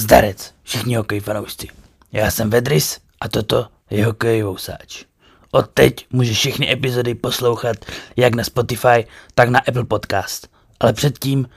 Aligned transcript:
Zdarec, 0.00 0.54
všichni 0.62 0.94
hokej 0.94 1.20
fanoušci. 1.20 1.68
Já 2.12 2.30
jsem 2.30 2.50
Vedris 2.50 3.00
a 3.20 3.28
toto 3.28 3.68
je 3.90 4.06
hokej 4.06 4.42
vousáč. 4.42 5.04
Od 5.50 5.70
teď 5.70 6.06
můžeš 6.10 6.38
všechny 6.38 6.72
epizody 6.72 7.14
poslouchat 7.14 7.76
jak 8.16 8.34
na 8.34 8.44
Spotify, 8.44 9.06
tak 9.34 9.48
na 9.48 9.58
Apple 9.58 9.84
Podcast. 9.84 10.48
Ale 10.80 10.92
předtím 10.92 11.48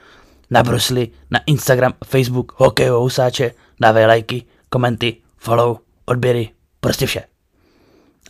nabrosli 0.50 1.10
na 1.32 1.40
Instagram 1.46 1.94
Facebook 2.06 2.54
hokej 2.60 2.90
vousáče, 2.90 3.52
dávej 3.80 4.06
lajky, 4.06 4.44
komenty, 4.70 5.18
follow, 5.38 5.78
odběry, 6.06 6.50
prostě 6.80 7.06
vše. 7.06 7.24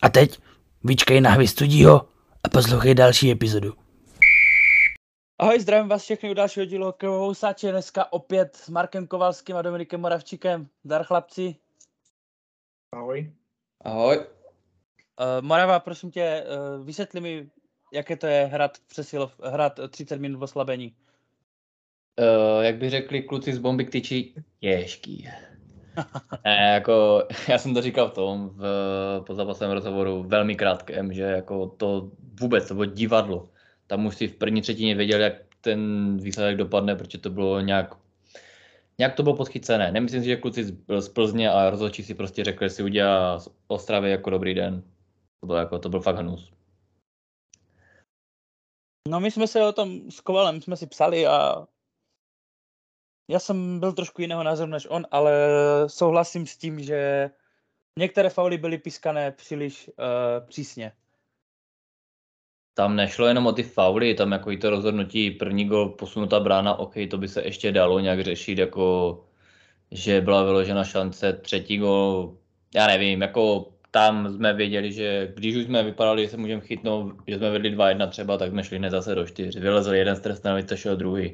A 0.02 0.08
teď 0.08 0.38
vyčkej 0.84 1.20
na 1.20 1.36
studího 1.46 2.02
a 2.44 2.48
poslouchej 2.48 2.94
další 2.94 3.30
epizodu. 3.30 3.83
Ahoj, 5.38 5.60
zdravím 5.60 5.88
vás 5.88 6.02
všechny 6.02 6.30
u 6.30 6.34
dalšího 6.34 6.66
dílu 6.66 6.84
Hokejovou 6.86 7.34
sáče. 7.34 7.70
Dneska 7.70 8.12
opět 8.12 8.56
s 8.56 8.68
Markem 8.68 9.06
Kovalským 9.06 9.56
a 9.56 9.62
Dominikem 9.62 10.00
Moravčíkem. 10.00 10.68
Dar 10.84 11.04
chlapci. 11.04 11.56
Ahoj. 12.92 13.32
Ahoj. 13.84 14.16
Uh, 14.16 14.24
Morava, 15.40 15.80
prosím 15.80 16.10
tě, 16.10 16.44
uh, 16.78 16.86
vysvětli 16.86 17.20
mi, 17.20 17.48
jaké 17.92 18.16
to 18.16 18.26
je 18.26 18.44
hrát, 18.44 18.78
přesilov, 18.86 19.40
hrát 19.44 19.80
30 19.88 20.20
minut 20.20 20.38
v 20.38 20.42
oslabení. 20.42 20.94
Uh, 22.18 22.64
jak 22.64 22.76
by 22.76 22.90
řekli 22.90 23.22
kluci 23.22 23.52
z 23.52 23.58
bomby 23.58 23.84
k 23.84 23.90
tyči, 23.90 24.34
těžký. 24.60 25.28
ne, 26.44 26.70
jako, 26.74 27.22
já 27.48 27.58
jsem 27.58 27.74
to 27.74 27.82
říkal 27.82 28.08
v 28.08 28.14
tom, 28.14 28.48
v 28.48 28.66
pozápasovém 29.26 29.72
rozhovoru, 29.72 30.22
velmi 30.22 30.56
krátkém, 30.56 31.12
že 31.12 31.22
jako 31.22 31.66
to 31.66 32.10
vůbec, 32.40 32.68
to 32.68 32.74
bylo 32.74 32.86
divadlo 32.86 33.53
tam 33.94 34.06
už 34.06 34.16
si 34.16 34.28
v 34.28 34.36
první 34.36 34.62
třetině 34.62 34.94
věděl, 34.94 35.20
jak 35.20 35.34
ten 35.60 36.16
výsledek 36.18 36.56
dopadne, 36.56 36.96
protože 36.96 37.18
to 37.18 37.30
bylo 37.30 37.60
nějak 37.60 37.94
nějak 38.98 39.14
to 39.14 39.22
bylo 39.22 39.36
podchycené. 39.36 39.92
Nemyslím 39.92 40.22
si, 40.22 40.28
že 40.28 40.36
kluci 40.36 40.64
z 40.98 41.08
Plzně 41.08 41.50
a 41.50 41.70
rozhodčí 41.70 42.02
si 42.02 42.14
prostě 42.14 42.44
řekli, 42.44 42.66
že 42.66 42.70
si 42.74 42.82
udělá 42.82 43.38
z 43.38 43.48
Ostravy 43.66 44.10
jako 44.10 44.30
dobrý 44.30 44.54
den. 44.54 44.82
To 45.40 45.46
byl, 45.46 45.56
jako, 45.56 45.78
to 45.78 45.88
byl 45.88 46.00
fakt 46.00 46.16
hnus. 46.16 46.52
No 49.08 49.20
my 49.20 49.30
jsme 49.30 49.46
se 49.46 49.62
o 49.62 49.72
tom 49.72 50.10
s 50.10 50.20
Kovalem 50.20 50.62
jsme 50.62 50.76
si 50.76 50.86
psali 50.86 51.26
a 51.26 51.66
já 53.30 53.38
jsem 53.38 53.80
byl 53.80 53.92
trošku 53.92 54.22
jiného 54.22 54.42
názoru 54.42 54.70
než 54.70 54.86
on, 54.90 55.06
ale 55.10 55.32
souhlasím 55.86 56.46
s 56.46 56.56
tím, 56.56 56.80
že 56.80 57.30
některé 57.98 58.30
fauly 58.30 58.58
byly 58.58 58.78
pískané 58.78 59.30
příliš 59.32 59.88
uh, 59.88 60.46
přísně 60.46 60.92
tam 62.74 62.96
nešlo 62.96 63.26
jenom 63.26 63.46
o 63.46 63.52
ty 63.52 63.62
fauly, 63.62 64.14
tam 64.14 64.32
jako 64.32 64.50
i 64.50 64.56
to 64.56 64.70
rozhodnutí, 64.70 65.30
první 65.30 65.64
gol 65.64 65.88
posunutá 65.88 66.40
brána, 66.40 66.78
OK, 66.78 66.94
to 67.10 67.18
by 67.18 67.28
se 67.28 67.42
ještě 67.42 67.72
dalo 67.72 68.00
nějak 68.00 68.20
řešit, 68.20 68.58
jako 68.58 69.20
že 69.90 70.20
byla 70.20 70.42
vyložena 70.42 70.84
šance, 70.84 71.32
třetí 71.32 71.78
gol, 71.78 72.36
já 72.74 72.86
nevím, 72.86 73.22
jako 73.22 73.68
tam 73.90 74.34
jsme 74.34 74.52
věděli, 74.54 74.92
že 74.92 75.32
když 75.34 75.56
už 75.56 75.64
jsme 75.64 75.82
vypadali, 75.82 76.22
že 76.22 76.28
se 76.28 76.36
můžeme 76.36 76.60
chytnout, 76.60 77.14
že 77.26 77.38
jsme 77.38 77.50
vedli 77.50 77.76
2-1 77.76 78.08
třeba, 78.08 78.38
tak 78.38 78.50
jsme 78.50 78.64
šli 78.64 78.78
hned 78.78 78.90
zase 78.90 79.14
do 79.14 79.26
4. 79.26 79.60
Vylezl 79.60 79.94
jeden 79.94 80.16
z 80.16 80.20
trestného, 80.20 80.58
šel 80.74 80.96
druhý. 80.96 81.32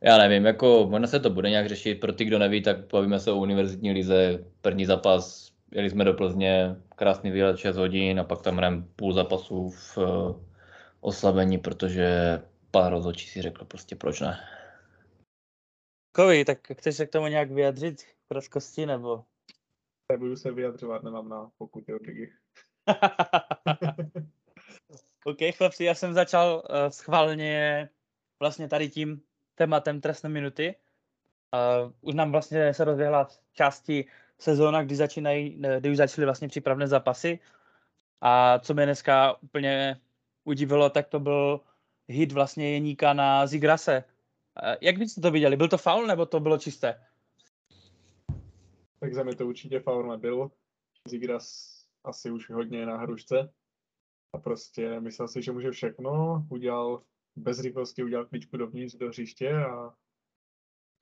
Já 0.00 0.18
nevím, 0.18 0.46
jako 0.46 0.86
možná 0.90 1.06
se 1.06 1.20
to 1.20 1.30
bude 1.30 1.50
nějak 1.50 1.68
řešit, 1.68 2.00
pro 2.00 2.12
ty, 2.12 2.24
kdo 2.24 2.38
neví, 2.38 2.62
tak 2.62 2.86
povíme 2.86 3.20
se 3.20 3.32
o 3.32 3.36
univerzitní 3.36 3.92
lize, 3.92 4.44
první 4.60 4.86
zápas 4.86 5.52
jeli 5.72 5.90
jsme 5.90 6.04
do 6.04 6.14
Plzně, 6.14 6.76
krásný 6.98 7.30
výlet 7.30 7.58
6 7.58 7.76
hodin 7.76 8.20
a 8.20 8.24
pak 8.24 8.42
tam 8.42 8.56
hrajeme 8.56 8.82
půl 8.96 9.12
zápasu 9.12 9.70
v 9.70 9.98
uh, 9.98 10.42
oslabení, 11.00 11.58
protože 11.58 12.38
pár 12.70 12.92
rozhodčí 12.92 13.28
si 13.28 13.42
řekl 13.42 13.64
prostě 13.64 13.96
proč 13.96 14.20
ne. 14.20 14.38
Kovy, 16.12 16.44
tak 16.44 16.58
chceš 16.72 16.96
se 16.96 17.06
k 17.06 17.12
tomu 17.12 17.26
nějak 17.26 17.50
vyjadřit 17.50 18.02
v 18.02 18.28
krátkosti, 18.28 18.86
nebo? 18.86 19.24
Nebudu 20.12 20.36
se 20.36 20.52
vyjadřovat, 20.52 21.02
nemám 21.02 21.28
na 21.28 21.50
pokuty 21.58 21.94
od 21.94 22.02
ligy. 22.06 22.32
OK, 25.24 25.38
chlapci, 25.56 25.84
já 25.84 25.94
jsem 25.94 26.14
začal 26.14 26.62
uh, 26.70 26.88
schválně 26.88 27.88
vlastně 28.40 28.68
tady 28.68 28.88
tím 28.88 29.22
tématem 29.54 30.00
trestné 30.00 30.28
minuty. 30.28 30.74
Uh, 31.54 31.92
už 32.00 32.14
nám 32.14 32.32
vlastně 32.32 32.74
se 32.74 32.84
rozběhla 32.84 33.28
části 33.52 34.04
sezóna, 34.40 34.82
kdy, 34.82 34.96
začínají, 34.96 35.62
kdy 35.78 35.90
už 35.90 35.96
začaly 35.96 36.24
vlastně 36.24 36.48
přípravné 36.48 36.88
zápasy. 36.88 37.38
A 38.20 38.58
co 38.58 38.74
mě 38.74 38.84
dneska 38.84 39.42
úplně 39.42 40.00
udivilo, 40.44 40.90
tak 40.90 41.08
to 41.08 41.20
byl 41.20 41.60
hit 42.08 42.32
vlastně 42.32 42.72
Jeníka 42.72 43.12
na 43.12 43.46
Zigrase. 43.46 44.04
Jak 44.80 44.98
byste 44.98 45.20
to 45.20 45.30
viděli? 45.30 45.56
Byl 45.56 45.68
to 45.68 45.78
faul 45.78 46.06
nebo 46.06 46.26
to 46.26 46.40
bylo 46.40 46.58
čisté? 46.58 47.04
Tak 49.00 49.14
za 49.14 49.22
mě 49.22 49.34
to 49.34 49.46
určitě 49.46 49.80
faul 49.80 50.08
nebyl. 50.08 50.50
Zigras 51.08 51.78
asi 52.04 52.30
už 52.30 52.50
hodně 52.50 52.86
na 52.86 52.96
hrušce. 52.96 53.52
A 54.32 54.38
prostě 54.38 55.00
myslel 55.00 55.28
si, 55.28 55.42
že 55.42 55.52
může 55.52 55.70
všechno. 55.70 56.42
Udělal 56.50 57.02
bez 57.36 57.60
rychlosti, 57.60 58.02
udělal 58.02 58.26
klíčku 58.26 58.56
dovnitř 58.56 58.94
do 58.94 59.08
hřiště 59.08 59.52
a 59.54 59.94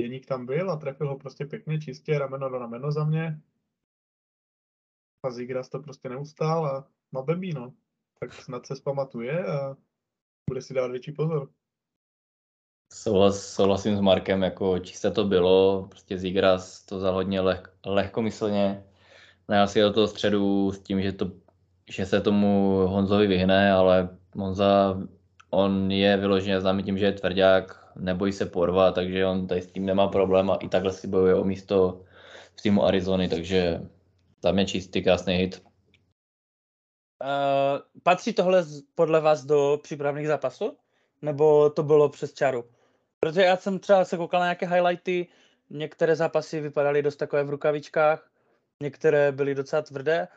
Jeník 0.06 0.26
tam 0.26 0.46
byl 0.46 0.70
a 0.70 0.76
trefil 0.76 1.08
ho 1.08 1.18
prostě 1.18 1.44
pěkně, 1.44 1.80
čistě, 1.80 2.18
rameno 2.18 2.48
do 2.48 2.58
rameno 2.58 2.92
za 2.92 3.04
mě. 3.04 3.40
A 5.24 5.30
Zigras 5.30 5.68
to 5.68 5.78
prostě 5.78 6.08
neustál 6.08 6.66
a 6.66 6.88
má 7.12 7.22
blbý, 7.22 7.52
no. 7.52 7.72
Tak 8.20 8.32
snad 8.32 8.66
se 8.66 8.76
zpamatuje 8.76 9.46
a 9.46 9.76
bude 10.50 10.62
si 10.62 10.74
dát 10.74 10.90
větší 10.90 11.12
pozor. 11.12 11.50
Souhlas, 12.92 13.54
souhlasím 13.54 13.96
s 13.96 14.00
Markem, 14.00 14.42
jako 14.42 14.78
čisté 14.78 15.10
to 15.10 15.24
bylo, 15.24 15.86
prostě 15.88 16.18
Zigras 16.18 16.84
to 16.84 17.00
za 17.00 17.10
hodně 17.10 17.40
leh, 17.40 17.62
lehkomyslně. 17.86 18.84
Najal 19.48 19.68
si 19.68 19.80
do 19.80 19.92
toho 19.92 20.08
středu 20.08 20.72
s 20.72 20.78
tím, 20.78 21.02
že, 21.02 21.12
to, 21.12 21.30
že 21.90 22.06
se 22.06 22.20
tomu 22.20 22.76
Honzovi 22.86 23.26
vyhne, 23.26 23.72
ale 23.72 24.18
Honza, 24.36 25.02
on 25.50 25.90
je 25.90 26.16
vyloženě 26.16 26.60
známý 26.60 26.82
tím, 26.82 26.98
že 26.98 27.06
je 27.06 27.12
tvrdák, 27.12 27.85
nebojí 27.98 28.32
se 28.32 28.46
porva, 28.46 28.92
takže 28.92 29.26
on 29.26 29.46
tady 29.46 29.62
s 29.62 29.72
tím 29.72 29.86
nemá 29.86 30.08
problém 30.08 30.50
a 30.50 30.56
i 30.56 30.68
takhle 30.68 30.92
si 30.92 31.08
bojuje 31.08 31.34
o 31.34 31.44
místo 31.44 32.04
v 32.56 32.62
týmu 32.62 32.84
Arizony, 32.84 33.28
takže 33.28 33.80
tam 34.40 34.58
je 34.58 34.66
čistý 34.66 35.02
krásný 35.02 35.34
hit. 35.34 35.62
Uh, 37.22 37.80
patří 38.02 38.32
tohle 38.32 38.64
podle 38.94 39.20
vás 39.20 39.44
do 39.44 39.78
přípravných 39.82 40.26
zápasů? 40.26 40.76
Nebo 41.22 41.70
to 41.70 41.82
bylo 41.82 42.08
přes 42.08 42.32
čaru? 42.32 42.64
Protože 43.20 43.42
já 43.42 43.56
jsem 43.56 43.78
třeba 43.78 44.04
se 44.04 44.16
koukal 44.16 44.40
na 44.40 44.46
nějaké 44.46 44.66
highlighty, 44.66 45.26
některé 45.70 46.16
zápasy 46.16 46.60
vypadaly 46.60 47.02
dost 47.02 47.16
takové 47.16 47.44
v 47.44 47.50
rukavičkách, 47.50 48.30
některé 48.82 49.32
byly 49.32 49.54
docela 49.54 49.82
tvrdé, 49.82 50.28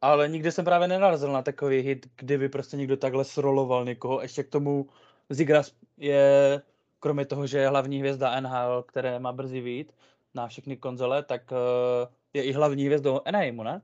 ale 0.00 0.28
nikdy 0.28 0.52
jsem 0.52 0.64
právě 0.64 0.88
nenarazil 0.88 1.32
na 1.32 1.42
takový 1.42 1.80
hit, 1.80 2.06
kdyby 2.16 2.48
prostě 2.48 2.76
někdo 2.76 2.96
takhle 2.96 3.24
sroloval 3.24 3.84
někoho. 3.84 4.22
Ještě 4.22 4.42
k 4.42 4.48
tomu 4.48 4.88
Zigras 5.30 5.72
je 5.96 6.62
kromě 7.00 7.26
toho, 7.26 7.46
že 7.46 7.58
je 7.58 7.68
hlavní 7.68 7.98
hvězda 7.98 8.40
NHL, 8.40 8.82
které 8.82 9.18
má 9.18 9.32
brzy 9.32 9.60
vít 9.60 9.92
na 10.34 10.48
všechny 10.48 10.76
konzole, 10.76 11.22
tak 11.22 11.50
uh, 11.52 12.12
je 12.32 12.44
i 12.44 12.52
hlavní 12.52 12.84
hvězdou 12.84 13.20
Anaheimu, 13.24 13.62
ne? 13.62 13.82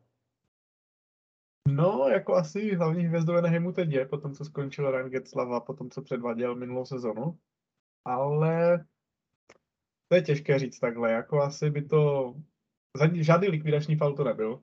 No, 1.69 2.09
jako 2.09 2.35
asi 2.35 2.75
hlavní 2.75 3.05
hvězdou 3.05 3.35
Anaheimu 3.35 3.73
teď 3.73 3.91
je, 3.91 4.07
potom 4.07 4.35
co 4.35 4.45
skončil 4.45 4.91
Ryan 4.91 5.11
Getzlav 5.11 5.51
a 5.51 5.61
potom 5.61 5.91
co 5.91 6.03
předváděl 6.03 6.55
minulou 6.55 6.85
sezonu. 6.85 7.39
Ale 8.05 8.85
to 10.09 10.17
je 10.17 10.23
těžké 10.23 10.59
říct 10.59 10.79
takhle, 10.79 11.13
jako 11.13 11.43
asi 11.43 11.71
by 11.71 11.83
to, 11.83 12.35
žádný 13.15 13.49
likvidační 13.49 13.97
faul 13.97 14.17
to 14.17 14.25
nebyl, 14.25 14.63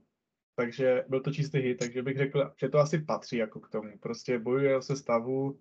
takže 0.56 1.06
byl 1.08 1.22
to 1.22 1.32
čistý 1.32 1.58
hit, 1.58 1.78
takže 1.78 2.04
bych 2.04 2.18
řekl, 2.18 2.54
že 2.60 2.70
to 2.70 2.78
asi 2.78 3.00
patří 3.00 3.38
jako 3.38 3.60
k 3.60 3.70
tomu. 3.70 3.98
Prostě 3.98 4.40
bojuje 4.40 4.78
o 4.78 4.82
sestavu, 4.82 5.60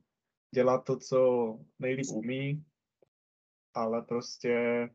dělá 0.55 0.78
to, 0.78 0.97
co 0.97 1.19
nejlíp 1.78 2.06
umí, 2.12 2.65
ale 3.78 4.03
prostě 4.03 4.89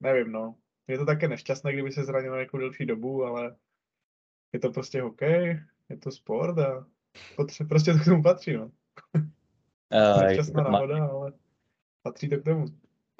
nevím, 0.00 0.32
no. 0.32 0.54
Je 0.88 0.98
to 0.98 1.06
také 1.06 1.28
nešťastné, 1.28 1.72
kdyby 1.72 1.92
se 1.92 2.04
zranil 2.04 2.32
nějakou 2.32 2.58
delší 2.58 2.86
dobu, 2.86 3.24
ale 3.24 3.56
je 4.52 4.60
to 4.60 4.70
prostě 4.70 5.02
hokej, 5.02 5.60
je 5.88 5.96
to 5.96 6.10
sport 6.10 6.58
a 6.58 6.86
potře- 7.36 7.68
prostě 7.68 7.92
to 7.92 7.98
k 7.98 8.04
tomu 8.04 8.22
patří, 8.22 8.52
no. 8.52 8.70
Uh, 9.14 10.22
nešťastná 10.22 10.62
náhoda, 10.62 11.06
ale 11.06 11.32
patří 12.02 12.28
to 12.28 12.38
k 12.38 12.44
tomu. 12.44 12.66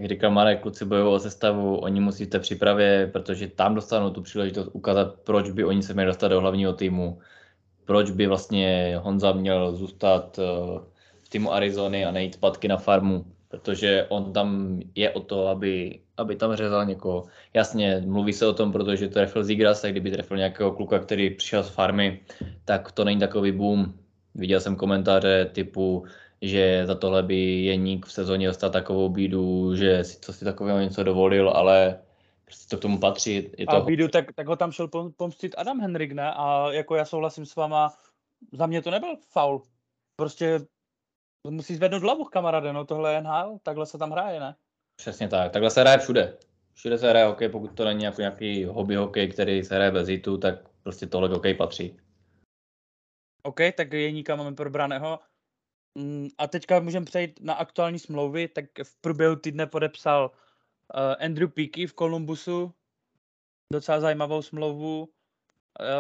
Jak 0.01 0.09
říkal 0.09 0.31
Marek, 0.31 0.63
kluci 0.63 0.85
bojují 0.85 1.15
o 1.15 1.19
sestavu, 1.19 1.77
oni 1.77 2.01
musí 2.01 2.25
v 2.25 2.29
té 2.29 2.39
přípravě, 2.39 3.11
protože 3.13 3.49
tam 3.49 3.75
dostanou 3.75 4.11
tu 4.11 4.23
příležitost 4.23 4.71
ukázat, 4.73 5.21
proč 5.21 5.51
by 5.51 5.65
oni 5.65 5.83
se 5.83 5.95
měli 5.95 6.07
dostat 6.07 6.29
do 6.29 6.41
hlavního 6.41 6.73
týmu, 6.73 7.21
proč 7.85 8.11
by 8.11 8.27
vlastně 8.27 8.97
Honza 8.97 9.33
měl 9.33 9.75
zůstat 9.75 10.39
eh, 10.39 10.81
v 11.23 11.29
týmu 11.29 11.53
Arizony 11.53 12.05
a 12.05 12.11
nejít 12.11 12.35
zpátky 12.35 12.69
na 12.69 12.77
farmu 12.77 13.27
protože 13.51 14.07
on 14.09 14.33
tam 14.33 14.81
je 14.95 15.11
o 15.11 15.21
to, 15.21 15.49
aby, 15.49 16.01
aby 16.17 16.37
tam 16.37 16.57
řezal 16.57 16.87
někoho. 16.87 17.25
Jasně, 17.55 18.03
mluví 18.07 18.33
se 18.33 18.47
o 18.47 18.53
tom, 18.53 18.73
protože 18.73 19.09
trefil 19.09 19.45
Zigras, 19.45 19.85
a 19.85 19.89
kdyby 19.89 20.11
trefil 20.11 20.37
nějakého 20.37 20.73
kluka, 20.73 20.99
který 20.99 21.31
přišel 21.31 21.63
z 21.63 21.69
farmy, 21.69 22.21
tak 22.65 22.93
to 22.93 23.05
není 23.05 23.21
takový 23.21 23.53
boom. 23.53 23.95
Viděl 24.35 24.61
jsem 24.61 24.77
komentáře 24.77 25.51
typu, 25.53 26.05
že 26.43 26.87
za 26.87 26.95
tohle 26.95 27.23
by 27.23 27.65
Jeník 27.65 28.07
v 28.07 28.13
sezóně 28.13 28.47
dostal 28.47 28.71
takovou 28.71 29.09
bídu, 29.09 29.77
že 29.77 30.05
si 30.05 30.19
co 30.21 30.33
si 30.33 30.45
takového 30.45 30.81
něco 30.81 31.03
dovolil, 31.03 31.51
ale 31.51 31.99
Prostě 32.51 32.77
to 32.77 32.79
k 32.79 32.83
tomu 32.83 32.99
patří. 32.99 33.51
Je 33.59 33.67
A 33.67 33.81
to... 33.81 33.87
Bídu, 33.87 34.09
tak, 34.09 34.33
tak 34.33 34.47
ho 34.47 34.57
tam 34.57 34.73
šel 34.73 34.89
pom- 34.89 35.13
pomstit 35.17 35.55
Adam 35.59 35.81
Henrik, 35.81 36.13
ne? 36.13 36.33
A 36.33 36.73
jako 36.73 36.95
já 36.95 37.05
souhlasím 37.05 37.47
s 37.47 37.57
váma, 37.57 37.95
za 38.53 38.67
mě 38.67 38.83
to 38.83 38.91
nebyl 38.91 39.17
faul. 39.29 39.63
Prostě 40.17 40.61
musí 41.49 41.75
zvednout 41.75 42.03
hlavu, 42.03 42.25
kamaráde, 42.25 42.73
no 42.73 42.85
tohle 42.85 43.13
je 43.15 43.21
NHL, 43.23 43.59
takhle 43.63 43.87
se 43.87 43.99
tam 43.99 44.11
hraje, 44.11 44.41
ne? 44.41 44.57
Přesně 44.97 45.29
tak. 45.29 45.53
Takhle 45.53 45.71
se 45.71 45.81
hraje 45.81 45.99
všude. 45.99 46.39
Všude 46.75 46.99
se 46.99 47.11
hraje 47.11 47.27
hokej, 47.27 47.49
pokud 47.49 47.69
to 47.75 47.85
není 47.85 48.05
jako 48.05 48.21
nějaký 48.21 48.65
hobby 48.65 48.95
hokej, 48.95 49.29
který 49.29 49.65
se 49.65 49.75
hraje 49.75 49.91
bez 49.91 50.09
hitu, 50.09 50.39
tak 50.39 50.55
prostě 50.83 51.07
tohle 51.07 51.29
hokej 51.29 51.55
patří. 51.55 52.01
OK, 53.43 53.61
tak 53.77 53.93
Jeníka 53.93 54.37
máme 54.37 54.53
probraného. 54.53 55.19
Mm, 55.99 56.29
A 56.39 56.47
teďka 56.47 56.81
můžeme 56.81 57.07
přejít 57.07 57.41
na 57.41 57.55
aktuální 57.55 57.99
smlouvy, 57.99 58.49
tak 58.49 58.65
v 58.83 58.97
průběhu 59.01 59.37
týdne 59.37 59.67
podepsal 59.67 60.31
uh, 60.31 61.25
Andrew 61.25 61.51
Peaky 61.51 61.87
v 61.87 61.95
Columbusu, 61.95 62.75
docela 63.73 64.01
zajímavou 64.01 64.43
smlouvu. 64.43 65.03
Uh, 65.03 65.09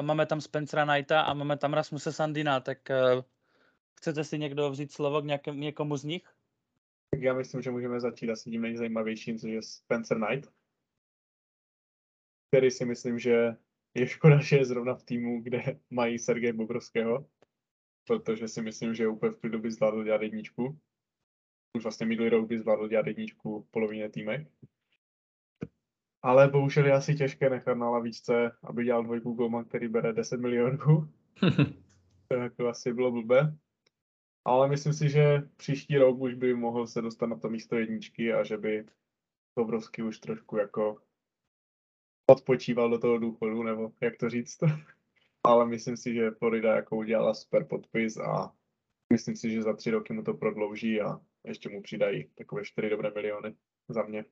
máme 0.00 0.26
tam 0.26 0.40
Spencera 0.40 0.86
Knighta 0.86 1.20
a 1.20 1.34
máme 1.34 1.56
tam 1.56 1.74
Rasmuse 1.74 2.12
Sandina, 2.12 2.60
tak 2.60 2.78
uh, 2.90 3.22
chcete 4.00 4.24
si 4.24 4.38
někdo 4.38 4.70
vzít 4.70 4.92
slovo 4.92 5.22
k 5.22 5.24
nějakém, 5.24 5.60
někomu 5.60 5.96
z 5.96 6.04
nich? 6.04 6.24
Tak 7.10 7.22
já 7.22 7.34
myslím, 7.34 7.62
že 7.62 7.70
můžeme 7.70 8.00
začít 8.00 8.30
asi 8.30 8.50
tím 8.50 8.62
nejzajímavějším, 8.62 9.38
což 9.38 9.50
je 9.50 9.62
Spencer 9.62 10.18
Knight, 10.18 10.52
který 12.48 12.70
si 12.70 12.84
myslím, 12.84 13.18
že 13.18 13.56
je 13.94 14.06
škoda, 14.06 14.40
že 14.42 14.56
je 14.56 14.64
zrovna 14.64 14.94
v 14.94 15.04
týmu, 15.04 15.42
kde 15.42 15.80
mají 15.90 16.18
Sergeje 16.18 16.52
Bobrovského, 16.52 17.26
protože 18.06 18.48
si 18.48 18.62
myslím, 18.62 18.94
že 18.94 19.08
úplně 19.08 19.32
v 19.32 19.36
klidu 19.36 19.58
by 19.58 19.70
zvládl 19.70 20.04
dělat 20.04 20.22
jedničku. 20.22 20.78
Už 21.76 21.82
vlastně 21.82 22.06
minulý 22.06 22.28
rok 22.28 22.48
by 22.48 22.58
zvládl 22.58 22.88
dělat 22.88 23.06
jedničku 23.06 23.62
v 23.62 23.70
polovině 23.70 24.08
týmek. 24.08 24.48
Ale 26.22 26.48
bohužel 26.48 26.86
je 26.86 26.92
asi 26.92 27.14
těžké 27.14 27.50
nechat 27.50 27.74
na 27.74 27.90
lavičce, 27.90 28.52
aby 28.62 28.84
dělal 28.84 29.04
dvojku 29.04 29.32
golman, 29.32 29.64
který 29.64 29.88
bere 29.88 30.12
10 30.12 30.40
milionů. 30.40 31.08
To 32.28 32.36
jako 32.36 32.68
asi 32.68 32.92
bylo 32.92 33.12
blbé. 33.12 33.56
Ale 34.44 34.68
myslím 34.68 34.92
si, 34.92 35.08
že 35.08 35.42
příští 35.56 35.98
rok 35.98 36.18
už 36.18 36.34
by 36.34 36.54
mohl 36.54 36.86
se 36.86 37.02
dostat 37.02 37.26
na 37.26 37.38
to 37.38 37.48
místo 37.48 37.78
jedničky 37.78 38.32
a 38.32 38.44
že 38.44 38.56
by 38.56 38.86
Bobrovský 39.58 40.02
už 40.02 40.18
trošku 40.18 40.56
jako 40.56 40.96
odpočíval 42.30 42.90
do 42.90 42.98
toho 42.98 43.18
důchodu, 43.18 43.62
nebo 43.62 43.92
jak 44.00 44.16
to 44.16 44.30
říct. 44.30 44.58
Ale 45.44 45.66
myslím 45.66 45.96
si, 45.96 46.14
že 46.14 46.30
Florida 46.30 46.76
jako 46.76 46.96
udělala 46.96 47.34
super 47.34 47.64
podpis 47.64 48.16
a 48.16 48.52
myslím 49.12 49.36
si, 49.36 49.50
že 49.50 49.62
za 49.62 49.76
tři 49.76 49.90
roky 49.90 50.12
mu 50.12 50.22
to 50.22 50.34
prodlouží 50.34 51.00
a 51.00 51.20
ještě 51.44 51.68
mu 51.68 51.82
přidají 51.82 52.28
takové 52.34 52.64
čtyři 52.64 52.90
dobré 52.90 53.10
miliony 53.10 53.54
za 53.88 54.02
mě. 54.02 54.24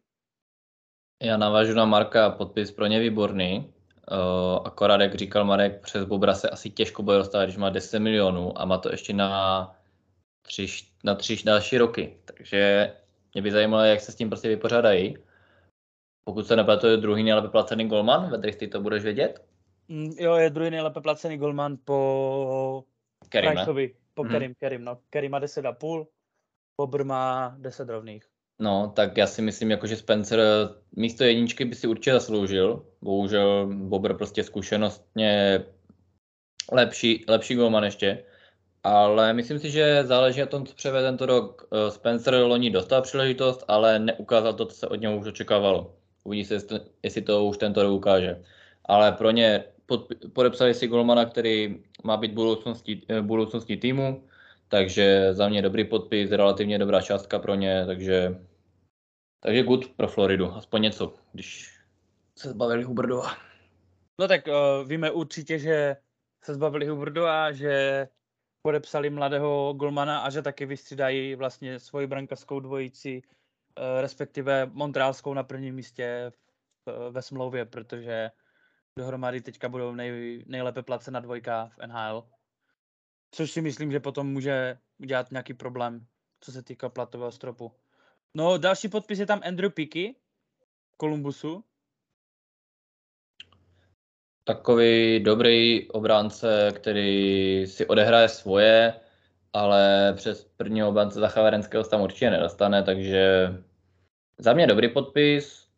Já 1.23 1.37
navážu 1.37 1.75
na 1.75 1.85
Marka, 1.85 2.31
podpis 2.31 2.73
pro 2.73 2.87
ně 2.87 3.01
výborný. 3.01 3.73
Uh, 4.11 4.67
akorát, 4.67 5.01
jak 5.01 5.15
říkal 5.15 5.45
Marek, 5.45 5.83
přes 5.83 6.05
Bobra 6.05 6.35
se 6.35 6.51
asi 6.51 6.71
těžko 6.71 7.03
bude 7.03 7.17
dostat, 7.19 7.45
když 7.45 7.57
má 7.57 7.71
10 7.71 7.99
milionů 7.99 8.61
a 8.61 8.65
má 8.65 8.79
to 8.79 8.91
ještě 8.91 9.13
na 9.13 9.78
tři, 10.49 10.67
na 11.05 11.15
tři 11.15 11.45
další 11.45 11.79
roky. 11.79 12.17
Takže 12.25 12.93
mě 13.35 13.43
by 13.43 13.51
zajímalo, 13.51 13.83
jak 13.85 14.01
se 14.01 14.13
s 14.13 14.15
tím 14.15 14.29
prostě 14.29 14.49
vypořádají. 14.49 15.19
Pokud 16.25 16.47
se 16.47 16.57
nepletu, 16.57 16.87
je 16.87 16.97
druhý 16.97 17.23
nejlépe 17.23 17.49
placený 17.49 17.89
golman, 17.89 18.31
Vedrich, 18.31 18.57
ty 18.57 18.69
to 18.69 18.81
budeš 18.81 19.03
vědět? 19.03 19.45
Mm, 19.89 20.11
jo, 20.19 20.35
je 20.35 20.51
druhý 20.51 20.71
nejlépe 20.71 21.01
placený 21.01 21.37
golman 21.39 21.79
po? 21.85 22.85
Priceovi, 23.31 23.95
po 24.15 24.25
Mhm. 24.25 24.33
Kerim, 24.33 24.55
Kerim, 24.55 24.85
no. 24.85 24.99
Kerim 25.11 25.33
má 25.33 25.41
10,5, 25.41 26.07
Bobr 26.81 27.05
má 27.05 27.55
10 27.59 27.89
rovných. 27.89 28.25
No, 28.61 28.93
tak 28.97 29.17
já 29.17 29.27
si 29.27 29.43
myslím, 29.43 29.71
jako, 29.71 29.87
že 29.87 29.97
Spencer 29.97 30.41
místo 30.97 31.25
jedničky 31.25 31.65
by 31.65 31.75
si 31.75 31.87
určitě 31.87 32.13
zasloužil. 32.13 32.87
Bohužel 33.01 33.67
Bobr 33.67 34.15
prostě 34.15 34.45
zkušenostně 34.45 35.65
lepší, 36.73 37.25
lepší 37.29 37.55
golman 37.55 37.85
ještě. 37.85 38.25
Ale 38.89 39.33
myslím 39.33 39.59
si, 39.59 39.71
že 39.71 40.05
záleží 40.05 40.41
na 40.41 40.47
tom, 40.47 40.67
co 40.67 40.75
převede 40.75 41.09
tento 41.09 41.27
rok. 41.27 41.69
Eh, 41.73 41.91
Spencer 41.91 42.35
loni 42.35 42.71
dostal 42.71 43.03
příležitost, 43.03 43.65
ale 43.69 43.99
neukázal 43.99 44.53
to, 44.53 44.67
co 44.67 44.75
se 44.77 44.87
od 44.89 45.01
něho 45.01 45.17
už 45.17 45.27
očekávalo. 45.27 45.95
Uvidí 46.25 46.45
se, 46.45 46.55
jestli- 47.03 47.23
to 47.23 47.45
už 47.45 47.59
tento 47.59 47.83
rok 47.83 47.93
ukáže. 47.93 48.43
Ale 48.85 49.13
pro 49.13 49.31
ně 49.31 49.65
pod, 49.87 50.09
podepsali 50.33 50.75
si 50.75 50.87
golmana, 50.87 51.25
který 51.25 51.85
má 52.05 52.17
být 52.17 52.33
budoucností, 52.33 53.05
eh, 53.09 53.23
budoucností 53.23 53.77
týmu, 53.77 54.25
takže 54.69 55.35
za 55.35 55.49
mě 55.49 55.63
dobrý 55.63 55.85
podpis, 55.85 56.31
relativně 56.31 56.79
dobrá 56.79 57.01
částka 57.01 57.39
pro 57.39 57.55
ně, 57.55 57.87
takže, 57.87 58.39
takže 59.41 59.63
good 59.63 59.89
pro 59.97 60.09
Floridu, 60.09 60.53
aspoň 60.53 60.83
něco, 60.83 61.13
když 61.33 61.79
se 62.37 62.49
zbavili 62.49 62.83
Huberdova. 62.85 63.37
No 64.21 64.29
tak 64.29 64.47
uh, 64.47 64.89
víme 64.89 65.11
určitě, 65.11 65.59
že 65.59 65.97
se 66.45 66.55
zbavili 66.55 66.87
Huberdu 66.87 67.27
a 67.27 67.53
že 67.53 68.09
podepsali 68.63 69.11
mladého 69.11 69.73
golmana 69.73 70.21
a 70.21 70.31
že 70.31 70.43
taky 70.43 70.67
vystřídají 70.67 71.35
vlastně 71.35 71.79
svoji 71.79 72.07
brankařskou 72.07 72.61
dvojici, 72.61 73.23
uh, 73.23 74.01
respektive 74.01 74.67
Montrealskou 74.73 75.35
na 75.35 75.43
prvním 75.43 75.75
místě 75.75 76.33
v, 76.87 77.11
ve 77.11 77.23
smlouvě, 77.23 77.65
protože 77.65 78.31
dohromady 78.99 79.41
teďka 79.41 79.69
budou 79.69 79.95
nej, 79.95 80.45
nejlépe 80.47 80.83
placená 80.83 81.21
dvojka 81.21 81.69
v 81.69 81.87
NHL. 81.87 82.29
Což 83.31 83.51
si 83.51 83.63
myslím, 83.63 83.93
že 83.93 84.01
potom 84.01 84.33
může 84.33 84.79
udělat 84.99 85.31
nějaký 85.31 85.55
problém, 85.55 86.07
co 86.41 86.53
se 86.53 86.63
týká 86.63 86.89
platového 86.89 87.33
stropu. 87.33 87.73
No, 88.35 88.59
další 88.59 88.89
podpis 88.89 89.19
je 89.19 89.27
tam 89.27 89.41
Andrew 89.45 89.73
Picky, 89.73 90.17
Kolumbusu. 90.97 91.65
Takový 94.49 95.21
dobrý 95.21 95.91
obránce, 95.91 96.73
který 96.75 97.67
si 97.67 97.87
odehraje 97.87 98.29
svoje, 98.29 99.01
ale 99.53 100.13
přes 100.17 100.45
prvního 100.45 100.89
obránce 100.89 101.21
Zachaverenského 101.21 101.85
se 101.85 101.91
tam 101.91 102.01
určitě 102.01 102.31
nedostane, 102.31 102.83
takže 102.83 103.49
za 104.39 104.53
mě 104.53 104.67
dobrý 104.67 104.89
podpis, 104.89 105.69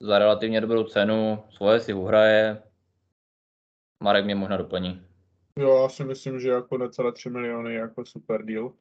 za 0.00 0.18
relativně 0.18 0.60
dobrou 0.60 0.84
cenu, 0.84 1.44
svoje 1.50 1.80
si 1.80 1.94
uhraje. 1.94 2.62
Marek 4.02 4.24
mě 4.24 4.34
možná 4.34 4.56
doplní. 4.56 5.02
Jo, 5.58 5.82
já 5.82 5.88
si 5.88 6.04
myslím, 6.04 6.40
že 6.40 6.48
jako 6.48 6.78
necelé 6.78 7.12
3 7.12 7.30
miliony 7.30 7.72
je 7.72 7.80
jako 7.80 8.04
super 8.04 8.44
deal. 8.44 8.72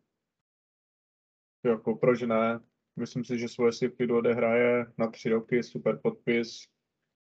Jako 1.66 1.96
proč 1.96 2.22
ne? 2.22 2.60
Myslím 2.96 3.26
si, 3.26 3.40
že 3.40 3.48
svoje 3.48 3.74
si 3.74 3.88
v 3.88 4.12
odehraje 4.12 4.86
na 4.98 5.08
tři 5.08 5.30
roky, 5.30 5.64
super 5.64 6.00
podpis. 6.04 6.77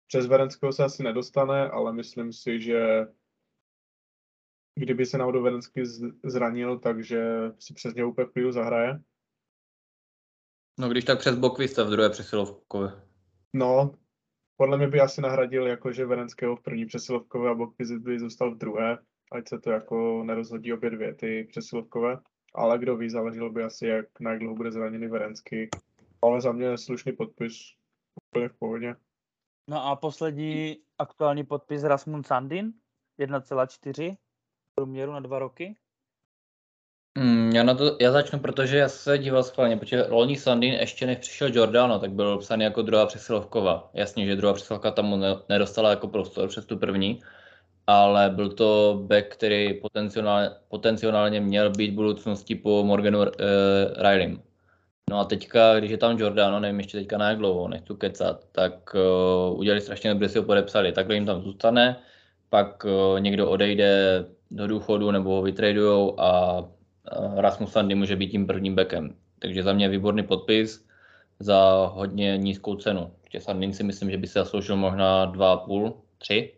Přes 0.07 0.25
Verenského 0.25 0.73
se 0.73 0.83
asi 0.83 1.03
nedostane, 1.03 1.69
ale 1.69 1.93
myslím 1.93 2.33
si, 2.33 2.61
že 2.61 3.07
kdyby 4.75 5.05
se 5.05 5.17
náhodou 5.17 5.43
Verenský 5.43 5.85
z- 5.85 6.13
zranil, 6.23 6.79
takže 6.79 7.23
si 7.59 7.73
přes 7.73 7.93
něj 7.93 8.05
úplně 8.05 8.25
v 8.25 8.31
klidu 8.31 8.51
zahraje. 8.51 8.99
No 10.79 10.89
když 10.89 11.05
tak 11.05 11.19
přes 11.19 11.35
Bokvista 11.35 11.83
v 11.83 11.89
druhé 11.89 12.09
přesilovkové. 12.09 13.07
No, 13.53 13.95
podle 14.57 14.77
mě 14.77 14.87
by 14.87 14.99
asi 14.99 15.21
nahradil 15.21 15.67
jakože 15.67 16.05
Verenského 16.05 16.55
v 16.55 16.61
první 16.61 16.85
přesilovkové 16.85 17.49
a 17.49 17.53
Bokviz 17.53 17.91
by 17.91 18.19
zůstal 18.19 18.55
v 18.55 18.57
druhé, 18.57 18.97
ať 19.31 19.49
se 19.49 19.59
to 19.59 19.71
jako 19.71 20.23
nerozhodí 20.23 20.73
obě 20.73 20.89
dvě 20.89 21.13
ty 21.13 21.47
přesilovkové. 21.49 22.19
Ale 22.55 22.79
kdo 22.79 22.97
ví, 22.97 23.09
záleželo 23.09 23.49
by 23.49 23.63
asi, 23.63 23.87
jak, 23.87 24.19
na 24.19 24.31
jak 24.31 24.39
dlouho 24.39 24.55
bude 24.55 24.71
zraněný 24.71 25.07
Verenský. 25.07 25.69
Ale 26.21 26.41
za 26.41 26.51
mě 26.51 26.77
slušný 26.77 27.11
podpis, 27.11 27.53
úplně 28.31 28.49
v 28.49 28.57
pohodě. 28.59 28.95
No 29.69 29.85
a 29.85 29.95
poslední 29.95 30.77
aktuální 30.97 31.43
podpis 31.43 31.83
Rasmus 31.83 32.27
Sandin, 32.27 32.73
1,4 33.19 34.17
průměru 34.75 35.11
na 35.11 35.19
dva 35.19 35.39
roky. 35.39 35.75
Mm, 37.17 37.51
já, 37.55 37.63
na 37.63 37.75
to, 37.75 37.97
já 38.01 38.11
začnu, 38.11 38.39
protože 38.39 38.77
já 38.77 38.89
se 38.89 39.17
díval 39.17 39.43
schválně, 39.43 39.77
protože 39.77 40.05
loni 40.09 40.35
Sandin 40.35 40.73
ještě 40.73 41.05
než 41.05 41.17
přišel 41.17 41.49
Giordano, 41.49 41.99
tak 41.99 42.11
byl 42.11 42.37
psaný 42.37 42.63
jako 42.63 42.81
druhá 42.81 43.05
přesilovková. 43.05 43.89
Jasně, 43.93 44.25
že 44.25 44.35
druhá 44.35 44.53
přesilovka 44.53 44.91
tam 44.91 45.25
nedostala 45.49 45.89
jako 45.89 46.07
prostor 46.07 46.49
přes 46.49 46.65
tu 46.65 46.77
první, 46.77 47.21
ale 47.87 48.29
byl 48.29 48.49
to 48.49 48.99
back, 49.07 49.27
který 49.27 49.73
potenciálně, 49.73 50.49
potenciálně 50.67 51.41
měl 51.41 51.69
být 51.69 51.91
v 51.91 51.95
budoucnosti 51.95 52.55
po 52.55 52.83
Morganu 52.83 53.19
uh, 53.19 53.25
Rileym. 53.97 54.46
No 55.09 55.19
a 55.19 55.25
teďka, 55.25 55.79
když 55.79 55.91
je 55.91 55.97
tam 55.97 56.17
Giordano, 56.17 56.59
nevím 56.59 56.77
ještě 56.77 56.97
teďka 56.97 57.17
na 57.17 57.29
jak 57.29 57.37
dlouho, 57.37 57.67
nechci 57.67 57.93
kecat, 57.93 58.45
tak 58.51 58.95
uh, 58.95 59.59
udělali 59.59 59.81
strašně 59.81 60.09
dobře, 60.09 60.29
si 60.29 60.37
ho 60.37 60.43
podepsali. 60.43 60.91
Takhle 60.91 61.15
jim 61.15 61.25
tam 61.25 61.41
zůstane, 61.41 61.99
pak 62.49 62.85
uh, 62.85 63.19
někdo 63.19 63.49
odejde 63.49 64.25
do 64.51 64.67
důchodu 64.67 65.11
nebo 65.11 65.35
ho 65.35 65.41
vytradujou 65.41 66.19
a 66.19 66.59
uh, 66.59 67.39
Rasmus 67.39 67.71
Sandy 67.71 67.95
může 67.95 68.15
být 68.15 68.29
tím 68.29 68.47
prvním 68.47 68.75
backem. 68.75 69.15
Takže 69.39 69.63
za 69.63 69.73
mě 69.73 69.89
výborný 69.89 70.23
podpis 70.23 70.87
za 71.39 71.91
hodně 71.93 72.37
nízkou 72.37 72.75
cenu. 72.75 73.13
Ještě 73.23 73.41
Sandin 73.41 73.73
si 73.73 73.83
myslím, 73.83 74.11
že 74.11 74.17
by 74.17 74.27
se 74.27 74.39
zasloužil 74.39 74.75
možná 74.75 75.31
2,5, 75.33 75.93
3. 76.17 76.53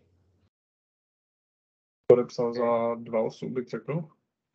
Podepsal 2.06 2.54
za 2.54 2.94
2,8 2.94 3.52
bych 3.52 3.68
řekl. 3.68 4.04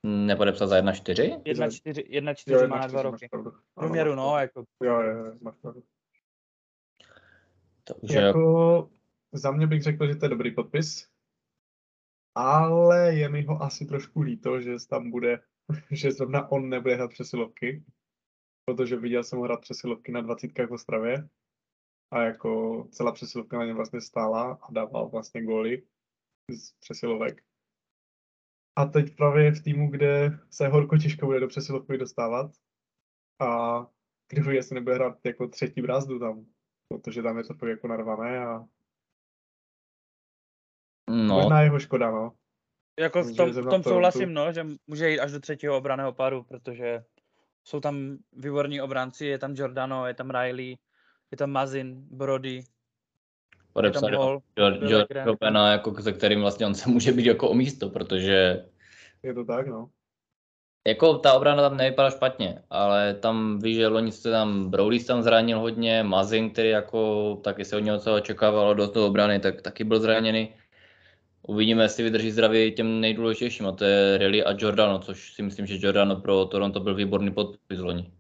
Nepodepsal 0.05 0.67
za 0.67 0.81
1,4? 0.81 1.41
1,4 1.41 2.03
Jo, 2.07 2.21
1,4 2.21 2.67
má 2.67 2.77
na 2.77 2.88
dva 2.88 3.03
1,4 3.03 3.12
máš 3.12 3.21
roky. 3.31 3.53
Průměru, 3.74 4.15
no, 4.15 4.38
jako 4.38 4.63
Jo, 4.83 5.01
jo, 5.01 5.25
jo, 5.25 5.33
máš 5.41 5.55
pravdu. 5.57 5.83
Takže 7.83 8.17
Jako 8.17 8.89
za 9.31 9.51
mě 9.51 9.67
bych 9.67 9.83
řekl, 9.83 10.07
že 10.07 10.15
to 10.15 10.25
je 10.25 10.29
dobrý 10.29 10.51
podpis, 10.51 11.09
ale 12.35 13.15
je 13.15 13.29
mi 13.29 13.43
ho 13.43 13.63
asi 13.63 13.85
trošku 13.85 14.21
líto, 14.21 14.62
že 14.62 14.75
tam 14.89 15.12
bude, 15.12 15.39
že 15.91 16.12
zrovna 16.12 16.51
on 16.51 16.69
nebude 16.69 16.95
hrát 16.95 17.12
přesilovky, 17.12 17.83
protože 18.65 18.95
viděl 18.95 19.24
jsem 19.24 19.39
ho 19.39 19.45
hrát 19.45 19.62
přesilovky 19.62 20.12
na 20.12 20.21
20 20.21 20.51
v 20.69 20.74
Ostravě 20.74 21.29
a 22.12 22.21
jako 22.21 22.83
celá 22.91 23.12
přesilovka 23.12 23.57
na 23.57 23.65
něm 23.65 23.75
vlastně 23.75 24.01
stála 24.01 24.59
a 24.62 24.71
dával 24.71 25.09
vlastně 25.09 25.43
góly 25.43 25.83
z 26.51 26.71
přesilovek. 26.79 27.43
A 28.75 28.86
teď 28.86 29.15
právě 29.15 29.51
v 29.51 29.63
týmu, 29.63 29.91
kde 29.91 30.39
se 30.50 30.67
horko 30.67 30.98
těžko 30.98 31.25
bude 31.25 31.39
do 31.39 31.48
přesilovky 31.48 31.98
dostávat 31.98 32.51
a 33.39 33.79
kdo 34.29 34.44
ví, 34.44 34.55
jestli 34.55 34.75
nebude 34.75 34.96
hrát 34.96 35.17
jako 35.25 35.48
třetí 35.48 35.82
brázdu 35.82 36.20
tam, 36.20 36.46
protože 36.88 37.24
tam 37.24 37.38
je 37.38 37.44
to 37.44 37.53
fakt 37.53 37.70
jako 37.70 37.88
narvané 37.88 38.46
a 38.46 38.65
no, 41.10 41.36
možná 41.36 41.62
jeho 41.62 41.79
škoda, 41.79 42.12
no. 42.12 42.36
Jako 43.00 43.24
v 43.24 43.36
tom, 43.36 43.51
v 43.51 43.70
tom 43.70 43.84
to- 43.84 43.89
souhlasím, 43.89 44.34
no, 44.34 44.53
že 44.53 44.65
může 44.88 45.10
jít 45.10 45.20
až 45.20 45.32
do 45.32 45.39
třetího 45.39 45.77
obraného 45.77 46.13
paru, 46.13 46.44
protože 46.44 47.03
jsou 47.63 47.79
tam 47.79 48.17
výborní 48.34 48.82
obránci, 48.82 49.25
je 49.25 49.39
tam 49.39 49.53
Giordano, 49.53 50.08
je 50.08 50.13
tam 50.13 50.29
Riley, 50.29 50.77
je 51.32 51.38
tam 51.38 51.51
Mazin, 51.51 52.08
Brody, 52.12 52.63
podepsali. 53.75 54.17
George 54.55 55.12
Robena, 55.25 55.72
jako 55.72 56.01
se 56.01 56.13
kterým 56.13 56.41
vlastně 56.41 56.65
on 56.65 56.75
se 56.75 56.89
může 56.89 57.12
být 57.12 57.25
jako 57.25 57.50
o 57.50 57.53
místo, 57.53 57.89
protože 57.89 58.65
Je 59.24 59.34
to 59.34 59.46
tak, 59.46 59.67
no. 59.67 59.89
Jako 60.88 61.17
ta 61.17 61.34
obrana 61.34 61.70
tam 61.70 61.77
nevypadá 61.77 62.10
špatně, 62.10 62.62
ale 62.70 63.13
tam 63.13 63.60
víš, 63.60 63.75
že 63.75 63.88
loni 63.88 64.12
se 64.12 64.32
tam 64.32 64.70
Brody 64.70 65.03
tam 65.03 65.22
zranil 65.22 65.60
hodně, 65.60 66.03
Mazin, 66.03 66.50
který 66.50 66.70
jako 66.70 67.36
taky 67.44 67.65
se 67.65 67.75
od 67.75 67.79
něho 67.79 68.00
co 68.00 68.15
očekávalo 68.15 68.74
do 68.74 68.88
toho 68.88 69.08
obrany, 69.08 69.39
tak 69.39 69.62
taky 69.62 69.84
byl 69.84 70.00
zraněný. 70.00 70.53
Uvidíme, 71.48 71.84
jestli 71.84 72.03
vydrží 72.03 72.32
zdraví 72.32 72.72
těm 72.72 73.01
nejdůležitějším, 73.01 73.67
a 73.67 73.72
to 73.72 73.86
je 73.86 74.17
Riley 74.17 74.44
a 74.46 74.53
Giordano, 74.53 75.00
což 75.00 75.34
si 75.34 75.44
myslím, 75.44 75.65
že 75.65 75.77
Giordano 75.77 76.15
pro 76.15 76.46
Toronto 76.46 76.79
byl 76.79 76.96
výborný 76.96 77.32
podpis 77.32 77.79
loni. 77.79 78.12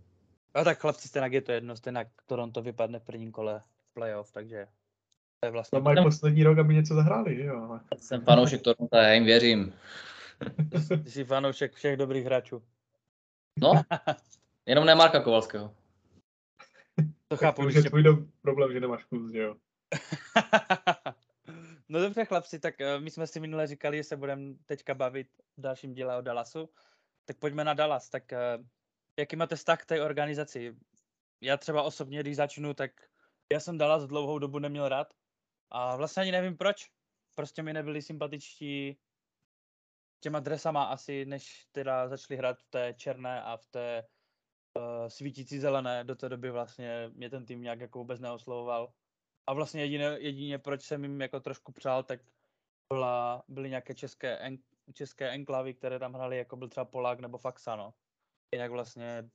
A 0.53 0.63
tak 0.63 0.79
chlapci, 0.79 1.07
stejnak 1.07 1.33
je 1.33 1.41
to 1.41 1.51
jedno, 1.51 1.75
stejnak 1.75 2.07
Toronto 2.25 2.61
vypadne 2.61 2.99
v 2.99 3.03
prvním 3.03 3.31
kole 3.31 3.59
v 3.59 3.93
playoff, 3.93 4.31
takže 4.31 4.67
to 5.45 5.47
je 5.47 5.51
vlastně... 5.51 5.79
To 5.79 5.83
mají 5.83 6.03
poslední 6.03 6.43
rok, 6.43 6.57
aby 6.57 6.75
něco 6.75 6.95
zahráli, 6.95 7.35
že 7.35 7.43
jo? 7.43 7.63
Ale... 7.63 7.79
Jsem 7.97 8.21
fanoušek 8.21 8.61
Toronto, 8.61 8.97
já 8.97 9.13
jim 9.13 9.25
věřím. 9.25 9.73
Ty 11.03 11.11
jsi 11.11 11.23
fanoušek 11.23 11.73
všech 11.73 11.97
dobrých 11.97 12.25
hráčů. 12.25 12.63
No, 13.61 13.73
jenom 14.65 14.85
ne 14.85 14.95
Marka 14.95 15.19
Kovalského. 15.19 15.75
To 17.27 17.37
chápu, 17.37 17.61
to 17.61 17.67
už 17.67 17.73
když 17.73 17.83
je 17.83 17.89
tvůj 17.89 18.03
problém, 18.41 18.73
že 18.73 18.79
nemáš 18.79 19.03
kus, 19.03 19.31
že 19.31 19.39
jo? 19.39 19.55
no 21.89 21.99
dobře 21.99 22.25
chlapci, 22.25 22.59
tak 22.59 22.81
eh, 22.81 22.99
my 22.99 23.11
jsme 23.11 23.27
si 23.27 23.39
minule 23.39 23.67
říkali, 23.67 23.97
že 23.97 24.03
se 24.03 24.17
budeme 24.17 24.53
teďka 24.65 24.93
bavit 24.93 25.27
v 25.57 25.61
dalším 25.61 25.93
díle 25.93 26.17
o 26.17 26.21
Dallasu. 26.21 26.69
Tak 27.25 27.37
pojďme 27.37 27.63
na 27.63 27.73
Dallas. 27.73 28.09
Tak 28.09 28.33
eh, 28.33 28.57
jaký 29.19 29.35
máte 29.35 29.55
vztah 29.55 29.81
k 29.81 29.85
té 29.85 30.01
organizaci? 30.01 30.75
Já 31.41 31.57
třeba 31.57 31.83
osobně, 31.83 32.19
když 32.19 32.35
začnu, 32.35 32.73
tak 32.73 32.91
já 33.53 33.59
jsem 33.59 33.77
Dallas 33.77 34.07
dlouhou 34.07 34.39
dobu 34.39 34.59
neměl 34.59 34.89
rád. 34.89 35.13
A 35.77 35.95
vlastně 35.95 36.21
ani 36.21 36.31
nevím 36.31 36.57
proč. 36.57 36.91
Prostě 37.35 37.63
mi 37.63 37.73
nebyli 37.73 38.01
sympatičtí 38.01 38.97
těma 40.19 40.39
dresama 40.39 40.83
asi, 40.83 41.25
než 41.25 41.65
teda 41.71 42.07
začali 42.07 42.37
hrát 42.37 42.59
v 42.59 42.69
té 42.69 42.93
černé 42.93 43.43
a 43.43 43.57
v 43.57 43.65
té 43.65 44.07
uh, 44.77 45.07
svítící 45.07 45.59
zelené. 45.59 46.03
Do 46.03 46.15
té 46.15 46.29
doby 46.29 46.51
vlastně 46.51 47.09
mě 47.13 47.29
ten 47.29 47.45
tým 47.45 47.61
nějak 47.61 47.79
jako 47.79 47.99
vůbec 47.99 48.19
neoslovoval. 48.19 48.93
A 49.47 49.53
vlastně 49.53 49.81
jediné, 49.81 50.19
jedině 50.19 50.59
proč 50.59 50.81
jsem 50.81 51.03
jim 51.03 51.21
jako 51.21 51.39
trošku 51.39 51.71
přál, 51.71 52.03
tak 52.03 52.19
byla, 52.93 53.43
byly 53.47 53.69
nějaké 53.69 53.95
české, 53.95 54.37
en, 54.37 54.57
české 54.93 55.29
enklavy, 55.29 55.73
které 55.73 55.99
tam 55.99 56.13
hrály, 56.13 56.37
jako 56.37 56.55
byl 56.55 56.69
třeba 56.69 56.85
Polák 56.85 57.19
nebo 57.19 57.37
Faxa, 57.37 57.75
no. 57.75 57.93
Jinak 58.53 58.71
vlastně 58.71 59.29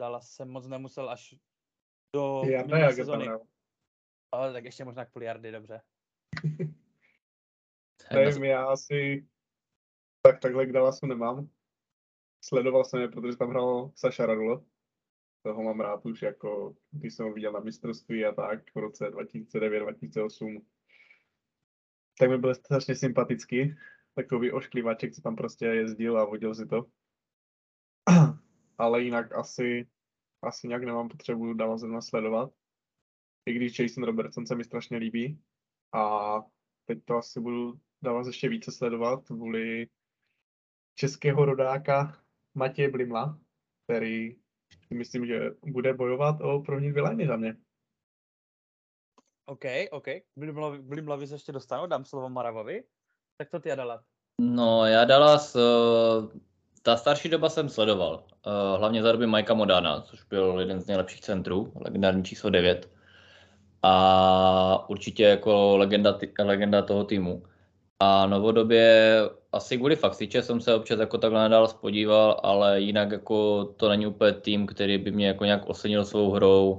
Dallas 0.00 0.30
jsem 0.30 0.50
moc 0.50 0.66
nemusel 0.66 1.10
až 1.10 1.34
do 2.14 2.42
Já 2.44 2.62
minulé 2.62 2.80
ne, 2.80 2.86
tam 2.86 2.96
sezony. 2.96 3.24
hrál. 3.24 3.40
Ale 4.32 4.52
tak 4.52 4.64
ještě 4.64 4.84
možná 4.84 5.04
kvůli 5.04 5.26
Jardy, 5.26 5.52
dobře. 5.52 5.80
Nevím, 8.12 8.44
já 8.44 8.66
asi 8.66 9.28
tak 10.22 10.40
takhle 10.40 10.66
k 10.66 10.72
Dallasu 10.72 11.06
nemám. 11.06 11.48
Sledoval 12.44 12.84
jsem 12.84 13.00
je, 13.00 13.08
protože 13.08 13.36
tam 13.36 13.50
hrál 13.50 13.92
Saša 13.94 14.26
Radula. 14.26 14.64
Toho 15.42 15.62
mám 15.62 15.80
rád 15.80 16.06
už 16.06 16.22
jako, 16.22 16.76
když 16.90 17.14
jsem 17.14 17.26
ho 17.26 17.32
viděl 17.32 17.52
na 17.52 17.60
mistrovství 17.60 18.24
a 18.24 18.32
tak 18.32 18.70
v 18.74 18.76
roce 18.76 19.04
2009-2008. 19.10 20.66
Tak 22.18 22.30
mi 22.30 22.38
byl 22.38 22.54
strašně 22.54 22.94
sympatický. 22.94 23.74
Takový 24.14 24.52
ošklivaček, 24.52 25.14
co 25.14 25.22
tam 25.22 25.36
prostě 25.36 25.66
jezdil 25.66 26.18
a 26.18 26.24
vodil 26.24 26.54
si 26.54 26.66
to. 26.66 26.86
Ale 28.78 29.02
jinak 29.02 29.32
asi, 29.32 29.88
asi 30.42 30.68
nějak 30.68 30.84
nemám 30.84 31.08
potřebu 31.08 31.54
Dallas 31.54 31.80
zrovna 31.80 32.00
sledovat. 32.00 32.52
I 33.50 33.52
když 33.52 33.78
Jason 33.78 34.04
Robertson 34.04 34.46
se 34.46 34.54
mi 34.54 34.64
strašně 34.64 34.96
líbí. 34.96 35.38
A 35.94 36.34
teď 36.84 37.04
to 37.04 37.16
asi 37.16 37.40
budu 37.40 37.80
Dallas 38.02 38.26
ještě 38.26 38.48
více 38.48 38.72
sledovat 38.72 39.24
kvůli 39.26 39.88
českého 40.94 41.44
rodáka 41.44 42.22
Matěje 42.54 42.90
Blimla, 42.90 43.38
který 43.84 44.36
si 44.88 44.94
myslím, 44.94 45.26
že 45.26 45.50
bude 45.66 45.94
bojovat 45.94 46.40
o 46.40 46.60
první 46.60 46.90
dvě 46.90 47.02
liny 47.02 47.26
za 47.26 47.36
mě. 47.36 47.56
OK, 49.46 49.64
OK. 49.90 50.06
Blimlavi, 50.36 50.78
Blimlavi 50.78 51.26
se 51.26 51.34
ještě 51.34 51.52
dostanu, 51.52 51.86
dám 51.86 52.04
slovo 52.04 52.28
Maravovi. 52.28 52.84
Tak 53.36 53.50
to 53.50 53.60
ty 53.60 53.72
Adalat. 53.72 54.00
No, 54.40 54.86
já 54.86 55.04
Dallas, 55.04 55.56
eh, 55.56 55.60
ta 56.82 56.96
starší 56.96 57.28
doba 57.28 57.48
jsem 57.48 57.68
sledoval, 57.68 58.24
eh, 58.46 58.78
hlavně 58.78 59.02
za 59.02 59.12
doby 59.12 59.26
Mikea 59.26 59.54
Modana, 59.54 60.00
což 60.00 60.24
byl 60.24 60.60
jeden 60.60 60.80
z 60.80 60.86
nejlepších 60.86 61.20
centrů, 61.20 61.72
legendární 61.76 62.24
číslo 62.24 62.50
9. 62.50 62.99
A 63.82 64.88
určitě 64.88 65.24
jako 65.24 65.76
legenda, 65.76 66.18
legenda 66.44 66.82
toho 66.82 67.04
týmu. 67.04 67.42
A 68.00 68.26
novodobě 68.26 69.16
asi 69.52 69.78
kvůli 69.78 69.96
Faxiče 69.96 70.42
jsem 70.42 70.60
se 70.60 70.74
občas 70.74 71.00
jako 71.00 71.18
takhle 71.18 71.40
na 71.40 71.48
Dallas 71.48 71.74
podíval, 71.74 72.40
ale 72.42 72.80
jinak 72.80 73.10
jako 73.10 73.64
to 73.64 73.88
není 73.88 74.06
úplně 74.06 74.32
tým, 74.32 74.66
který 74.66 74.98
by 74.98 75.10
mě 75.10 75.26
jako 75.26 75.44
nějak 75.44 75.68
ocenil 75.68 76.04
svou 76.04 76.30
hrou. 76.30 76.78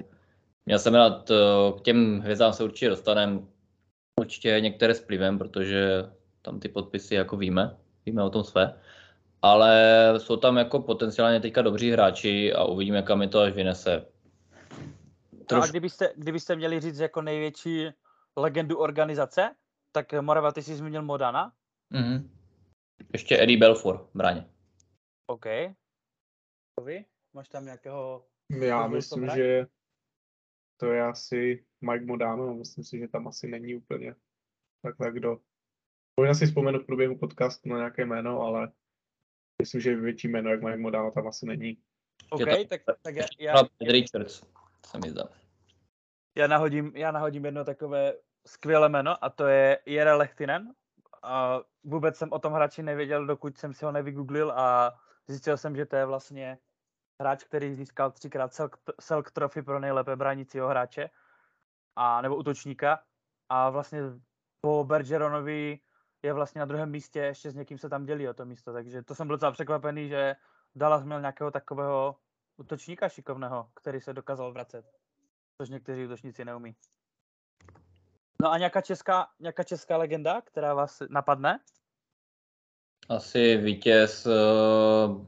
Měl 0.66 0.80
jsem 0.80 0.96
rád, 0.96 1.32
eh, 1.32 1.36
k 1.78 1.82
těm 1.82 2.20
hvězdám 2.20 2.54
se 2.54 2.64
určitě 2.64 2.90
dostanem, 2.90 3.48
určitě 4.20 4.58
některé 4.62 4.94
s 4.94 5.02
plivem, 5.02 5.38
protože 5.38 6.04
tam 6.42 6.60
ty 6.60 6.70
podpisy 6.70 7.16
jako 7.16 7.38
víme, 7.38 7.78
víme 8.06 8.24
o 8.24 8.30
tom 8.30 8.44
své. 8.44 8.74
Ale 9.42 9.74
jsou 10.18 10.38
tam 10.38 10.58
jako 10.58 10.80
potenciálně 10.80 11.40
teďka 11.40 11.62
dobří 11.62 11.92
hráči 11.92 12.54
a 12.54 12.64
uvidíme, 12.64 13.02
kam 13.02 13.22
je 13.22 13.28
to 13.28 13.40
až 13.40 13.54
vynese. 13.54 14.06
No 15.52 15.58
a 15.58 15.62
Troš... 15.62 15.70
kdybyste, 15.70 16.14
kdybyste 16.18 16.56
měli 16.56 16.80
říct 16.80 17.00
jako 17.00 17.22
největší 17.22 17.90
legendu 18.36 18.78
organizace, 18.78 19.56
tak 19.92 20.14
Morava, 20.14 20.52
ty 20.52 20.64
jsi 20.64 20.76
zmínil 20.76 21.02
Modana. 21.02 21.54
Mhm. 21.90 22.30
Ještě 23.14 23.44
Eddie 23.44 23.60
Belfour 23.60 23.98
v 23.98 24.16
bráně. 24.16 24.50
OK. 25.28 25.46
Vy? 26.84 27.06
Máš 27.34 27.50
tam 27.50 27.66
nějakého... 27.66 28.28
Já 28.50 28.88
myslím, 28.88 29.30
že 29.36 29.68
to 30.78 30.92
je 30.92 31.04
asi 31.04 31.66
Mike 31.82 32.06
Modano, 32.06 32.54
myslím 32.54 32.84
si, 32.84 33.00
že 33.00 33.08
tam 33.08 33.28
asi 33.28 33.48
není 33.48 33.76
úplně 33.76 34.16
takhle 34.82 35.12
kdo. 35.12 35.40
Možná 36.20 36.34
si 36.34 36.46
vzpomenu 36.46 36.80
v 36.80 36.86
průběhu 36.86 37.18
podcastu 37.18 37.70
na 37.70 37.78
nějaké 37.78 38.06
jméno, 38.06 38.42
ale 38.42 38.72
myslím, 39.62 39.82
že 39.82 39.96
větší 39.96 40.28
jméno 40.28 40.50
jak 40.50 40.64
Mike 40.64 40.78
Modano 40.78 41.12
tam 41.12 41.28
asi 41.28 41.46
není. 41.46 41.78
OK, 42.30 42.42
tak, 42.70 42.82
tak 43.02 43.16
já, 43.16 43.26
já, 43.40 43.56
Richards, 43.82 44.44
se 44.86 44.98
mi 44.98 45.10
zdá. 45.10 45.41
Já, 46.36 46.48
nahodím, 46.48 46.92
já 46.96 47.12
nahodím 47.12 47.46
jedno 47.46 47.66
takové 47.66 48.14
skvělé 48.48 48.90
jméno 48.90 49.24
a 49.24 49.30
to 49.30 49.48
je 49.48 49.80
Jere 49.86 50.14
Lehtinen. 50.14 50.74
A 51.24 51.60
vůbec 51.84 52.18
jsem 52.18 52.32
o 52.32 52.40
tom 52.40 52.54
hráči 52.54 52.84
nevěděl, 52.84 53.26
dokud 53.26 53.58
jsem 53.58 53.74
si 53.74 53.86
ho 53.86 53.92
nevygooglil 53.92 54.52
a 54.52 54.94
zjistil 55.28 55.58
jsem, 55.58 55.76
že 55.76 55.86
to 55.86 55.96
je 55.96 56.06
vlastně 56.06 56.58
hráč, 57.22 57.44
který 57.44 57.76
získal 57.76 58.12
třikrát 58.12 58.54
Selk, 58.54 58.78
Selk 59.00 59.32
Trophy 59.32 59.62
pro 59.62 59.80
nejlépe 59.80 60.16
bránícího 60.16 60.68
hráče 60.68 61.10
a 61.96 62.22
nebo 62.22 62.36
útočníka. 62.36 63.04
A 63.50 63.70
vlastně 63.70 64.02
po 64.62 64.84
Bergeronovi 64.84 65.80
je 66.24 66.34
vlastně 66.34 66.60
na 66.60 66.66
druhém 66.66 66.90
místě, 66.90 67.20
ještě 67.20 67.52
s 67.52 67.56
někým 67.56 67.78
se 67.78 67.90
tam 67.90 68.06
dělí 68.06 68.30
o 68.30 68.34
to 68.34 68.46
místo, 68.46 68.74
takže 68.74 69.04
to 69.04 69.16
jsem 69.16 69.28
byl 69.28 69.36
docela 69.36 69.52
překvapený, 69.52 70.10
že 70.10 70.36
Dallas 70.76 71.04
měl 71.04 71.20
nějakého 71.20 71.52
takového 71.52 72.16
útočníka 72.58 73.10
šikovného, 73.10 73.70
který 73.76 74.02
se 74.02 74.14
dokázal 74.14 74.54
vracet, 74.54 74.86
což 75.62 75.70
někteří 75.70 76.06
útočníci 76.06 76.46
neumí. 76.46 76.76
No 78.42 78.52
a 78.52 78.58
nějaká 78.58 78.82
česká, 78.82 79.28
nějaká 79.40 79.64
česká 79.64 79.98
legenda, 79.98 80.42
která 80.42 80.74
vás 80.74 81.02
napadne? 81.10 81.60
Asi 83.10 83.58
vítěz, 83.58 84.26
uh, 84.26 85.26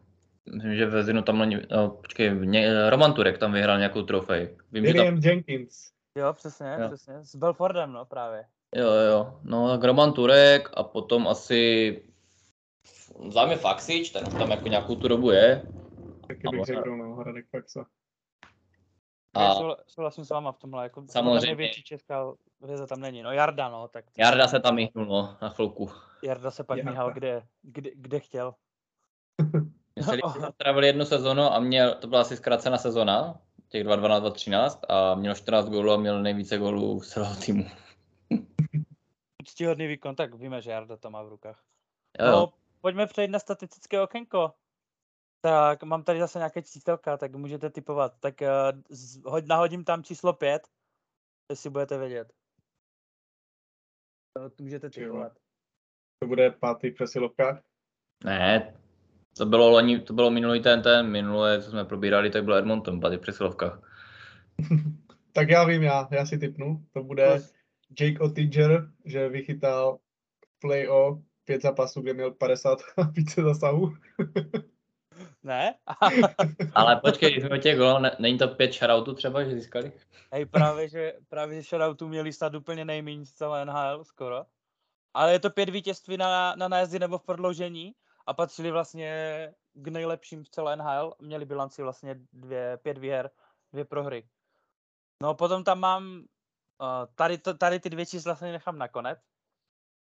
myslím, 0.54 0.76
že 0.76 0.86
ve 0.86 1.04
Zinu 1.04 1.22
tam 1.22 1.40
není, 1.40 1.58
no, 1.72 1.90
počkej, 1.90 2.48
ně, 2.48 2.90
Roman 2.90 3.14
Turek 3.14 3.38
tam 3.38 3.54
vyhrál 3.54 3.78
nějakou 3.78 4.02
trofej. 4.02 4.58
Vím, 4.72 4.86
že 4.86 4.94
tam 4.94 5.04
William 5.04 5.20
Jenkins. 5.24 5.92
Jo, 6.18 6.34
přesně, 6.34 6.78
Jo. 6.80 6.88
přesně. 6.88 7.26
S 7.26 7.36
Belfordem, 7.36 7.92
no 7.92 8.06
právě. 8.06 8.46
Jo, 8.76 8.92
jo. 8.92 9.40
No, 9.44 9.70
tak 9.70 9.84
Roman 9.84 10.14
Turek 10.14 10.70
a 10.74 10.84
potom 10.84 11.28
asi 11.28 12.02
za 13.30 13.46
mě 13.46 13.58
Faxič, 13.58 14.10
ten 14.10 14.26
tam 14.26 14.52
jako 14.52 14.68
nějakou 14.68 14.96
tu 14.96 15.08
dobu 15.08 15.32
je. 15.32 15.64
Taky 16.28 16.48
bych 16.52 16.66
řekl, 16.66 16.98
no, 16.98 17.16
Hradek 17.16 17.46
Faxa. 17.50 17.86
A... 19.34 19.54
Souhlasím 19.88 20.26
s 20.26 20.30
váma 20.30 20.52
v 20.52 20.58
tomhle, 20.58 20.84
jako 20.84 21.06
Samozřejmě. 21.10 21.48
mě 21.48 21.56
větší 21.56 21.84
česká 21.84 22.34
hvězda 22.62 22.88
tam 22.88 23.00
není. 23.00 23.22
No 23.22 23.32
Jarda, 23.32 23.70
no, 23.70 23.88
tak 23.88 24.06
Jarda 24.18 24.48
se 24.48 24.60
tam 24.60 24.76
míchnul, 24.76 25.06
no, 25.06 25.38
na 25.42 25.50
chvilku. 25.50 25.90
Jarda 26.24 26.52
se 26.52 26.64
pak 26.64 26.78
Jarda. 26.78 26.92
míhal, 26.92 27.14
kde, 27.14 27.44
kde, 27.62 27.90
kde 27.96 28.20
chtěl. 28.20 28.54
Mně 29.96 30.04
se 30.04 30.18
strávili 30.54 30.88
jednu 30.88 31.06
sezonu 31.06 31.42
a 31.44 31.60
měl, 31.60 31.96
to 31.96 32.08
byla 32.08 32.22
asi 32.22 32.38
zkrácená 32.38 32.78
sezona, 32.78 33.40
těch 33.70 33.86
2-12, 33.86 34.22
2-13 34.22 34.80
a 34.90 35.16
měl 35.16 35.36
14 35.36 35.70
gólů 35.70 35.92
a 35.92 35.98
měl 35.98 36.22
nejvíce 36.22 36.58
gólů 36.58 37.02
z 37.02 37.10
celého 37.10 37.36
týmu. 37.36 37.66
Úctíhodný 39.42 39.88
výkon, 39.88 40.16
tak 40.16 40.36
víme, 40.36 40.62
že 40.62 40.72
Jarda 40.72 40.98
to 40.98 41.10
má 41.10 41.24
v 41.24 41.30
rukách. 41.30 41.64
Jo, 42.20 42.26
jo. 42.26 42.32
No, 42.32 42.54
pojďme 42.82 43.08
přejít 43.08 43.32
na 43.32 43.40
statistické 43.40 44.02
okénko. 44.02 44.54
Tak 45.46 45.84
mám 45.84 46.04
tady 46.04 46.20
zase 46.20 46.40
nějaké 46.40 46.62
číselka, 46.62 47.18
tak 47.18 47.36
můžete 47.36 47.70
typovat. 47.70 48.14
Tak 48.20 48.36
uh, 49.26 49.40
nahodím 49.48 49.84
tam 49.84 50.04
číslo 50.04 50.34
5, 50.34 50.68
jestli 51.50 51.70
budete 51.70 51.98
vědět. 51.98 52.34
To 54.34 54.64
můžete 54.64 54.90
typovat. 54.90 55.32
To 56.20 56.28
bude 56.28 56.52
pátý 56.52 56.90
v 56.90 56.94
přesilovkách. 56.94 57.62
Ne, 58.26 58.74
to 59.38 59.46
bylo 59.46 59.70
loni, 59.70 60.00
to 60.00 60.14
bylo 60.14 60.32
minulý 60.32 60.62
ten, 60.62 60.82
ten, 60.82 61.12
minulé, 61.12 61.62
co 61.62 61.70
jsme 61.70 61.86
probírali, 61.86 62.30
tak 62.30 62.44
byl 62.44 62.56
Edmonton, 62.56 63.00
tady 63.00 63.18
v 63.18 63.22
přesilovkách. 63.22 63.82
Tak 65.36 65.50
já 65.50 65.64
vím, 65.64 65.84
já, 65.84 66.08
já 66.12 66.26
si 66.26 66.38
typnu. 66.38 66.86
To 66.92 67.04
bude 67.04 67.28
Plus. 67.28 67.54
Jake 68.00 68.20
Ottinger, 68.20 68.90
že 69.06 69.30
vychytal 69.30 70.00
play-off 70.60 71.24
pět 71.46 71.62
zápasů, 71.62 72.02
kde 72.02 72.14
měl 72.14 72.32
50 72.32 72.80
a 72.98 73.02
více 73.12 73.42
zasahů. 73.42 73.94
Ne? 75.44 75.76
Ale 76.76 76.96
počkej, 76.96 77.32
když 77.32 77.46
jsme 77.46 77.60
těch 77.60 77.78
gólů, 77.78 78.00
ne, 78.00 78.16
není 78.20 78.38
to 78.38 78.48
pět 78.48 78.74
shoutoutů 78.74 79.14
třeba, 79.14 79.44
že 79.44 79.52
získali? 79.52 79.92
Hej, 80.32 80.46
právě, 80.46 80.90
že, 80.90 81.14
právě, 81.30 81.62
že 81.62 81.70
shoutoutů 81.70 82.08
měli 82.08 82.34
snad 82.34 82.56
úplně 82.56 82.86
nejméně 82.86 83.26
z 83.26 83.34
celé 83.34 83.66
NHL 83.66 84.04
skoro. 84.04 84.46
Ale 85.14 85.32
je 85.32 85.40
to 85.40 85.50
pět 85.50 85.70
vítězství 85.70 86.18
na, 86.18 86.56
na 86.56 86.68
nájezdy 86.68 87.00
nebo 87.00 87.18
v 87.18 87.24
prodloužení 87.24 87.96
a 88.26 88.34
patřili 88.34 88.72
vlastně 88.72 89.14
k 89.74 89.88
nejlepším 89.88 90.44
v 90.44 90.50
celé 90.50 90.76
NHL. 90.76 91.14
Měli 91.22 91.46
bilanci 91.46 91.84
vlastně 91.84 92.16
dvě, 92.34 92.78
pět 92.78 92.98
výher, 92.98 93.30
dvě 93.72 93.86
prohry. 93.86 94.28
No 95.22 95.34
potom 95.34 95.64
tam 95.64 95.80
mám, 95.80 96.20
uh, 96.82 96.88
tady, 97.16 97.38
to, 97.38 97.54
tady 97.54 97.80
ty 97.80 97.90
dvě 97.90 98.06
čísla 98.06 98.36
se 98.36 98.52
nechám 98.52 98.78
nakonec 98.78 99.20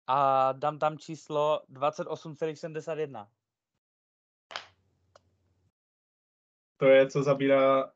a 0.06 0.52
dám 0.52 0.78
tam 0.78 0.98
číslo 0.98 1.62
28,71. 1.68 3.26
To 6.80 6.88
je, 6.88 7.10
co 7.10 7.22
zabírá 7.22 7.92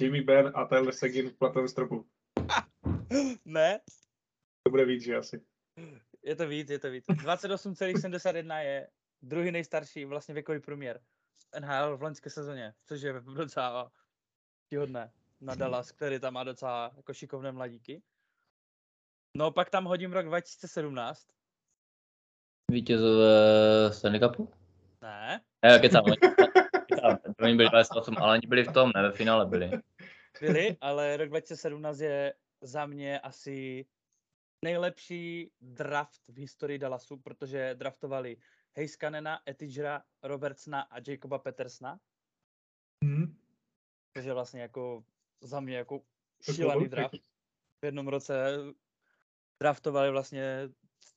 Jamie 0.00 0.22
Benn 0.22 0.52
a 0.54 0.64
Tyler 0.64 0.94
Seguin 0.94 1.30
v 1.30 1.34
platovém 1.34 1.68
stropu. 1.68 2.06
ne? 3.44 3.80
To 4.62 4.70
bude 4.70 4.84
víc, 4.84 5.04
že 5.04 5.16
asi. 5.16 5.44
Je 6.22 6.36
to 6.36 6.48
víc, 6.48 6.70
je 6.70 6.78
to 6.78 6.90
víc. 6.90 7.04
28,71 7.08 8.58
je 8.58 8.88
druhý 9.22 9.50
nejstarší 9.50 10.04
vlastně 10.04 10.34
věkový 10.34 10.60
průměr 10.60 11.00
NHL 11.60 11.96
v 11.96 12.02
loňské 12.02 12.30
sezóně, 12.30 12.74
což 12.84 13.02
je 13.02 13.12
docela 13.20 13.92
hodné 14.78 15.12
na 15.40 15.54
Dallas, 15.54 15.92
který 15.92 16.20
tam 16.20 16.34
má 16.34 16.44
docela 16.44 16.92
jako 16.96 17.14
šikovné 17.14 17.52
mladíky. 17.52 18.02
No 19.36 19.50
pak 19.50 19.70
tam 19.70 19.84
hodím 19.84 20.12
rok 20.12 20.26
2017. 20.26 21.26
Vítězové 22.70 23.92
Stanley 23.92 24.20
Cupu? 24.20 24.52
Ne, 25.02 25.40
Ne, 25.64 25.78
kecám, 25.78 26.04
kecám, 27.00 27.34
oni 27.40 27.56
byli 27.56 27.68
28, 27.68 28.18
ale 28.18 28.32
oni 28.32 28.46
byli 28.46 28.64
v 28.64 28.72
tom, 28.72 28.90
ne, 28.94 29.02
ve 29.02 29.12
finále 29.12 29.46
byli. 29.46 29.70
byli, 30.40 30.76
ale 30.80 31.16
rok 31.16 31.28
2017 31.28 32.00
je 32.00 32.34
za 32.60 32.86
mě 32.86 33.20
asi 33.20 33.86
nejlepší 34.64 35.50
draft 35.60 36.28
v 36.28 36.38
historii 36.38 36.78
Dallasu, 36.78 37.16
protože 37.16 37.74
draftovali 37.74 38.36
Heiskanena, 38.76 39.40
Etigera, 39.48 40.02
Robertsona 40.22 40.80
a 40.80 40.96
Jacoba 41.08 41.38
Petersna. 41.38 42.00
Hmm. 43.04 43.36
Takže 44.12 44.32
vlastně 44.32 44.62
jako 44.62 45.04
za 45.40 45.60
mě 45.60 45.76
jako 45.76 46.02
šílený 46.52 46.88
draft. 46.88 47.14
V 47.82 47.84
jednom 47.84 48.08
roce 48.08 48.56
draftovali 49.62 50.10
vlastně 50.10 50.68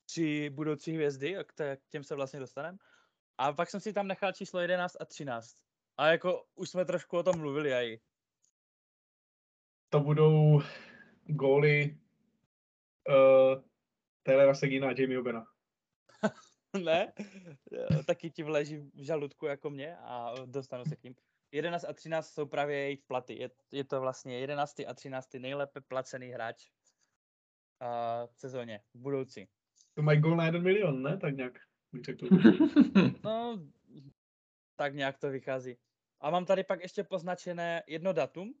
tři 0.04 0.50
budoucí 0.50 0.92
hvězdy, 0.92 1.36
a 1.36 1.44
k 1.44 1.78
těm 1.88 2.04
se 2.04 2.14
vlastně 2.14 2.40
dostaneme. 2.40 2.78
A 3.38 3.52
pak 3.52 3.70
jsem 3.70 3.80
si 3.80 3.92
tam 3.92 4.06
nechal 4.06 4.32
číslo 4.32 4.60
11 4.60 4.96
a 5.00 5.04
13. 5.04 5.56
A 5.96 6.06
jako 6.06 6.44
už 6.54 6.70
jsme 6.70 6.84
trošku 6.84 7.16
o 7.18 7.22
tom 7.22 7.38
mluvili 7.38 7.74
aj. 7.74 7.98
To 9.88 10.00
budou 10.00 10.62
góly 11.26 11.98
uh, 13.08 13.62
Taylora 14.22 14.54
Segina 14.54 14.88
a 14.88 14.94
Jamie 14.98 15.18
Obena. 15.18 15.46
ne? 16.84 17.12
Jo, 17.70 18.02
Taky 18.06 18.30
ti 18.30 18.42
vleží 18.42 18.76
v 18.76 19.02
žaludku 19.02 19.46
jako 19.46 19.70
mě 19.70 19.96
a 19.96 20.34
dostanu 20.46 20.84
se 20.84 20.96
k 20.96 21.02
ním. 21.02 21.14
11 21.52 21.84
a 21.84 21.92
13 21.92 22.34
jsou 22.34 22.46
právě 22.46 22.78
jejich 22.78 23.02
platy. 23.02 23.34
Je, 23.34 23.50
je 23.72 23.84
to 23.84 24.00
vlastně 24.00 24.38
11 24.38 24.80
a 24.86 24.94
13 24.94 25.34
nejlépe 25.34 25.80
placený 25.80 26.28
hráč 26.28 26.70
a, 27.80 28.26
v 28.26 28.40
sezóně, 28.40 28.80
v 28.94 28.98
budoucí. 28.98 29.48
To 29.94 30.02
mají 30.02 30.20
gól 30.20 30.36
na 30.36 30.46
jeden 30.46 30.62
milion, 30.62 31.02
ne? 31.02 31.18
Tak 31.18 31.36
nějak. 31.36 31.52
No, 33.24 33.58
tak 34.76 34.94
nějak 34.94 35.18
to 35.18 35.30
vychází. 35.30 35.76
A 36.20 36.30
mám 36.30 36.46
tady 36.46 36.64
pak 36.64 36.82
ještě 36.82 37.04
poznačené 37.04 37.82
jedno 37.86 38.12
datum. 38.12 38.54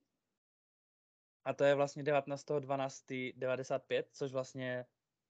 A 1.44 1.52
to 1.52 1.64
je 1.64 1.74
vlastně 1.74 2.02
19.12.95, 2.02 4.04
což 4.12 4.32
vlastně 4.32 4.86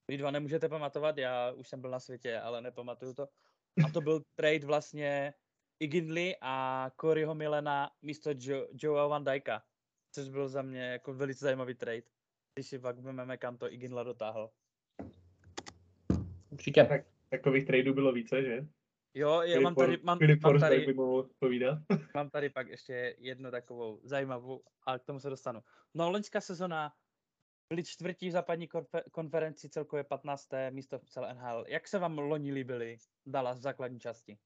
vy 0.08 0.16
dva 0.16 0.30
nemůžete 0.30 0.68
pamatovat, 0.68 1.18
já 1.18 1.52
už 1.52 1.68
jsem 1.68 1.80
byl 1.80 1.90
na 1.90 2.00
světě, 2.00 2.40
ale 2.40 2.60
nepamatuju 2.60 3.14
to. 3.14 3.28
A 3.86 3.90
to 3.92 4.00
byl 4.00 4.22
trade 4.34 4.66
vlastně 4.66 5.34
Iginley 5.80 6.36
a 6.40 6.90
Coreyho 7.00 7.34
Milena 7.34 7.90
místo 8.02 8.30
jo- 8.38 8.68
Joea 8.72 9.06
Van 9.06 9.24
Dijka, 9.24 9.64
což 10.12 10.28
byl 10.28 10.48
za 10.48 10.62
mě 10.62 10.80
jako 10.80 11.14
velice 11.14 11.44
zajímavý 11.44 11.74
trade. 11.74 12.02
Když 12.54 12.66
si 12.66 12.78
pak 12.78 12.96
vezmeme, 12.96 13.36
kam 13.36 13.58
to 13.58 13.72
Iginla 13.72 14.02
dotáhl. 14.02 14.50
Určitě. 16.50 16.84
Tak, 16.84 17.06
takových 17.28 17.66
tradeů 17.66 17.94
bylo 17.94 18.12
více, 18.12 18.42
že? 18.42 18.66
Jo, 19.14 19.42
já 19.42 19.60
mám 19.60 19.74
tady, 19.74 19.98
mám, 20.02 20.18
Filip 20.18 20.42
mám 20.42 20.60
tady, 20.60 20.86
by 20.86 20.94
mohl 20.94 21.30
povídat. 21.38 21.78
Mám 22.14 22.30
tady 22.30 22.50
pak 22.50 22.68
ještě 22.68 23.16
jednu 23.18 23.50
takovou 23.50 24.00
zajímavou, 24.04 24.62
a 24.86 24.98
k 24.98 25.04
tomu 25.04 25.20
se 25.20 25.30
dostanu. 25.30 25.60
No, 25.94 26.10
loňská 26.10 26.40
sezona 26.40 26.92
byli 27.68 27.84
čtvrtí 27.84 28.28
v 28.28 28.32
západní 28.32 28.68
konfe- 28.68 29.02
konferenci, 29.12 29.68
celkově 29.68 30.04
15. 30.04 30.48
místo 30.70 30.98
v 30.98 31.08
celé 31.08 31.34
NHL. 31.34 31.64
Jak 31.68 31.88
se 31.88 31.98
vám 31.98 32.18
loni 32.18 32.52
líbili 32.52 32.98
Dallas 33.26 33.58
v 33.58 33.62
základní 33.62 34.00
části? 34.00 34.38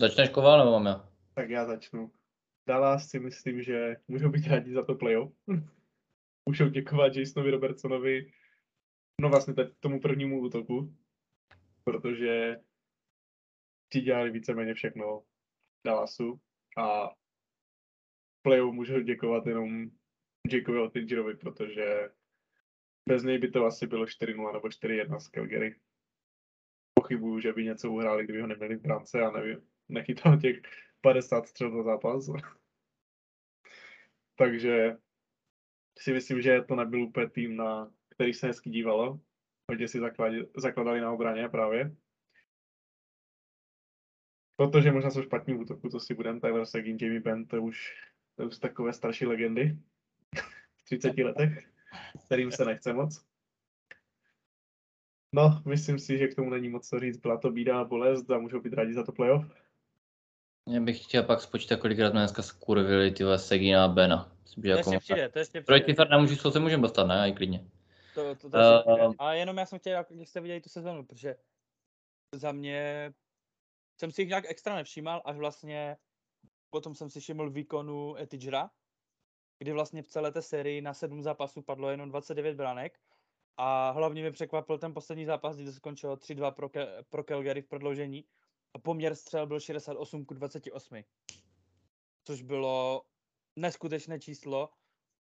Začneš 0.00 0.28
koval 0.28 0.58
nebo 0.58 0.70
mám 0.70 0.86
já? 0.86 1.08
Tak 1.34 1.50
já 1.50 1.64
začnu. 1.64 2.12
Dallas 2.68 3.08
si 3.08 3.20
myslím, 3.20 3.62
že 3.62 3.96
můžou 4.08 4.28
být 4.28 4.46
rádi 4.46 4.72
za 4.72 4.84
to 4.84 4.94
playoff. 4.94 5.32
můžou 6.48 6.68
děkovat 6.68 7.16
Jasonovi 7.16 7.50
Robertsonovi, 7.50 8.32
no 9.20 9.28
vlastně 9.28 9.54
teď 9.54 9.68
tomu 9.80 10.00
prvnímu 10.00 10.40
útoku, 10.40 10.94
protože 11.84 12.56
ti 13.92 14.00
dělali 14.00 14.30
víceméně 14.30 14.74
všechno 14.74 15.22
Dallasu 15.86 16.40
a 16.78 17.10
playoff 18.42 18.74
můžou 18.74 19.00
děkovat 19.00 19.46
jenom 19.46 19.90
Jakeovi 20.52 20.80
Ottingerovi, 20.80 21.36
protože 21.36 22.10
bez 23.08 23.22
něj 23.22 23.38
by 23.38 23.50
to 23.50 23.64
asi 23.64 23.86
bylo 23.86 24.04
4-0 24.04 24.52
nebo 24.52 24.68
4-1 24.68 25.18
z 25.18 25.28
Calgary. 25.28 25.80
Pochybuju, 26.94 27.40
že 27.40 27.52
by 27.52 27.64
něco 27.64 27.92
uhráli, 27.92 28.24
kdyby 28.24 28.40
ho 28.40 28.46
neměli 28.46 28.76
v 28.76 28.80
brance 28.80 29.20
a 29.20 29.30
nevím, 29.30 29.68
nechytal 29.88 30.40
těch 30.40 30.56
50 31.00 31.46
střel 31.46 31.70
za 31.70 31.82
zápas. 31.82 32.26
Takže 34.38 34.96
si 35.98 36.12
myslím, 36.12 36.42
že 36.42 36.62
to 36.62 36.76
nebyl 36.76 37.02
úplně 37.02 37.30
tým, 37.30 37.56
na 37.56 37.92
který 38.08 38.34
se 38.34 38.46
hezky 38.46 38.70
dívalo. 38.70 39.20
Hodně 39.70 39.88
si 39.88 40.00
zakladali 40.56 41.00
na 41.00 41.12
obraně 41.12 41.48
právě. 41.48 41.96
Protože 44.58 44.92
možná 44.92 45.10
jsou 45.10 45.22
špatní 45.22 45.54
v 45.54 45.60
útoku, 45.60 45.88
to 45.88 46.00
si 46.00 46.14
budeme, 46.14 46.40
Tyler 46.40 46.66
Seguin, 46.66 46.98
Jamie 47.00 47.20
Benn, 47.20 47.46
to 47.46 47.62
už, 47.62 47.94
to 48.36 48.46
už 48.46 48.58
takové 48.58 48.92
starší 48.92 49.26
legendy 49.26 49.78
v 50.76 50.82
30 50.84 51.18
letech, 51.18 51.70
kterým 52.26 52.52
se 52.52 52.64
nechce 52.64 52.92
moc. 52.92 53.24
No, 55.34 55.62
myslím 55.66 55.98
si, 55.98 56.18
že 56.18 56.28
k 56.28 56.34
tomu 56.34 56.50
není 56.50 56.68
moc 56.68 56.88
co 56.88 56.98
říct. 56.98 57.16
Byla 57.18 57.38
to 57.38 57.50
bída 57.50 57.80
a 57.80 57.84
bolest 57.84 58.30
a 58.30 58.38
můžou 58.38 58.60
být 58.60 58.72
rádi 58.72 58.94
za 58.94 59.02
to 59.02 59.12
playoff. 59.12 59.44
Já 60.68 60.80
bych 60.80 61.04
chtěl 61.04 61.22
pak 61.22 61.40
spočítat, 61.40 61.80
kolikrát 61.80 62.10
jsme 62.10 62.20
dneska 62.20 62.42
skurvili 62.42 63.10
ty 63.10 63.24
Segina 63.36 63.84
a 63.84 63.88
Bena. 63.88 64.32
Myslím, 64.42 64.62
To 64.62 64.68
jako 64.68 64.92
ještě 64.92 64.98
přijde, 64.98 65.28
to 65.28 65.38
ještě 65.38 65.60
Proti 65.62 65.82
přijde. 65.82 65.96
Fernandu 65.96 66.22
Mužisu 66.22 66.50
se 66.50 66.60
můžeme 66.60 66.82
dostat, 66.82 67.06
ne? 67.06 67.28
I 67.28 67.32
klidně. 67.32 67.64
To, 68.14 68.34
to. 68.34 68.58
Ehm. 68.58 69.12
A 69.18 69.32
jenom 69.32 69.58
já 69.58 69.66
jsem 69.66 69.78
chtěl, 69.78 69.92
jak 69.92 70.10
jak 70.10 70.28
jste 70.28 70.40
viděli 70.40 70.60
tu 70.60 70.68
sezonu, 70.68 71.04
protože 71.04 71.36
za 72.34 72.52
mě 72.52 73.12
jsem 73.98 74.10
si 74.10 74.22
jich 74.22 74.28
nějak 74.28 74.44
extra 74.48 74.74
nevšímal, 74.74 75.22
až 75.24 75.36
vlastně 75.36 75.96
potom 76.70 76.94
jsem 76.94 77.10
si 77.10 77.20
všiml 77.20 77.50
výkonu 77.50 78.16
Etidžera, 78.16 78.70
kdy 79.58 79.72
vlastně 79.72 80.02
v 80.02 80.08
celé 80.08 80.32
té 80.32 80.42
sérii 80.42 80.80
na 80.80 80.94
sedm 80.94 81.22
zápasů 81.22 81.62
padlo 81.62 81.90
jenom 81.90 82.08
29 82.08 82.54
branek 82.54 83.00
a 83.56 83.90
hlavně 83.90 84.22
mě 84.22 84.30
překvapil 84.30 84.78
ten 84.78 84.94
poslední 84.94 85.24
zápas, 85.24 85.56
kdy 85.56 85.72
skončilo 85.72 86.16
3-2 86.16 86.52
pro, 86.52 86.68
Ke- 86.68 87.04
pro 87.08 87.24
Calgary 87.24 87.62
v 87.62 87.68
prodloužení 87.68 88.24
a 88.74 88.78
poměr 88.78 89.14
střel 89.14 89.46
byl 89.46 89.60
68 89.60 90.24
k 90.26 90.34
28, 90.34 91.04
což 92.24 92.42
bylo 92.42 93.02
neskutečné 93.56 94.20
číslo 94.20 94.70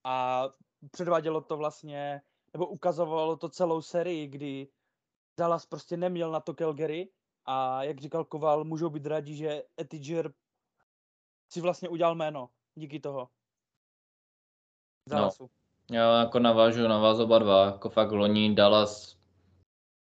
a 0.03 0.45
předvádělo 0.91 1.41
to 1.41 1.57
vlastně, 1.57 2.21
nebo 2.53 2.67
ukazovalo 2.67 3.38
to 3.38 3.49
celou 3.49 3.81
sérii, 3.81 4.27
kdy 4.27 4.67
Dallas 5.39 5.65
prostě 5.65 5.97
neměl 5.97 6.31
na 6.31 6.39
to 6.39 6.53
Calgary 6.53 7.10
a 7.45 7.84
jak 7.84 7.99
říkal 7.99 8.25
Koval, 8.25 8.63
můžou 8.63 8.89
být 8.89 9.06
rádi, 9.06 9.36
že 9.36 9.63
Etiger 9.82 10.32
si 11.51 11.62
vlastně 11.62 11.89
udělal 11.89 12.15
jméno 12.15 12.49
díky 12.75 12.99
toho. 12.99 13.30
No. 15.10 15.17
Dallasu. 15.17 15.49
Já 15.91 16.19
jako 16.19 16.39
navážu 16.39 16.88
na 16.88 16.99
vás 16.99 17.19
oba 17.19 17.39
dva, 17.39 17.65
jako 17.65 17.89
fakt 17.89 18.12
loni 18.12 18.56
Dallas, 18.56 19.17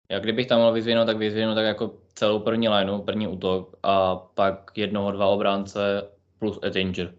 já 0.09 0.19
kdybych 0.19 0.47
tam 0.47 0.59
mohl 0.59 0.73
vyzvinout, 0.73 1.05
tak 1.05 1.17
vyzvinu 1.17 1.55
tak 1.55 1.65
jako 1.65 1.97
celou 2.13 2.39
první 2.39 2.69
lineu, 2.69 3.01
první 3.01 3.27
útok 3.27 3.75
a 3.83 4.15
pak 4.15 4.77
jednoho, 4.77 5.11
dva 5.11 5.27
obránce 5.27 6.11
plus 6.39 6.59
Ettinger. 6.63 7.15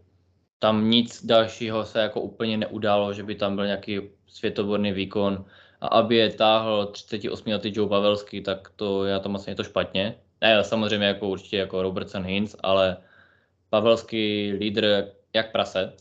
Tam 0.59 0.90
nic 0.90 1.27
dalšího 1.27 1.85
se 1.85 2.01
jako 2.01 2.21
úplně 2.21 2.57
neudálo, 2.57 3.12
že 3.12 3.23
by 3.23 3.35
tam 3.35 3.57
byl 3.57 3.66
nějaký 3.66 4.11
světoborný 4.27 4.92
výkon 4.92 5.44
a 5.81 5.87
aby 5.87 6.17
je 6.17 6.33
táhl 6.33 6.87
38 6.87 7.51
letý 7.51 7.73
Joe 7.75 7.88
Pavelský, 7.88 8.43
tak 8.43 8.69
to 8.77 9.05
já 9.05 9.19
tam 9.19 9.37
asi 9.37 9.51
je 9.51 9.55
to 9.55 9.64
špatně. 9.64 10.19
Ne, 10.41 10.64
samozřejmě 10.64 11.07
jako 11.07 11.29
určitě 11.29 11.57
jako 11.57 11.83
Robertson 11.83 12.25
Hintz, 12.25 12.57
ale 12.62 12.97
Pavelský 13.71 14.53
lídr 14.53 15.12
jak 15.35 15.53
prase 15.53 15.93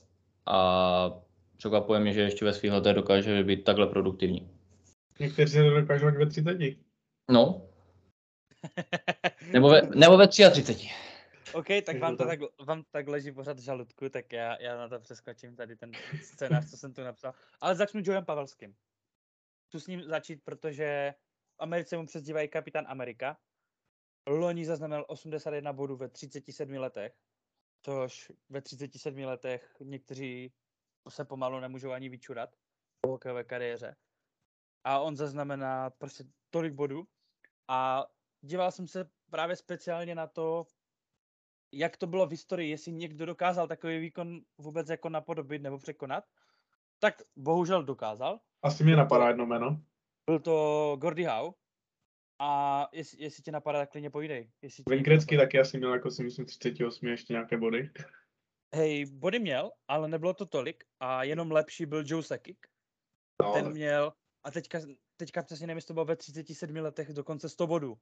a 0.46 1.12
překvapuje 1.58 2.00
mě, 2.00 2.14
že 2.14 2.22
ještě 2.22 2.46
ve 2.46 2.54
svých 2.54 2.72
letech 2.72 2.96
dokáže 2.96 3.44
být 3.44 3.64
takhle 3.64 3.88
produktivní. 3.88 4.50
Někteří 5.20 5.54
se 5.54 5.64
to 5.64 5.70
dokážou 5.70 6.06
ve 6.06 6.26
30. 6.26 6.58
No, 7.32 7.68
nebo 9.52 9.70
ve, 9.70 9.82
nebo 9.96 10.18
ve 10.18 10.28
33. 10.28 10.90
OK, 11.54 11.68
tak 11.86 12.00
vám 12.00 12.18
to 12.18 12.26
tak. 12.26 12.40
tak, 12.40 12.68
vám 12.68 12.84
tak 12.92 13.08
leží 13.08 13.32
pořád 13.32 13.58
v 13.58 13.64
žaludku, 13.64 14.10
tak 14.10 14.34
já, 14.34 14.62
já 14.62 14.78
na 14.78 14.90
to 14.90 15.00
přeskočím 15.00 15.56
tady 15.56 15.76
ten 15.76 15.92
scénář, 16.24 16.70
co 16.70 16.78
jsem 16.78 16.94
tu 16.94 17.04
napsal. 17.04 17.34
Ale 17.62 17.76
začnu 17.76 18.02
Joem 18.04 18.26
Pavelským. 18.26 18.74
Chci 19.68 19.80
s 19.80 19.88
ním 19.88 20.04
začít, 20.04 20.44
protože 20.44 21.14
v 21.56 21.60
Americe 21.60 21.98
mu 21.98 22.06
přezdívají 22.06 22.50
kapitán 22.50 22.86
Amerika. 22.88 23.38
Loni 24.28 24.66
zaznamenal 24.66 25.06
81 25.08 25.74
bodů 25.74 25.96
ve 25.96 26.10
37 26.10 26.72
letech, 26.74 27.14
což 27.82 28.32
ve 28.50 28.62
37 28.62 29.18
letech 29.18 29.76
někteří 29.80 30.54
se 31.10 31.26
pomalu 31.26 31.60
nemůžou 31.60 31.92
ani 31.92 32.10
vyčurat 32.10 32.56
po 33.02 33.10
hokejové 33.10 33.44
kariéře. 33.44 33.96
A 34.84 35.00
on 35.00 35.16
zaznamená 35.16 35.90
prostě 35.90 36.24
tolik 36.50 36.74
bodů. 36.74 37.08
A 37.68 38.06
díval 38.42 38.72
jsem 38.72 38.88
se 38.88 39.10
právě 39.30 39.56
speciálně 39.56 40.16
na 40.16 40.28
to, 40.28 40.66
jak 41.72 41.98
to 41.98 42.08
bylo 42.08 42.28
v 42.28 42.32
historii, 42.32 42.70
jestli 42.70 42.92
někdo 42.92 43.26
dokázal 43.26 43.68
takový 43.68 44.00
výkon 44.00 44.42
vůbec 44.58 44.90
jako 44.90 45.10
napodobit 45.10 45.62
nebo 45.62 45.78
překonat, 45.78 46.24
tak 47.00 47.22
bohužel 47.36 47.84
dokázal. 47.84 48.40
Asi 48.64 48.84
mě 48.84 48.96
napadá 48.96 49.28
jedno 49.28 49.46
jméno. 49.46 49.82
Byl 50.30 50.40
to 50.40 50.96
Gordy 51.00 51.24
Howe. 51.24 51.54
A 52.40 52.88
jestli, 52.92 53.24
jestli 53.24 53.44
tě 53.44 53.52
napadá, 53.52 53.80
tak 53.80 53.92
klidně 53.92 54.10
povídej. 54.10 54.52
Jestli 54.62 54.84
taky 55.38 55.60
asi 55.60 55.78
měl 55.78 55.94
jako 55.94 56.12
si 56.12 56.24
myslím 56.24 56.46
38 56.46 57.08
ještě 57.08 57.34
nějaké 57.34 57.58
body. 57.58 57.92
Hej, 58.76 59.06
body 59.06 59.40
měl, 59.40 59.72
ale 59.88 60.08
nebylo 60.08 60.34
to 60.34 60.46
tolik 60.46 60.84
a 61.00 61.24
jenom 61.24 61.52
lepší 61.52 61.86
byl 61.86 62.04
Joe 62.06 62.24
Sakic. 62.24 62.58
No, 63.42 63.54
Ten 63.54 63.70
měl, 63.70 64.14
a 64.44 64.52
teďka, 64.52 64.80
teďka 65.18 65.44
přesně 65.44 65.68
nevím, 65.68 65.78
jestli 65.78 65.88
to 65.88 65.94
bylo 65.94 66.06
ve 66.06 66.16
37 66.16 66.76
letech 66.76 67.14
dokonce 67.14 67.50
100 67.50 67.68
bodů. 67.68 67.98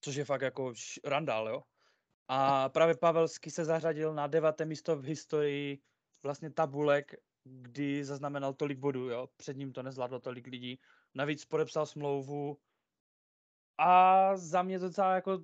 Což 0.00 0.14
je 0.14 0.24
fakt 0.24 0.42
jako 0.42 0.72
randál, 1.04 1.48
jo. 1.48 1.62
A 2.28 2.68
právě 2.68 2.96
Pavelsky 2.96 3.50
se 3.50 3.64
zařadil 3.64 4.14
na 4.14 4.26
deváté 4.26 4.64
místo 4.64 4.96
v 4.96 5.04
historii 5.04 5.78
vlastně 6.26 6.50
tabulek, 6.50 7.14
kdy 7.44 8.04
zaznamenal 8.04 8.54
tolik 8.54 8.78
bodů, 8.78 9.10
jo. 9.10 9.28
Před 9.36 9.56
ním 9.56 9.72
to 9.72 9.82
nezvládlo 9.82 10.20
tolik 10.20 10.46
lidí. 10.46 10.80
Navíc 11.14 11.44
podepsal 11.44 11.86
smlouvu 11.86 12.58
a 13.78 14.36
za 14.36 14.62
mě 14.62 14.78
docela 14.78 15.14
jako 15.14 15.38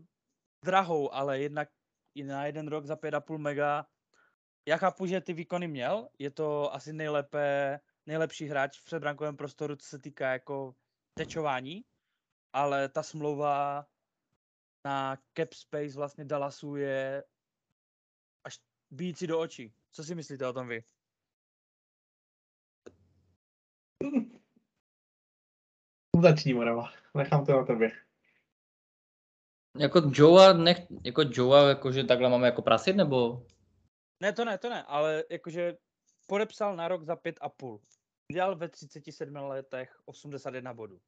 drahou, 0.64 1.14
ale 1.14 1.40
jednak 1.40 1.68
i 2.14 2.24
na 2.24 2.46
jeden 2.46 2.68
rok 2.68 2.86
za 2.86 2.94
5,5 2.96 3.38
mega. 3.38 3.86
Já 4.68 4.76
chápu, 4.76 5.06
že 5.06 5.20
ty 5.20 5.32
výkony 5.32 5.68
měl, 5.68 6.08
je 6.18 6.30
to 6.30 6.74
asi 6.74 6.92
nejlépe, 6.92 7.80
nejlepší 8.06 8.46
hráč 8.46 8.78
v 8.78 8.84
předbrankovém 8.84 9.36
prostoru, 9.36 9.76
co 9.76 9.86
se 9.86 9.98
týká 9.98 10.32
jako 10.32 10.74
tečování, 11.14 11.84
ale 12.52 12.88
ta 12.88 13.02
smlouva 13.02 13.86
na 14.84 15.16
cap 15.36 15.52
space 15.52 15.96
vlastně 15.96 16.24
Dallasu 16.24 16.76
je 16.76 17.24
až 18.44 18.58
bíjící 18.90 19.26
do 19.26 19.40
očí. 19.40 19.74
Co 19.92 20.04
si 20.04 20.14
myslíte 20.14 20.46
o 20.48 20.52
tom 20.52 20.68
vy? 20.68 20.84
Začni, 26.22 26.54
Morava. 26.54 26.92
Nechám 27.14 27.46
to 27.46 27.52
na 27.52 27.64
tebe. 27.64 27.90
Jako 29.78 30.02
Joea, 30.14 30.52
nech, 30.52 30.86
jako 31.04 31.22
Joea, 31.32 31.68
jakože 31.68 32.04
takhle 32.04 32.28
máme 32.28 32.46
jako 32.46 32.62
prasit, 32.62 32.96
nebo? 32.96 33.46
Ne, 34.22 34.32
to 34.32 34.44
ne, 34.44 34.58
to 34.58 34.70
ne, 34.70 34.82
ale 34.82 35.24
jakože 35.30 35.76
podepsal 36.26 36.76
na 36.76 36.88
rok 36.88 37.04
za 37.04 37.14
5,5. 37.14 37.80
Dělal 38.32 38.56
ve 38.56 38.68
37 38.68 39.34
letech 39.36 40.00
81 40.04 40.74
bodů. 40.74 41.00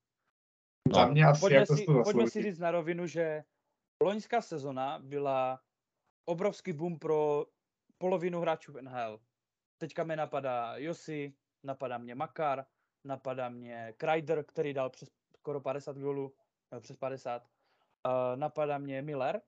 Za 0.94 1.06
No. 1.06 1.12
mě 1.12 1.24
asi 1.24 1.40
Pojďme 1.40 1.58
jako 1.58 1.76
si, 1.76 1.84
to 1.86 2.02
pojďme 2.02 2.30
si 2.30 2.42
říct 2.42 2.58
na 2.58 2.70
rovinu, 2.70 3.06
že 3.06 3.44
loňská 4.02 4.42
sezona 4.42 4.98
byla 4.98 5.60
obrovský 6.24 6.72
boom 6.72 6.98
pro 6.98 7.46
polovinu 8.04 8.40
hráčů 8.40 8.72
v 8.72 8.82
NHL. 8.82 9.20
Teďka 9.78 10.04
mě 10.04 10.16
napadá 10.16 10.76
Josi, 10.76 11.34
napadá 11.62 11.98
mě 11.98 12.14
Makar, 12.14 12.64
napadá 13.04 13.48
mě 13.48 13.94
Kreider, 13.96 14.44
který 14.44 14.74
dal 14.74 14.90
přes 14.90 15.10
skoro 15.36 15.60
50 15.60 15.96
gólů, 15.96 16.34
přes 16.80 16.96
50. 16.96 17.42
Uh, 17.42 18.36
napadá 18.36 18.78
mě 18.78 19.02
Miller. 19.02 19.40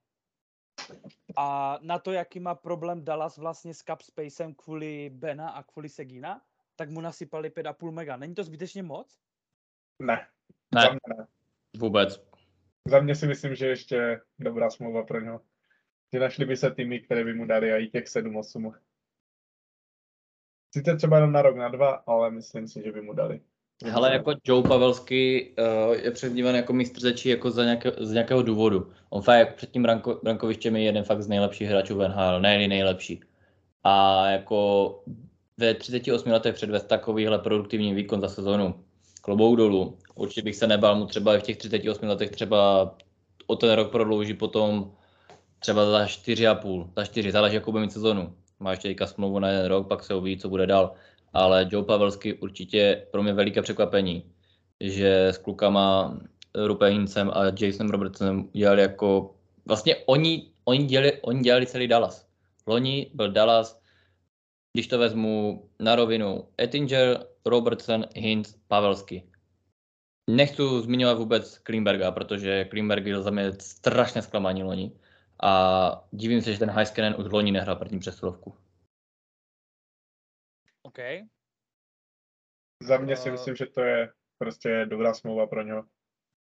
A 1.37 1.79
na 1.83 1.99
to, 1.99 2.13
jaký 2.13 2.41
má 2.41 2.55
problém 2.55 3.05
Dallas 3.05 3.39
vlastně 3.39 3.75
s 3.75 3.79
cap 3.79 4.03
spacem 4.03 4.55
kvůli 4.55 5.11
Bena 5.11 5.51
a 5.51 5.63
kvůli 5.63 5.89
Segina, 5.89 6.43
tak 6.77 6.91
mu 6.91 7.01
nasypali 7.01 7.51
5,5 7.51 7.91
mega. 7.91 8.17
Není 8.17 8.35
to 8.35 8.45
zbytečně 8.45 8.83
moc? 8.83 9.19
Ne, 10.03 10.27
Ne, 10.75 10.83
ne. 11.09 11.27
vůbec. 11.77 12.21
Za 12.89 13.01
mě 13.01 13.15
si 13.15 13.27
myslím, 13.27 13.55
že 13.55 13.67
ještě 13.67 14.21
dobrá 14.39 14.71
smlouva 14.71 15.05
pro 15.05 15.21
něho. 15.21 15.41
Že 16.13 16.21
našli 16.21 16.45
by 16.45 16.57
se 16.57 16.71
týmy, 16.71 17.01
které 17.01 17.25
by 17.25 17.35
mu 17.35 17.47
dali 17.47 17.73
i 17.73 17.89
těch 17.89 18.05
7-8. 18.05 18.73
Sice 20.77 20.97
třeba 20.97 21.17
jenom 21.17 21.33
na 21.33 21.43
rok, 21.43 21.57
na 21.57 21.69
dva, 21.69 21.91
ale 21.91 22.31
myslím 22.31 22.69
si, 22.69 22.83
že 22.85 22.93
by 22.93 23.01
mu 23.03 23.13
dali. 23.13 23.41
Hele, 23.85 24.13
jako 24.13 24.33
Joe 24.45 24.69
Pavelský 24.69 25.51
uh, 25.51 25.95
je 25.95 26.11
přezdívaný 26.11 26.57
jako 26.57 26.73
mistr 26.73 27.01
řečí 27.01 27.29
jako 27.29 27.51
za 27.51 27.65
nějaké, 27.65 27.93
z 28.01 28.13
nějakého 28.13 28.43
důvodu. 28.43 28.93
On 29.11 29.23
fakt 29.23 29.39
jako 29.39 29.53
před 29.57 29.71
tím 29.71 29.83
branko, 29.83 30.21
brankovištěm 30.23 30.77
je 30.77 30.83
jeden 30.83 31.05
fakt 31.05 31.23
z 31.23 31.29
nejlepších 31.29 31.69
hráčů 31.69 31.95
v 31.95 32.09
NHL, 32.09 32.41
ne 32.41 32.69
nejlepší. 32.69 33.21
A 33.85 34.27
jako 34.31 34.89
ve 35.57 35.75
38 35.75 36.31
letech 36.31 36.55
předvést 36.55 36.87
takovýhle 36.87 37.39
produktivní 37.39 37.95
výkon 37.95 38.21
za 38.21 38.29
sezonu, 38.29 38.85
klobouk 39.23 39.57
dolů. 39.57 39.99
Určitě 40.15 40.43
bych 40.43 40.57
se 40.57 40.67
nebál 40.67 40.97
mu 40.97 41.07
třeba 41.07 41.39
v 41.39 41.43
těch 41.43 41.57
38 41.57 42.07
letech 42.07 42.31
třeba 42.31 42.91
o 43.47 43.57
ten 43.57 43.73
rok 43.73 43.91
prodlouží 43.91 44.35
potom 44.35 44.93
třeba 45.59 45.91
za 45.91 46.05
4,5, 46.05 46.91
za 46.97 47.05
4, 47.05 47.33
záleží 47.33 47.55
jakou 47.55 47.73
bude 47.73 47.83
mít 47.83 47.93
sezonu. 47.93 48.37
Má 48.61 48.71
ještě 48.71 48.89
teďka 48.89 49.07
smlouvu 49.07 49.39
na 49.39 49.49
jeden 49.49 49.67
rok, 49.67 49.89
pak 49.89 50.05
se 50.05 50.15
uvidí, 50.15 50.41
co 50.41 50.49
bude 50.49 50.67
dál 50.67 50.97
ale 51.37 51.69
Joe 51.71 51.85
Pavelský 51.85 52.33
určitě 52.33 53.07
pro 53.11 53.23
mě 53.23 53.33
veliké 53.33 53.63
překvapení, 53.63 54.33
že 54.81 55.27
s 55.27 55.39
klukama 55.39 56.19
Rupe 56.55 56.87
Hincem 56.87 57.31
a 57.35 57.45
Jasonem 57.45 57.91
Robertsonem 57.91 58.49
dělali 58.53 58.83
jako, 58.83 59.35
vlastně 59.67 59.97
oni, 60.07 60.51
oni, 60.65 60.85
dělali, 60.85 61.13
oni 61.23 61.41
dělali 61.41 61.67
celý 61.67 61.89
Dallas. 61.89 62.27
Loni 62.67 63.11
byl 63.15 63.33
Dallas, 63.33 63.81
když 64.73 64.87
to 64.87 64.99
vezmu 64.99 65.65
na 65.81 65.97
rovinu, 65.97 66.49
Ettinger, 66.61 67.27
Robertson, 67.47 68.05
Hintz, 68.15 68.55
Pavelský. 68.69 69.23
Nechci 70.31 70.63
zmiňovat 70.81 71.19
vůbec 71.19 71.59
Klimberga, 71.59 72.11
protože 72.11 72.65
Klimberg 72.65 73.05
byl 73.05 73.23
za 73.23 73.31
mě 73.31 73.53
strašně 73.61 74.23
zklamání 74.23 74.63
loni. 74.63 74.93
A 75.43 76.09
divím 76.13 76.43
se, 76.43 76.53
že 76.53 76.59
ten 76.59 76.71
Heiskanen 76.71 77.15
už 77.19 77.33
loni 77.33 77.53
nehrál 77.53 77.77
první 77.77 77.99
přesilovku. 77.99 78.55
OK. 80.83 80.99
Za 82.83 82.99
mě 82.99 83.17
si 83.17 83.29
Eh. 83.29 83.33
myslím, 83.33 83.57
že 83.57 83.67
to 83.67 83.81
je 83.81 84.13
prostě 84.39 84.87
dobrá 84.87 85.15
smlouva 85.15 85.47
pro 85.47 85.63
něho. 85.63 85.85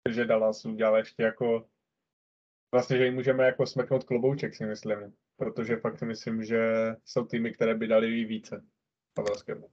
Že 0.10 0.26
Dallas 0.26 0.66
udělal 0.66 0.98
ještě 0.98 1.24
jako 1.24 1.70
vlastně, 2.74 2.98
že 2.98 3.06
jim 3.06 3.14
můžeme 3.14 3.46
jako 3.46 3.68
smeknout 3.68 4.04
klobouček, 4.04 4.56
si 4.56 4.66
myslím. 4.66 5.16
Protože 5.38 5.78
fakt 5.78 6.00
si 6.00 6.06
myslím, 6.06 6.44
že 6.44 6.60
jsou 7.06 7.26
týmy, 7.26 7.52
které 7.52 7.76
by 7.76 7.88
dali 7.88 8.24
více 8.26 8.66
Pavelskému. 9.14 9.70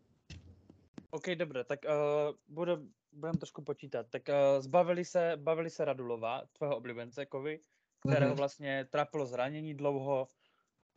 OK, 1.10 1.26
dobře, 1.26 1.64
tak 1.64 1.80
uh, 1.84 2.36
bude, 2.48 2.72
budeme 3.12 3.38
trošku 3.38 3.62
počítat. 3.62 4.06
Tak 4.10 4.22
uh, 4.28 4.62
zbavili 4.62 5.04
se, 5.04 5.32
bavili 5.36 5.70
se 5.70 5.84
Radulova, 5.84 6.42
tvého 6.52 6.76
oblíbence, 6.76 7.26
Kovy, 7.26 7.60
kterého 8.06 8.28
Mhm. 8.30 8.36
vlastně 8.36 8.84
trápilo 8.84 9.26
zranění 9.26 9.74
dlouho. 9.74 10.28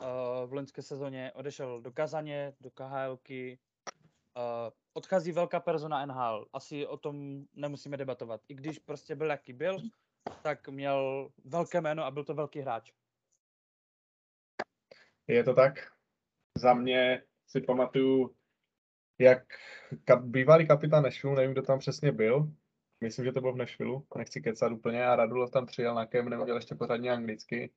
Uh, 0.02 0.50
v 0.50 0.52
loňské 0.52 0.82
sezóně 0.82 1.32
odešel 1.34 1.80
do 1.80 1.92
Kazaně, 1.92 2.52
do 2.60 2.70
KHLky. 2.70 3.58
Uh, 4.36 4.42
odchází 4.92 5.32
velká 5.32 5.60
persona 5.60 6.06
NHL. 6.06 6.46
Asi 6.52 6.86
o 6.86 6.96
tom 6.96 7.44
nemusíme 7.54 7.96
debatovat. 7.96 8.40
I 8.48 8.54
když 8.54 8.78
prostě 8.78 9.14
byl 9.14 9.30
jaký 9.30 9.52
byl, 9.52 9.78
tak 10.42 10.68
měl 10.68 11.30
velké 11.44 11.80
jméno 11.80 12.04
a 12.04 12.10
byl 12.10 12.24
to 12.24 12.34
velký 12.34 12.60
hráč. 12.60 12.92
Je 15.26 15.44
to 15.44 15.54
tak? 15.54 15.74
Za 16.58 16.74
mě 16.74 17.22
si 17.46 17.60
pamatuju, 17.60 18.36
jak 19.18 19.44
bývalý 20.20 20.66
kapitán 20.66 21.02
Nashville, 21.02 21.36
nevím, 21.36 21.52
kdo 21.52 21.62
tam 21.62 21.78
přesně 21.78 22.12
byl, 22.12 22.52
myslím, 23.02 23.24
že 23.24 23.32
to 23.32 23.40
bylo 23.40 23.52
v 23.52 23.56
Nashville, 23.56 24.00
nechci 24.16 24.40
kecat 24.40 24.72
úplně, 24.72 25.06
a 25.06 25.16
Radulov 25.16 25.50
tam 25.50 25.66
přijel 25.66 25.94
na 25.94 26.06
kem, 26.06 26.28
neuměl 26.28 26.56
ještě 26.56 26.74
pořádně 26.74 27.10
anglicky. 27.10 27.72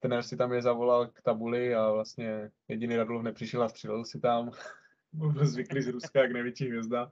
Trenér 0.00 0.22
si 0.22 0.36
tam 0.36 0.52
je 0.52 0.62
zavolal 0.62 1.06
k 1.06 1.22
tabuli 1.22 1.74
a 1.74 1.90
vlastně 1.90 2.50
jediný 2.68 2.96
Radulov 2.96 3.22
nepřišel 3.22 3.62
a 3.62 3.68
střílel 3.68 4.04
si 4.04 4.20
tam. 4.20 4.50
Byl 5.12 5.46
zvyklý 5.46 5.82
z 5.82 5.88
Ruska, 5.88 6.22
jak 6.22 6.32
největší 6.32 6.68
hvězda. 6.68 7.10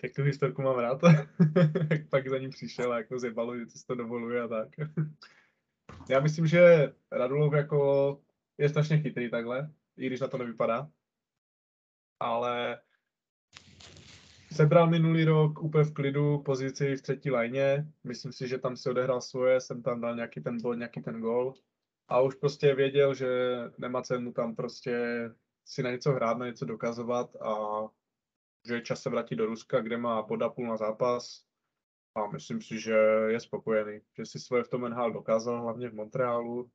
Tak 0.00 0.10
tu 0.16 0.22
historku 0.22 0.62
mám 0.62 0.78
rád. 0.78 1.00
jak 1.90 2.08
pak 2.08 2.28
za 2.28 2.38
ním 2.38 2.50
přišel 2.50 2.92
a 2.92 2.96
jako 2.96 3.18
zjebalo, 3.18 3.58
že 3.58 3.66
si 3.66 3.86
to 3.86 3.94
dovoluje 3.94 4.42
a 4.42 4.48
tak. 4.48 4.68
Já 6.10 6.20
myslím, 6.20 6.46
že 6.46 6.92
Radulov 7.12 7.54
jako 7.54 8.20
je 8.58 8.68
strašně 8.68 8.98
chytrý 8.98 9.30
takhle, 9.30 9.72
i 9.96 10.06
když 10.06 10.20
na 10.20 10.28
to 10.28 10.38
nevypadá. 10.38 10.90
Ale 12.20 12.80
sebral 14.56 14.90
minulý 14.90 15.24
rok 15.24 15.62
úplně 15.62 15.84
v 15.84 15.92
klidu 15.94 16.38
pozici 16.38 16.96
v 16.96 17.02
třetí 17.02 17.30
lajně. 17.30 17.86
Myslím 18.04 18.32
si, 18.32 18.48
že 18.48 18.58
tam 18.58 18.76
si 18.76 18.90
odehrál 18.90 19.20
svoje, 19.20 19.60
jsem 19.60 19.82
tam 19.82 20.00
dal 20.00 20.16
nějaký 20.16 20.40
ten 20.40 20.62
bod, 20.62 20.74
nějaký 20.74 21.02
ten 21.02 21.20
gol. 21.20 21.54
A 22.08 22.20
už 22.20 22.34
prostě 22.34 22.74
věděl, 22.74 23.14
že 23.14 23.28
nemá 23.78 24.02
cenu 24.02 24.32
tam 24.32 24.56
prostě 24.56 25.30
si 25.64 25.82
na 25.82 25.90
něco 25.90 26.12
hrát, 26.12 26.38
na 26.38 26.46
něco 26.46 26.64
dokazovat 26.64 27.36
a 27.36 27.54
že 28.68 28.74
je 28.74 28.82
čas 28.82 29.02
se 29.02 29.10
vrátit 29.10 29.36
do 29.36 29.46
Ruska, 29.46 29.80
kde 29.80 29.96
má 29.96 30.22
bod 30.22 30.42
a 30.42 30.48
půl 30.48 30.66
na 30.66 30.76
zápas. 30.76 31.44
A 32.14 32.26
myslím 32.26 32.62
si, 32.62 32.80
že 32.80 32.96
je 33.28 33.40
spokojený, 33.40 34.00
že 34.18 34.26
si 34.26 34.40
svoje 34.40 34.64
v 34.64 34.68
tom 34.68 34.88
NHL 34.90 35.12
dokázal, 35.12 35.62
hlavně 35.62 35.88
v 35.88 35.94
Montrealu. 35.94 36.70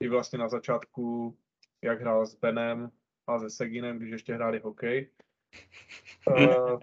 I 0.00 0.08
vlastně 0.08 0.38
na 0.38 0.48
začátku, 0.48 1.36
jak 1.82 2.00
hrál 2.00 2.26
s 2.26 2.34
Benem 2.34 2.90
a 3.26 3.38
se 3.38 3.50
Seginem, 3.50 3.98
když 3.98 4.10
ještě 4.10 4.34
hráli 4.34 4.58
hokej. 4.58 5.10
Uh, 6.26 6.78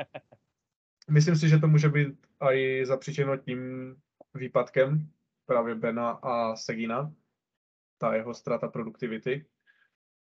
myslím 1.10 1.36
si, 1.36 1.49
že 1.49 1.57
to 1.57 1.67
může 1.67 1.89
být 1.89 2.27
i 2.41 2.86
zapříčeno 2.86 3.38
tím 3.38 3.95
výpadkem 4.34 5.12
právě 5.45 5.75
Bena 5.75 6.10
a 6.12 6.55
Segina, 6.55 7.13
ta 7.97 8.15
jeho 8.15 8.34
ztráta 8.34 8.67
produktivity, 8.67 9.45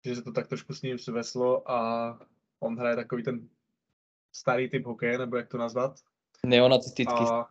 že 0.05 0.15
se 0.15 0.21
to 0.21 0.31
tak 0.31 0.47
trošku 0.47 0.73
s 0.73 0.81
ním 0.81 0.97
sveslo 0.97 1.71
a 1.71 2.19
on 2.59 2.79
hraje 2.79 2.95
takový 2.95 3.23
ten 3.23 3.49
starý 4.31 4.69
typ 4.69 4.85
hokeje, 4.85 5.17
nebo 5.17 5.37
jak 5.37 5.47
to 5.47 5.57
nazvat. 5.57 5.99
Neonacistický. 6.45 7.23
A, 7.31 7.49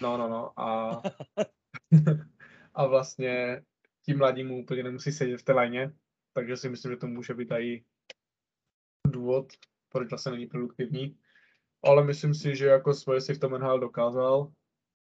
no, 0.00 0.16
no, 0.16 0.28
no. 0.28 0.60
A, 0.60 1.02
a 2.74 2.86
vlastně 2.86 3.62
ti 4.02 4.14
mladí 4.14 4.44
mu 4.44 4.62
úplně 4.62 4.82
nemusí 4.82 5.12
sedět 5.12 5.38
v 5.38 5.42
té 5.42 5.52
lajně, 5.52 5.92
takže 6.32 6.56
si 6.56 6.68
myslím, 6.68 6.92
že 6.92 6.96
to 6.96 7.06
může 7.06 7.34
být 7.34 7.52
i 7.52 7.84
důvod, 9.06 9.52
proč 9.96 10.10
vlastně 10.10 10.32
není 10.32 10.46
produktivní. 10.46 11.18
Ale 11.84 12.04
myslím 12.04 12.34
si, 12.34 12.56
že 12.56 12.66
jako 12.66 12.94
svoje 12.94 13.20
si 13.20 13.34
v 13.34 13.38
tom 13.38 13.52
NHL 13.52 13.78
dokázal 13.78 14.52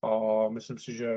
a 0.03 0.09
myslím 0.49 0.77
si, 0.77 0.93
že 0.93 1.15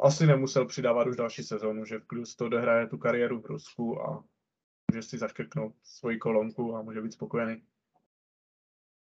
asi 0.00 0.26
nemusel 0.26 0.66
přidávat 0.66 1.06
už 1.06 1.16
další 1.16 1.42
sezónu, 1.42 1.84
že 1.84 1.98
v 1.98 2.36
to 2.36 2.46
odehraje 2.46 2.86
tu 2.86 2.98
kariéru 2.98 3.40
v 3.40 3.46
Rusku 3.46 4.02
a 4.02 4.24
může 4.90 5.02
si 5.02 5.18
zaškrknout 5.18 5.74
svoji 5.82 6.18
kolonku 6.18 6.76
a 6.76 6.82
může 6.82 7.00
být 7.00 7.12
spokojený. 7.12 7.62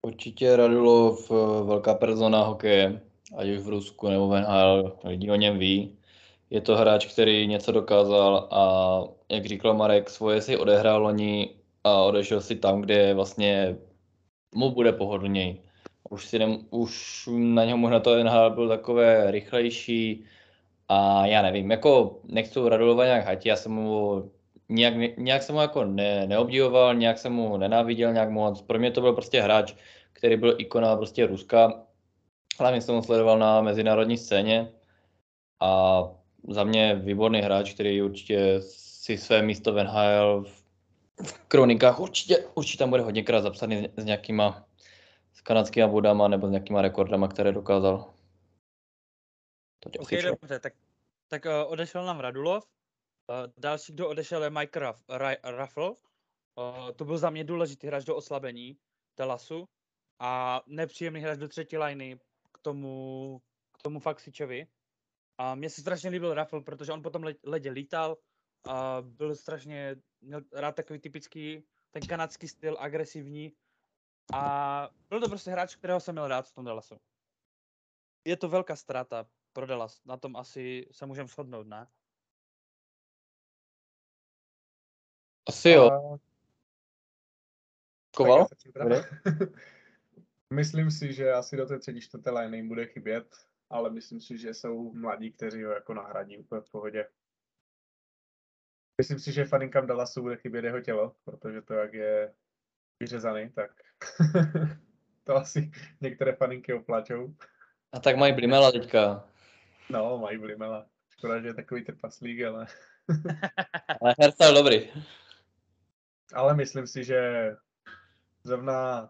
Určitě 0.05 0.55
Radulov 0.55 1.31
eh, 1.31 1.63
velká 1.63 1.93
persona 1.93 2.43
hokeje, 2.43 3.01
ať 3.37 3.47
už 3.47 3.59
v 3.59 3.69
Rusku 3.69 4.09
nebo 4.09 4.27
v 4.27 4.41
NHL, 4.41 4.99
lidi 5.03 5.31
o 5.31 5.35
něm 5.35 5.59
ví. 5.59 5.97
Je 6.49 6.61
to 6.61 6.75
hráč, 6.75 7.13
který 7.13 7.47
něco 7.47 7.71
dokázal 7.71 8.47
a 8.51 8.63
jak 9.29 9.45
říkal 9.45 9.73
Marek, 9.73 10.09
svoje 10.09 10.41
si 10.41 10.57
odehrál 10.57 11.03
loni 11.03 11.64
a 11.86 12.04
odešel 12.04 12.41
si 12.41 12.56
tam, 12.56 12.82
kde 12.82 13.13
vlastně 13.13 13.78
mu 14.56 14.71
bude 14.71 14.91
pohodlněji. 14.91 15.62
Už, 16.10 16.26
si 16.26 16.39
nem, 16.39 16.58
už 16.69 17.30
na 17.32 17.65
něho 17.65 17.78
možná 17.78 18.00
to 18.00 18.24
NHL 18.24 18.50
byl 18.50 18.69
takové 18.69 19.32
rychlejší 19.32 20.26
a 20.89 21.26
já 21.26 21.41
nevím, 21.41 21.71
jako 21.71 22.19
nechci 22.24 22.60
Radulova 22.69 23.06
nějak 23.06 23.26
hatit, 23.26 23.45
já 23.45 23.56
jsem 23.56 23.71
mu 23.71 24.32
nějak, 24.69 25.17
nějak 25.17 25.43
jsem 25.43 25.56
mu 25.56 25.62
jako 25.62 25.86
ne, 25.86 26.28
neobdivoval, 26.28 26.95
nějak 26.95 27.17
jsem 27.17 27.34
mu 27.34 27.58
nenáviděl 27.58 28.13
nějak 28.13 28.30
moc. 28.30 28.62
Pro 28.62 28.80
mě 28.80 28.91
to 28.91 29.02
byl 29.02 29.13
prostě 29.13 29.41
hráč, 29.41 29.74
který 30.13 30.38
byl 30.38 30.56
ikona 30.58 30.95
prostě 30.95 31.26
Ruska. 31.26 31.82
Hlavně 32.60 32.82
jsem 32.82 32.95
ho 32.95 33.04
sledoval 33.04 33.39
na 33.39 33.62
mezinárodní 33.62 34.17
scéně 34.17 34.71
a 35.60 36.04
za 36.50 36.63
mě 36.63 36.95
výborný 36.95 37.41
hráč, 37.41 37.74
který 37.74 38.02
určitě 38.02 38.56
si 38.60 39.17
své 39.17 39.41
místo 39.41 39.74
v 39.74 39.84
NHL 39.84 40.43
v, 40.43 40.64
v 41.23 41.39
kronikách 41.47 41.99
určitě, 41.99 42.38
určitě 42.38 42.78
tam 42.78 42.89
bude 42.89 43.01
hodněkrát 43.01 43.43
zapsaný 43.43 43.89
s, 43.97 44.06
nějakýma 44.06 44.67
s 45.34 45.41
kanadskými 45.41 45.88
bodama 45.88 46.28
nebo 46.28 46.47
s 46.47 46.51
nějakýma 46.51 46.82
rekordama, 46.82 47.28
které 47.28 47.51
dokázal. 47.51 48.13
To 49.80 49.89
OK, 49.99 50.12
dobře, 50.12 50.60
tak, 50.60 50.73
tak 51.28 51.45
uh, 51.45 51.71
odešel 51.71 52.06
nám 52.06 52.19
Radulov. 52.19 52.63
Uh, 52.63 53.54
další, 53.58 53.93
kdo 53.93 54.10
odešel, 54.10 54.43
je 54.43 54.49
Mike 54.49 54.80
Raff, 54.80 55.04
Ra, 55.10 55.36
Raffle. 55.43 55.89
Uh, 55.89 56.91
to 56.95 57.06
byl 57.06 57.17
za 57.17 57.30
mě 57.30 57.43
důležitý 57.43 57.88
hráč 57.88 58.04
do 58.04 58.15
oslabení 58.15 58.78
Telasu 59.15 59.67
a 60.19 60.62
nepříjemný 60.67 61.21
hráč 61.21 61.38
do 61.38 61.47
třetí 61.47 61.78
liny 61.78 62.19
k 62.51 62.60
tomu, 62.62 63.41
k 63.80 63.82
tomu 63.82 63.99
Faxičovi. 63.99 64.67
A 65.38 65.56
mně 65.56 65.69
se 65.69 65.82
strašně 65.82 66.10
líbil 66.10 66.34
Raffle, 66.34 66.62
protože 66.62 66.91
on 66.91 67.01
potom 67.01 67.23
le- 67.23 67.36
ledě 67.43 67.71
lítal 67.71 68.17
a 68.67 68.97
byl 69.01 69.36
strašně, 69.36 69.95
měl 70.25 70.41
rád 70.53 70.75
takový 70.75 70.99
typický 70.99 71.63
ten 71.91 72.07
kanadský 72.07 72.47
styl, 72.47 72.77
agresivní. 72.79 73.53
A 74.33 74.89
byl 75.09 75.21
to 75.21 75.29
prostě 75.29 75.51
hráč, 75.51 75.75
kterého 75.75 75.99
jsem 75.99 76.15
měl 76.15 76.27
rád 76.27 76.47
v 76.47 76.53
tom 76.53 76.65
Dallasu. 76.65 76.99
Je 78.25 78.38
to 78.38 78.49
velká 78.49 78.75
ztráta 78.75 79.27
pro 79.53 79.65
Dallas, 79.65 80.03
na 80.05 80.17
tom 80.17 80.35
asi 80.35 80.88
se 80.91 81.05
můžeme 81.05 81.27
shodnout, 81.27 81.67
ne? 81.67 81.88
Asi 85.47 85.69
jo. 85.69 85.91
A- 85.91 86.17
Koval? 88.15 88.47
Myslím 90.53 90.91
si, 90.91 91.13
že 91.13 91.31
asi 91.31 91.57
do 91.57 91.65
té 91.65 91.79
třetí, 91.79 92.01
čtvrté 92.01 92.31
line 92.31 92.57
jim 92.57 92.67
bude 92.67 92.88
chybět, 92.88 93.35
ale 93.69 93.89
myslím 93.89 94.21
si, 94.21 94.38
že 94.38 94.53
jsou 94.53 94.93
mladí, 94.93 95.31
kteří 95.31 95.63
ho 95.63 95.71
jako 95.71 95.93
nahradí 95.93 96.38
úplně 96.38 96.61
v 96.61 96.69
pohodě. 96.69 97.09
Myslím 98.97 99.19
si, 99.19 99.31
že 99.31 99.45
faninkám 99.45 99.88
Dallasu 99.88 100.21
bude 100.21 100.38
chybět 100.38 100.65
jeho 100.65 100.81
tělo, 100.81 101.15
protože 101.25 101.62
to, 101.62 101.73
jak 101.73 101.93
je 101.93 102.34
vyřezaný, 102.99 103.49
tak 103.49 103.71
to 105.23 105.36
asi 105.36 105.71
některé 106.01 106.36
faninky 106.36 106.73
oplačou. 106.73 107.36
A 107.91 107.99
tak 107.99 108.15
mají 108.15 108.34
Blimela 108.34 108.71
teďka. 108.71 109.29
No, 109.89 110.17
mají 110.17 110.38
Blimela. 110.38 110.89
Škoda, 111.10 111.41
že 111.41 111.47
je 111.47 111.53
takový 111.53 111.84
trpaslík, 111.84 112.43
ale... 112.43 112.67
Ale 114.01 114.15
hairstyle 114.19 114.53
dobrý. 114.53 114.89
ale 116.34 116.53
myslím 116.53 116.88
si, 116.88 117.03
že 117.03 117.51
zrovna 118.43 119.10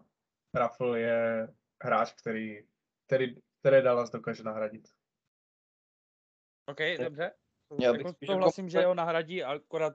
Raffle 0.54 1.00
je 1.00 1.48
hráč, 1.82 2.12
který, 2.12 2.66
který, 3.06 3.36
které 3.60 3.82
Dallas 3.82 4.10
dokáže 4.10 4.42
nahradit. 4.42 4.88
OK, 6.66 6.78
dobře. 6.98 7.32
Já 7.80 7.92
bych 7.92 7.98
Jako 7.98 8.12
spíš 8.12 8.26
souhlasím, 8.26 8.64
jako- 8.64 8.70
že 8.70 8.86
ho 8.86 8.94
nahradí, 8.94 9.42
akorát 9.42 9.92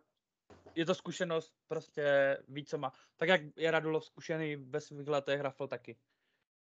je 0.75 0.86
to 0.86 0.95
zkušenost, 0.95 1.53
prostě 1.67 2.38
ví, 2.47 2.65
co 2.65 2.77
má. 2.77 2.91
Tak 3.17 3.29
jak 3.29 3.41
je 3.57 3.71
Radulov 3.71 4.05
zkušený 4.05 4.55
ve 4.55 4.79
svých 4.81 5.07
letech, 5.07 5.41
Raffle 5.41 5.67
taky. 5.67 5.95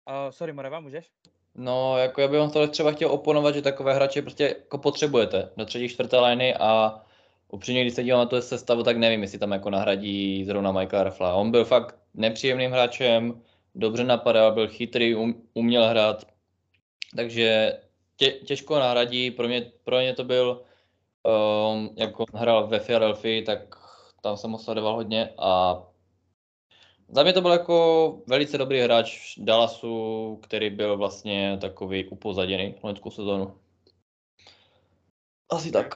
Uh, 0.08 0.30
sorry, 0.30 0.52
Moreva, 0.52 0.80
můžeš? 0.80 1.10
No, 1.54 1.98
jako 1.98 2.20
já 2.20 2.28
bych 2.28 2.40
vám 2.40 2.50
to 2.50 2.68
třeba 2.68 2.92
chtěl 2.92 3.10
oponovat, 3.10 3.54
že 3.54 3.62
takové 3.62 3.94
hráče 3.94 4.22
prostě 4.22 4.44
jako 4.44 4.78
potřebujete 4.78 5.50
do 5.56 5.64
třetí, 5.64 5.88
čtvrté 5.88 6.20
liny 6.20 6.54
a 6.54 7.00
upřímně, 7.48 7.82
když 7.82 7.94
se 7.94 8.02
dívám 8.02 8.18
na 8.20 8.26
to 8.26 8.42
sestavu, 8.42 8.82
tak 8.82 8.96
nevím, 8.96 9.22
jestli 9.22 9.38
tam 9.38 9.52
jako 9.52 9.70
nahradí 9.70 10.44
zrovna 10.44 10.72
Michaela 10.72 11.04
Rafla. 11.04 11.34
On 11.34 11.50
byl 11.50 11.64
fakt 11.64 11.98
nepříjemným 12.14 12.70
hráčem, 12.70 13.42
dobře 13.74 14.04
napadal, 14.04 14.52
byl 14.52 14.68
chytrý, 14.68 15.14
um, 15.14 15.48
uměl 15.54 15.84
hrát, 15.84 16.24
takže 17.16 17.78
tě, 18.16 18.30
těžko 18.30 18.78
nahradí. 18.78 19.30
Pro 19.30 19.48
mě, 19.48 19.72
pro 19.84 19.98
mě 19.98 20.14
to 20.14 20.24
byl, 20.24 20.64
um, 21.24 21.90
jako 21.96 22.24
hrál 22.34 22.66
ve 22.66 22.80
Philadelphia, 22.80 23.44
tak 23.46 23.74
tam 24.20 24.36
jsem 24.36 24.50
ho 24.50 24.58
sledoval 24.58 24.94
hodně 24.94 25.30
a 25.38 25.82
za 27.08 27.22
mě 27.22 27.32
to 27.32 27.40
byl 27.40 27.50
jako 27.50 28.18
velice 28.26 28.58
dobrý 28.58 28.80
hráč 28.80 29.38
Dallasu, 29.38 30.36
který 30.42 30.70
byl 30.70 30.96
vlastně 30.96 31.58
takový 31.60 32.08
upozaděný 32.08 32.74
loňskou 32.82 33.10
sezónu. 33.10 33.58
Asi 35.50 35.70
tak. 35.70 35.86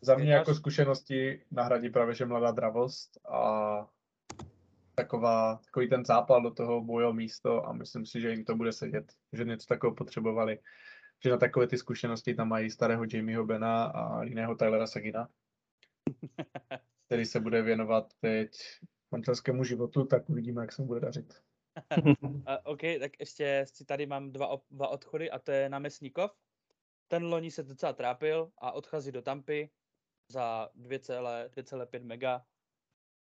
Za 0.00 0.14
mě 0.14 0.32
jako 0.32 0.54
zkušenosti 0.54 1.42
nahradí 1.50 1.90
právě, 1.90 2.14
že 2.14 2.26
mladá 2.26 2.50
dravost 2.50 3.18
a 3.28 3.86
taková, 4.94 5.60
takový 5.64 5.88
ten 5.88 6.04
zápal 6.04 6.42
do 6.42 6.50
toho 6.50 6.80
bojo 6.80 7.12
místo 7.12 7.66
a 7.66 7.72
myslím 7.72 8.06
si, 8.06 8.20
že 8.20 8.30
jim 8.30 8.44
to 8.44 8.56
bude 8.56 8.72
sedět, 8.72 9.12
že 9.32 9.44
něco 9.44 9.66
takového 9.66 9.96
potřebovali. 9.96 10.58
Že 11.24 11.30
na 11.30 11.36
takové 11.36 11.66
ty 11.66 11.78
zkušenosti 11.78 12.34
tam 12.34 12.48
mají 12.48 12.70
starého 12.70 13.04
Jamieho 13.12 13.44
Bena 13.44 13.84
a 13.84 14.22
jiného 14.22 14.54
Tylera 14.54 14.86
Sagina, 14.86 15.28
který 17.06 17.24
se 17.24 17.40
bude 17.40 17.62
věnovat 17.62 18.14
teď 18.20 18.50
manželskému 19.10 19.64
životu, 19.64 20.04
tak 20.04 20.30
uvidíme, 20.30 20.62
jak 20.62 20.72
se 20.72 20.82
mu 20.82 20.88
bude 20.88 21.00
dařit. 21.00 21.42
OK, 22.64 22.80
tak 23.00 23.12
ještě 23.20 23.64
si 23.68 23.84
tady 23.84 24.06
mám 24.06 24.32
dva, 24.32 24.60
dva 24.70 24.88
odchody 24.88 25.30
a 25.30 25.38
to 25.38 25.50
je 25.50 25.68
námestníkov. 25.68 26.30
Ten 27.08 27.24
loni 27.24 27.50
se 27.50 27.62
docela 27.62 27.92
trápil 27.92 28.52
a 28.58 28.72
odchází 28.72 29.12
do 29.12 29.22
Tampy 29.22 29.70
za 30.28 30.68
2,5 30.76 32.04
mega. 32.04 32.44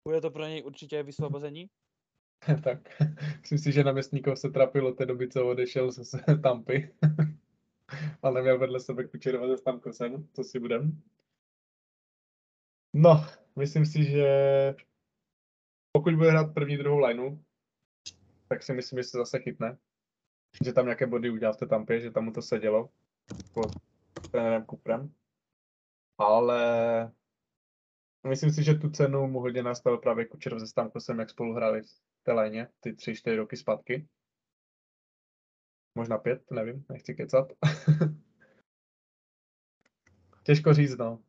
Bude 0.07 0.21
to 0.21 0.31
pro 0.31 0.45
něj 0.45 0.63
určitě 0.63 1.03
vysvobození? 1.03 1.69
tak, 2.63 3.01
myslím 3.41 3.57
si, 3.57 3.71
že 3.71 3.83
námestníkov 3.83 4.39
se 4.39 4.49
trápil 4.49 4.87
od 4.87 4.97
té 4.97 5.05
doby, 5.05 5.29
co 5.29 5.47
odešel 5.47 5.91
z 5.91 6.15
Tampy. 6.43 6.95
Ale 8.21 8.33
neměl 8.33 8.59
vedle 8.59 8.79
sebe 8.79 9.07
Kučerova 9.07 9.47
se 9.47 9.57
Stamkosem, 9.57 10.27
to 10.35 10.43
si 10.43 10.59
budem. 10.59 11.01
No, 12.93 13.25
myslím 13.55 13.85
si, 13.85 14.03
že 14.03 14.25
pokud 15.91 16.15
bude 16.15 16.29
hrát 16.29 16.53
první, 16.53 16.77
druhou 16.77 16.99
lineu, 16.99 17.37
tak 18.47 18.63
si 18.63 18.73
myslím, 18.73 18.99
že 18.99 19.03
se 19.03 19.17
zase 19.17 19.39
chytne. 19.39 19.77
Že 20.65 20.73
tam 20.73 20.85
nějaké 20.85 21.07
body 21.07 21.29
udělal 21.29 21.53
v 21.53 21.57
té 21.57 21.67
tampě, 21.67 21.99
že 21.99 22.11
tam 22.11 22.25
mu 22.25 22.31
to 22.31 22.41
sedělo 22.41 22.89
pod 23.53 23.71
trenérem 24.31 24.65
Kuprem. 24.65 25.13
Ale 26.17 27.11
myslím 28.27 28.51
si, 28.51 28.63
že 28.63 28.73
tu 28.73 28.89
cenu 28.89 29.27
mu 29.27 29.39
hodně 29.39 29.63
nastavil 29.63 29.97
právě 29.97 30.25
Kučerov 30.25 30.59
se 30.59 30.67
Stamkosem, 30.67 31.19
jak 31.19 31.29
spolu 31.29 31.53
hráli 31.53 31.81
v 31.81 32.23
té 32.23 32.31
léně 32.33 32.67
ty 32.79 32.93
tři, 32.93 33.15
čtyři 33.15 33.35
roky 33.35 33.57
zpátky. 33.57 34.07
Možná 35.95 36.17
pět, 36.17 36.51
nevím, 36.51 36.85
nechci 36.89 37.15
kecat. 37.15 37.53
Těžko 40.43 40.73
říct, 40.73 40.97
no. 40.97 41.19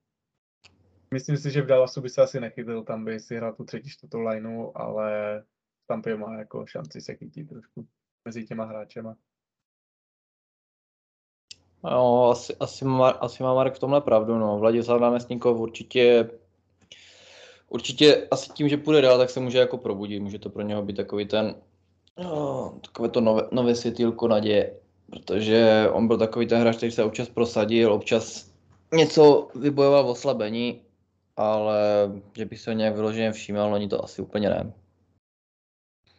Myslím 1.15 1.37
si, 1.37 1.51
že 1.51 1.63
v 1.63 1.67
Dallasu 1.67 2.01
by 2.01 2.09
se 2.09 2.23
asi 2.23 2.41
nechytil, 2.41 2.85
tam 2.85 3.05
by 3.05 3.21
si 3.21 3.37
hrál 3.37 3.53
tu 3.55 3.65
třetí, 3.65 3.91
čtvrtou 3.91 4.21
lineu, 4.21 4.73
ale 4.75 5.45
tam 5.87 6.03
má 6.17 6.39
jako 6.39 6.67
šanci 6.67 7.01
se 7.01 7.15
chytit 7.15 7.49
trošku 7.49 7.89
mezi 8.25 8.45
těma 8.45 8.65
hráčema. 8.65 9.17
No, 11.85 12.31
asi, 12.31 12.57
asi, 12.57 12.85
má, 12.85 13.11
asi 13.11 13.43
má 13.43 13.55
Marek 13.55 13.75
v 13.75 13.79
tomhle 13.79 14.01
pravdu, 14.01 14.39
no. 14.39 14.59
Vladislav 14.59 15.01
Námestníkov 15.01 15.59
určitě 15.59 16.31
určitě 17.73 18.29
asi 18.31 18.53
tím, 18.53 18.69
že 18.69 18.77
půjde 18.77 19.01
dál, 19.01 19.19
tak 19.19 19.31
se 19.31 19.41
může 19.41 19.59
jako 19.59 19.79
probudit. 19.79 20.23
Může 20.23 20.39
to 20.39 20.51
pro 20.51 20.63
něho 20.63 20.83
být 20.83 20.97
takový 20.97 21.27
ten, 21.27 21.55
no, 22.19 22.79
takové 22.85 23.09
to 23.09 23.21
nové, 23.21 23.43
nové 23.53 23.75
světýlko 23.75 24.29
naděje. 24.29 24.81
Protože 25.11 25.89
on 25.93 26.09
byl 26.09 26.19
takový 26.19 26.47
ten 26.47 26.61
hráč, 26.61 26.77
který 26.77 26.93
se 26.93 27.05
občas 27.05 27.29
prosadil, 27.29 27.93
občas 27.93 28.53
něco 28.95 29.49
vybojoval 29.55 30.05
v 30.05 30.11
oslabení, 30.11 30.83
ale 31.37 31.81
že 32.37 32.45
bych 32.45 32.61
se 32.61 32.75
nějak 32.75 32.95
vyloženě 32.95 33.33
všímal, 33.33 33.75
oni 33.75 33.89
to 33.89 34.05
asi 34.05 34.23
úplně 34.23 34.51
ne. 34.51 34.73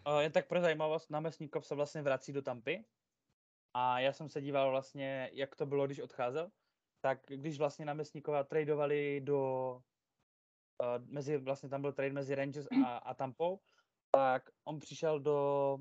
Uh, 0.07 0.19
jen 0.19 0.31
tak 0.31 0.47
pro 0.47 0.61
zajímavost, 0.61 1.09
námestníkov 1.09 1.65
se 1.65 1.75
vlastně 1.75 2.01
vrací 2.01 2.33
do 2.33 2.41
Tampy 2.41 2.85
a 3.73 3.99
já 3.99 4.13
jsem 4.13 4.29
se 4.29 4.41
díval 4.41 4.71
vlastně, 4.71 5.29
jak 5.33 5.55
to 5.55 5.65
bylo, 5.65 5.85
když 5.85 5.99
odcházel, 5.99 6.49
tak 7.01 7.19
když 7.27 7.57
vlastně 7.57 7.85
námestníkova 7.85 8.43
tradovali 8.43 9.21
do, 9.23 9.71
uh, 10.81 11.05
mezi, 11.05 11.37
vlastně 11.37 11.69
tam 11.69 11.81
byl 11.81 11.93
trade 11.93 12.13
mezi 12.13 12.35
Rangers 12.35 12.67
a, 12.85 12.97
a 12.97 13.13
Tampou, 13.13 13.59
tak 14.13 14.49
on 14.63 14.79
přišel 14.79 15.19
do, 15.19 15.77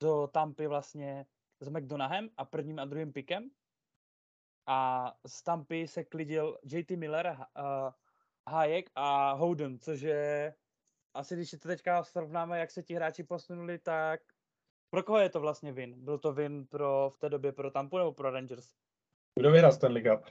do 0.00 0.26
Tampy 0.26 0.66
vlastně 0.66 1.26
s 1.60 1.68
McDonahem 1.68 2.30
a 2.36 2.44
prvním 2.44 2.78
a 2.78 2.84
druhým 2.84 3.12
pikem 3.12 3.50
a 4.66 5.12
z 5.26 5.42
Tampy 5.42 5.88
se 5.88 6.04
klidil 6.04 6.58
JT 6.64 6.90
Miller, 6.90 7.36
uh, 7.38 7.92
Hayek 8.48 8.90
a 8.94 9.32
Howden, 9.32 9.78
což 9.78 10.00
je 10.00 10.54
asi 11.14 11.36
když 11.36 11.50
to 11.50 11.68
teďka 11.68 12.04
srovnáme, 12.04 12.58
jak 12.58 12.70
se 12.70 12.82
ti 12.82 12.94
hráči 12.94 13.24
posunuli, 13.24 13.78
tak 13.78 14.20
pro 14.90 15.02
koho 15.02 15.18
je 15.18 15.28
to 15.28 15.40
vlastně 15.40 15.72
win? 15.72 16.04
Byl 16.04 16.18
to 16.18 16.32
win 16.32 16.66
pro, 16.66 17.10
v 17.14 17.18
té 17.18 17.28
době 17.28 17.52
pro 17.52 17.70
Tampu 17.70 17.98
nebo 17.98 18.12
pro 18.12 18.30
Rangers? 18.30 18.74
Kdo 19.38 19.50
vyhrál 19.50 19.72
Stanley 19.72 20.02
Cup? 20.02 20.24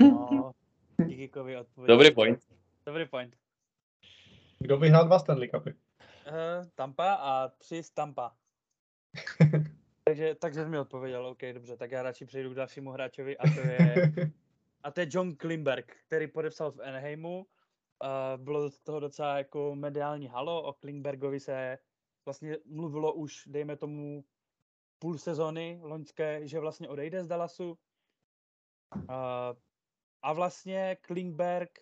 No, 0.00 0.52
díky 1.06 1.30
odpověď. 1.56 1.88
Dobrý 1.88 2.14
point. 2.14 2.40
Dobrý 2.86 3.08
point. 3.08 3.36
Kdo 4.58 4.76
vyhrál 4.78 5.06
dva 5.06 5.18
Stanley 5.18 5.48
Cupy? 5.48 5.87
Uh, 6.28 6.66
Tampa 6.74 7.14
a 7.14 7.48
tři 7.48 7.82
z 7.82 7.90
Tampa. 7.90 8.36
takže, 10.04 10.34
takže 10.34 10.62
jsi 10.62 10.68
mi 10.68 10.78
odpověděl, 10.78 11.26
OK, 11.26 11.42
dobře, 11.52 11.76
tak 11.76 11.90
já 11.90 12.02
radši 12.02 12.26
přejdu 12.26 12.50
k 12.50 12.54
dalšímu 12.54 12.90
hráčovi 12.90 13.38
a 13.38 13.42
to 13.54 13.60
je 13.60 14.12
a 14.82 14.90
to 14.90 15.00
je 15.00 15.06
John 15.10 15.36
Klimberg, 15.36 15.96
který 16.06 16.26
podepsal 16.26 16.72
v 16.72 16.80
Anaheimu. 16.80 17.46
Uh, 18.04 18.44
bylo 18.44 18.70
z 18.70 18.80
toho 18.80 19.00
docela 19.00 19.38
jako 19.38 19.74
mediální 19.74 20.28
halo, 20.28 20.62
o 20.62 20.72
Klingbergovi 20.72 21.40
se 21.40 21.78
vlastně 22.24 22.56
mluvilo 22.64 23.12
už, 23.12 23.44
dejme 23.46 23.76
tomu, 23.76 24.24
půl 24.98 25.18
sezony 25.18 25.78
loňské, 25.82 26.48
že 26.48 26.60
vlastně 26.60 26.88
odejde 26.88 27.24
z 27.24 27.28
Dallasu. 27.28 27.78
Uh, 28.94 29.08
a 30.22 30.32
vlastně 30.32 30.96
Klingberg 31.00 31.78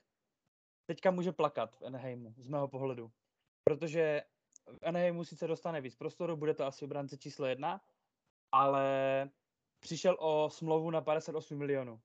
teďka 0.87 1.11
může 1.11 1.33
plakat 1.33 1.77
v 1.77 1.83
Anaheimu, 1.83 2.35
z 2.39 2.49
mého 2.49 2.69
pohledu. 2.69 3.13
Protože 3.65 4.23
Anaheimu 4.83 5.25
sice 5.25 5.47
dostane 5.47 5.81
víc 5.81 5.97
prostoru, 5.97 6.37
bude 6.37 6.55
to 6.55 6.65
asi 6.65 6.85
obránce 6.85 7.17
číslo 7.17 7.47
jedna, 7.47 7.81
ale 8.53 9.31
přišel 9.81 10.17
o 10.21 10.51
smlouvu 10.51 10.91
na 10.91 11.01
58 11.01 11.59
milionů. 11.59 12.01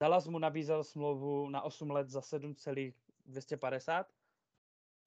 Dallas 0.00 0.26
mu 0.26 0.38
nabízel 0.38 0.84
smlouvu 0.84 1.48
na 1.48 1.62
8 1.62 1.90
let 1.90 2.08
za 2.08 2.20
7,250 2.20 4.06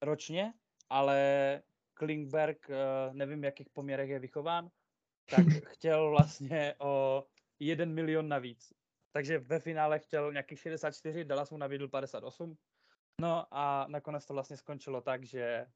ročně, 0.02 0.54
ale 0.90 1.62
Klingberg, 1.94 2.70
eh, 2.70 2.76
nevím, 3.14 3.42
v 3.42 3.44
jakých 3.44 3.70
poměrech 3.70 4.10
je 4.10 4.20
vychován, 4.20 4.72
tak 5.30 5.46
chtěl 5.66 6.10
vlastně 6.10 6.76
o 6.80 7.26
1 7.60 7.86
milion 7.86 8.28
navíc. 8.28 8.74
Takže 9.12 9.40
ve 9.40 9.60
finále 9.60 10.00
chtěl 10.00 10.32
nějakých 10.32 10.60
64, 10.60 11.26
Dallas 11.26 11.52
mu 11.52 11.58
nabídl 11.58 11.88
58. 11.88 12.58
No 13.22 13.48
a 13.52 13.88
nakonec 13.88 14.26
to 14.26 14.34
vlastně 14.34 14.58
skončilo 14.58 15.02
tak, 15.02 15.24
že 15.24 15.68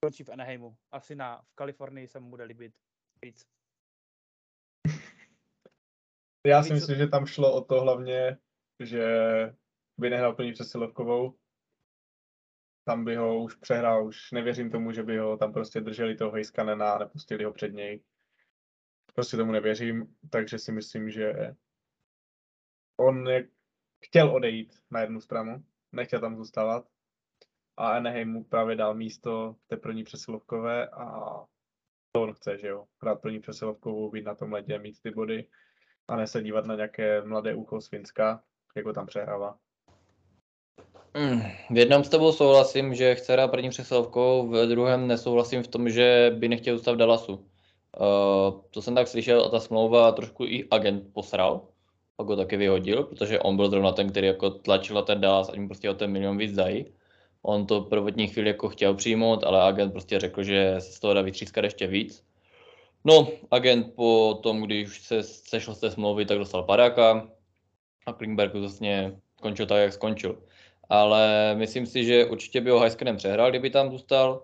končí 0.00 0.24
v 0.24 0.28
Anaheimu. 0.28 0.76
Asi 0.90 1.14
na, 1.14 1.42
v 1.42 1.54
Kalifornii 1.54 2.08
se 2.08 2.20
mu 2.20 2.30
bude 2.30 2.44
líbit 2.44 2.74
víc. 3.22 3.46
Já 6.46 6.62
si 6.62 6.72
myslím, 6.72 6.98
že 6.98 7.06
tam 7.06 7.26
šlo 7.26 7.54
o 7.54 7.64
to 7.64 7.80
hlavně, 7.80 8.38
že 8.80 9.04
by 9.98 10.10
nehrál 10.10 10.34
plní 10.34 10.52
přesilovkovou. 10.52 11.38
Tam 12.84 13.04
by 13.04 13.16
ho 13.16 13.42
už 13.42 13.54
přehrál, 13.54 14.06
už 14.06 14.32
nevěřím 14.32 14.70
tomu, 14.70 14.92
že 14.92 15.02
by 15.02 15.18
ho 15.18 15.36
tam 15.36 15.52
prostě 15.52 15.80
drželi 15.80 16.16
toho 16.16 16.30
Hejskanena 16.30 16.92
a 16.92 16.98
nepustili 16.98 17.44
ho 17.44 17.52
před 17.52 17.72
něj. 17.72 18.04
Prostě 19.14 19.36
tomu 19.36 19.52
nevěřím, 19.52 20.16
takže 20.30 20.58
si 20.58 20.72
myslím, 20.72 21.10
že 21.10 21.32
on 22.96 23.28
chtěl 24.04 24.34
odejít 24.34 24.74
na 24.90 25.00
jednu 25.00 25.20
stranu, 25.20 25.64
nechtěl 25.92 26.20
tam 26.20 26.36
zůstávat 26.36 26.88
a 27.76 27.88
Anaheim 27.88 28.32
mu 28.32 28.44
právě 28.44 28.76
dal 28.76 28.94
místo 28.94 29.56
té 29.66 29.76
první 29.76 30.04
přesilovkové 30.04 30.88
a 30.88 31.36
to 32.12 32.22
on 32.22 32.34
chce, 32.34 32.58
že 32.58 32.68
jo, 32.68 32.84
hrát 33.02 33.20
první 33.20 33.40
přesilovkovou, 33.40 34.10
být 34.10 34.24
na 34.24 34.34
tom 34.34 34.52
ledě, 34.52 34.78
mít 34.78 34.96
ty 35.02 35.10
body 35.10 35.46
a 36.08 36.16
ne 36.16 36.26
se 36.26 36.42
dívat 36.42 36.66
na 36.66 36.74
nějaké 36.74 37.22
mladé 37.22 37.54
úko 37.54 37.80
z 37.80 37.88
Finska, 37.88 38.42
jako 38.76 38.92
tam 38.92 39.06
přehrává. 39.06 39.56
Mm, 41.16 41.40
v 41.70 41.78
jednom 41.78 42.04
s 42.04 42.08
tebou 42.08 42.32
souhlasím, 42.32 42.94
že 42.94 43.14
chce 43.14 43.32
hrát 43.32 43.50
první 43.50 43.70
přesilovkou, 43.70 44.48
v 44.48 44.66
druhém 44.66 45.06
nesouhlasím 45.06 45.62
v 45.62 45.68
tom, 45.68 45.90
že 45.90 46.36
by 46.38 46.48
nechtěl 46.48 46.76
zůstat 46.76 46.92
v 46.92 46.96
Dallasu. 46.96 47.34
Uh, 47.34 48.60
to 48.70 48.82
jsem 48.82 48.94
tak 48.94 49.08
slyšel 49.08 49.44
a 49.44 49.48
ta 49.48 49.60
smlouva 49.60 50.12
trošku 50.12 50.44
i 50.44 50.68
agent 50.70 51.12
posral, 51.12 51.68
pak 52.16 52.26
ho 52.26 52.36
taky 52.36 52.56
vyhodil, 52.56 53.04
protože 53.04 53.40
on 53.40 53.56
byl 53.56 53.70
zrovna 53.70 53.92
ten, 53.92 54.10
který 54.10 54.26
jako 54.26 54.50
tlačil 54.50 54.96
na 54.96 55.02
ten 55.02 55.20
Dallas, 55.20 55.48
ať 55.48 55.58
mu 55.58 55.68
prostě 55.68 55.90
o 55.90 55.94
ten 55.94 56.12
milion 56.12 56.38
víc 56.38 56.52
dají. 56.52 56.94
On 57.42 57.66
to 57.66 57.80
prvotní 57.80 58.28
chvíli 58.28 58.48
jako 58.48 58.68
chtěl 58.68 58.94
přijmout, 58.94 59.44
ale 59.44 59.62
agent 59.62 59.92
prostě 59.92 60.20
řekl, 60.20 60.42
že 60.42 60.74
se 60.78 60.92
z 60.92 61.00
toho 61.00 61.14
dá 61.14 61.22
vytřískat 61.22 61.64
ještě 61.64 61.86
víc. 61.86 62.24
No, 63.04 63.28
agent 63.50 63.94
po 63.94 64.40
tom, 64.42 64.62
když 64.62 65.00
se 65.00 65.22
sešel 65.22 65.74
z 65.74 65.80
té 65.80 65.90
smlouvy, 65.90 66.26
tak 66.26 66.38
dostal 66.38 66.62
padáka 66.62 67.28
a 68.06 68.12
Klingberg 68.12 68.54
vlastně 68.54 69.16
skončil 69.38 69.66
tak, 69.66 69.78
jak 69.78 69.92
skončil. 69.92 70.42
Ale 70.88 71.54
myslím 71.54 71.86
si, 71.86 72.04
že 72.04 72.24
určitě 72.24 72.60
by 72.60 72.70
ho 72.70 72.80
Heiskanen 72.80 73.16
přehrál, 73.16 73.50
kdyby 73.50 73.70
tam 73.70 73.90
zůstal. 73.90 74.42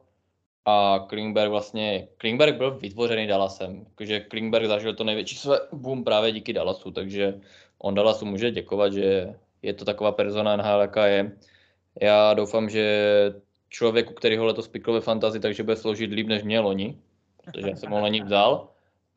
A 0.65 1.05
Klingberg 1.09 1.51
vlastně, 1.51 2.09
Klingberg 2.17 2.57
byl 2.57 2.79
vytvořený 2.79 3.27
Dallasem, 3.27 3.87
takže 3.95 4.21
Klingberg 4.21 4.67
zažil 4.67 4.95
to 4.95 5.05
největší 5.05 5.37
své 5.37 5.59
boom 5.73 6.05
právě 6.05 6.33
díky 6.33 6.53
Dallasu, 6.53 6.91
takže 6.91 7.41
on 7.79 7.95
Dallasu 7.95 8.25
může 8.25 8.51
děkovat, 8.51 8.93
že 8.93 9.35
je 9.63 9.75
to 9.75 9.85
taková 9.85 10.13
persona 10.13 10.57
NHL, 10.57 10.81
jaká 10.81 11.07
je. 11.07 11.33
Já 12.03 12.35
doufám, 12.35 12.69
že 12.71 13.35
člověku, 13.69 14.15
který 14.15 14.37
ho 14.37 14.45
letos 14.45 14.69
pikl 14.69 14.93
ve 14.93 15.01
fantazii, 15.01 15.41
takže 15.41 15.63
bude 15.63 15.77
sloužit 15.77 16.11
líp, 16.11 16.27
než 16.27 16.43
mě 16.43 16.61
loni, 16.61 16.99
protože 17.45 17.69
já 17.69 17.77
jsem 17.77 17.93
ho 17.93 18.01
loni 18.01 18.23
vzal. 18.23 18.69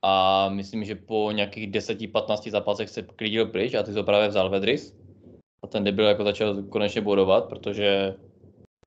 A 0.01 0.49
myslím, 0.49 0.83
že 0.83 0.95
po 0.95 1.31
nějakých 1.31 1.71
10-15 1.71 2.51
zápasech 2.51 2.89
se 2.89 3.01
klidil 3.01 3.45
pryč 3.45 3.73
a 3.73 3.83
ty 3.83 3.93
to 3.93 4.03
právě 4.03 4.27
vzal 4.27 4.49
Vedris. 4.49 4.95
A 5.63 5.67
ten 5.67 5.83
debil 5.83 6.05
jako 6.05 6.23
začal 6.23 6.63
konečně 6.63 7.01
bodovat, 7.01 7.49
protože 7.49 8.15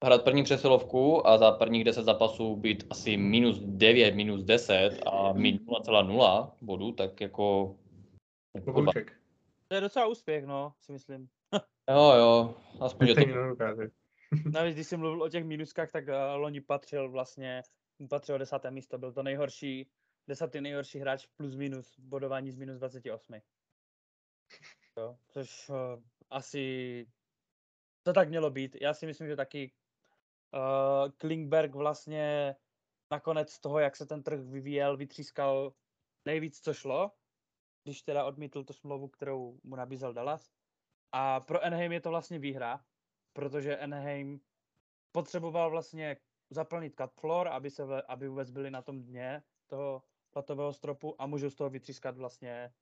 hrát 0.05 0.24
první 0.24 0.43
přesilovku 0.43 1.26
a 1.26 1.38
za 1.38 1.53
prvních 1.53 1.84
10 1.84 2.03
zápasů 2.03 2.57
být 2.57 2.86
asi 2.90 3.16
minus 3.16 3.59
9, 3.61 4.14
minus 4.14 4.43
10 4.43 4.90
a 5.07 5.32
mít 5.32 5.62
0,0 5.62 6.51
bodů, 6.61 6.93
tak 6.93 7.20
jako... 7.20 7.76
jako. 8.55 8.84
To 9.68 9.74
je 9.74 9.80
docela 9.80 10.07
úspěch, 10.07 10.47
no, 10.47 10.72
si 10.80 10.93
myslím. 10.93 11.28
Jo, 11.91 12.12
jo, 12.14 12.55
aspoň, 12.80 13.07
že 13.07 13.14
to... 13.14 13.20
Teď 13.20 13.26
někdo 13.26 13.49
dokáže. 13.49 13.83
Navíc, 14.53 14.74
když 14.74 14.87
jsem 14.87 15.01
mluvil 15.01 15.22
o 15.22 15.28
těch 15.28 15.45
minuskách, 15.45 15.91
tak 15.91 16.09
uh, 16.09 16.14
loni 16.35 16.61
patřil 16.61 17.11
vlastně, 17.11 17.62
mu 17.99 18.09
patřilo 18.09 18.39
desáté 18.39 18.70
místo, 18.70 18.99
byl 18.99 19.12
to 19.12 19.22
nejhorší, 19.22 19.91
desátý 20.28 20.61
nejhorší 20.61 20.99
hráč 20.99 21.26
plus 21.37 21.55
minus, 21.55 21.99
bodování 21.99 22.51
z 22.51 22.57
minus 22.57 22.78
28. 22.78 23.35
Jo, 24.97 25.16
což 25.28 25.68
uh, 25.68 25.76
asi 26.30 27.07
to 28.03 28.12
tak 28.12 28.28
mělo 28.28 28.51
být. 28.51 28.76
Já 28.80 28.95
si 28.95 29.07
myslím, 29.07 29.28
že 29.28 29.37
taky 29.37 29.72
uh, 30.55 31.11
Klingberg 31.16 31.74
vlastně 31.74 32.57
nakonec 33.11 33.53
z 33.53 33.61
toho, 33.61 33.78
jak 33.78 33.97
se 33.97 34.07
ten 34.07 34.22
trh 34.22 34.41
vyvíjel, 34.41 34.97
vytřískal 34.97 35.74
nejvíc, 36.24 36.61
co 36.61 36.74
šlo, 36.74 37.12
když 37.85 38.03
teda 38.03 38.24
odmítl 38.24 38.64
tu 38.64 38.72
smlouvu, 38.72 39.09
kterou 39.09 39.61
mu 39.62 39.76
nabízel 39.76 40.12
Dallas. 40.12 40.51
A 41.13 41.41
pro 41.41 41.65
Anaheim 41.65 41.93
je 41.93 42.01
to 42.01 42.11
vlastně 42.11 42.39
výhra, 42.39 42.85
protože 43.33 43.79
Anaheim 43.79 44.41
potřeboval 45.13 45.71
vlastně 45.71 46.17
zaplnit 46.51 46.95
cut 46.97 47.13
floor, 47.21 47.49
aby, 47.49 47.71
se, 47.71 48.03
aby 48.03 48.29
vůbec 48.29 48.51
byli 48.51 48.71
na 48.71 48.83
tom 48.83 49.03
dně 49.03 49.43
toho 49.67 50.03
platového 50.31 50.73
stropu 50.73 51.23
a 51.23 51.27
můžou 51.27 51.51
z 51.51 51.55
toho 51.55 51.71
vytřískat 51.71 52.17
vlastně 52.17 52.73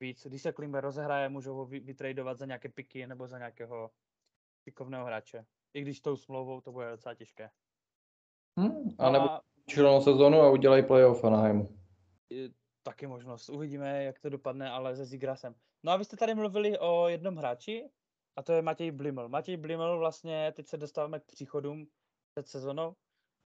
víc. 0.00 0.26
Když 0.26 0.42
se 0.42 0.52
Klimber 0.52 0.84
rozehraje, 0.84 1.28
můžou 1.28 1.54
ho 1.54 1.66
vy- 1.66 1.80
vytradovat 1.80 2.38
za 2.38 2.46
nějaké 2.46 2.68
piky 2.68 3.06
nebo 3.06 3.26
za 3.26 3.38
nějakého 3.38 3.90
pikovného 4.64 5.06
hráče. 5.06 5.46
I 5.74 5.80
když 5.80 6.00
tou 6.00 6.16
smlouvou 6.16 6.60
to 6.60 6.72
bude 6.72 6.90
docela 6.90 7.14
těžké. 7.14 7.50
Hm, 8.60 8.96
No 8.98 9.04
a 9.04 9.10
nebo 9.10 9.30
a 9.30 10.00
sezonu 10.00 10.40
a 10.40 10.50
udělají 10.50 10.86
playoff 10.86 11.24
Anaheimu. 11.24 11.78
Taky 12.88 13.06
možnost. 13.06 13.48
Uvidíme, 13.48 14.04
jak 14.04 14.18
to 14.18 14.28
dopadne, 14.28 14.70
ale 14.70 14.96
se 14.96 15.04
Zigrasem. 15.04 15.54
No 15.82 15.92
a 15.92 15.96
vy 15.96 16.04
jste 16.04 16.16
tady 16.16 16.34
mluvili 16.34 16.78
o 16.78 17.08
jednom 17.08 17.36
hráči, 17.36 17.90
a 18.36 18.42
to 18.42 18.52
je 18.52 18.62
Matěj 18.62 18.90
Bliml. 18.90 19.28
Matěj 19.28 19.56
Bliml 19.56 19.98
vlastně, 19.98 20.52
teď 20.52 20.66
se 20.66 20.76
dostáváme 20.76 21.20
k 21.20 21.24
příchodům 21.24 21.86
před 22.34 22.48
sezonou, 22.48 22.96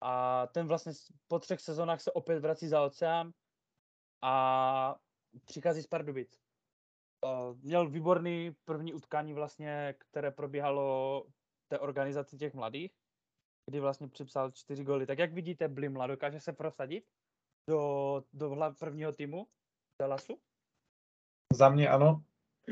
a 0.01 0.47
ten 0.47 0.67
vlastně 0.67 0.91
po 1.27 1.39
třech 1.39 1.59
sezónách 1.59 2.01
se 2.01 2.11
opět 2.11 2.39
vrací 2.39 2.67
za 2.67 2.83
oceán 2.83 3.31
a 4.21 4.95
přichází 5.45 5.81
z 5.81 5.87
Pardubic. 5.87 6.39
Měl 7.61 7.89
výborný 7.89 8.51
první 8.65 8.93
utkání 8.93 9.33
vlastně, 9.33 9.95
které 9.97 10.31
probíhalo 10.31 11.25
té 11.67 11.79
organizaci 11.79 12.37
těch 12.37 12.53
mladých, 12.53 12.91
kdy 13.65 13.79
vlastně 13.79 14.07
připsal 14.07 14.51
čtyři 14.51 14.83
góly. 14.83 15.05
Tak 15.05 15.19
jak 15.19 15.33
vidíte 15.33 15.67
Blimla, 15.67 16.07
dokáže 16.07 16.39
se 16.39 16.53
prosadit 16.53 17.05
do, 17.69 18.23
do 18.33 18.49
hla- 18.49 18.75
prvního 18.79 19.11
týmu 19.11 19.47
Dallasu? 20.01 20.37
Za 21.53 21.69
mě 21.69 21.89
ano. 21.89 22.23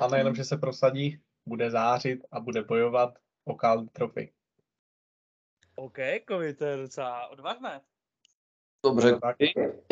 A 0.01 0.07
nejenom, 0.07 0.35
že 0.35 0.43
se 0.43 0.57
prosadí, 0.57 1.19
bude 1.45 1.71
zářit 1.71 2.25
a 2.31 2.39
bude 2.39 2.63
bojovat 2.63 3.13
o 3.45 3.53
Calder 3.55 3.89
Trophy. 3.89 4.33
OK, 5.75 5.97
Kovi, 6.27 6.53
to 6.53 6.65
je 6.65 6.77
docela 6.77 7.27
odvážné. 7.27 7.81
Dobře, 8.85 9.19
Tak. 9.21 9.37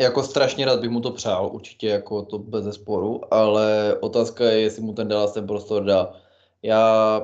jako 0.00 0.22
strašně 0.22 0.66
rád 0.66 0.80
bych 0.80 0.90
mu 0.90 1.00
to 1.00 1.10
přál, 1.10 1.50
určitě 1.52 1.88
jako 1.88 2.24
to 2.24 2.38
bez 2.38 2.74
sporu, 2.74 3.34
ale 3.34 3.98
otázka 4.00 4.44
je, 4.44 4.60
jestli 4.60 4.82
mu 4.82 4.94
ten 4.94 5.08
Dallas 5.08 5.32
ten 5.32 5.46
prostor 5.46 5.84
dá. 5.84 6.20
Já 6.62 7.20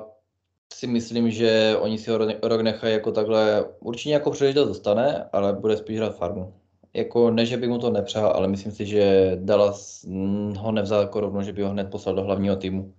si 0.74 0.86
myslím, 0.86 1.30
že 1.30 1.76
oni 1.80 1.98
si 1.98 2.10
ho 2.10 2.18
ro- 2.18 2.38
rok 2.42 2.60
nechají 2.60 2.94
jako 2.94 3.12
takhle, 3.12 3.64
určitě 3.80 4.10
jako 4.10 4.30
příležitost 4.30 4.68
dostane, 4.68 5.28
ale 5.32 5.52
bude 5.52 5.76
spíš 5.76 5.98
hrát 5.98 6.16
farmu. 6.16 6.61
Jako 6.94 7.30
ne, 7.30 7.46
že 7.46 7.56
bych 7.56 7.68
mu 7.68 7.78
to 7.78 7.90
nepřál, 7.90 8.32
ale 8.36 8.48
myslím 8.48 8.72
si, 8.72 8.86
že 8.86 9.32
Dallas 9.40 10.04
mm, 10.04 10.54
ho 10.54 10.72
nevzal 10.72 11.00
jako 11.00 11.20
rovno, 11.20 11.42
že 11.42 11.52
by 11.52 11.62
ho 11.62 11.70
hned 11.70 11.90
poslal 11.90 12.14
do 12.14 12.22
hlavního 12.22 12.56
týmu. 12.56 12.94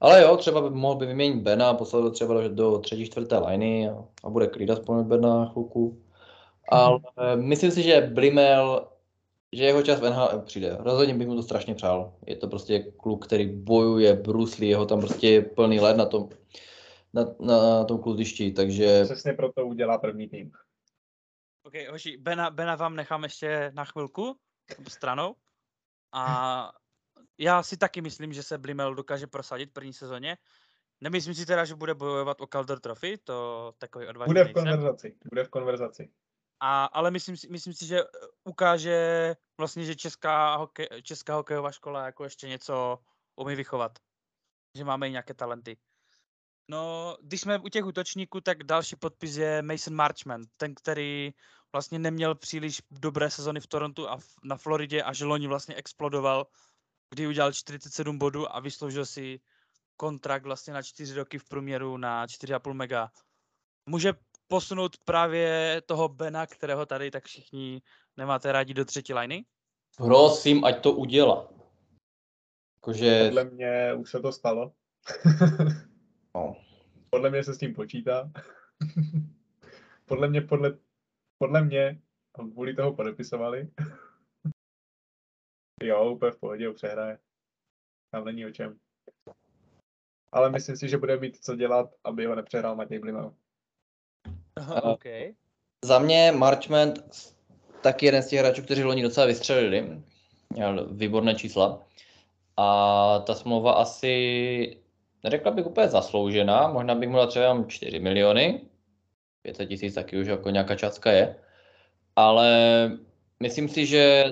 Ale 0.00 0.22
jo, 0.22 0.36
třeba 0.36 0.60
by 0.60 0.70
mohl 0.70 0.94
by 0.94 1.06
vyměnit 1.06 1.42
Bena, 1.42 1.74
poslat 1.74 2.00
ho 2.00 2.10
třeba 2.10 2.48
do, 2.48 2.78
třetí, 2.78 3.06
čtvrté 3.06 3.38
liney 3.38 3.88
a, 3.88 4.04
a 4.24 4.30
bude 4.30 4.46
klid 4.46 4.70
aspoň 4.70 5.04
Bena 5.04 5.38
na 5.38 5.46
chvilku. 5.46 6.02
Ale 6.68 7.00
myslím 7.36 7.70
si, 7.70 7.82
že 7.82 8.10
Blimel, 8.12 8.88
že 9.52 9.64
jeho 9.64 9.82
čas 9.82 10.00
v 10.00 10.10
NHL 10.10 10.38
přijde. 10.44 10.76
Rozhodně 10.80 11.14
bych 11.14 11.28
mu 11.28 11.36
to 11.36 11.42
strašně 11.42 11.74
přál. 11.74 12.12
Je 12.26 12.36
to 12.36 12.48
prostě 12.48 12.78
kluk, 12.96 13.26
který 13.26 13.46
bojuje, 13.46 14.14
bruslí, 14.14 14.68
jeho 14.68 14.86
tam 14.86 15.00
prostě 15.00 15.28
je 15.28 15.42
plný 15.42 15.80
led 15.80 15.96
na 15.96 16.06
tom, 16.06 16.28
na, 17.14 17.26
na 17.40 17.84
tom 17.84 17.98
kluzišti, 17.98 18.52
takže 18.52 19.04
Přesně 19.04 19.32
proto 19.32 19.66
udělá 19.66 19.98
první 19.98 20.28
tým. 20.28 20.50
OK, 21.68 21.74
hoši, 21.90 22.16
Bena, 22.16 22.50
Bena 22.50 22.76
vám 22.76 22.96
nechám 22.96 23.22
ještě 23.22 23.70
na 23.74 23.84
chvilku 23.84 24.40
stranou. 24.88 25.36
A 26.12 26.72
já 27.38 27.62
si 27.62 27.76
taky 27.76 28.00
myslím, 28.00 28.32
že 28.32 28.42
se 28.42 28.58
Blimel 28.58 28.94
dokáže 28.94 29.26
prosadit 29.26 29.70
v 29.70 29.72
první 29.72 29.92
sezóně. 29.92 30.36
Nemyslím 31.00 31.34
si 31.34 31.46
teda, 31.46 31.64
že 31.64 31.74
bude 31.74 31.94
bojovat 31.94 32.40
o 32.40 32.46
Calder 32.46 32.80
Trophy, 32.80 33.18
to 33.18 33.72
takový 33.78 34.06
odvážný 34.06 34.30
Bude 34.30 34.44
v 34.44 34.46
nejsem. 34.46 34.64
konverzaci. 34.64 35.18
Bude 35.28 35.44
v 35.44 35.48
konverzaci. 35.48 36.10
A, 36.60 36.84
ale 36.84 37.10
myslím 37.10 37.36
si, 37.36 37.48
myslím 37.48 37.74
si, 37.74 37.86
že 37.86 38.00
ukáže 38.44 39.36
vlastně, 39.58 39.84
že 39.84 39.96
česká, 39.96 40.56
hokej, 40.56 40.88
česká 41.02 41.34
hokejová 41.34 41.72
škola 41.72 42.06
jako 42.06 42.24
ještě 42.24 42.48
něco 42.48 42.98
umí 43.36 43.54
vychovat. 43.54 43.98
Že 44.76 44.84
máme 44.84 45.08
i 45.08 45.10
nějaké 45.10 45.34
talenty. 45.34 45.76
No, 46.70 47.16
když 47.22 47.40
jsme 47.40 47.58
u 47.58 47.68
těch 47.68 47.84
útočníků, 47.84 48.40
tak 48.40 48.64
další 48.64 48.96
podpis 48.96 49.36
je 49.36 49.62
Mason 49.62 49.94
Marchman, 49.94 50.42
ten, 50.56 50.74
který 50.74 51.34
vlastně 51.72 51.98
neměl 51.98 52.34
příliš 52.34 52.82
dobré 52.90 53.30
sezony 53.30 53.60
v 53.60 53.66
Torontu 53.66 54.08
a 54.08 54.16
v, 54.16 54.24
na 54.44 54.56
Floridě 54.56 55.02
a 55.02 55.12
že 55.12 55.24
loni 55.24 55.46
vlastně 55.46 55.74
explodoval, 55.74 56.46
kdy 57.10 57.26
udělal 57.26 57.52
47 57.52 58.18
bodů 58.18 58.56
a 58.56 58.60
vysloužil 58.60 59.06
si 59.06 59.40
kontrakt 59.96 60.42
vlastně 60.42 60.72
na 60.72 60.82
4 60.82 61.14
roky 61.14 61.38
v 61.38 61.48
průměru 61.48 61.96
na 61.96 62.26
4,5 62.26 62.72
mega. 62.72 63.10
Může 63.86 64.12
posunout 64.46 64.96
právě 65.04 65.82
toho 65.86 66.08
Bena, 66.08 66.46
kterého 66.46 66.86
tady 66.86 67.10
tak 67.10 67.24
všichni 67.24 67.82
nemáte 68.16 68.52
rádi 68.52 68.74
do 68.74 68.84
třetí 68.84 69.14
liny? 69.14 69.44
prosím, 69.96 70.64
ať 70.64 70.82
to 70.82 70.92
udělá. 70.92 71.48
Jakože, 72.76 73.24
Podle 73.24 73.44
mě 73.44 73.94
už 73.94 74.10
se 74.10 74.20
to 74.20 74.32
stalo. 74.32 74.72
no, 76.38 76.56
Podle 77.10 77.30
mě 77.30 77.44
se 77.44 77.54
s 77.54 77.58
tím 77.58 77.74
počítá. 77.74 78.30
podle 80.04 80.28
mě, 80.28 80.40
podle, 80.40 80.78
podle 81.38 81.64
mě, 81.64 82.00
kvůli 82.32 82.74
toho 82.74 82.94
podepisovali. 82.94 83.70
jo, 85.82 86.12
úplně 86.12 86.32
v 86.32 86.38
pohodě, 86.38 86.66
ho 86.66 86.74
přehraje. 86.74 87.18
Tam 88.10 88.24
není 88.24 88.46
o 88.46 88.50
čem. 88.50 88.78
Ale 90.32 90.50
myslím 90.50 90.76
si, 90.76 90.88
že 90.88 90.98
bude 90.98 91.16
mít 91.16 91.44
co 91.44 91.56
dělat, 91.56 91.94
aby 92.04 92.26
ho 92.26 92.34
nepřehrál 92.34 92.76
Matěj 92.76 92.98
Blimel. 92.98 93.34
OK. 94.82 95.04
Za 95.84 95.98
mě 95.98 96.32
Marchment 96.32 96.98
taky 97.82 98.06
jeden 98.06 98.22
z 98.22 98.28
těch 98.28 98.40
hráčů, 98.40 98.62
kteří 98.62 98.84
loni 98.84 99.02
docela 99.02 99.26
vystřelili. 99.26 100.02
Měl 100.50 100.94
výborné 100.94 101.34
čísla. 101.34 101.86
A 102.56 103.18
ta 103.18 103.34
smlouva 103.34 103.72
asi, 103.72 104.82
neřekla 105.24 105.50
bych 105.50 105.66
úplně 105.66 105.88
zasloužená, 105.88 106.68
možná 106.68 106.94
bych 106.94 107.08
mu 107.08 107.16
dal 107.16 107.26
třeba 107.26 107.44
jenom 107.44 107.66
4 107.68 108.00
miliony. 108.00 108.60
500 109.42 109.68
tisíc 109.68 109.94
taky 109.94 110.20
už 110.20 110.26
jako 110.26 110.50
nějaká 110.50 110.76
částka 110.76 111.12
je. 111.12 111.36
Ale 112.16 112.50
myslím 113.40 113.68
si, 113.68 113.86
že 113.86 114.24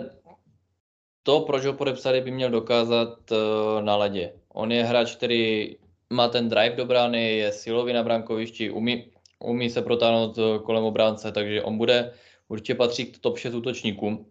to, 1.22 1.40
proč 1.40 1.64
ho 1.64 1.72
podepsali, 1.72 2.20
by 2.20 2.30
měl 2.30 2.50
dokázat 2.50 3.30
uh, 3.30 3.82
na 3.82 3.96
ledě. 3.96 4.32
On 4.48 4.72
je 4.72 4.84
hráč, 4.84 5.16
který 5.16 5.76
má 6.10 6.28
ten 6.28 6.48
drive 6.48 6.76
do 6.76 6.84
brány, 6.86 7.36
je 7.36 7.52
silový 7.52 7.92
na 7.92 8.02
brankovišti, 8.02 8.70
umí, 8.70 9.10
umí 9.38 9.70
se 9.70 9.82
protáhnout 9.82 10.38
eh, 10.38 10.58
kolem 10.58 10.84
obránce, 10.84 11.32
takže 11.32 11.62
on 11.62 11.78
bude, 11.78 12.12
určitě 12.48 12.74
patří 12.74 13.06
k 13.06 13.18
top 13.18 13.38
6 13.38 13.54
útočníkům. 13.54 14.26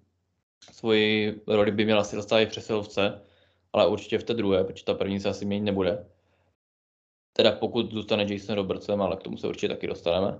Svoji 0.71 1.41
roli 1.47 1.71
by 1.71 1.85
měl 1.85 1.99
asi 1.99 2.15
dostat 2.15 2.39
i 2.39 2.45
v 2.45 2.49
přesilovce, 2.49 3.21
ale 3.73 3.87
určitě 3.87 4.17
v 4.17 4.23
té 4.23 4.33
druhé, 4.33 4.63
protože 4.63 4.85
ta 4.85 4.93
první 4.93 5.19
se 5.19 5.29
asi 5.29 5.45
měnit 5.45 5.65
nebude. 5.65 6.05
Teda 7.37 7.51
pokud 7.51 7.91
zůstane 7.91 8.33
Jason 8.33 8.55
Robertson, 8.55 9.01
ale 9.01 9.17
k 9.17 9.23
tomu 9.23 9.37
se 9.37 9.47
určitě 9.47 9.67
taky 9.67 9.87
dostaneme. 9.87 10.39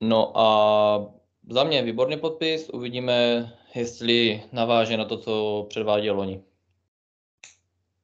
No 0.00 0.38
a 0.38 1.14
za 1.50 1.64
mě 1.64 1.82
výborný 1.82 2.16
podpis, 2.16 2.68
uvidíme, 2.68 3.46
jestli 3.74 4.42
naváže 4.52 4.96
na 4.96 5.04
to, 5.04 5.18
co 5.18 5.66
předváděl 5.68 6.16
loni. 6.16 6.44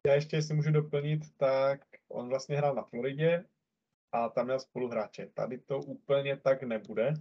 Já 0.06 0.14
ještě, 0.14 0.36
jestli 0.36 0.54
můžu 0.54 0.70
doplnit, 0.70 1.20
tak 1.36 1.80
on 2.08 2.28
vlastně 2.28 2.56
hrál 2.56 2.74
na 2.74 2.82
Floridě 2.82 3.44
a 4.12 4.28
tam 4.28 4.46
měl 4.46 4.60
spoluhráče. 4.60 5.28
Tady 5.34 5.58
to 5.58 5.78
úplně 5.78 6.36
tak 6.36 6.62
nebude. 6.62 7.14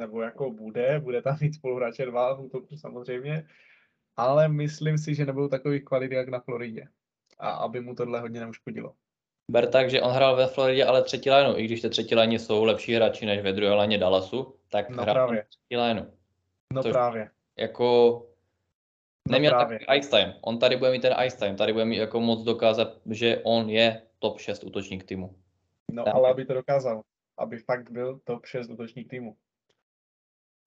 Nebo 0.00 0.22
jako 0.22 0.50
bude, 0.50 1.00
bude 1.00 1.22
tam 1.22 1.38
mít 1.40 1.54
spoluhráče 1.54 2.06
dva 2.06 2.34
v 2.34 2.40
útoku 2.40 2.76
samozřejmě, 2.76 3.48
ale 4.16 4.48
myslím 4.48 4.98
si, 4.98 5.14
že 5.14 5.26
nebudou 5.26 5.48
takových 5.48 5.84
kvalit 5.84 6.12
jak 6.12 6.28
na 6.28 6.40
Floridě. 6.40 6.88
A 7.38 7.50
aby 7.50 7.80
mu 7.80 7.94
tohle 7.94 8.20
hodně 8.20 8.40
neuškodilo. 8.40 8.94
Ber 9.50 9.70
tak, 9.70 9.90
že 9.90 10.02
on 10.02 10.12
hrál 10.12 10.36
ve 10.36 10.46
Floridě, 10.46 10.84
ale 10.84 11.02
třetí 11.02 11.30
lineu. 11.30 11.56
I 11.56 11.64
když 11.64 11.80
ty 11.80 11.90
třetí 11.90 12.14
line 12.14 12.34
jsou 12.38 12.64
lepší 12.64 12.94
hráči 12.94 13.26
než 13.26 13.42
ve 13.42 13.52
druhé 13.52 13.74
lině 13.74 13.98
Dallasu, 13.98 14.54
tak 14.70 14.88
No 14.90 15.02
hrál 15.02 15.14
právě. 15.14 15.44
třetí 15.48 15.76
lineu. 15.76 16.04
No 16.72 16.82
Což- 16.82 16.92
právě. 16.92 17.30
Jako 17.56 18.26
neměl 19.28 19.52
No 19.52 19.58
takový 19.58 19.78
ice 19.96 20.10
time. 20.10 20.34
On 20.40 20.58
tady 20.58 20.76
bude 20.76 20.90
mít 20.90 21.00
ten 21.02 21.14
ice 21.24 21.36
time. 21.38 21.56
Tady 21.56 21.72
bude 21.72 21.84
mít 21.84 21.96
jako 21.96 22.20
moc 22.20 22.42
dokázat, 22.42 22.88
že 23.10 23.40
on 23.44 23.70
je 23.70 24.02
top 24.18 24.38
6 24.40 24.64
útočník 24.64 25.04
týmu. 25.04 25.34
No 25.92 26.04
Tak. 26.04 26.14
ale 26.14 26.30
aby 26.30 26.44
to 26.44 26.54
dokázal. 26.54 27.02
Aby 27.38 27.58
fakt 27.58 27.90
byl 27.90 28.20
top 28.24 28.46
6 28.46 28.70
útočník 28.70 29.10
týmu. 29.10 29.36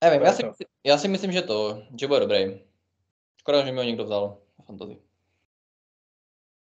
Nevím, 0.03 0.21
já 0.21 0.33
si, 0.33 0.45
myslím- 0.45 0.67
já 0.85 0.97
si 0.97 1.07
myslím, 1.07 1.31
že 1.31 1.41
to, 1.41 1.83
že 1.99 2.07
bude 2.07 2.19
dobrý. 2.19 2.61
Škoda, 3.39 3.65
že 3.65 3.71
mi 3.71 3.77
ho 3.77 3.83
někdo 3.83 4.03
vzal 4.03 4.37
na 4.59 4.65
fantasy. 4.65 4.97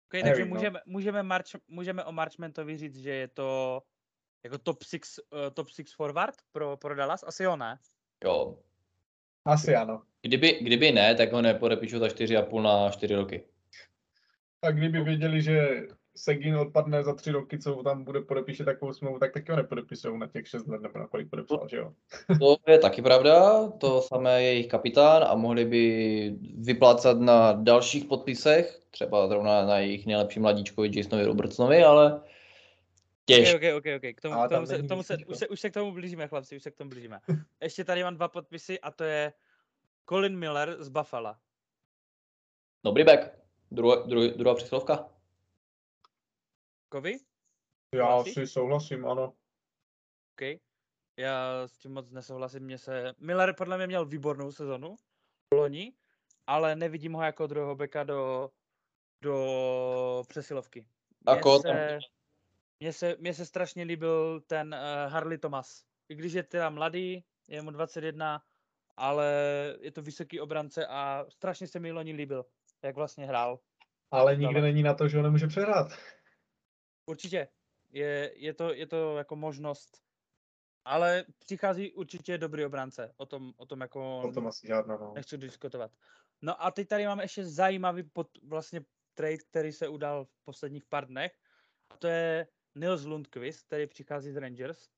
Okay, 0.08 0.24
Nevím, 0.24 0.34
takže 0.34 0.45
no. 0.45 0.55
můžeme, 0.55 0.80
můžeme, 0.86 1.24
March, 1.24 1.47
můžeme 1.68 2.03
o 2.03 2.12
Marchmentovi 2.12 2.78
říct, 2.78 2.97
že 2.97 3.12
je 3.12 3.28
to 3.28 3.82
jako 4.43 4.58
top 4.58 4.84
6, 4.84 5.20
uh, 5.20 5.39
top 5.53 5.70
six 5.70 5.93
forward 5.93 6.36
pro, 6.51 6.78
pro 6.78 6.95
Dallas? 6.95 7.24
Asi 7.28 7.43
jo, 7.43 7.55
ne? 7.55 7.80
Jo. 8.24 8.60
Asi 9.45 9.76
ano. 9.76 10.03
Kdyby, 10.22 10.60
kdyby 10.62 10.91
ne, 10.91 11.16
tak 11.16 11.32
ho 11.32 11.41
nepodepíšu 11.41 11.99
za 11.99 12.08
4,5 12.08 12.62
na 12.62 12.89
4 12.89 13.16
roky. 13.16 13.43
A 14.62 14.72
kdyby 14.72 15.03
věděli, 15.03 15.41
že 15.41 15.88
Segin 16.18 16.55
odpadne 16.55 17.03
za 17.03 17.13
tři 17.13 17.32
roky, 17.32 17.59
co 17.59 17.84
tam 17.84 18.03
bude 18.03 18.22
podepíše 18.22 18.63
takovou 18.63 18.93
smlouvu, 18.93 19.20
tak 19.20 19.34
taky 19.34 19.51
ho 19.51 19.57
nepodepisují 19.57 20.20
na 20.20 20.28
těch 20.28 20.47
6 20.47 20.68
let, 20.68 20.82
nebo 20.82 20.99
na 20.99 21.07
kolik 21.07 21.30
podepsal, 21.30 21.68
že 21.70 21.78
jo? 21.78 21.93
To 22.39 22.72
je 22.72 22.80
taky 22.80 23.01
pravda, 23.01 23.68
to 23.70 24.01
samé 24.01 24.43
je 24.43 24.49
jejich 24.49 24.68
kapitán 24.68 25.24
a 25.24 25.36
mohli 25.36 25.65
by 25.65 26.36
vyplácat 26.57 27.20
na 27.20 27.51
dalších 27.51 28.05
podpisech, 28.05 28.80
třeba 28.91 29.28
zrovna 29.28 29.65
na 29.65 29.80
jejich 29.80 30.05
nejlepším 30.05 30.41
mladíčkovi 30.41 30.91
Jasonovi 30.93 31.26
Robertsonovi, 31.26 31.84
ale 31.84 32.22
Ok, 33.30 33.36
těžko. 33.36 33.57
ok, 33.57 33.63
ok, 33.78 33.86
ok. 33.97 34.15
K 34.15 34.22
tomu, 34.22 34.36
k 34.47 34.49
tomu, 34.49 34.65
se, 34.65 34.78
k 34.78 34.88
tomu 34.88 35.03
se, 35.03 35.18
už, 35.28 35.38
se, 35.38 35.47
už 35.47 35.59
se 35.59 35.70
k 35.70 35.74
tomu 35.74 35.91
blížíme, 35.91 36.28
chlapci, 36.28 36.55
už 36.55 36.63
se 36.63 36.72
k 36.72 36.76
tomu 36.76 36.89
blížíme. 36.89 37.20
Ještě 37.61 37.84
tady 37.84 38.03
mám 38.03 38.15
dva 38.15 38.28
podpisy 38.28 38.80
a 38.80 38.91
to 38.91 39.03
je 39.03 39.34
Colin 40.09 40.39
Miller 40.39 40.76
z 40.80 40.89
Buffalo. 40.89 41.36
Dobrý 42.84 43.03
back. 43.03 43.20
Druhá, 43.72 43.95
druhá, 43.95 44.28
druhá 44.28 44.55
přesilovka. 44.55 45.16
Kovy? 46.90 47.18
Já 47.96 48.24
si 48.24 48.48
souhlasím, 48.48 49.06
ano. 49.08 49.34
OK. 50.34 50.60
Já 51.20 51.68
s 51.68 51.78
tím 51.78 51.94
moc 51.94 52.12
nesouhlasím. 52.12 52.64
Mně 52.64 52.78
se... 52.78 53.14
Miller 53.20 53.56
podle 53.56 53.78
mě 53.78 53.88
měl 53.88 54.06
výbornou 54.06 54.52
sezonu 54.52 54.96
v 55.54 55.56
loni, 55.56 55.94
ale 56.48 56.76
nevidím 56.76 57.14
ho 57.14 57.24
jako 57.24 57.48
druhého 57.48 57.76
beka 57.76 58.04
do, 58.04 58.52
do 59.22 60.24
přesilovky. 60.30 60.86
A 61.26 61.34
Mně 61.36 61.42
se, 61.60 61.68
tam- 61.68 62.00
mně, 62.80 62.94
se, 62.94 63.16
mně 63.20 63.34
se 63.34 63.46
strašně 63.46 63.84
líbil 63.84 64.42
ten 64.42 64.76
uh, 64.76 65.12
Harley 65.12 65.38
Thomas. 65.38 65.84
I 66.10 66.16
když 66.16 66.34
je 66.34 66.44
teda 66.44 66.70
mladý, 66.70 67.26
je 67.48 67.62
mu 67.62 67.72
21, 67.72 68.44
ale 68.98 69.34
je 69.82 69.92
to 69.92 70.02
vysoký 70.02 70.40
obrance 70.40 70.88
a 70.88 71.26
strašně 71.30 71.68
se 71.68 71.80
mi 71.80 71.92
loni 71.92 72.14
líbil, 72.14 72.46
jak 72.84 72.96
vlastně 72.96 73.26
hrál. 73.26 73.60
Ale 74.12 74.36
nikde 74.36 74.54
Dále. 74.54 74.68
není 74.68 74.84
na 74.84 74.94
to, 74.94 75.08
že 75.08 75.18
ho 75.18 75.24
nemůže 75.24 75.48
přehrát. 75.48 75.88
Určitě. 77.08 77.47
Je, 77.89 78.34
je, 78.36 78.53
to, 78.53 78.74
je 78.74 78.88
to 78.88 79.18
jako 79.18 79.36
možnost. 79.36 80.01
Ale 80.86 81.26
přichází 81.39 81.91
určitě 81.91 82.38
dobrý 82.38 82.66
obránce. 82.66 83.14
O 83.18 83.26
tom, 83.26 83.53
o 83.58 83.66
tom 83.66 83.82
jako 83.82 84.22
O 84.22 84.32
tom 84.32 84.47
asi 84.47 84.68
žádná, 84.68 84.97
no. 84.97 85.14
nechci 85.16 85.38
diskutovat. 85.38 85.91
No 86.41 86.64
a 86.64 86.72
teď 86.72 86.88
tady 86.88 87.05
máme 87.05 87.24
ještě 87.24 87.45
zajímavý 87.45 88.03
pod, 88.03 88.30
vlastně 88.43 88.82
trade, 89.14 89.38
který 89.38 89.72
se 89.72 89.88
udal 89.88 90.26
v 90.26 90.39
posledních 90.45 90.86
pár 90.86 91.08
dnech. 91.08 91.39
A 91.89 91.97
to 91.97 92.08
je 92.08 92.47
Nils 92.76 93.03
Lundqvist, 93.03 93.66
který 93.66 93.88
přichází 93.88 94.32
z 94.32 94.36
Rangers. 94.36 94.89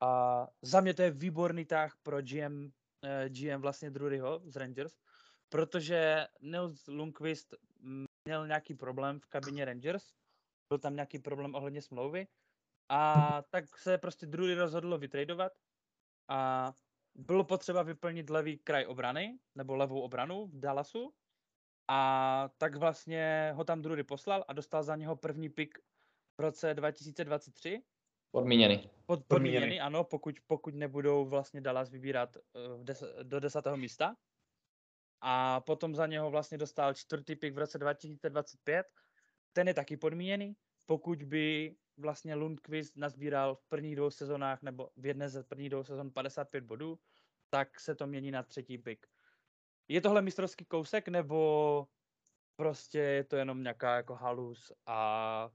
A 0.00 0.46
za 0.62 0.80
mě 0.80 0.94
to 0.94 1.02
je 1.02 1.10
výborný 1.10 1.64
tah 1.64 1.96
pro 2.02 2.22
GM, 2.22 2.70
eh, 3.04 3.28
GM 3.28 3.60
vlastně 3.60 3.90
Druryho 3.90 4.42
z 4.44 4.56
Rangers, 4.56 4.94
protože 5.48 6.26
Nils 6.40 6.86
Lundqvist 6.86 7.54
mm, 7.80 8.04
měl 8.24 8.46
nějaký 8.46 8.74
problém 8.74 9.20
v 9.20 9.26
kabině 9.26 9.64
Rangers, 9.64 10.14
byl 10.68 10.78
tam 10.78 10.94
nějaký 10.94 11.18
problém 11.18 11.54
ohledně 11.54 11.82
smlouvy 11.82 12.26
a 12.88 13.42
tak 13.50 13.78
se 13.78 13.98
prostě 13.98 14.26
Drury 14.26 14.54
rozhodlo 14.54 14.98
vytradovat 14.98 15.52
a 16.28 16.72
bylo 17.14 17.44
potřeba 17.44 17.82
vyplnit 17.82 18.30
levý 18.30 18.58
kraj 18.58 18.86
obrany, 18.86 19.38
nebo 19.54 19.76
levou 19.76 20.00
obranu 20.00 20.46
v 20.46 20.60
Dallasu 20.60 21.14
a 21.88 22.50
tak 22.58 22.76
vlastně 22.76 23.52
ho 23.54 23.64
tam 23.64 23.82
Drury 23.82 24.04
poslal 24.04 24.44
a 24.48 24.52
dostal 24.52 24.82
za 24.82 24.96
něho 24.96 25.16
první 25.16 25.48
pick 25.48 25.78
v 26.38 26.40
roce 26.40 26.74
2023 26.74 27.82
Podmíněný. 28.30 28.90
pod, 29.06 29.24
Podmíněný. 29.26 29.26
podmíněný, 29.26 29.80
ano, 29.80 30.04
pokud, 30.04 30.34
pokud 30.46 30.74
nebudou 30.74 31.24
vlastně 31.24 31.60
Dallas 31.60 31.90
vybírat 31.90 32.36
eh, 32.36 32.40
v 32.76 32.84
des, 32.84 33.04
do 33.22 33.40
desátého 33.40 33.76
místa. 33.76 34.16
A 35.20 35.60
potom 35.60 35.94
za 35.94 36.06
něho 36.06 36.30
vlastně 36.30 36.58
dostal 36.58 36.94
čtvrtý 36.94 37.36
pick 37.36 37.54
v 37.54 37.58
roce 37.58 37.78
2025. 37.78 38.86
Ten 39.58 39.68
je 39.68 39.74
taky 39.74 39.96
podmíněný. 39.96 40.56
Pokud 40.86 41.22
by 41.22 41.76
vlastně 41.96 42.34
Lundqvist 42.34 42.96
nazbíral 42.96 43.54
v 43.54 43.64
prvních 43.68 43.96
dvou 43.96 44.10
sezónách 44.10 44.62
nebo 44.62 44.90
v 44.96 45.06
jedné 45.06 45.28
ze 45.28 45.42
prvních 45.42 45.70
dvou 45.70 45.84
sezon 45.84 46.10
55 46.10 46.64
bodů, 46.64 46.98
tak 47.50 47.80
se 47.80 47.94
to 47.94 48.06
mění 48.06 48.30
na 48.30 48.42
třetí 48.42 48.78
pick. 48.78 49.06
Je 49.88 50.00
tohle 50.00 50.22
mistrovský 50.22 50.64
kousek, 50.64 51.08
nebo 51.08 51.86
prostě 52.56 52.98
je 52.98 53.24
to 53.24 53.36
jenom 53.36 53.62
nějaká 53.62 53.96
jako 53.96 54.14
halus 54.14 54.72
a 54.86 55.50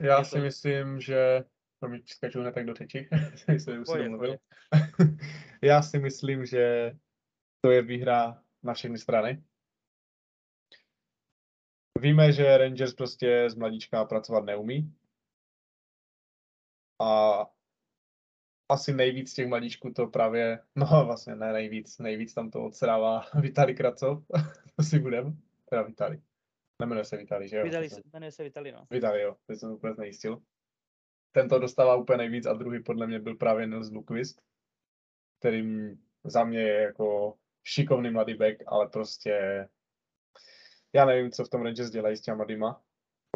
Já 0.00 0.18
Je 0.18 0.24
si 0.24 0.30
to- 0.36 0.42
myslím, 0.42 1.00
že... 1.00 1.44
Promiň, 1.80 2.02
hned 2.34 2.52
tak 2.52 2.66
do 2.66 2.74
řeči, 2.74 3.08
jsem 3.36 3.60
se 3.60 3.78
už 3.78 3.86
Pohodě, 3.86 4.04
domluvil. 4.04 4.36
Já 5.62 5.82
si 5.82 5.98
myslím, 5.98 6.46
že 6.46 6.92
to 7.60 7.70
je 7.70 7.82
výhra 7.82 8.42
na 8.62 8.74
všechny 8.74 8.98
strany. 8.98 9.44
Víme, 12.00 12.32
že 12.32 12.58
Rangers 12.58 12.94
prostě 12.94 13.50
z 13.50 13.54
mladíčka 13.54 14.04
pracovat 14.04 14.44
neumí. 14.44 14.94
A 17.02 17.46
asi 18.68 18.92
nejvíc 18.92 19.34
těch 19.34 19.48
mladíčků 19.48 19.92
to 19.92 20.06
právě, 20.06 20.60
no 20.76 20.86
vlastně 21.06 21.36
ne 21.36 21.52
nejvíc, 21.52 21.98
nejvíc 21.98 22.34
tam 22.34 22.50
to 22.50 22.64
odsrává 22.64 23.24
Vitali 23.40 23.74
Kracov, 23.74 24.24
to 24.76 24.82
si 24.82 24.98
budem, 24.98 25.42
teda 25.70 25.82
Vitali. 25.82 26.22
Nemenuje 26.80 27.04
se 27.04 27.16
Vitali, 27.16 27.48
že 27.48 27.56
jo? 27.56 27.64
To 27.64 27.88
se- 27.88 28.02
jmenuje 28.12 28.32
se 28.32 28.42
Vitali, 28.42 28.72
no. 28.72 28.86
Vitali, 28.90 29.22
jo, 29.22 29.36
teď 29.46 29.58
jsem 29.58 29.72
úplně 29.72 29.94
znejistil. 29.94 30.42
Tento 31.32 31.58
dostává 31.58 31.96
úplně 31.96 32.16
nejvíc 32.16 32.46
a 32.46 32.52
druhý 32.52 32.82
podle 32.82 33.06
mě 33.06 33.18
byl 33.18 33.34
právě 33.34 33.66
Nils 33.66 33.90
Lukvist, 33.90 34.42
kterým 35.38 36.02
za 36.24 36.44
mě 36.44 36.60
je 36.60 36.80
jako 36.82 37.34
šikovný 37.64 38.10
mladý 38.10 38.34
back, 38.34 38.62
ale 38.66 38.88
prostě 38.88 39.68
já 40.92 41.04
nevím, 41.04 41.30
co 41.30 41.44
v 41.44 41.48
tom 41.48 41.62
Rangers 41.62 41.90
dělají 41.90 42.16
s 42.16 42.20
těma 42.20 42.36
mladýma. 42.36 42.82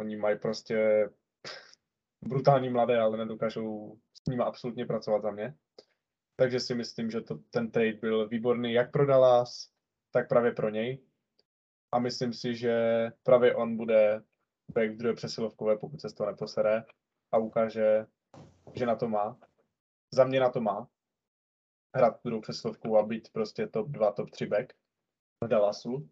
Oni 0.01 0.17
mají 0.17 0.39
prostě 0.39 1.09
brutální 2.29 2.71
mladé, 2.71 3.01
ale 3.01 3.19
nedokážou 3.19 3.99
s 4.15 4.31
nimi 4.31 4.43
absolutně 4.43 4.87
pracovat 4.87 5.23
za 5.23 5.31
mě. 5.31 5.55
Takže 6.37 6.61
si 6.61 6.75
myslím, 6.75 7.11
že 7.11 7.21
to, 7.21 7.39
ten 7.51 7.71
trade 7.71 7.93
byl 7.93 8.29
výborný 8.29 8.73
jak 8.73 8.91
pro 8.91 9.07
Dallas, 9.07 9.71
tak 10.11 10.29
právě 10.29 10.53
pro 10.53 10.71
něj. 10.71 11.05
A 11.93 11.99
myslím 11.99 12.33
si, 12.33 12.55
že 12.55 13.07
právě 13.23 13.55
on 13.55 13.77
bude 13.77 14.23
back 14.75 14.91
v 14.91 14.97
druhé 14.97 15.15
přesilovkové, 15.15 15.79
pokud 15.79 16.01
se 16.01 16.09
toho 16.09 16.31
neposere 16.31 16.85
a 17.33 17.39
ukáže, 17.39 18.07
že 18.75 18.87
na 18.87 18.97
to 18.97 19.09
má. 19.09 19.39
Za 20.15 20.25
mě 20.25 20.41
na 20.41 20.51
to 20.51 20.61
má. 20.61 20.89
Hrát 21.97 22.21
druhou 22.25 22.41
přesilovku 22.41 22.99
a 22.99 23.03
být 23.03 23.33
prostě 23.33 23.67
top 23.67 23.89
2, 23.89 24.13
top 24.13 24.31
3 24.31 24.47
back. 24.47 24.73
v 25.45 25.49
Dallasu. 25.49 26.11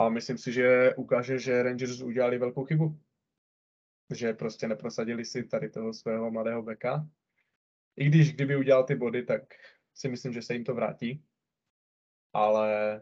A 0.00 0.08
myslím 0.08 0.38
si, 0.38 0.52
že 0.52 0.94
ukáže, 0.94 1.38
že 1.38 1.62
Rangers 1.62 2.00
udělali 2.00 2.38
velkou 2.38 2.64
chybu. 2.64 2.98
Že 4.14 4.32
prostě 4.32 4.68
neprosadili 4.68 5.24
si 5.24 5.44
tady 5.44 5.70
toho 5.70 5.94
svého 5.94 6.30
mladého 6.30 6.62
beka. 6.62 7.08
I 7.96 8.04
když 8.04 8.32
kdyby 8.32 8.56
udělal 8.56 8.84
ty 8.84 8.94
body, 8.94 9.22
tak 9.22 9.42
si 9.94 10.08
myslím, 10.08 10.32
že 10.32 10.42
se 10.42 10.52
jim 10.52 10.64
to 10.64 10.74
vrátí. 10.74 11.24
Ale 12.32 13.00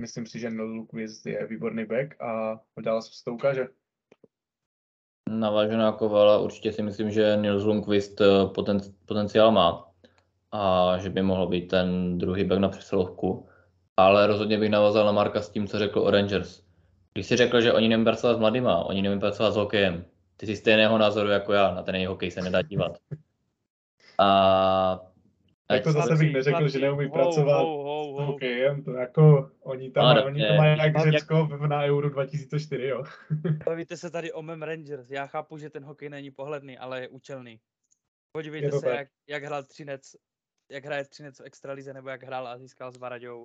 myslím 0.00 0.26
si, 0.26 0.38
že 0.38 0.52
Quiz 0.90 1.26
je 1.26 1.46
výborný 1.46 1.84
back 1.84 2.22
a 2.22 2.60
Dallasu 2.80 3.12
se 3.12 3.24
to 3.24 3.34
ukáže. 3.34 3.68
Navážu 5.28 5.76
na 5.76 5.92
Kovala, 5.92 6.38
určitě 6.38 6.72
si 6.72 6.82
myslím, 6.82 7.10
že 7.10 7.36
Nils 7.36 7.64
Lundqvist 7.64 8.20
eh, 8.20 8.26
poten, 8.54 8.80
potenciál 9.06 9.52
má 9.52 9.92
a 10.52 10.92
že 10.98 11.10
by 11.10 11.22
mohl 11.22 11.46
být 11.46 11.68
ten 11.68 12.18
druhý 12.18 12.44
back 12.44 12.60
na 12.60 12.68
přesilovku. 12.68 13.48
Ale 13.98 14.26
rozhodně 14.26 14.58
bych 14.58 14.70
navázal 14.70 15.06
na 15.06 15.12
Marka 15.12 15.42
s 15.42 15.50
tím, 15.50 15.66
co 15.66 15.78
řekl 15.78 16.00
o 16.00 16.10
Rangers. 16.10 16.62
Když 17.12 17.26
si 17.26 17.36
řekl, 17.36 17.60
že 17.60 17.72
oni 17.72 17.88
neumí 17.88 18.04
pracovat 18.04 18.34
s 18.34 18.38
mladýma, 18.38 18.84
oni 18.84 19.02
neumí 19.02 19.20
pracovat 19.20 19.50
s 19.50 19.56
hokejem, 19.56 20.04
ty 20.36 20.46
jsi 20.46 20.56
stejného 20.56 20.98
názoru 20.98 21.28
jako 21.28 21.52
já, 21.52 21.74
na 21.74 21.82
ten 21.82 21.94
jejich 21.94 22.08
hokej 22.08 22.30
se 22.30 22.42
nedá 22.42 22.62
dívat. 22.62 22.98
A 24.18 25.00
jako 25.70 25.92
zase 25.92 26.16
bych 26.16 26.32
neřekl, 26.32 26.68
že 26.68 26.78
neumí 26.78 27.10
pracovat 27.10 27.60
ho, 27.60 27.82
ho, 27.82 28.12
ho. 28.12 28.22
s 28.22 28.26
hokejem, 28.26 28.84
to 28.84 28.92
jako 28.92 29.50
oni 29.62 29.90
tam 29.90 30.04
mají, 30.04 30.26
oni 30.26 30.46
to 30.46 30.54
mají 30.54 30.78
jak 30.78 31.10
Řecko 31.10 31.48
na 31.66 31.82
Euro 31.82 32.10
2004, 32.10 32.86
jo. 32.86 33.04
Bavíte 33.66 33.96
se 33.96 34.10
tady 34.10 34.32
o 34.32 34.42
Mem 34.42 34.62
Rangers, 34.62 35.10
já 35.10 35.26
chápu, 35.26 35.58
že 35.58 35.70
ten 35.70 35.84
hokej 35.84 36.08
není 36.08 36.30
pohledný, 36.30 36.78
ale 36.78 37.00
je 37.00 37.08
účelný. 37.08 37.60
Podívejte 38.32 38.78
se, 38.78 38.88
jak, 38.88 39.08
jak 39.26 39.44
hrál 39.44 39.62
Třinec, 39.62 40.16
jak 40.70 40.84
hraje 40.84 41.04
Třinec 41.04 41.40
v 41.40 41.44
Extralize, 41.44 41.94
nebo 41.94 42.08
jak 42.08 42.22
hrál 42.22 42.48
a 42.48 42.58
získal 42.58 42.92
s 42.92 42.96
Varaďou. 42.96 43.44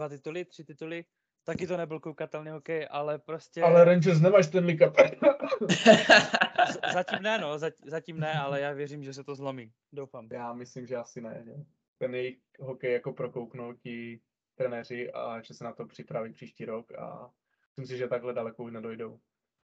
Dva 0.00 0.08
tituly, 0.08 0.44
tři 0.44 0.64
tituly, 0.64 1.04
taky 1.44 1.66
to 1.66 1.76
nebyl 1.76 2.00
koukatelný 2.00 2.50
hokej, 2.50 2.88
ale 2.90 3.18
prostě... 3.18 3.62
Ale 3.62 3.84
Rangers 3.84 4.20
nemáš 4.20 4.46
ten 4.46 4.78
Cup. 4.78 4.96
zatím 6.92 7.22
ne, 7.22 7.38
no, 7.38 7.58
zatím 7.86 8.20
ne, 8.20 8.32
ale 8.32 8.60
já 8.60 8.72
věřím, 8.72 9.04
že 9.04 9.14
se 9.14 9.24
to 9.24 9.34
zlomí. 9.34 9.72
Doufám. 9.92 10.28
Já 10.32 10.52
myslím, 10.52 10.86
že 10.86 10.96
asi 10.96 11.20
ne. 11.20 11.42
ne? 11.46 11.64
Ten 11.98 12.14
jejich 12.14 12.38
hokej 12.60 12.92
jako 12.92 13.12
prokouknou 13.12 13.72
ti 13.72 14.20
trenéři 14.54 15.12
a 15.12 15.40
že 15.40 15.54
se 15.54 15.64
na 15.64 15.72
to 15.72 15.86
připraví 15.86 16.32
příští 16.32 16.64
rok 16.64 16.92
a 16.92 17.30
myslím 17.76 17.86
si, 17.86 17.98
že 17.98 18.08
takhle 18.08 18.34
daleko 18.34 18.64
už 18.64 18.72
nedojdou. 18.72 19.20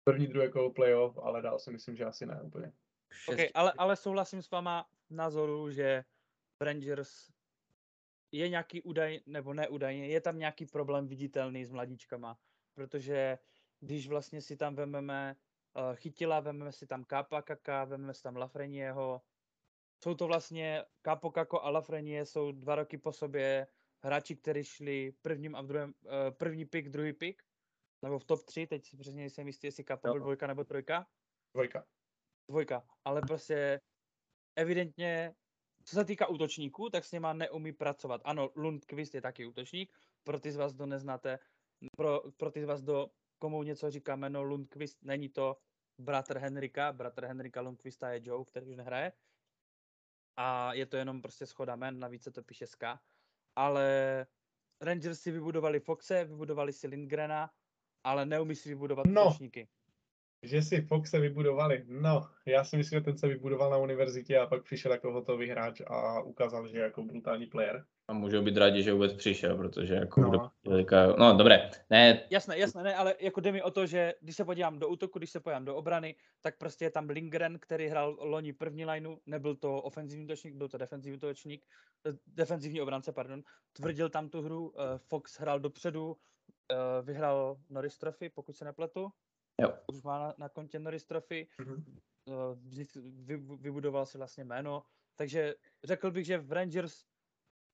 První, 0.04 0.26
druhé 0.26 0.48
kolo 0.48 0.72
playoff, 0.72 1.18
ale 1.18 1.42
dál 1.42 1.58
si 1.58 1.70
myslím, 1.70 1.96
že 1.96 2.04
asi 2.04 2.26
ne 2.26 2.40
úplně. 2.42 2.72
Okay, 3.28 3.48
ale, 3.54 3.72
ale 3.78 3.96
souhlasím 3.96 4.42
s 4.42 4.50
váma 4.50 4.86
v 5.10 5.14
názoru, 5.14 5.70
že 5.70 6.04
Rangers 6.60 7.30
je 8.32 8.48
nějaký 8.48 8.82
údaj, 8.82 9.20
nebo 9.26 9.54
neúdajně, 9.54 10.08
je 10.08 10.20
tam 10.20 10.38
nějaký 10.38 10.66
problém 10.66 11.08
viditelný 11.08 11.64
s 11.64 11.70
mladíčkama, 11.70 12.38
protože 12.74 13.38
když 13.80 14.08
vlastně 14.08 14.42
si 14.42 14.56
tam 14.56 14.74
vememe 14.74 15.36
uh, 15.76 15.96
Chytila, 15.96 16.40
vememe 16.40 16.72
si 16.72 16.86
tam 16.86 17.04
Kápa 17.04 17.42
Kaka, 17.42 17.84
vememe 17.84 18.14
si 18.14 18.22
tam 18.22 18.36
Lafrenieho, 18.36 19.22
jsou 20.02 20.14
to 20.14 20.26
vlastně 20.26 20.84
Kápo 21.02 21.30
Kako 21.30 21.62
a 21.62 21.70
Lafrenie 21.70 22.26
jsou 22.26 22.52
dva 22.52 22.74
roky 22.74 22.98
po 22.98 23.12
sobě 23.12 23.66
hráči, 24.02 24.36
kteří 24.36 24.64
šli 24.64 25.12
prvním 25.22 25.56
a 25.56 25.62
v 25.62 25.66
druhém, 25.66 25.94
uh, 26.04 26.12
první 26.30 26.64
pick, 26.64 26.88
druhý 26.88 27.12
pick, 27.12 27.42
nebo 28.02 28.18
v 28.18 28.24
top 28.24 28.44
3, 28.44 28.66
teď 28.66 28.86
si 28.86 28.96
přesně 28.96 29.20
nejsem 29.20 29.46
jistý, 29.46 29.66
jestli 29.66 29.84
Kápo 29.84 30.08
byl 30.08 30.18
dvojka 30.18 30.46
nebo 30.46 30.64
trojka. 30.64 31.06
Dvojka. 31.54 31.86
Dvojka, 32.48 32.86
ale 33.04 33.20
prostě 33.20 33.80
evidentně 34.56 35.34
co 35.90 35.96
se 35.96 36.04
týká 36.04 36.26
útočníků, 36.26 36.90
tak 36.90 37.04
s 37.04 37.12
něma 37.12 37.32
neumí 37.32 37.72
pracovat. 37.72 38.20
Ano, 38.24 38.50
Lundqvist 38.54 39.14
je 39.14 39.20
taky 39.20 39.46
útočník, 39.46 39.92
pro 40.24 40.40
ty 40.40 40.52
z 40.52 40.56
vás, 40.56 40.72
kdo 40.72 40.86
neznáte, 40.86 41.38
pro, 41.96 42.22
pro 42.36 42.50
ty 42.50 42.62
z 42.62 42.64
vás, 42.64 42.82
kdo 42.82 43.10
komu 43.38 43.62
něco 43.62 43.90
říká 43.90 44.16
jméno 44.16 44.42
Lundqvist, 44.42 45.02
není 45.02 45.28
to 45.28 45.56
bratr 45.98 46.38
Henrika, 46.38 46.92
bratr 46.92 47.24
Henrika 47.24 47.60
Lundqvista 47.60 48.10
je 48.10 48.20
Joe, 48.24 48.44
který 48.44 48.66
už 48.66 48.76
nehraje. 48.76 49.12
A 50.36 50.74
je 50.74 50.86
to 50.86 50.96
jenom 50.96 51.22
prostě 51.22 51.46
schoda 51.46 51.76
men, 51.76 51.98
navíc 51.98 52.22
se 52.22 52.30
to 52.30 52.42
píše 52.42 52.66
SK. 52.66 52.82
Ale 53.56 54.26
Rangers 54.80 55.20
si 55.20 55.30
vybudovali 55.30 55.80
Foxe, 55.80 56.24
vybudovali 56.24 56.72
si 56.72 56.86
Lindgrena, 56.86 57.50
ale 58.04 58.26
neumí 58.26 58.54
si 58.56 58.68
vybudovat 58.68 59.06
no. 59.06 59.26
útočníky 59.26 59.68
že 60.42 60.62
si 60.62 60.80
Foxe 60.80 61.20
vybudovali. 61.20 61.84
No, 61.88 62.26
já 62.46 62.64
si 62.64 62.76
myslím, 62.76 62.98
že 62.98 63.04
ten 63.04 63.18
se 63.18 63.28
vybudoval 63.28 63.70
na 63.70 63.76
univerzitě 63.76 64.38
a 64.38 64.46
pak 64.46 64.62
přišel 64.62 64.92
jako 64.92 65.12
hotový 65.12 65.48
hráč 65.48 65.80
a 65.86 66.20
ukázal, 66.20 66.68
že 66.68 66.78
je 66.78 66.82
jako 66.82 67.04
brutální 67.04 67.46
player. 67.46 67.84
A 68.08 68.12
můžou 68.12 68.42
být 68.42 68.56
rádi, 68.56 68.82
že 68.82 68.92
vůbec 68.92 69.12
přišel, 69.12 69.56
protože 69.56 69.94
jako 69.94 70.20
no. 70.20 70.50
veliká... 70.66 71.06
No, 71.06 71.36
dobré. 71.36 71.70
Ne. 71.90 72.26
Jasné, 72.30 72.58
jasné, 72.58 72.82
ne, 72.82 72.94
ale 72.94 73.14
jako 73.20 73.40
jde 73.40 73.52
mi 73.52 73.62
o 73.62 73.70
to, 73.70 73.86
že 73.86 74.14
když 74.20 74.36
se 74.36 74.44
podívám 74.44 74.78
do 74.78 74.88
útoku, 74.88 75.18
když 75.18 75.30
se 75.30 75.40
podívám 75.40 75.64
do 75.64 75.76
obrany, 75.76 76.14
tak 76.40 76.58
prostě 76.58 76.84
je 76.84 76.90
tam 76.90 77.08
Lindgren, 77.08 77.58
který 77.58 77.88
hrál 77.88 78.16
loni 78.20 78.52
první 78.52 78.86
lineu, 78.86 79.16
nebyl 79.26 79.56
to 79.56 79.76
ofenzivní 79.76 80.24
útočník, 80.24 80.54
byl 80.54 80.68
to 80.68 80.78
defenzivní 80.78 81.16
útočník, 81.16 81.66
eh, 82.06 82.12
defenzivní 82.26 82.80
obránce, 82.80 83.12
pardon. 83.12 83.42
Tvrdil 83.72 84.08
tam 84.08 84.28
tu 84.28 84.42
hru, 84.42 84.72
eh, 84.78 84.98
Fox 84.98 85.40
hrál 85.40 85.60
dopředu, 85.60 86.16
eh, 86.72 86.76
vyhrál 87.02 87.56
Norris 87.68 87.98
Trophy, 87.98 88.28
pokud 88.28 88.56
se 88.56 88.64
nepletu, 88.64 89.10
Jo. 89.60 89.74
Už 89.86 90.02
má 90.02 90.18
na, 90.18 90.34
na 90.38 90.48
kontě 90.48 90.78
Norris 90.78 91.04
Trophy, 91.04 91.48
mm-hmm. 91.60 91.84
vy, 93.24 93.36
vybudoval 93.36 94.06
si 94.06 94.18
vlastně 94.18 94.44
jméno, 94.44 94.82
takže 95.16 95.54
řekl 95.84 96.10
bych, 96.10 96.26
že 96.26 96.38
v 96.38 96.52
Rangers 96.52 97.04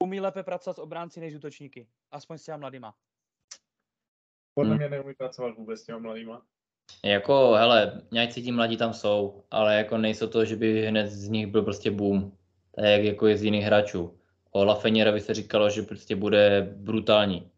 umí 0.03 0.21
lépe 0.21 0.43
pracovat 0.43 0.75
s 0.75 0.79
obránci 0.79 1.21
než 1.21 1.35
útočníky, 1.35 1.89
aspoň 2.11 2.39
s 2.39 2.45
těma 2.45 2.57
mladýma. 2.57 2.95
Podle 4.55 4.71
hmm. 4.71 4.79
mě 4.79 4.89
neumí 4.89 5.15
pracovat 5.15 5.57
vůbec 5.57 5.81
s 5.81 5.85
těma 5.85 5.99
mladýma. 5.99 6.43
Jako, 7.05 7.53
hele, 7.53 8.03
nějaký 8.13 8.43
ti 8.43 8.53
mladí 8.53 8.77
tam 8.77 8.93
jsou, 8.93 9.45
ale 9.51 9.77
jako 9.77 9.99
nejsou 9.99 10.27
to, 10.27 10.45
že 10.45 10.57
by 10.57 10.87
hned 10.87 11.07
z 11.07 11.29
nich 11.29 11.47
byl 11.47 11.63
prostě 11.63 11.91
boom. 11.91 12.37
Tak 12.75 12.85
jak 12.85 13.05
jako 13.05 13.27
je 13.27 13.37
z 13.37 13.43
jiných 13.43 13.65
hráčů. 13.65 14.19
O 14.51 14.65
Lafenierovi 14.65 15.21
se 15.21 15.35
říkalo, 15.35 15.71
že 15.71 15.83
prostě 15.83 16.17
bude 16.17 16.75
brutální. 16.77 17.51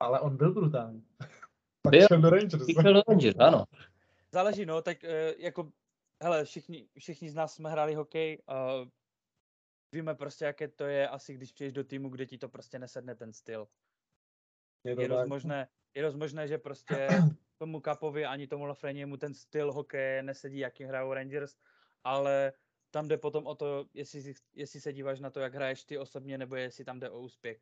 Ale 0.00 0.20
on 0.20 0.36
byl 0.36 0.54
brutální. 0.54 1.04
Tak 1.82 1.90
byl, 1.90 2.06
šel 2.08 2.20
do 2.20 2.30
Rangers. 2.30 2.66
Šel 2.82 2.94
do 2.94 3.02
Rangers, 3.08 3.36
ano. 3.38 3.64
Záleží, 4.32 4.66
no, 4.66 4.82
tak 4.82 5.04
eh, 5.04 5.34
jako, 5.38 5.72
hele, 6.22 6.44
všichni, 6.44 6.88
všichni 6.98 7.30
z 7.30 7.34
nás 7.34 7.54
jsme 7.54 7.70
hráli 7.70 7.94
hokej 7.94 8.42
a 8.46 8.86
víme 9.92 10.14
prostě, 10.14 10.44
jaké 10.44 10.68
to 10.68 10.84
je 10.84 11.08
asi, 11.08 11.34
když 11.34 11.52
přijdeš 11.52 11.72
do 11.72 11.84
týmu, 11.84 12.08
kde 12.08 12.26
ti 12.26 12.38
to 12.38 12.48
prostě 12.48 12.78
nesedne 12.78 13.14
ten 13.14 13.32
styl. 13.32 13.68
Je, 14.84 15.02
je 15.02 15.08
dost 15.08 15.28
možné, 15.28 15.68
je 15.94 16.02
dost 16.02 16.14
možné, 16.14 16.48
že 16.48 16.58
prostě 16.58 17.08
tomu 17.58 17.80
Kapovi 17.80 18.26
ani 18.26 18.46
tomu 18.46 18.64
Lafreniemu 18.64 19.16
ten 19.16 19.34
styl 19.34 19.72
hokeje 19.72 20.22
nesedí, 20.22 20.58
jaký 20.58 20.84
hrajou 20.84 21.12
Rangers, 21.12 21.56
ale 22.04 22.52
tam 22.90 23.08
jde 23.08 23.18
potom 23.18 23.46
o 23.46 23.54
to, 23.54 23.86
jestli, 23.94 24.34
jestli 24.54 24.80
se 24.80 24.92
díváš 24.92 25.20
na 25.20 25.30
to, 25.30 25.40
jak 25.40 25.54
hraješ 25.54 25.84
ty 25.84 25.98
osobně, 25.98 26.38
nebo 26.38 26.56
jestli 26.56 26.84
tam 26.84 27.00
jde 27.00 27.10
o 27.10 27.20
úspěch. 27.20 27.60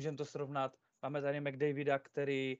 Můžeme 0.00 0.16
to 0.16 0.24
srovnat. 0.24 0.76
Máme 1.02 1.22
tady 1.22 1.40
McDavida, 1.40 1.98
který 1.98 2.58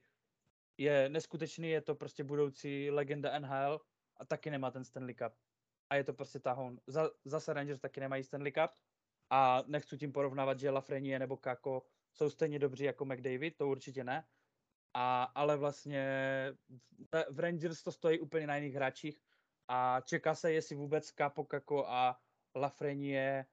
je 0.78 1.08
neskutečný, 1.08 1.70
je 1.70 1.80
to 1.80 1.94
prostě 1.94 2.24
budoucí 2.24 2.90
legenda 2.90 3.38
NHL 3.38 3.80
a 4.16 4.24
taky 4.24 4.50
nemá 4.50 4.70
ten 4.70 4.84
Stanley 4.84 5.14
Cup. 5.14 5.32
A 5.90 5.96
je 5.96 6.04
to 6.04 6.12
prostě 6.12 6.40
tahoun. 6.40 6.80
Za, 6.86 7.10
zase 7.24 7.52
Rangers 7.52 7.80
taky 7.80 8.00
nemají 8.00 8.24
Stanley 8.24 8.52
Cup 8.52 8.70
a 9.30 9.62
nechci 9.66 9.98
tím 9.98 10.12
porovnávat, 10.12 10.58
že 10.58 10.70
Lafrenie 10.70 11.18
nebo 11.18 11.36
Kako 11.36 11.82
jsou 12.12 12.30
stejně 12.30 12.58
dobří 12.58 12.84
jako 12.84 13.04
McDavid, 13.04 13.56
to 13.56 13.68
určitě 13.68 14.04
ne. 14.04 14.26
A, 14.94 15.22
ale 15.22 15.56
vlastně 15.56 16.04
v, 17.12 17.24
v 17.30 17.38
Rangers 17.40 17.82
to 17.82 17.92
stojí 17.92 18.20
úplně 18.20 18.46
na 18.46 18.56
jiných 18.56 18.74
hráčích 18.74 19.20
a 19.68 20.00
čeká 20.00 20.34
se, 20.34 20.52
jestli 20.52 20.76
vůbec 20.76 21.10
Kapo, 21.10 21.44
Kako 21.44 21.86
a 21.86 22.20
Lafrenie 22.54 23.46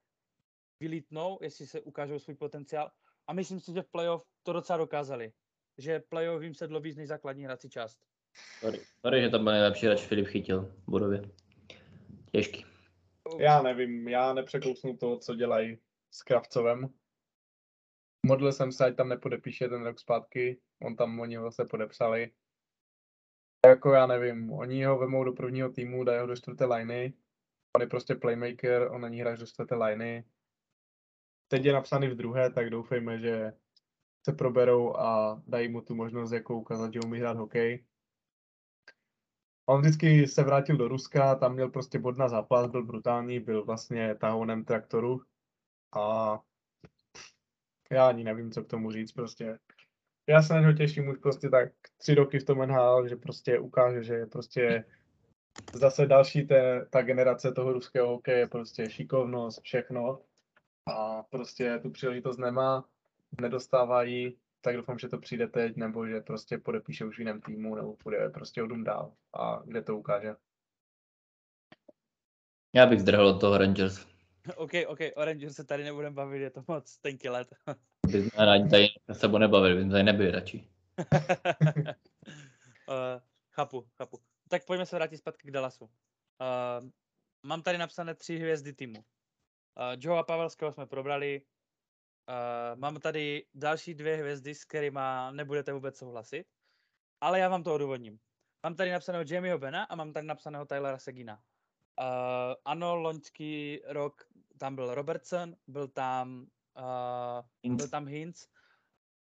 vylítnou, 0.79 1.39
jestli 1.41 1.67
se 1.67 1.81
ukážou 1.81 2.19
svůj 2.19 2.35
potenciál. 2.35 2.91
A 3.27 3.33
myslím 3.33 3.59
si, 3.59 3.73
že 3.73 3.81
v 3.81 3.91
playoff 3.91 4.25
to 4.43 4.53
docela 4.53 4.77
dokázali 4.77 5.33
že 5.77 5.99
playoff 5.99 6.43
jim 6.43 6.53
sedlo 6.53 6.79
víc 6.79 6.97
než 6.97 7.07
základní 7.07 7.45
hrací 7.45 7.69
část. 7.69 7.99
Sorry, 8.59 8.79
sorry 9.01 9.21
že 9.21 9.29
tam 9.29 9.43
byl 9.43 9.53
nejlepší 9.53 9.85
hráč 9.85 10.01
Filip 10.01 10.27
chytil 10.27 10.61
v 10.61 10.91
budově. 10.91 11.21
Těžký. 12.31 12.65
Já 13.39 13.61
nevím, 13.61 14.07
já 14.07 14.33
nepřekousnu 14.33 14.97
to, 14.97 15.17
co 15.17 15.35
dělají 15.35 15.77
s 16.11 16.23
Kravcovem. 16.23 16.89
Modlil 18.25 18.51
jsem 18.51 18.71
se, 18.71 18.85
ať 18.85 18.95
tam 18.95 19.09
nepodepíše 19.09 19.69
ten 19.69 19.83
rok 19.83 19.99
zpátky, 19.99 20.61
on 20.81 20.95
tam, 20.95 21.19
oni 21.19 21.35
ho 21.35 21.51
se 21.51 21.65
podepsali. 21.65 22.31
Jako 23.65 23.93
já 23.93 24.07
nevím, 24.07 24.51
oni 24.51 24.83
ho 24.83 24.97
vemou 24.97 25.23
do 25.23 25.33
prvního 25.33 25.69
týmu, 25.69 26.03
dají 26.03 26.19
ho 26.19 26.27
do 26.27 26.35
čtvrté 26.35 26.65
liney, 26.65 27.13
on 27.75 27.81
je 27.81 27.87
prostě 27.87 28.15
playmaker, 28.15 28.87
on 28.91 29.01
není 29.01 29.21
hráč 29.21 29.39
do 29.39 29.45
čtvrté 29.45 29.75
liney. 29.75 30.23
Teď 31.47 31.65
je 31.65 31.73
napsaný 31.73 32.07
v 32.07 32.15
druhé, 32.15 32.51
tak 32.51 32.69
doufejme, 32.69 33.19
že 33.19 33.53
se 34.25 34.33
proberou 34.33 34.97
a 34.97 35.41
dají 35.47 35.67
mu 35.67 35.81
tu 35.81 35.95
možnost 35.95 36.31
jako 36.31 36.55
ukázat, 36.55 36.93
že 36.93 36.99
umí 37.05 37.19
hrát 37.19 37.37
hokej. 37.37 37.85
On 39.65 39.81
vždycky 39.81 40.27
se 40.27 40.43
vrátil 40.43 40.77
do 40.77 40.87
Ruska, 40.87 41.35
tam 41.35 41.53
měl 41.53 41.69
prostě 41.69 41.99
bod 41.99 42.17
na 42.17 42.29
zápas, 42.29 42.71
byl 42.71 42.85
brutální, 42.85 43.39
byl 43.39 43.65
vlastně 43.65 44.15
tahounem 44.15 44.65
traktoru 44.65 45.21
a 45.95 46.39
já 47.91 48.07
ani 48.07 48.23
nevím, 48.23 48.51
co 48.51 48.63
k 48.63 48.67
tomu 48.67 48.91
říct 48.91 49.11
prostě. 49.11 49.59
já 50.29 50.41
se 50.41 50.53
na 50.53 50.59
něho 50.59 50.73
těším 50.73 51.07
už 51.07 51.17
prostě 51.17 51.49
tak 51.49 51.69
tři 51.97 52.15
roky 52.15 52.39
v 52.39 52.45
tom 52.45 52.57
NHL, 52.57 53.07
že 53.07 53.15
prostě 53.15 53.59
ukáže, 53.59 54.03
že 54.03 54.13
je 54.13 54.25
prostě 54.25 54.85
zase 55.73 56.05
další 56.05 56.47
té, 56.47 56.85
ta 56.89 57.01
generace 57.01 57.51
toho 57.51 57.73
ruského 57.73 58.07
hokeje, 58.07 58.47
prostě 58.47 58.89
šikovnost, 58.89 59.61
všechno. 59.61 60.21
A 60.87 61.23
prostě 61.23 61.79
tu 61.79 61.89
příležitost 61.89 62.37
nemá, 62.37 62.85
nedostávají, 63.41 64.37
tak 64.61 64.75
doufám, 64.75 64.99
že 64.99 65.09
to 65.09 65.17
přijde 65.17 65.47
teď, 65.47 65.75
nebo 65.75 66.07
že 66.07 66.21
prostě 66.21 66.57
podepíše 66.57 67.05
už 67.05 67.15
v 67.15 67.19
jiném 67.19 67.41
týmu, 67.41 67.75
nebo 67.75 67.95
půjde 67.95 68.29
prostě 68.29 68.63
o 68.63 68.67
dům 68.67 68.83
dál 68.83 69.13
a 69.33 69.61
kde 69.65 69.81
to 69.81 69.97
ukáže. 69.97 70.35
Já 72.73 72.85
bych 72.85 73.01
zdrhl 73.01 73.27
od 73.27 73.39
toho 73.39 73.57
Rangers. 73.57 74.05
OK, 74.55 74.71
OK, 74.87 74.99
o 75.15 75.25
Rangers 75.25 75.55
se 75.55 75.63
tady 75.63 75.83
nebudeme 75.83 76.15
bavit, 76.15 76.41
je 76.41 76.49
to 76.49 76.63
moc 76.67 76.97
tenký 76.97 77.29
let. 77.29 77.47
By 78.11 78.23
jsme 78.23 78.47
ani 78.47 78.69
tady 78.69 78.87
se 79.11 79.19
sebou 79.19 79.37
nebavili, 79.37 79.75
by 79.75 79.81
jsme 79.81 79.91
tady 79.91 80.03
nebyli 80.03 80.31
radši. 80.31 80.67
uh, 81.11 81.91
chápu, 83.51 83.87
chápu. 83.97 84.19
Tak 84.49 84.65
pojďme 84.65 84.85
se 84.85 84.95
vrátit 84.95 85.17
zpátky 85.17 85.47
k 85.47 85.51
Dallasu. 85.51 85.85
Uh, 85.85 85.89
mám 87.43 87.61
tady 87.61 87.77
napsané 87.77 88.15
tři 88.15 88.37
hvězdy 88.37 88.73
týmu. 88.73 88.99
Uh, 88.99 89.03
Joe 89.97 90.19
a 90.19 90.23
Pavelského 90.23 90.71
jsme 90.71 90.85
probrali. 90.85 91.41
Uh, 92.29 92.79
mám 92.79 92.99
tady 92.99 93.45
další 93.53 93.93
dvě 93.93 94.15
hvězdy, 94.15 94.55
s 94.55 94.65
kterými 94.65 94.99
nebudete 95.31 95.73
vůbec 95.73 95.97
souhlasit. 95.97 96.47
Ale 97.21 97.39
já 97.39 97.49
vám 97.49 97.63
to 97.63 97.73
odůvodním. 97.73 98.19
Mám 98.63 98.75
tady 98.75 98.91
napsaného 98.91 99.25
Jamieho 99.27 99.59
Bena 99.59 99.83
a 99.83 99.95
mám 99.95 100.13
tady 100.13 100.27
napsaného 100.27 100.65
Tylera 100.65 100.97
Segina. 100.97 101.35
Uh, 101.35 102.53
ano, 102.65 102.95
loňský 102.95 103.81
rok 103.85 104.23
tam 104.57 104.75
byl 104.75 104.95
Robertson, 104.95 105.55
byl 105.67 105.87
tam, 105.87 106.47
uh, 107.65 107.75
byl 107.75 107.89
tam 107.89 108.07
Hinz. 108.07 108.47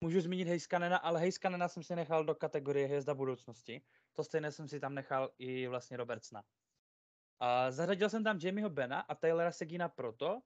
Můžu 0.01 0.21
zmínit 0.21 0.47
Heiskanena, 0.47 0.97
ale 0.97 1.19
Heiskanena 1.19 1.67
jsem 1.67 1.83
si 1.83 1.95
nechal 1.95 2.25
do 2.25 2.35
kategorie 2.35 2.87
hvězda 2.87 3.13
budoucnosti. 3.13 3.81
To 4.13 4.23
stejné 4.23 4.51
jsem 4.51 4.67
si 4.67 4.79
tam 4.79 4.95
nechal 4.95 5.29
i 5.37 5.67
vlastně 5.67 5.97
Robertsona. 5.97 6.43
Uh, 6.43 7.71
zařadil 7.71 8.09
jsem 8.09 8.23
tam 8.23 8.39
Jamieho 8.41 8.69
Bena 8.69 8.99
a 8.99 9.15
Taylora 9.15 9.51
Segina 9.51 9.89
proto, 9.89 10.41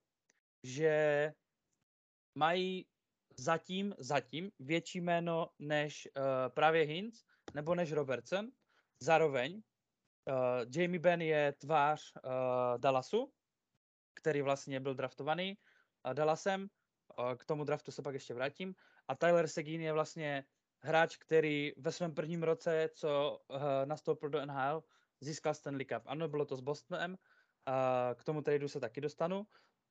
že 0.63 1.33
mají 2.37 2.85
zatím, 3.37 3.95
zatím 3.97 4.51
větší 4.59 5.01
jméno 5.01 5.49
než 5.59 6.07
uh, 6.17 6.23
právě 6.53 6.83
Hinz 6.85 7.23
nebo 7.53 7.75
než 7.75 7.91
Robertson. 7.91 8.49
Zároveň 8.99 9.61
Uh, 10.27 10.65
Jamie 10.75 10.99
Benn 10.99 11.21
je 11.21 11.51
tvář 11.51 12.13
uh, 12.15 12.31
Dallasu, 12.77 13.33
který 14.13 14.41
vlastně 14.41 14.79
byl 14.79 14.95
draftovaný 14.95 15.57
uh, 16.05 16.13
Dallasem. 16.13 16.67
Uh, 17.19 17.35
k 17.35 17.45
tomu 17.45 17.63
draftu 17.63 17.91
se 17.91 18.01
pak 18.01 18.13
ještě 18.13 18.33
vrátím. 18.33 18.75
A 19.07 19.15
Tyler 19.15 19.47
Seguin 19.47 19.81
je 19.81 19.93
vlastně 19.93 20.43
hráč, 20.83 21.17
který 21.17 21.71
ve 21.77 21.91
svém 21.91 22.13
prvním 22.13 22.43
roce, 22.43 22.89
co 22.93 23.39
uh, 23.47 23.59
nastoupil 23.85 24.29
do 24.29 24.45
NHL, 24.45 24.83
získal 25.21 25.53
Stanley 25.53 25.85
Cup. 25.85 26.03
Ano, 26.05 26.27
bylo 26.27 26.45
to 26.45 26.55
s 26.55 26.61
Bostonem, 26.61 27.11
uh, 27.11 28.15
k 28.15 28.23
tomu 28.23 28.41
tradu 28.41 28.67
se 28.67 28.79
taky 28.79 29.01
dostanu, 29.01 29.47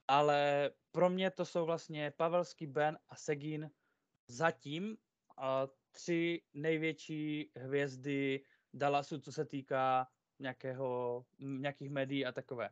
ale 0.09 0.71
pro 0.93 1.11
mě 1.11 1.31
to 1.31 1.45
jsou 1.45 1.67
vlastně 1.67 2.11
Pavelský, 2.17 2.67
Ben 2.67 2.99
a 3.09 3.17
Segin 3.17 3.71
zatím 4.29 4.89
uh, 4.89 5.45
tři 5.91 6.43
největší 6.55 7.51
hvězdy 7.57 8.45
Dallasu, 8.75 9.21
co 9.21 9.33
se 9.33 9.45
týká 9.45 10.09
nějakého, 10.39 11.25
nějakých 11.39 11.91
médií 11.91 12.27
a 12.27 12.33
takové. 12.33 12.71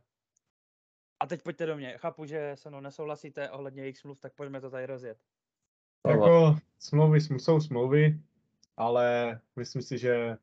A 1.20 1.26
teď 1.26 1.42
pojďte 1.42 1.66
do 1.66 1.76
mě. 1.76 1.98
Chápu, 1.98 2.24
že 2.24 2.52
se 2.54 2.70
mnou 2.70 2.80
nesouhlasíte 2.80 3.50
ohledně 3.50 3.82
jejich 3.82 3.98
smluv, 3.98 4.20
tak 4.20 4.34
pojďme 4.34 4.60
to 4.60 4.70
tady 4.70 4.86
rozjet. 4.86 5.18
Jako 6.08 6.56
smlouvy 6.78 7.20
jsou 7.20 7.60
smlouvy, 7.60 8.20
ale 8.76 9.40
myslím 9.56 9.82
si, 9.82 9.98
že 9.98 10.36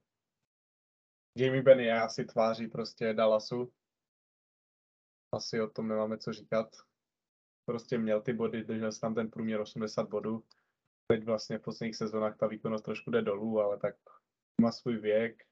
Jamie 1.38 1.62
Benny 1.62 1.84
je 1.84 2.02
asi 2.02 2.26
tváří 2.26 2.68
prostě 2.68 3.14
Dallasu. 3.14 3.72
Asi 5.32 5.62
o 5.62 5.68
tom 5.70 5.88
nemáme 5.88 6.18
co 6.18 6.34
říkat. 6.34 6.68
Prostě 7.66 7.98
měl 7.98 8.22
ty 8.22 8.34
body, 8.34 8.64
držel 8.64 8.92
tam 9.02 9.16
ten 9.16 9.32
průměr 9.32 9.62
80 9.62 10.10
bodů. 10.10 10.44
Teď 11.08 11.26
vlastně 11.26 11.58
v 11.58 11.62
posledních 11.62 11.96
sezónách 11.96 12.38
ta 12.38 12.48
výkonnost 12.48 12.86
trošku 12.86 13.12
jde 13.12 13.22
dolů, 13.22 13.60
ale 13.62 13.78
tak 13.78 13.96
má 14.62 14.72
svůj 14.72 14.98
věk, 14.98 15.44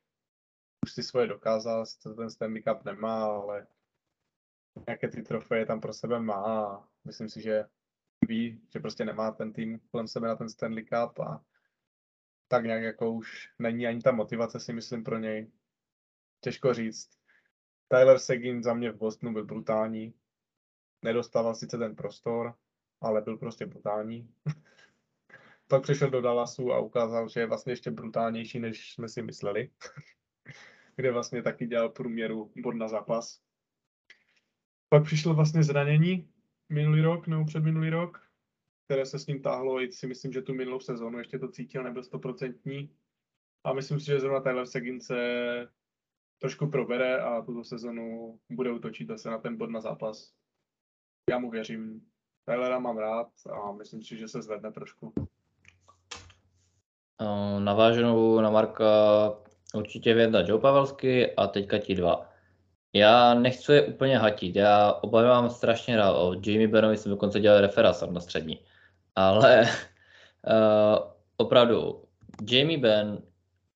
už 0.85 0.93
si 0.93 1.03
svoje 1.03 1.27
dokázal, 1.27 1.85
sice 1.85 2.13
ten 2.13 2.29
Stanley 2.29 2.63
Cup 2.63 2.85
nemá, 2.85 3.25
ale 3.25 3.67
nějaké 4.87 5.07
ty 5.07 5.21
trofeje 5.21 5.65
tam 5.65 5.81
pro 5.81 5.93
sebe 5.93 6.19
má 6.19 6.89
myslím 7.05 7.29
si, 7.29 7.41
že 7.41 7.65
ví, 8.27 8.61
že 8.73 8.79
prostě 8.79 9.05
nemá 9.05 9.31
ten 9.31 9.53
tým 9.53 9.79
kolem 9.79 10.07
sebe 10.07 10.27
na 10.27 10.35
ten 10.35 10.49
Stanley 10.49 10.85
Cup 10.85 11.19
a 11.19 11.43
tak 12.47 12.65
nějak 12.65 12.83
jako 12.83 13.11
už 13.11 13.49
není 13.59 13.87
ani 13.87 14.01
ta 14.01 14.11
motivace 14.11 14.59
si 14.59 14.73
myslím 14.73 15.03
pro 15.03 15.17
něj. 15.19 15.51
Těžko 16.43 16.73
říct. 16.73 17.18
Tyler 17.91 18.19
Seguin 18.19 18.63
za 18.63 18.73
mě 18.73 18.91
v 18.91 18.97
Bostonu 18.97 19.33
byl 19.33 19.45
brutální. 19.45 20.13
Nedostával 21.03 21.55
sice 21.55 21.77
ten 21.77 21.95
prostor, 21.95 22.55
ale 23.01 23.21
byl 23.21 23.37
prostě 23.37 23.65
brutální. 23.65 24.33
Pak 25.67 25.83
přišel 25.83 26.09
do 26.09 26.21
Dallasu 26.21 26.73
a 26.73 26.79
ukázal, 26.79 27.29
že 27.29 27.39
je 27.39 27.45
vlastně 27.45 27.71
ještě 27.71 27.91
brutálnější, 27.91 28.59
než 28.59 28.93
jsme 28.93 29.09
si 29.09 29.21
mysleli. 29.21 29.71
kde 30.95 31.11
vlastně 31.11 31.43
taky 31.43 31.67
dělal 31.67 31.89
průměru 31.89 32.51
bod 32.55 32.71
na 32.71 32.87
zápas. 32.87 33.41
Pak 34.89 35.03
přišlo 35.03 35.33
vlastně 35.33 35.63
zranění 35.63 36.29
minulý 36.69 37.01
rok 37.01 37.27
nebo 37.27 37.45
předminulý 37.45 37.89
rok, 37.89 38.27
které 38.85 39.05
se 39.05 39.19
s 39.19 39.27
ním 39.27 39.41
táhlo 39.41 39.81
i 39.81 39.91
si 39.91 40.07
myslím, 40.07 40.33
že 40.33 40.41
tu 40.41 40.53
minulou 40.53 40.79
sezónu 40.79 41.17
ještě 41.17 41.39
to 41.39 41.51
cítil, 41.51 41.83
nebyl 41.83 42.03
stoprocentní. 42.03 42.95
A 43.63 43.73
myslím 43.73 43.99
si, 43.99 44.05
že 44.05 44.19
zrovna 44.19 44.39
Tyler 44.39 44.65
Seguin 44.65 45.01
se 45.01 45.17
trošku 46.39 46.67
probere 46.67 47.21
a 47.21 47.41
tuto 47.41 47.63
sezonu 47.63 48.39
bude 48.49 48.71
utočit 48.71 49.07
zase 49.07 49.29
na 49.29 49.37
ten 49.37 49.57
bod 49.57 49.69
na 49.69 49.81
zápas. 49.81 50.31
Já 51.29 51.39
mu 51.39 51.49
věřím. 51.49 52.01
Tylera 52.45 52.79
mám 52.79 52.97
rád 52.97 53.27
a 53.51 53.71
myslím 53.71 54.03
si, 54.03 54.17
že 54.17 54.27
se 54.27 54.41
zvedne 54.41 54.71
trošku. 54.71 55.13
Naváženou 57.59 58.41
na 58.41 58.49
Marka 58.49 58.85
Určitě 59.73 60.13
věda 60.13 60.43
Joe 60.47 60.61
Pavelsky 60.61 61.35
a 61.35 61.47
teďka 61.47 61.77
ti 61.77 61.95
dva. 61.95 62.29
Já 62.93 63.33
nechci 63.33 63.71
je 63.71 63.83
úplně 63.83 64.17
hatit, 64.17 64.55
já 64.55 64.93
obavám 64.93 65.49
strašně 65.49 65.97
rád 65.97 66.13
o 66.13 66.33
Jamie 66.33 66.67
Benovi, 66.67 66.97
jsem 66.97 67.11
dokonce 67.11 67.39
dělal 67.39 67.61
referát 67.61 68.11
na 68.11 68.21
střední. 68.21 68.59
Ale 69.15 69.61
uh, 69.61 71.11
opravdu, 71.37 72.03
Jamie 72.51 72.77
Ben 72.77 73.21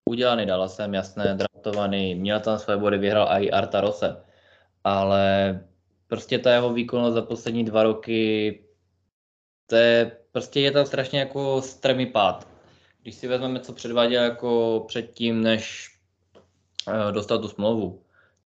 udělaný 0.09 0.45
Dallasem, 0.45 0.93
jasné, 0.93 1.37
draftovaný, 1.63 2.15
měl 2.15 2.39
tam 2.39 2.59
své 2.59 2.77
body, 2.77 2.97
vyhrál 2.97 3.27
i 3.29 3.51
Arta 3.51 3.81
Rose, 3.81 4.23
ale 4.83 5.59
prostě 6.07 6.39
ta 6.39 6.51
jeho 6.51 6.73
výkonnost 6.73 7.13
za 7.13 7.21
poslední 7.21 7.65
dva 7.65 7.83
roky, 7.83 8.59
to 9.67 9.75
je, 9.75 10.11
prostě 10.31 10.59
je 10.59 10.71
tam 10.71 10.85
strašně 10.85 11.19
jako 11.19 11.61
strmý 11.61 12.05
pád 12.05 12.53
když 13.03 13.15
si 13.15 13.27
vezmeme, 13.27 13.59
co 13.59 13.73
předváděl 13.73 14.23
jako 14.23 14.83
předtím, 14.87 15.43
než 15.43 15.91
eh, 16.87 17.11
dostal 17.11 17.39
tu 17.39 17.47
smlouvu, 17.47 18.03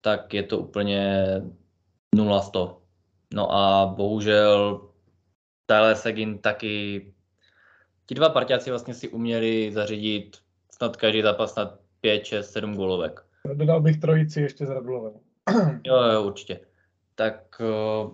tak 0.01 0.33
je 0.33 0.43
to 0.43 0.57
úplně 0.57 1.23
0-100. 2.15 2.77
No 3.33 3.53
a 3.53 3.85
bohužel 3.85 4.81
Tyler 5.65 5.95
Seguin 5.95 6.39
taky, 6.39 7.13
ti 8.05 8.15
dva 8.15 8.29
partiáci 8.29 8.69
vlastně 8.69 8.93
si 8.93 9.09
uměli 9.09 9.71
zařídit 9.71 10.37
snad 10.71 10.97
každý 10.97 11.21
zápas 11.21 11.55
na 11.55 11.77
5, 12.01 12.25
6, 12.25 12.51
7 12.51 12.75
gólovek. 12.75 13.21
Dodal 13.53 13.81
bych 13.81 13.99
trojici 13.99 14.41
ještě 14.41 14.65
s 14.65 14.69
Radulové. 14.69 15.11
jo, 15.83 15.95
jo, 15.95 16.23
určitě. 16.23 16.59
Tak 17.15 17.61
uh, 17.61 18.11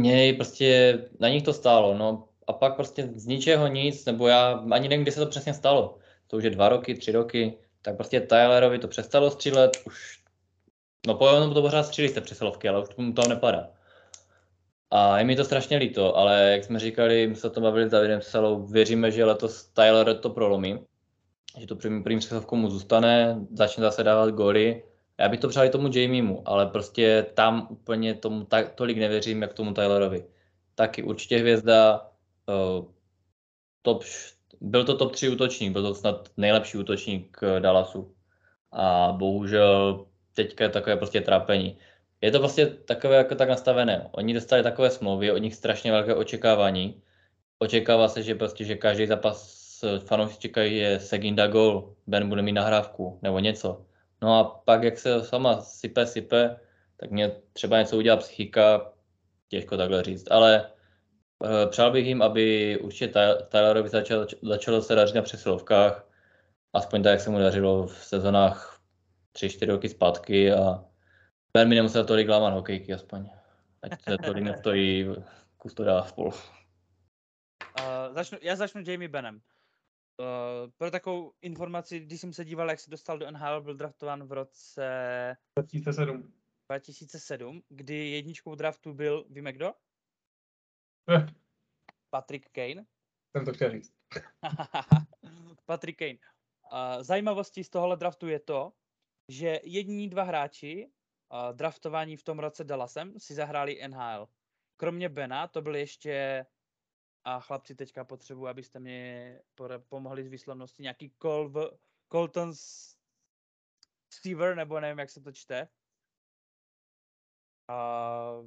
něj 0.00 0.32
prostě, 0.32 0.98
na 1.20 1.28
nich 1.28 1.42
to 1.42 1.52
stálo, 1.52 1.98
no 1.98 2.28
a 2.46 2.52
pak 2.52 2.76
prostě 2.76 3.08
z 3.14 3.26
ničeho 3.26 3.66
nic, 3.66 4.04
nebo 4.04 4.28
já 4.28 4.64
ani 4.70 4.88
nevím, 4.88 5.02
kdy 5.02 5.12
se 5.12 5.20
to 5.20 5.26
přesně 5.26 5.54
stalo. 5.54 5.98
To 6.26 6.36
už 6.36 6.44
je 6.44 6.50
dva 6.50 6.68
roky, 6.68 6.94
tři 6.94 7.12
roky, 7.12 7.58
tak 7.82 7.96
prostě 7.96 8.20
Tylerovi 8.20 8.78
to 8.78 8.88
přestalo 8.88 9.30
střílet, 9.30 9.70
už, 9.86 10.22
no 11.06 11.14
po 11.14 11.28
to 11.54 11.62
pořád 11.62 11.82
střílí 11.82 12.08
z 12.08 12.12
té 12.12 12.20
přesilovky, 12.20 12.68
ale 12.68 12.82
už 12.82 12.88
mu 12.96 13.12
tam 13.12 13.28
nepadá. 13.28 13.70
A 14.90 15.18
je 15.18 15.24
mi 15.24 15.36
to 15.36 15.44
strašně 15.44 15.76
líto, 15.76 16.16
ale 16.16 16.50
jak 16.52 16.64
jsme 16.64 16.78
říkali, 16.78 17.26
my 17.26 17.36
se 17.36 17.46
o 17.46 17.50
tom 17.50 17.62
bavili 17.62 17.88
s 17.88 17.90
Davidem 17.90 18.22
Salou, 18.22 18.66
věříme, 18.66 19.10
že 19.10 19.24
letos 19.24 19.64
Tyler 19.64 20.18
to 20.18 20.30
prolomí, 20.30 20.78
že 21.58 21.66
to 21.66 21.76
první, 21.76 22.02
první 22.02 22.18
přesilovku 22.18 22.56
mu 22.56 22.70
zůstane, 22.70 23.40
začne 23.52 23.82
zase 23.82 24.04
dávat 24.04 24.30
góly. 24.30 24.82
Já 25.18 25.28
bych 25.28 25.40
to 25.40 25.48
přál 25.48 25.68
tomu 25.68 25.90
Jamiemu, 25.94 26.42
ale 26.48 26.66
prostě 26.66 27.26
tam 27.34 27.66
úplně 27.70 28.14
tomu 28.14 28.44
tak, 28.44 28.74
tolik 28.74 28.98
nevěřím, 28.98 29.42
jak 29.42 29.52
tomu 29.52 29.74
Tylerovi. 29.74 30.24
Taky 30.74 31.02
určitě 31.02 31.38
hvězda, 31.38 32.10
uh, 32.48 32.84
top, 33.82 34.04
byl 34.60 34.84
to 34.84 34.96
top 34.96 35.12
3 35.12 35.28
útočník, 35.28 35.72
byl 35.72 35.82
to 35.82 35.94
snad 35.94 36.28
nejlepší 36.36 36.78
útočník 36.78 37.38
eh, 37.42 37.60
Dallasu. 37.60 38.14
A 38.72 39.12
bohužel 39.12 40.06
teďka 40.34 40.64
je 40.64 40.70
takové 40.70 40.96
prostě 40.96 41.20
trápení. 41.20 41.78
Je 42.20 42.30
to 42.30 42.38
prostě 42.38 42.66
takové 42.66 43.16
jako 43.16 43.34
tak 43.34 43.48
nastavené. 43.48 44.08
Oni 44.12 44.34
dostali 44.34 44.62
takové 44.62 44.90
smlouvy, 44.90 45.32
od 45.32 45.38
nich 45.38 45.54
strašně 45.54 45.92
velké 45.92 46.14
očekávání. 46.14 47.02
Očekává 47.58 48.08
se, 48.08 48.22
že 48.22 48.34
prostě, 48.34 48.64
že 48.64 48.76
každý 48.76 49.06
zápas 49.06 49.61
fanoušci 49.98 50.40
čekají, 50.40 50.78
že 50.78 51.00
Segin 51.00 51.36
dá 51.36 51.46
gol, 51.46 51.94
Ben 52.06 52.28
bude 52.28 52.42
mít 52.42 52.52
nahrávku 52.52 53.18
nebo 53.22 53.38
něco. 53.38 53.86
No 54.22 54.38
a 54.38 54.44
pak, 54.44 54.82
jak 54.82 54.98
se 54.98 55.24
sama 55.24 55.60
sype, 55.60 56.06
sype, 56.06 56.60
tak 56.96 57.10
mě 57.10 57.32
třeba 57.52 57.78
něco 57.78 57.96
udělá 57.96 58.16
psychika, 58.16 58.92
těžko 59.48 59.76
takhle 59.76 60.02
říct, 60.02 60.30
ale 60.30 60.70
uh, 61.38 61.70
přál 61.70 61.92
bych 61.92 62.06
jim, 62.06 62.22
aby 62.22 62.78
určitě 62.78 63.12
Tylerovi 63.48 63.88
začal, 63.88 64.26
začalo 64.42 64.82
se 64.82 64.94
dařit 64.94 65.14
na 65.14 65.22
přesilovkách, 65.22 66.08
aspoň 66.72 67.02
tak, 67.02 67.10
jak 67.10 67.20
se 67.20 67.30
mu 67.30 67.38
dařilo 67.38 67.86
v 67.86 68.04
sezonách 68.04 68.80
3-4 69.34 69.66
roky 69.66 69.88
zpátky 69.88 70.52
a 70.52 70.84
Ben 71.52 71.68
mi 71.68 71.74
nemusel 71.74 72.04
tolik 72.04 72.28
lámat 72.28 72.54
hokejky 72.54 72.94
aspoň. 72.94 73.30
Ať 73.82 74.02
se 74.02 74.18
tolik 74.18 74.44
nestojí 74.44 75.06
kustoda 75.56 76.04
spolu. 76.04 76.28
Uh, 76.28 78.14
začnu, 78.14 78.38
já 78.42 78.56
začnu 78.56 78.82
Jamie 78.86 79.08
Benem. 79.08 79.40
Uh, 80.18 80.70
pro 80.78 80.90
takovou 80.90 81.32
informaci, 81.40 82.00
když 82.00 82.20
jsem 82.20 82.32
se 82.32 82.44
díval, 82.44 82.70
jak 82.70 82.80
se 82.80 82.90
dostal 82.90 83.18
do 83.18 83.30
NHL, 83.30 83.60
byl 83.60 83.74
draftován 83.74 84.24
v 84.24 84.32
roce 84.32 85.36
2007. 85.58 86.32
2007, 86.68 87.62
kdy 87.68 88.10
jedničkou 88.10 88.54
draftu 88.54 88.94
byl, 88.94 89.26
víme 89.30 89.52
kdo? 89.52 89.74
Eh. 91.10 91.26
Patrick 92.10 92.48
Kane. 92.52 92.84
Jsem 93.36 93.44
to 93.44 93.52
chtěl 93.52 93.70
říct. 93.70 93.92
Patrick 95.66 95.98
Kane. 95.98 96.18
Uh, 96.72 97.02
zajímavostí 97.02 97.64
z 97.64 97.70
tohohle 97.70 97.96
draftu 97.96 98.28
je 98.28 98.40
to, 98.40 98.72
že 99.28 99.60
jediní 99.64 100.08
dva 100.08 100.22
hráči 100.22 100.86
uh, 100.86 101.56
draftovaní 101.56 102.16
v 102.16 102.22
tom 102.22 102.38
roce 102.38 102.64
Dallasem 102.64 103.20
si 103.20 103.34
zahráli 103.34 103.88
NHL. 103.88 104.28
Kromě 104.76 105.08
Bena 105.08 105.48
to 105.48 105.62
byl 105.62 105.76
ještě 105.76 106.46
a 107.24 107.40
chlapci 107.40 107.74
teďka 107.74 108.04
potřebuji, 108.04 108.46
abyste 108.46 108.80
mi 108.80 109.38
pomohli 109.88 110.24
s 110.24 110.28
výslovností 110.28 110.82
nějaký 110.82 111.12
Col- 111.22 111.78
Colton 112.12 112.52
Stever, 114.12 114.56
nebo 114.56 114.80
nevím, 114.80 114.98
jak 114.98 115.10
se 115.10 115.20
to 115.20 115.32
čte. 115.32 115.68
A 117.68 118.42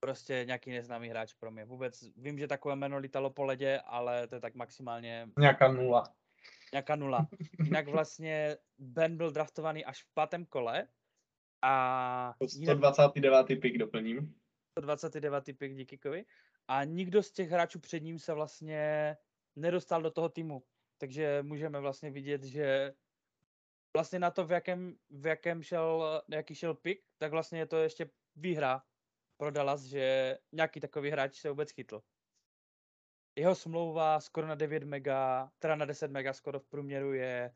prostě 0.00 0.44
nějaký 0.46 0.70
neznámý 0.70 1.08
hráč 1.08 1.34
pro 1.34 1.50
mě. 1.50 1.64
Vůbec 1.64 2.04
vím, 2.16 2.38
že 2.38 2.48
takové 2.48 2.76
jméno 2.76 2.98
lítalo 2.98 3.30
po 3.30 3.44
ledě, 3.44 3.80
ale 3.80 4.26
to 4.26 4.34
je 4.34 4.40
tak 4.40 4.54
maximálně... 4.54 5.28
Nějaká 5.38 5.72
nula. 5.72 6.14
Nějaká 6.72 6.96
nula. 6.96 7.28
Jinak 7.64 7.88
vlastně 7.88 8.56
Ben 8.78 9.16
byl 9.16 9.30
draftovaný 9.30 9.84
až 9.84 10.02
v 10.02 10.14
pátém 10.14 10.46
kole 10.46 10.88
a... 11.62 12.34
129. 12.46 13.46
pik 13.46 13.78
doplním. 13.78 14.40
129. 14.78 15.44
pik 15.58 15.74
díky 15.74 15.98
Kovi 15.98 16.24
a 16.70 16.84
nikdo 16.84 17.22
z 17.22 17.30
těch 17.32 17.50
hráčů 17.50 17.80
před 17.80 18.00
ním 18.00 18.18
se 18.18 18.34
vlastně 18.34 19.16
nedostal 19.56 20.02
do 20.02 20.10
toho 20.10 20.28
týmu. 20.28 20.62
Takže 20.98 21.42
můžeme 21.42 21.80
vlastně 21.80 22.10
vidět, 22.10 22.42
že 22.42 22.94
vlastně 23.96 24.18
na 24.18 24.30
to, 24.30 24.46
v 24.46 24.52
jakém, 24.52 24.96
v 25.10 25.26
jakém 25.26 25.62
šel, 25.62 26.22
jaký 26.28 26.54
šel 26.54 26.74
pik, 26.74 27.04
tak 27.18 27.30
vlastně 27.30 27.58
je 27.58 27.66
to 27.66 27.76
ještě 27.76 28.10
výhra 28.36 28.82
pro 29.36 29.50
Dallas, 29.50 29.82
že 29.82 30.38
nějaký 30.52 30.80
takový 30.80 31.10
hráč 31.10 31.40
se 31.40 31.48
vůbec 31.48 31.70
chytl. 31.70 32.02
Jeho 33.36 33.54
smlouva 33.54 34.20
skoro 34.20 34.46
na 34.46 34.54
9 34.54 34.84
mega, 34.84 35.52
teda 35.58 35.76
na 35.76 35.84
10 35.84 36.10
mega 36.10 36.32
skoro 36.32 36.60
v 36.60 36.66
průměru 36.66 37.12
je 37.12 37.54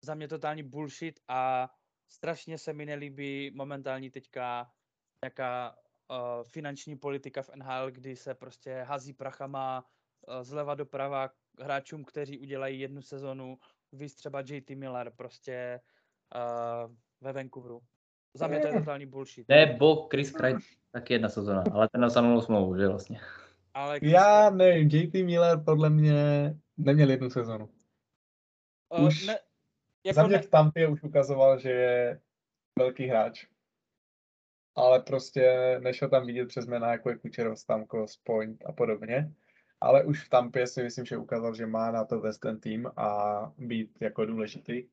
za 0.00 0.14
mě 0.14 0.28
totální 0.28 0.62
bullshit 0.62 1.20
a 1.28 1.70
strašně 2.08 2.58
se 2.58 2.72
mi 2.72 2.86
nelíbí 2.86 3.50
momentální 3.50 4.10
teďka 4.10 4.72
nějaká 5.22 5.78
uh, 6.10 6.44
finanční 6.44 6.96
politika 6.96 7.42
v 7.42 7.50
NHL, 7.56 7.90
kdy 7.90 8.16
se 8.16 8.34
prostě 8.34 8.82
hazí 8.82 9.12
prachama 9.12 9.84
uh, 10.28 10.42
zleva 10.42 10.74
doprava 10.74 11.30
hráčům, 11.60 12.04
kteří 12.04 12.38
udělají 12.38 12.80
jednu 12.80 13.02
sezonu, 13.02 13.58
víc 13.92 14.14
třeba 14.14 14.40
JT 14.40 14.70
Miller 14.70 15.12
prostě 15.16 15.80
uh, 16.34 16.94
ve 17.20 17.32
Vancouveru. 17.32 17.80
Za 18.34 18.46
mě 18.46 18.60
to 18.60 18.66
je 18.66 18.72
totální 18.72 19.06
bullshit. 19.06 19.48
Nebo 19.48 20.08
Chris 20.10 20.30
Kreider, 20.30 20.62
taky 20.92 21.12
jedna 21.12 21.28
sezona, 21.28 21.64
ale 21.72 21.88
ten 21.88 22.00
na 22.00 22.40
smlouvu, 22.40 22.76
že 22.76 22.88
vlastně. 22.88 23.20
Ale 23.74 23.98
Já 24.02 24.50
ne, 24.50 24.78
JT 24.78 25.14
Miller 25.14 25.62
podle 25.64 25.90
mě 25.90 26.54
neměl 26.76 27.10
jednu 27.10 27.30
sezonu. 27.30 27.68
Uh, 28.98 29.06
už 29.06 29.26
ne, 29.26 29.38
jako 30.04 30.14
za 30.14 30.26
mě 30.26 30.36
ne... 30.36 30.42
v 30.42 30.50
Tampě 30.50 30.88
už 30.88 31.02
ukazoval, 31.02 31.58
že 31.58 31.70
je 31.70 32.20
velký 32.78 33.06
hráč 33.06 33.46
ale 34.76 35.00
prostě 35.00 35.76
nešel 35.82 36.08
tam 36.08 36.26
vidět 36.26 36.46
přes 36.46 36.66
jména 36.66 36.92
jako 36.92 37.10
je 37.10 37.18
Kučerov, 37.18 37.58
Stamkos, 37.58 38.16
Point 38.16 38.64
a 38.66 38.72
podobně. 38.72 39.34
Ale 39.80 40.04
už 40.04 40.24
v 40.24 40.28
Tampě 40.28 40.66
si 40.66 40.82
myslím, 40.82 41.04
že 41.04 41.16
ukázal, 41.16 41.54
že 41.54 41.66
má 41.66 41.90
na 41.90 42.04
to 42.04 42.20
vést 42.20 42.38
ten 42.38 42.60
tým 42.60 42.90
a 42.96 43.52
být 43.58 43.98
jako 44.00 44.26
důležitý. 44.26 44.88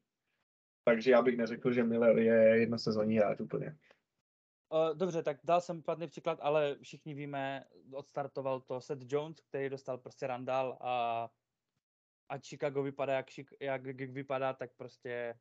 Takže 0.83 1.11
já 1.11 1.21
bych 1.21 1.37
neřekl, 1.37 1.71
že 1.71 1.83
Miller 1.83 2.17
je 2.17 2.59
jednosezónní 2.59 3.17
hráč 3.17 3.39
úplně. 3.39 3.77
Dobře, 4.93 5.23
tak 5.23 5.37
dal 5.43 5.61
jsem 5.61 5.83
padný 5.83 6.07
příklad, 6.07 6.39
ale 6.41 6.75
všichni 6.81 7.13
víme, 7.13 7.63
odstartoval 7.91 8.61
to 8.61 8.81
Seth 8.81 9.11
Jones, 9.11 9.39
který 9.39 9.69
dostal 9.69 9.97
prostě 9.97 10.27
randal 10.27 10.77
a, 10.81 11.29
a 12.29 12.37
Chicago 12.37 12.83
vypadá, 12.83 13.13
jak, 13.13 13.25
jak, 13.59 13.85
jak 13.85 14.11
vypadá, 14.11 14.53
tak 14.53 14.71
prostě 14.77 15.35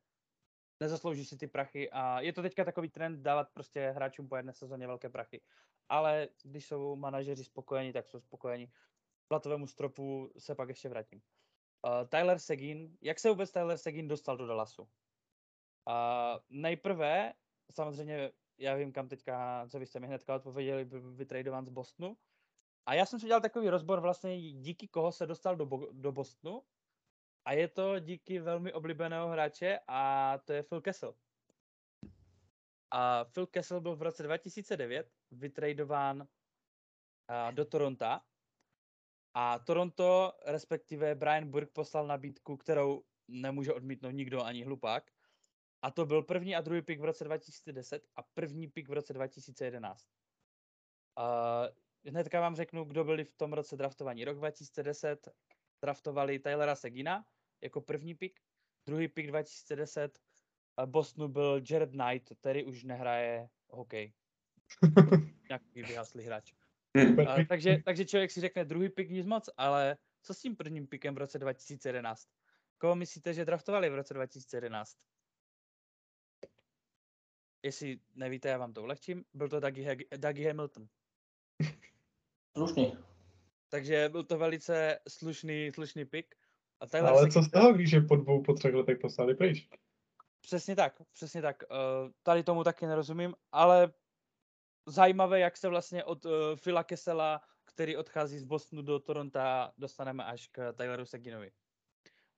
nezaslouží 0.83 1.25
si 1.25 1.37
ty 1.37 1.47
prachy 1.47 1.91
a 1.91 2.21
je 2.21 2.33
to 2.33 2.43
teďka 2.43 2.65
takový 2.65 2.91
trend 2.91 3.23
dávat 3.23 3.49
prostě 3.55 3.91
hráčům 3.91 4.29
po 4.29 4.37
jedné 4.37 4.53
sezóně 4.53 4.87
velké 4.87 5.09
prachy. 5.09 5.41
Ale 5.89 6.29
když 6.43 6.67
jsou 6.67 6.97
manažeři 6.97 7.45
spokojení, 7.45 7.93
tak 7.93 8.09
jsou 8.09 8.21
spokojení. 8.21 8.67
Platovému 9.29 9.67
stropu 9.67 10.33
se 10.39 10.55
pak 10.55 10.69
ještě 10.69 10.89
vrátím. 10.89 11.23
Uh, 11.87 12.09
Tyler 12.09 12.39
Segin, 12.39 12.97
jak 13.01 13.19
se 13.19 13.31
vůbec 13.31 13.53
Tyler 13.53 13.79
Segin 13.79 14.09
dostal 14.09 14.37
do 14.37 14.47
Dallasu? 14.47 14.83
Uh, 14.83 14.89
nejprve, 16.51 17.33
samozřejmě, 17.71 18.33
já 18.59 18.75
vím, 18.75 18.93
kam 18.93 19.09
teďka, 19.09 19.67
co 19.71 19.79
vy 19.79 19.87
jste 19.87 20.01
mi 20.01 20.07
hnedka 20.07 20.35
odpověděli, 20.35 20.85
byl 20.85 21.15
vytradován 21.15 21.67
z 21.67 21.69
Bostonu. 21.69 22.17
A 22.87 22.95
já 22.95 23.07
jsem 23.07 23.21
si 23.21 23.27
udělal 23.27 23.41
takový 23.41 23.69
rozbor 23.69 24.01
vlastně, 24.01 24.41
díky 24.53 24.89
koho 24.89 25.13
se 25.13 25.27
dostal 25.27 25.57
do, 25.57 25.67
Bo- 25.67 25.93
do 25.93 26.13
Bostonu 26.13 26.63
a 27.45 27.53
je 27.53 27.69
to 27.69 27.99
díky 27.99 28.39
velmi 28.39 28.73
oblíbeného 28.73 29.29
hráče 29.29 29.79
a 29.89 30.39
to 30.45 30.53
je 30.53 30.63
Phil 30.63 30.81
Kessel. 30.81 31.15
A 32.91 33.25
Phil 33.25 33.47
Kessel 33.47 33.81
byl 33.81 33.97
v 33.97 34.03
roce 34.03 34.23
2009 34.23 35.11
vytradován 35.31 36.29
do 37.51 37.65
Toronto 37.65 38.21
a 39.35 39.59
Toronto, 39.59 40.33
respektive 40.47 41.15
Brian 41.15 41.51
Burke 41.51 41.73
poslal 41.73 42.07
nabídku, 42.07 42.57
kterou 42.57 43.03
nemůže 43.29 43.73
odmítnout 43.73 44.11
nikdo, 44.11 44.45
ani 44.45 44.65
hlupák. 44.65 45.11
A 45.83 45.91
to 45.91 46.07
byl 46.07 46.23
první 46.23 46.57
a 46.57 46.61
druhý 46.61 46.83
pick 46.83 47.01
v 47.01 47.05
roce 47.05 47.25
2010 47.25 48.07
a 48.17 48.23
první 48.23 48.69
pick 48.69 48.89
v 48.89 48.93
roce 48.93 49.13
2011. 49.13 50.07
Uh, 51.19 52.11
hnedka 52.11 52.41
vám 52.41 52.57
řeknu, 52.57 52.85
kdo 52.85 53.05
byli 53.05 53.25
v 53.25 53.37
tom 53.37 53.53
roce 53.53 53.77
draftovaní. 53.77 54.25
Rok 54.25 54.37
2010 54.37 55.29
draftovali 55.83 56.39
Tylera 56.39 56.75
Segina 56.75 57.25
jako 57.61 57.81
první 57.81 58.15
pick, 58.15 58.41
druhý 58.87 59.09
pick 59.09 59.29
2010 59.29 60.19
Bostonu 60.87 61.29
byl 61.29 61.63
Jared 61.71 61.91
Knight, 61.91 62.33
který 62.41 62.65
už 62.65 62.85
nehraje 62.85 63.49
hokej. 63.69 64.13
Nějaký 65.49 65.83
vyhaslý 65.83 66.25
hráč. 66.25 66.53
A, 67.29 67.45
takže, 67.49 67.83
takže 67.85 68.05
člověk 68.05 68.31
si 68.31 68.41
řekne 68.41 68.65
druhý 68.65 68.89
pick 68.89 69.11
nic 69.11 69.27
moc, 69.27 69.51
ale 69.57 69.97
co 70.23 70.35
s 70.35 70.41
tím 70.41 70.57
prvním 70.57 70.87
pickem 70.87 71.15
v 71.15 71.19
roce 71.19 71.39
2011? 71.39 72.29
Koho 72.79 72.95
myslíte, 72.95 73.35
že 73.35 73.45
draftovali 73.45 73.91
v 73.91 73.95
roce 73.95 74.15
2011? 74.15 74.97
Jestli 77.63 78.01
nevíte, 78.15 78.49
já 78.49 78.59
vám 78.59 78.73
to 78.73 78.83
ulehčím. 78.83 79.25
Byl 79.35 79.49
to 79.49 79.61
Dougie, 79.61 79.97
Dougie 80.17 80.49
Hamilton. 80.49 80.89
Slušný. 82.57 83.12
Takže 83.73 84.09
byl 84.09 84.25
to 84.25 84.39
velice 84.39 84.99
slušný, 85.09 85.73
slušný 85.75 86.05
pick. 86.05 86.35
A 86.81 86.87
Tyler 86.87 87.13
Ale 87.13 87.31
co 87.31 87.43
z 87.43 87.51
toho, 87.51 87.73
když 87.73 87.93
je 87.93 88.01
po 88.01 88.17
dvou, 88.17 88.43
po 88.43 88.55
třech 88.55 88.75
letech 88.75 88.99
poslali 88.99 89.35
pryč? 89.35 89.69
Přesně 90.41 90.77
tak, 90.77 91.03
přesně 91.13 91.43
tak. 91.43 91.63
Uh, 91.71 92.11
tady 92.23 92.43
tomu 92.43 92.65
taky 92.65 92.87
nerozumím, 92.87 93.35
ale 93.53 93.93
zajímavé, 94.87 95.41
jak 95.41 95.57
se 95.57 95.69
vlastně 95.69 96.05
od 96.05 96.25
uh, 96.25 96.33
Phila 96.63 96.85
Kessela, 96.85 97.41
který 97.65 97.97
odchází 97.97 98.39
z 98.39 98.45
Bostonu 98.45 98.83
do 98.83 98.99
Toronto, 98.99 99.41
dostaneme 99.79 100.25
až 100.25 100.49
k 100.49 100.73
Tyleru 100.73 101.05
Seginovi. 101.05 101.51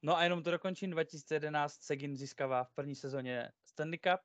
No 0.03 0.17
a 0.17 0.25
jenom 0.25 0.43
to 0.43 0.51
dokončím. 0.51 0.91
2011 0.91 1.83
Segin 1.83 2.17
získává 2.17 2.65
v 2.65 2.73
první 2.73 2.95
sezóně 2.95 3.51
Stanley 3.65 3.99
Cup. 3.99 4.21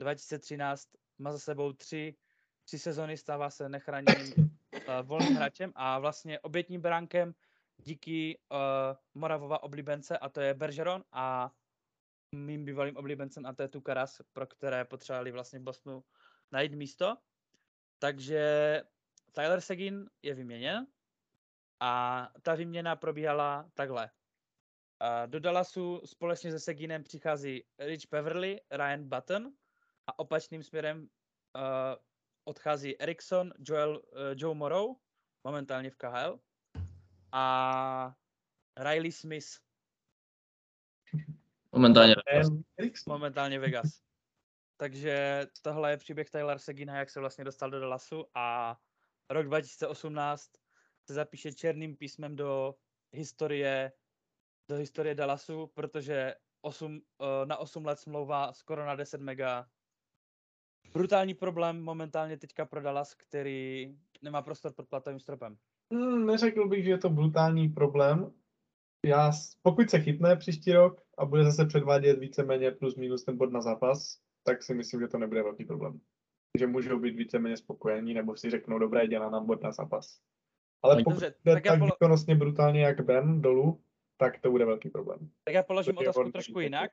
2013 0.00 0.88
má 1.18 1.32
za 1.32 1.38
sebou 1.38 1.72
tři, 1.72 2.16
tři 2.64 2.78
sezóny, 2.78 3.16
stává 3.16 3.50
se 3.50 3.68
nechráněným 3.68 4.49
uh, 4.72 4.80
volným 5.02 5.34
hráčem 5.34 5.72
a 5.74 5.98
vlastně 5.98 6.40
obětním 6.40 6.80
bránkem 6.80 7.34
díky 7.76 8.38
uh, 8.38 8.58
Moravova 9.14 9.62
oblíbence 9.62 10.18
a 10.18 10.28
to 10.28 10.40
je 10.40 10.54
Bergeron 10.54 11.04
a 11.12 11.52
mým 12.34 12.64
bývalým 12.64 12.96
oblíbencem 12.96 13.46
a 13.46 13.52
to 13.52 13.62
je 13.62 13.68
Tukaras, 13.68 14.22
pro 14.32 14.46
které 14.46 14.84
potřebovali 14.84 15.32
vlastně 15.32 15.58
v 15.58 15.62
Bostonu 15.62 16.04
najít 16.52 16.74
místo. 16.74 17.16
Takže 17.98 18.42
Tyler 19.32 19.60
Segin 19.60 20.10
je 20.22 20.34
vyměněn 20.34 20.86
A 21.80 22.28
ta 22.42 22.54
výměna 22.54 22.96
probíhala 22.96 23.70
takhle. 23.74 24.10
A 25.00 25.26
do 25.26 25.40
Dallasu 25.40 26.02
společně 26.04 26.50
se 26.50 26.60
Seginem 26.60 27.04
přichází 27.04 27.64
Rich 27.78 28.10
Beverly, 28.10 28.60
Ryan 28.70 29.08
Button 29.08 29.52
a 30.06 30.18
opačným 30.18 30.62
směrem 30.62 31.08
odchází 32.44 33.00
Erickson, 33.00 33.52
Joel, 33.58 33.90
uh, 33.90 34.18
Joe 34.36 34.54
Morrow, 34.54 34.96
momentálně 35.44 35.90
v 35.90 35.96
KHL, 35.96 36.40
a 37.32 38.14
Riley 38.78 39.12
Smith, 39.12 39.46
Momentálně. 41.72 42.14
Eriksson. 42.78 43.12
momentálně 43.12 43.58
Vegas. 43.58 44.02
Takže 44.76 45.46
tohle 45.62 45.90
je 45.90 45.96
příběh 45.96 46.30
Tyler 46.30 46.58
Segina, 46.58 46.98
jak 46.98 47.10
se 47.10 47.20
vlastně 47.20 47.44
dostal 47.44 47.70
do 47.70 47.80
Dallasu 47.80 48.26
a 48.34 48.76
rok 49.30 49.46
2018 49.46 50.50
se 51.06 51.14
zapíše 51.14 51.52
černým 51.52 51.96
písmem 51.96 52.36
do 52.36 52.74
historie 53.12 53.92
do 54.68 54.76
historie 54.76 55.14
Dallasu, 55.14 55.66
protože 55.66 56.34
8, 56.60 57.00
eh, 57.20 57.46
na 57.46 57.56
8 57.56 57.86
let 57.86 57.98
smlouva 57.98 58.52
skoro 58.52 58.86
na 58.86 58.94
10 58.94 59.20
mega. 59.20 59.68
Brutální 60.94 61.34
problém 61.34 61.82
momentálně 61.82 62.36
teďka 62.36 62.64
pro 62.64 62.80
Dallas, 62.80 63.14
který 63.14 63.94
nemá 64.22 64.42
prostor 64.42 64.72
pod 64.72 64.88
platovým 64.88 65.20
stropem. 65.20 65.56
Hmm, 65.92 66.26
neřekl 66.26 66.68
bych, 66.68 66.84
že 66.84 66.90
je 66.90 66.98
to 66.98 67.10
brutální 67.10 67.68
problém. 67.68 68.32
Já, 69.06 69.32
pokud 69.62 69.90
se 69.90 70.00
chytne 70.00 70.36
příští 70.36 70.72
rok 70.72 71.02
a 71.18 71.24
bude 71.24 71.44
zase 71.44 71.66
předvádět 71.66 72.18
víceméně 72.18 72.70
plus 72.70 72.96
minus 72.96 73.24
ten 73.24 73.36
bod 73.36 73.52
na 73.52 73.60
zápas, 73.60 74.20
tak 74.42 74.62
si 74.62 74.74
myslím, 74.74 75.00
že 75.00 75.08
to 75.08 75.18
nebude 75.18 75.42
velký 75.42 75.64
problém. 75.64 76.00
Že 76.58 76.66
můžou 76.66 76.98
být 76.98 77.16
víceméně 77.16 77.56
spokojení, 77.56 78.14
nebo 78.14 78.36
si 78.36 78.50
řeknou, 78.50 78.78
dobré, 78.78 79.08
dělá 79.08 79.30
nám 79.30 79.46
bod 79.46 79.62
na 79.62 79.72
zápas. 79.72 80.20
Ale 80.82 80.96
pokud 80.96 81.10
Dobře, 81.10 81.34
jde 81.44 81.52
tak 81.52 81.64
tak 81.64 81.80
polo- 81.80 81.86
výkonnostně 81.86 82.34
brutálně 82.34 82.82
jak 82.82 83.00
Ben 83.00 83.42
dolů, 83.42 83.82
tak 84.16 84.40
to 84.40 84.50
bude 84.50 84.64
velký 84.64 84.88
problém. 84.88 85.30
Tak 85.44 85.54
já 85.54 85.62
položím 85.62 85.94
Protože 85.94 86.08
otázku 86.08 86.32
trošku 86.32 86.60
jinak. 86.60 86.90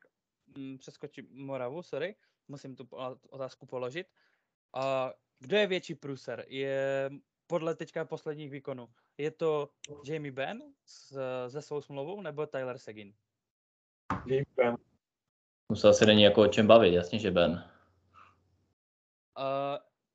Mm, 0.57 0.77
Přeskočím 0.77 1.27
Moravu, 1.31 1.83
sorry. 1.83 2.15
Musím 2.47 2.75
tu 2.75 2.87
otázku 3.29 3.65
položit. 3.65 4.07
A 4.73 5.13
kdo 5.39 5.57
je 5.57 5.67
větší 5.67 5.95
průser? 5.95 6.45
Je 6.47 7.09
podle 7.47 7.75
teďka 7.75 8.05
posledních 8.05 8.51
výkonů. 8.51 8.89
Je 9.17 9.31
to 9.31 9.69
Jamie 10.05 10.31
Benn 10.31 10.61
s, 10.85 11.17
se 11.49 11.61
svou 11.61 11.81
smlouvou 11.81 12.21
nebo 12.21 12.45
Tyler 12.45 12.77
Seguin? 12.77 13.13
Že 14.29 14.41
Ben, 14.55 14.75
To 15.69 15.75
se 15.75 15.89
asi 15.89 16.05
není 16.05 16.23
jako 16.23 16.41
o 16.41 16.47
čem 16.47 16.67
bavit, 16.67 16.93
jasně, 16.93 17.19
že 17.19 17.31
Ben. 17.31 17.51
Uh, 17.51 17.57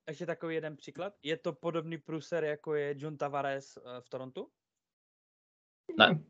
ještě 0.09 0.27
takový 0.27 0.55
jeden 0.55 0.77
příklad. 0.77 1.15
Je 1.23 1.37
to 1.37 1.53
podobný 1.53 1.99
průser, 1.99 2.45
jako 2.45 2.75
je 2.75 2.95
John 2.99 3.17
Tavares 3.17 3.77
eh, 3.77 4.01
v 4.01 4.09
Torontu? 4.09 4.51
Ne. 5.99 6.25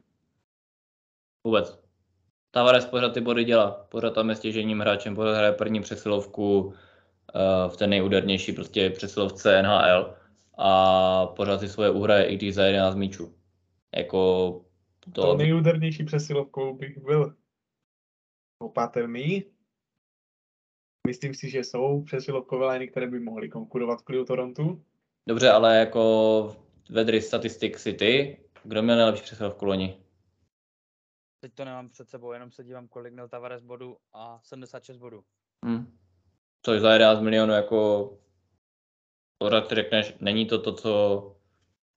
Vůbec. 1.45 1.92
Tavares 2.55 2.87
pořád 2.87 3.15
ty 3.15 3.21
body 3.21 3.45
dělá. 3.45 3.87
Pořád 3.89 4.15
tam 4.15 4.31
je 4.31 4.37
stěžením 4.37 4.81
hráčem, 4.81 5.15
pořád 5.15 5.37
hraje 5.37 5.53
první 5.53 5.81
přesilovku 5.81 6.61
uh, 6.61 6.73
v 7.69 7.77
té 7.77 7.87
nejúdernější 7.87 8.53
prostě 8.53 8.91
přesilovce 8.91 9.63
NHL 9.63 10.15
a 10.59 11.27
pořád 11.27 11.61
si 11.61 11.69
svoje 11.69 11.91
uhraje, 11.91 12.25
i 12.25 12.37
když 12.37 12.55
za 12.55 12.65
11 12.65 12.95
míčů. 12.95 13.35
Jako 13.97 14.19
to 15.15 15.23
to, 15.23 15.37
nejúdernější 15.37 16.05
přesilovkou 16.05 16.75
bych 16.75 16.99
byl 16.99 17.35
opatrný. 18.59 19.45
Myslím 21.07 21.35
si, 21.35 21.51
že 21.51 21.59
jsou 21.59 22.03
přesilovkové 22.03 22.73
liney, 22.73 22.89
které 22.89 23.07
by 23.07 23.21
mohly 23.21 23.49
konkurovat 23.49 24.01
v 24.01 24.05
klidu 24.05 24.25
Torontu. 24.25 24.83
dobře, 25.29 25.51
ale 25.51 25.79
jako 25.79 26.57
vedry 26.91 27.23
statistik 27.23 27.79
si 27.79 27.93
ty, 27.93 28.41
kdo 28.65 28.83
měl 28.83 28.97
nejlepší 28.97 29.23
přesilovku 29.23 29.65
loni? 29.65 30.02
Teď 31.43 31.55
to 31.55 31.65
nemám 31.65 31.89
před 31.89 32.11
sebou, 32.11 32.33
jenom 32.33 32.51
se 32.51 32.65
dívám, 32.65 32.89
kolik 32.89 33.13
měl 33.13 33.29
Tavares 33.29 33.63
bodů 33.63 33.97
a 34.13 34.41
76 34.43 34.97
bodů. 34.97 35.25
Hm. 35.67 35.99
Což 36.67 36.81
za 36.81 36.93
11 36.93 37.21
milionů 37.21 37.53
jako 37.53 38.11
pořád 39.39 39.69
ty 39.69 39.75
řekneš, 39.75 40.15
není 40.21 40.47
to 40.47 40.63
to, 40.63 40.75
co 40.75 41.37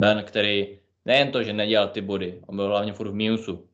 Ben, 0.02 0.24
který 0.24 0.80
nejen 1.06 1.32
to, 1.32 1.44
že 1.44 1.54
nedělal 1.54 1.90
ty 1.90 2.02
body, 2.02 2.42
on 2.48 2.56
byl 2.56 2.68
hlavně 2.68 2.94
furt 2.94 3.10
v 3.10 3.14
mínusu. 3.14 3.70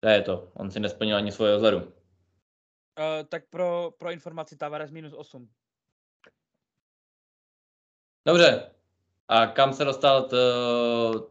To 0.00 0.08
je 0.08 0.22
to, 0.22 0.52
on 0.54 0.70
si 0.70 0.80
nesplnil 0.80 1.16
ani 1.16 1.32
svoje 1.32 1.56
vzhledu. 1.56 1.78
Uh, 1.78 1.92
tak 3.28 3.48
pro, 3.50 3.90
pro 3.98 4.10
informaci 4.10 4.56
Tavares 4.56 4.90
minus 4.90 5.12
8. 5.12 5.50
Dobře, 8.26 8.74
a 9.30 9.46
kam 9.46 9.72
se 9.72 9.84
dostal 9.84 10.22
t, 10.22 10.36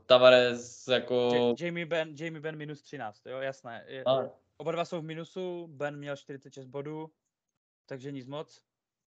Tavares 0.05 0.87
jako... 0.87 1.29
Ja- 1.33 1.65
Jamie 1.65 1.85
Ben, 1.85 2.15
Jamie 2.19 2.41
Ben 2.41 2.55
minus 2.55 2.81
13, 2.81 3.25
jo, 3.25 3.37
jasné. 3.37 3.83
Je, 3.87 4.03
A, 4.03 4.29
oba 4.57 4.71
dva 4.71 4.85
jsou 4.85 5.01
v 5.01 5.03
minusu, 5.03 5.67
Ben 5.67 5.97
měl 5.97 6.15
46 6.15 6.65
bodů, 6.65 7.09
takže 7.85 8.11
nic 8.11 8.27
moc. 8.27 8.61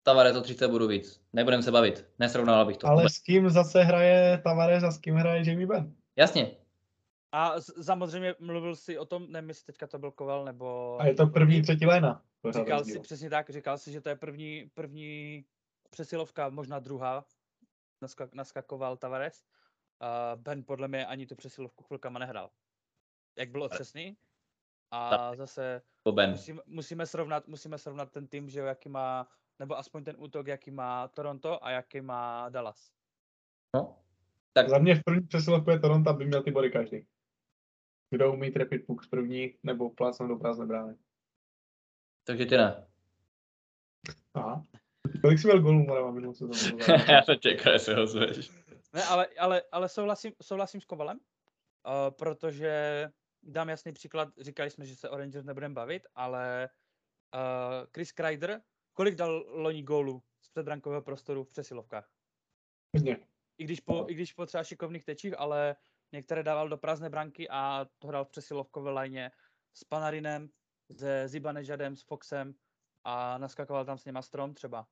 Tavares 0.03 0.37
o 0.37 0.41
30 0.41 0.69
budu 0.69 0.87
víc. 0.87 1.21
Nebudem 1.33 1.63
se 1.63 1.71
bavit, 1.71 2.07
nesrovnal 2.19 2.67
bych 2.67 2.77
to. 2.77 2.87
Ale 2.87 3.09
s 3.09 3.19
kým 3.19 3.51
zase 3.51 3.83
hraje 3.83 4.39
Tavares 4.45 4.85
a 4.85 4.91
s 4.91 4.99
kým 4.99 5.15
hraje 5.15 5.51
Jamie 5.51 5.67
Ben? 5.67 5.95
Jasně, 6.17 6.57
A 7.33 7.61
z- 7.61 7.85
samozřejmě 7.85 8.35
mluvil 8.41 8.77
si 8.77 8.99
o 8.99 9.05
tom, 9.05 9.27
nevím, 9.33 9.49
jestli 9.49 9.67
teďka 9.67 9.87
to 9.87 9.99
byl 9.99 10.11
Koval, 10.11 10.45
nebo... 10.45 10.97
A 11.01 11.07
je 11.07 11.15
to 11.15 11.27
první, 11.27 11.63
třetí 11.63 11.87
léna. 11.87 12.23
Pořád 12.43 12.61
Říkal 12.61 12.85
si 12.85 13.01
přesně 13.01 13.31
tak, 13.31 13.51
říkal 13.51 13.79
si, 13.79 13.93
že 13.93 14.01
to 14.01 14.09
je 14.09 14.17
první, 14.17 14.71
první 14.75 15.45
přesilovka, 15.91 16.49
možná 16.49 16.79
druhá, 16.79 17.25
naskak, 18.03 18.35
naskakoval 18.35 18.97
Tavares. 18.97 19.45
Uh, 20.03 20.41
ben 20.41 20.65
podle 20.65 20.89
mě 20.89 21.07
ani 21.07 21.27
tu 21.27 21.37
přesilovku 21.37 21.85
chvilkama 21.85 22.19
nehrál. 22.19 22.51
Jak 23.39 23.51
byl 23.51 23.63
otřesný. 23.63 24.17
A 24.91 25.35
zase 25.37 25.83
musíme, 26.31 26.63
musíme, 26.67 27.07
srovnat, 27.07 27.47
musíme 27.49 27.79
srovnat 27.79 28.13
ten 28.13 28.29
tým, 28.29 28.49
že 28.49 28.61
jaký 28.61 28.89
má, 28.89 29.29
nebo 29.59 29.79
aspoň 29.79 30.05
ten 30.05 30.17
útok, 30.19 30.47
jaký 30.47 30.71
má 30.71 31.09
Toronto 31.09 31.65
a 31.65 31.71
jaký 31.71 32.01
má 32.01 32.49
Dallas. 32.49 32.93
No. 33.77 33.97
Tak 34.53 34.69
Za 34.69 34.79
mě 34.79 34.95
v 34.95 35.05
první 35.05 35.27
přesilovku 35.27 35.71
je 35.71 35.79
Toronto, 35.79 36.11
aby 36.11 36.27
měl 36.27 36.43
ty 36.43 36.51
body 36.51 36.71
každý. 36.71 37.07
Kdo 38.11 38.33
umí 38.33 38.51
trefit 38.51 38.87
puk 38.87 39.05
z 39.05 39.09
první, 39.09 39.59
nebo 39.63 39.91
plácnout 39.91 40.29
do 40.29 40.37
prázdné 40.37 40.67
brány. 40.67 40.97
takže 42.25 42.47
ty 42.47 42.57
ne. 42.57 42.87
Aha. 44.35 44.65
Kolik 45.21 45.39
jsi 45.39 45.47
měl 45.47 45.61
gólů 45.61 45.83
Morava 45.87 46.11
minulou 46.11 46.35
sezónu? 46.35 46.79
Já 47.09 47.23
se 47.23 47.37
čekal, 47.37 47.79
se 47.79 47.95
ho 47.95 48.07
zveš. 48.07 48.51
Ne, 48.93 49.05
ale, 49.05 49.27
ale, 49.39 49.63
ale 49.73 49.89
souhlasím, 49.89 50.33
souhlasím 50.43 50.81
s 50.81 50.85
Kovalem, 50.85 51.19
uh, 51.19 51.93
protože 52.11 53.07
dám 53.43 53.69
jasný 53.69 53.93
příklad, 53.93 54.29
říkali 54.41 54.71
jsme, 54.71 54.85
že 54.85 54.97
se 54.97 55.11
o 55.11 55.17
Rangers 55.17 55.45
nebudeme 55.45 55.75
bavit, 55.75 56.07
ale 56.15 56.69
uh, 57.35 57.87
Chris 57.95 58.13
Kreider, 58.13 58.61
kolik 58.93 59.15
dal 59.15 59.45
loni 59.49 59.83
gólů 59.83 60.23
z 60.41 60.49
předbrankového 60.49 61.03
prostoru 61.03 61.45
v 61.45 61.49
přesilovkách? 61.49 62.11
Hodně. 62.97 63.19
I 63.59 63.65
když 63.65 63.81
po, 63.81 64.07
i 64.09 64.15
když 64.15 64.33
po 64.33 64.47
třeba 64.47 64.65
šikovných 64.65 65.05
tečích, 65.05 65.39
ale 65.39 65.77
některé 66.13 66.43
dával 66.43 66.69
do 66.69 66.77
prázdné 66.77 67.11
branky 67.11 67.49
a 67.51 67.87
to 67.99 68.09
hrál 68.09 68.25
v 68.25 68.29
přesilovkové 68.29 68.91
lajně 68.91 69.31
s 69.75 69.85
Panarinem, 69.85 70.49
se 70.99 71.29
Zibanežadem, 71.29 71.97
s 71.97 72.03
Foxem 72.03 72.55
a 73.05 73.39
naskakoval 73.39 73.85
tam 73.85 73.99
s 73.99 74.05
něma 74.05 74.23
strom 74.23 74.55
třeba. 74.55 74.87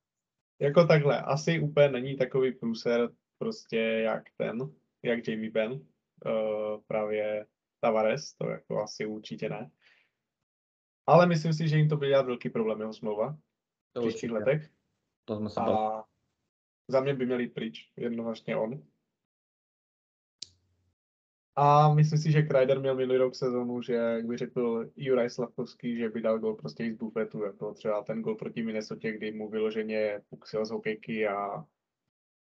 Jako 0.61 0.85
takhle, 0.85 1.21
asi 1.21 1.59
úplně 1.59 1.89
není 1.89 2.17
takový 2.17 2.51
průser 2.51 3.09
prostě 3.37 3.77
jak 3.79 4.23
ten, 4.37 4.57
jak 5.03 5.27
Jamie 5.27 5.51
Ben, 5.51 5.71
uh, 5.71 6.81
právě 6.87 7.45
Tavares, 7.79 8.33
to 8.33 8.49
jako 8.49 8.81
asi 8.81 9.05
určitě 9.05 9.49
ne. 9.49 9.71
Ale 11.07 11.27
myslím 11.27 11.53
si, 11.53 11.67
že 11.67 11.77
jim 11.77 11.89
to 11.89 11.97
bude 11.97 12.09
dělat 12.09 12.25
velký 12.25 12.49
problém 12.49 12.79
jeho 12.79 12.93
smlouva 12.93 13.31
v 13.31 13.93
To 13.93 14.01
příštích 14.01 14.31
letech. 14.31 14.69
To 15.25 15.37
jsme 15.37 15.49
se. 15.49 15.59
A 15.59 16.03
za 16.87 17.01
mě 17.01 17.13
by 17.13 17.25
měl 17.25 17.39
jít 17.39 17.53
pryč, 17.53 17.91
jednoznačně 17.97 18.55
on. 18.55 18.83
A 21.61 21.93
myslím 21.93 22.19
si, 22.19 22.31
že 22.31 22.41
Kreider 22.41 22.79
měl 22.79 22.95
minulý 22.95 23.17
rok 23.17 23.35
sezonu, 23.35 23.81
že 23.81 23.93
jak 23.93 24.25
by 24.25 24.37
řekl 24.37 24.89
Juraj 24.95 25.29
Slavkovský, 25.29 25.97
že 25.97 26.09
by 26.09 26.21
dal 26.21 26.39
gol 26.39 26.55
prostě 26.55 26.85
i 26.85 26.93
z 26.93 26.97
bufetu, 26.97 27.43
jako 27.43 27.73
třeba 27.73 28.03
ten 28.03 28.21
gol 28.21 28.35
proti 28.35 28.63
Minnesota, 28.63 29.11
kdy 29.11 29.31
mu 29.31 29.49
vyloženě 29.49 30.21
puksil 30.29 30.65
z 30.65 30.71
hokejky 30.71 31.27
a 31.27 31.65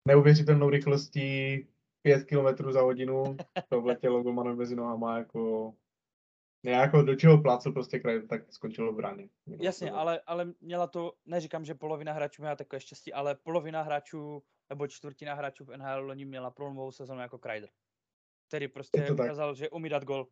neuvěřitelnou 0.08 0.70
rychlostí 0.70 1.56
5 2.02 2.24
km 2.24 2.70
za 2.70 2.80
hodinu, 2.80 3.36
to 3.68 3.80
vletělo 3.80 4.22
golmanovi 4.22 4.56
mezi 4.56 4.76
nohama, 4.76 5.18
jako 5.18 5.74
nějako 6.64 7.02
do 7.02 7.14
čeho 7.14 7.42
plácel 7.42 7.72
prostě 7.72 7.98
Kreider, 7.98 8.28
tak 8.28 8.52
skončilo 8.52 8.92
v 8.92 8.96
bráně. 8.96 9.28
Jasně, 9.46 9.90
ale, 9.90 10.20
ale 10.26 10.52
měla 10.60 10.86
to, 10.86 11.12
neříkám, 11.26 11.64
že 11.64 11.74
polovina 11.74 12.12
hráčů 12.12 12.42
měla 12.42 12.56
takové 12.56 12.80
štěstí, 12.80 13.12
ale 13.12 13.34
polovina 13.34 13.82
hráčů, 13.82 14.42
nebo 14.70 14.86
čtvrtina 14.86 15.34
hráčů 15.34 15.64
v 15.64 15.76
NHL 15.76 16.06
loni 16.06 16.24
měla 16.24 16.50
průlomovou 16.50 16.92
sezonu 16.92 17.20
jako 17.20 17.38
Kreider. 17.38 17.68
Který 18.52 18.68
prostě 18.68 19.00
Je 19.00 19.06
to 19.06 19.14
tak. 19.14 19.24
ukázal, 19.26 19.54
že 19.54 19.70
umí 19.70 19.88
dát 19.88 20.04
gol. 20.04 20.28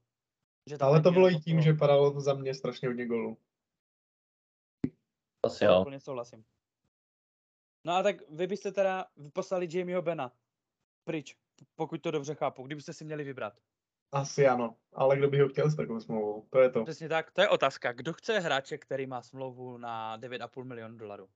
Že 0.68 0.76
Ale 0.80 1.00
to 1.00 1.10
bylo 1.10 1.28
i 1.28 1.32
jako 1.32 1.44
tím, 1.44 1.56
pro- 1.56 1.62
že 1.62 1.72
padalo 1.72 2.20
za 2.20 2.34
mě 2.34 2.54
strašně 2.54 2.88
hodně 2.88 3.06
golů. 3.06 3.36
Asi 5.46 5.64
jo. 5.64 5.80
Úplně 5.80 6.00
souhlasím. 6.00 6.44
No 7.86 7.92
a 7.92 8.02
tak 8.02 8.16
vy 8.30 8.46
byste 8.46 8.72
teda 8.72 9.06
poslali 9.32 9.68
Jamieho 9.78 10.02
Bena 10.02 10.32
pryč 11.04 11.36
pokud 11.74 12.02
to 12.02 12.10
dobře 12.10 12.34
chápu, 12.34 12.62
kdybyste 12.62 12.92
si 12.92 13.04
měli 13.04 13.24
vybrat. 13.24 13.60
Asi 14.12 14.46
ano, 14.46 14.76
ale 14.92 15.16
kdo 15.16 15.30
by 15.30 15.40
ho 15.40 15.48
chtěl 15.48 15.70
s 15.70 15.76
takovou 15.76 16.00
smlouvou? 16.00 16.46
To 16.50 16.58
je 16.60 16.70
to. 16.70 16.84
Přesně 16.84 17.08
tak, 17.08 17.30
to 17.30 17.40
je 17.40 17.48
otázka. 17.48 17.92
Kdo 17.92 18.12
chce 18.12 18.38
hráče, 18.38 18.78
který 18.78 19.06
má 19.06 19.22
smlouvu 19.22 19.78
na 19.78 20.18
9,5 20.18 20.64
milionu 20.64 20.96
dolarů? 20.96 21.28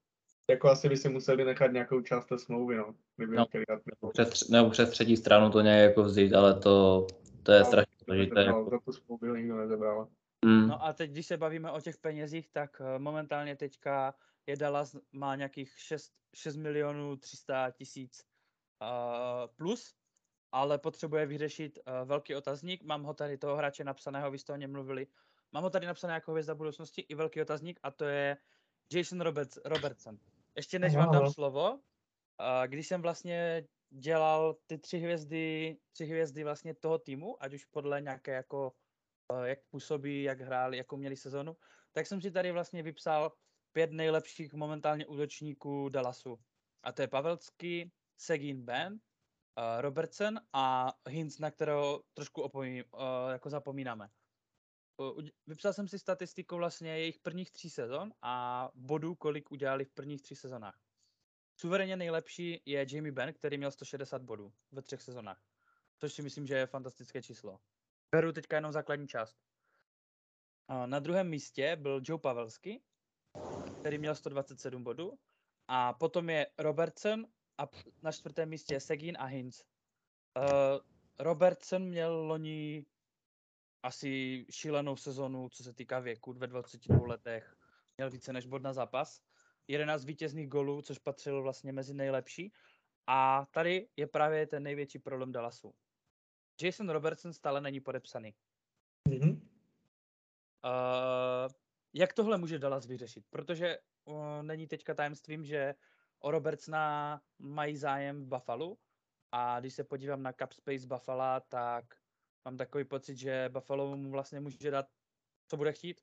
Jako 0.51 0.69
asi 0.69 0.89
by 0.89 0.97
si 0.97 1.09
museli 1.09 1.45
nechat 1.45 1.67
nějakou 1.73 2.01
část 2.01 2.27
té 2.27 2.39
smlouvy, 2.39 2.77
no. 2.77 2.95
Kdyby 3.17 3.37
No. 3.37 3.41
no. 3.41 3.47
chtěli 3.47 3.65
dát 3.69 3.81
Přes, 4.13 4.49
nebo 4.49 4.71
přes 4.71 4.91
třetí 4.91 5.17
stranu 5.17 5.51
to 5.51 5.61
nějak 5.61 5.89
jako 5.91 6.03
vzít, 6.03 6.33
ale 6.35 6.61
to, 6.61 7.07
to 7.43 7.53
je 7.53 7.65
strašně 7.65 7.95
složité. 8.05 8.45
Jako, 8.45 8.71
Za 8.71 8.79
tu 8.79 8.93
smlouvu 8.93 9.35
nikdo 9.35 9.57
nezabral. 9.57 10.09
mm, 10.45 10.69
No 10.69 10.85
a 10.85 10.93
teď, 10.93 11.11
když 11.11 11.27
se 11.27 11.37
bavíme 11.37 11.71
o 11.71 11.81
těch 11.81 11.97
penězích, 11.99 12.49
tak 12.53 12.81
eh, 12.81 12.99
momentálně 12.99 13.57
teďka 13.57 14.15
je 14.47 14.57
Dallas 14.57 14.97
má 15.13 15.37
nějakých 15.37 15.73
6, 15.79 16.13
6 16.35 16.57
milionů 16.57 17.17
300 17.17 17.71
tisíc 17.71 18.23
uh, 18.83 18.89
plus, 19.57 19.95
ale 20.53 20.79
potřebuje 20.79 21.27
vyřešit 21.27 21.79
uh, 21.79 22.09
velký 22.09 22.35
otazník. 22.35 22.83
Mám 22.83 23.03
ho 23.03 23.15
tady 23.15 23.39
toho 23.39 23.57
hráče 23.57 23.85
napsaného, 23.85 24.31
vy 24.31 24.39
jste 24.39 24.53
o 24.53 24.57
něm 24.57 24.73
mluvili. 24.73 25.07
Mám 25.53 25.63
ho 25.63 25.71
tady 25.71 25.87
napsané 25.87 26.15
jako 26.15 26.31
hvězda 26.31 26.55
budoucnosti 26.55 27.01
i 27.01 27.15
velký 27.15 27.41
otazník 27.43 27.81
a 27.83 27.91
to 27.91 28.05
je 28.05 28.37
Jason 28.93 29.21
Roberts, 29.21 29.59
Robertson. 29.65 30.19
Ještě 30.57 30.79
než 30.79 30.97
vám 30.97 31.11
dám 31.11 31.23
Ano. 31.23 31.33
slovo, 31.33 31.81
když 32.67 32.89
jsem 32.89 33.03
vlastně 33.03 33.67
dělal 33.91 34.57
ty 34.67 34.79
tři 34.79 34.99
hvězdy, 34.99 35.77
tři 35.93 36.05
hvězdy 36.07 36.45
vlastně 36.45 36.75
toho 36.75 36.99
týmu, 36.99 37.43
ať 37.43 37.55
už 37.55 37.65
podle 37.65 38.01
nějaké 38.01 38.33
jako 38.33 38.73
eh, 39.33 39.49
jak 39.49 39.59
působí, 39.71 40.23
jak 40.23 40.41
hráli, 40.41 40.77
jakou 40.77 40.97
měli 40.97 41.17
sezonu, 41.17 41.57
tak 41.93 42.07
jsem 42.07 42.21
si 42.21 42.31
tady 42.31 42.53
vlastně 42.53 42.83
vypsal 42.83 43.33
pět 43.73 43.91
nejlepších 43.93 44.55
momentálně 44.55 45.07
útočníků 45.07 45.89
Dallasu. 45.89 46.37
A 46.83 46.93
to 46.93 47.03
je 47.03 47.09
Pavelský, 47.09 47.93
Segin 48.17 48.65
Ben, 48.65 48.99
eh, 49.59 49.81
Robertson 49.83 50.41
a 50.53 50.93
Hinz, 51.09 51.39
na 51.39 51.51
kterého 51.51 52.03
trošku 52.15 52.43
opomí, 52.43 52.81
eh, 52.81 53.33
jako 53.33 53.51
zapomínáme. 53.51 54.09
Vypsal 55.47 55.73
jsem 55.73 55.89
si 55.89 55.99
statistiku 55.99 56.57
vlastně 56.57 56.99
jejich 56.99 57.19
prvních 57.19 57.51
tří 57.51 57.71
sezon 57.71 58.13
a 58.23 58.69
bodů, 58.75 59.15
kolik 59.15 59.51
udělali 59.51 59.85
v 59.85 59.93
prvních 59.93 60.23
tří 60.23 60.37
sezonách. 60.37 60.79
Suverénně 61.57 61.97
nejlepší 61.97 62.63
je 62.67 62.87
Jamie 62.91 63.13
Ben, 63.13 63.33
který 63.33 63.59
měl 63.59 63.71
160 63.71 64.23
bodů 64.23 64.53
ve 64.73 64.83
třech 64.83 65.03
sezonách. 65.03 65.43
Což 65.99 66.13
si 66.13 66.23
myslím, 66.23 66.47
že 66.47 66.57
je 66.57 66.67
fantastické 66.67 67.23
číslo. 67.23 67.61
Beru 68.15 68.33
teďka 68.33 68.57
jenom 68.57 68.73
základní 68.73 69.09
část. 69.09 69.37
Na 70.87 70.99
druhém 70.99 71.29
místě 71.29 71.77
byl 71.77 72.01
Joe 72.05 72.21
Pavelsky, 72.21 72.83
který 73.81 73.99
měl 73.99 74.15
127 74.15 74.85
bodů. 74.85 75.19
A 75.69 75.93
potom 75.93 76.31
je 76.31 76.47
Robertson 76.59 77.27
a 77.59 77.69
na 78.03 78.13
čtvrtém 78.13 78.49
místě 78.49 78.81
Segin 78.81 79.17
a 79.19 79.25
Hinz. 79.25 79.65
Uh, 80.37 80.45
Robertson 81.19 81.83
měl 81.83 82.15
loni 82.15 82.87
asi 83.85 84.47
šílenou 84.51 84.97
sezonu, 84.97 85.49
co 85.49 85.65
se 85.65 85.73
týká 85.73 85.99
věku, 85.99 86.33
ve 86.33 86.47
22 86.47 87.07
letech. 87.07 87.57
Měl 87.97 88.11
více 88.11 88.33
než 88.33 88.47
bod 88.47 88.63
na 88.63 88.73
zápas. 88.73 89.21
11 89.69 90.05
vítězných 90.05 90.49
golů, 90.49 90.83
což 90.83 90.99
patřilo 90.99 91.43
vlastně 91.43 91.73
mezi 91.73 91.95
nejlepší. 91.95 92.53
A 93.07 93.47
tady 93.51 93.89
je 93.97 94.07
právě 94.07 94.47
ten 94.47 94.63
největší 94.63 94.99
problém 94.99 95.33
Dallasu. 95.33 95.75
Jason 96.63 96.91
Robertson 96.91 97.33
stále 97.33 97.61
není 97.61 97.81
podepsaný. 97.81 98.35
Mhm. 99.09 99.31
Uh, 99.31 99.41
jak 101.93 102.13
tohle 102.13 102.39
může 102.39 102.59
Dallas 102.59 102.87
vyřešit? 102.87 103.25
Protože 103.31 103.79
uh, 104.05 104.43
není 104.43 104.67
teďka 104.67 104.95
tajemstvím, 104.95 105.45
že 105.45 105.75
o 106.19 106.31
Robertsona 106.31 107.21
mají 107.39 107.77
zájem 107.77 108.23
v 108.23 108.27
Buffalo 108.27 108.77
a 109.33 109.61
když 109.61 109.75
se 109.75 109.85
podívám 109.85 110.23
na 110.23 110.33
cap 110.33 110.53
space 110.53 110.87
Buffalo, 110.87 111.41
tak 111.49 111.85
mám 112.45 112.57
takový 112.57 112.85
pocit, 112.85 113.17
že 113.17 113.49
Buffalo 113.53 113.97
mu 113.97 114.11
vlastně 114.11 114.41
může 114.41 114.71
dát, 114.71 114.87
co 115.49 115.57
bude 115.57 115.73
chtít, 115.73 116.01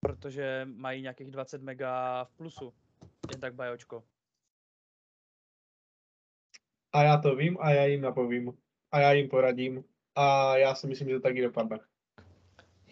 protože 0.00 0.68
mají 0.74 1.02
nějakých 1.02 1.30
20 1.30 1.62
mega 1.62 2.24
v 2.24 2.32
plusu. 2.32 2.74
Jen 3.30 3.40
tak 3.40 3.54
bajočko. 3.54 4.04
A 6.92 7.02
já 7.02 7.18
to 7.18 7.36
vím 7.36 7.56
a 7.60 7.70
já 7.70 7.84
jim 7.84 8.00
napovím. 8.00 8.58
A 8.92 9.00
já 9.00 9.12
jim 9.12 9.28
poradím. 9.28 9.84
A 10.14 10.56
já 10.56 10.74
si 10.74 10.86
myslím, 10.86 11.08
že 11.08 11.14
to 11.14 11.20
taky 11.20 11.42
dopadne. 11.42 11.78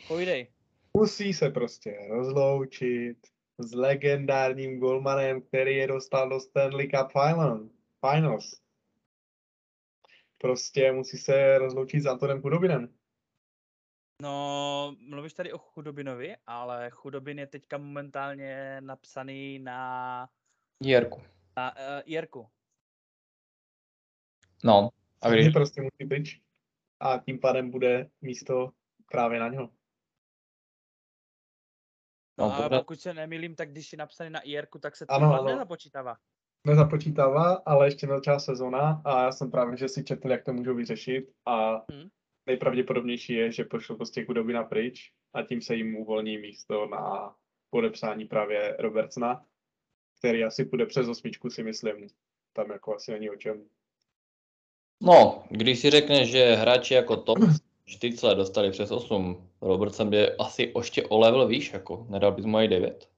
Pojdej. 0.08 0.52
Musí 0.96 1.34
se 1.34 1.50
prostě 1.50 2.06
rozloučit 2.08 3.18
s 3.58 3.74
legendárním 3.74 4.78
golmanem, 4.78 5.42
který 5.42 5.76
je 5.76 5.86
dostal 5.86 6.28
do 6.28 6.40
Stanley 6.40 6.88
Cup 6.88 7.12
Final, 7.12 7.68
Finals. 8.10 8.60
Prostě 10.40 10.92
musí 10.92 11.18
se 11.18 11.58
rozloučit 11.58 12.02
s 12.02 12.06
Antonem 12.06 12.40
Chudobinem. 12.42 12.94
No, 14.22 14.96
mluvíš 15.00 15.34
tady 15.34 15.52
o 15.52 15.58
Chudobinovi, 15.58 16.36
ale 16.46 16.90
Chudobin 16.90 17.38
je 17.38 17.46
teďka 17.46 17.78
momentálně 17.78 18.80
napsaný 18.80 19.58
na, 19.58 20.28
Jirku. 20.82 21.22
na 21.56 21.72
uh, 21.76 21.82
Jirku. 22.06 22.48
No, 24.64 24.88
a 25.20 25.30
když, 25.30 25.52
prostě 25.52 25.80
musí 25.82 26.08
pryč. 26.08 26.40
A 27.00 27.18
tím 27.18 27.40
pádem 27.40 27.70
bude 27.70 28.10
místo 28.20 28.72
právě 29.12 29.40
na 29.40 29.48
něho. 29.48 29.70
No, 32.38 32.48
No, 32.48 32.56
pořád- 32.56 32.78
pokud 32.78 33.00
se 33.00 33.14
nemýlím, 33.14 33.56
tak 33.56 33.70
když 33.70 33.92
je 33.92 33.98
napsaný 33.98 34.30
na 34.30 34.40
IR, 34.40 34.66
tak 34.82 34.96
se 34.96 35.06
Ano, 35.08 35.28
to 35.28 35.34
ano. 35.34 35.44
nezapočítává. 35.52 36.16
Nezapočítává, 36.66 37.54
ale 37.54 37.86
ještě 37.86 38.06
nezačala 38.06 38.38
sezona 38.38 39.02
a 39.04 39.24
já 39.24 39.32
jsem 39.32 39.50
právě, 39.50 39.76
že 39.76 39.88
si 39.88 40.04
četl, 40.04 40.30
jak 40.30 40.44
to 40.44 40.52
můžou 40.52 40.74
vyřešit 40.74 41.32
a 41.46 41.84
Hmm. 41.92 42.08
nejpravděpodobnější 42.46 43.32
je, 43.32 43.52
že 43.52 43.64
pošlo 43.64 43.96
prostě 43.96 44.24
Chudobina 44.24 44.64
pryč 44.64 45.12
a 45.34 45.42
tím 45.42 45.62
se 45.62 45.74
jim 45.74 45.96
uvolní 45.96 46.38
místo 46.38 46.86
na 46.86 47.34
podepsání 47.70 48.24
právě 48.24 48.76
Robertsona, 48.78 49.46
který 50.18 50.44
asi 50.44 50.64
půjde 50.64 50.86
přes 50.86 51.08
osmičku, 51.08 51.50
si 51.50 51.62
myslím. 51.62 52.08
Tam 52.52 52.70
jako 52.70 52.94
asi 52.94 53.12
není 53.12 53.30
o 53.30 53.36
čem. 53.36 53.64
no, 55.02 55.44
když 55.50 55.78
si 55.78 55.90
řekneš, 55.90 56.30
že 56.30 56.54
hráči 56.54 56.94
jako 56.94 57.16
top 57.16 57.38
Štycle 57.86 58.34
dostali 58.34 58.70
přes 58.70 58.90
8, 58.90 59.50
Robertson 59.62 60.14
je 60.14 60.36
asi 60.36 60.72
ještě 60.76 61.02
o 61.02 61.18
level 61.18 61.46
výš, 61.46 61.72
jako, 61.72 62.06
nedal 62.08 62.32
bys 62.32 62.44
mu 62.44 62.56
aj 62.56 62.68
9. 62.68 63.10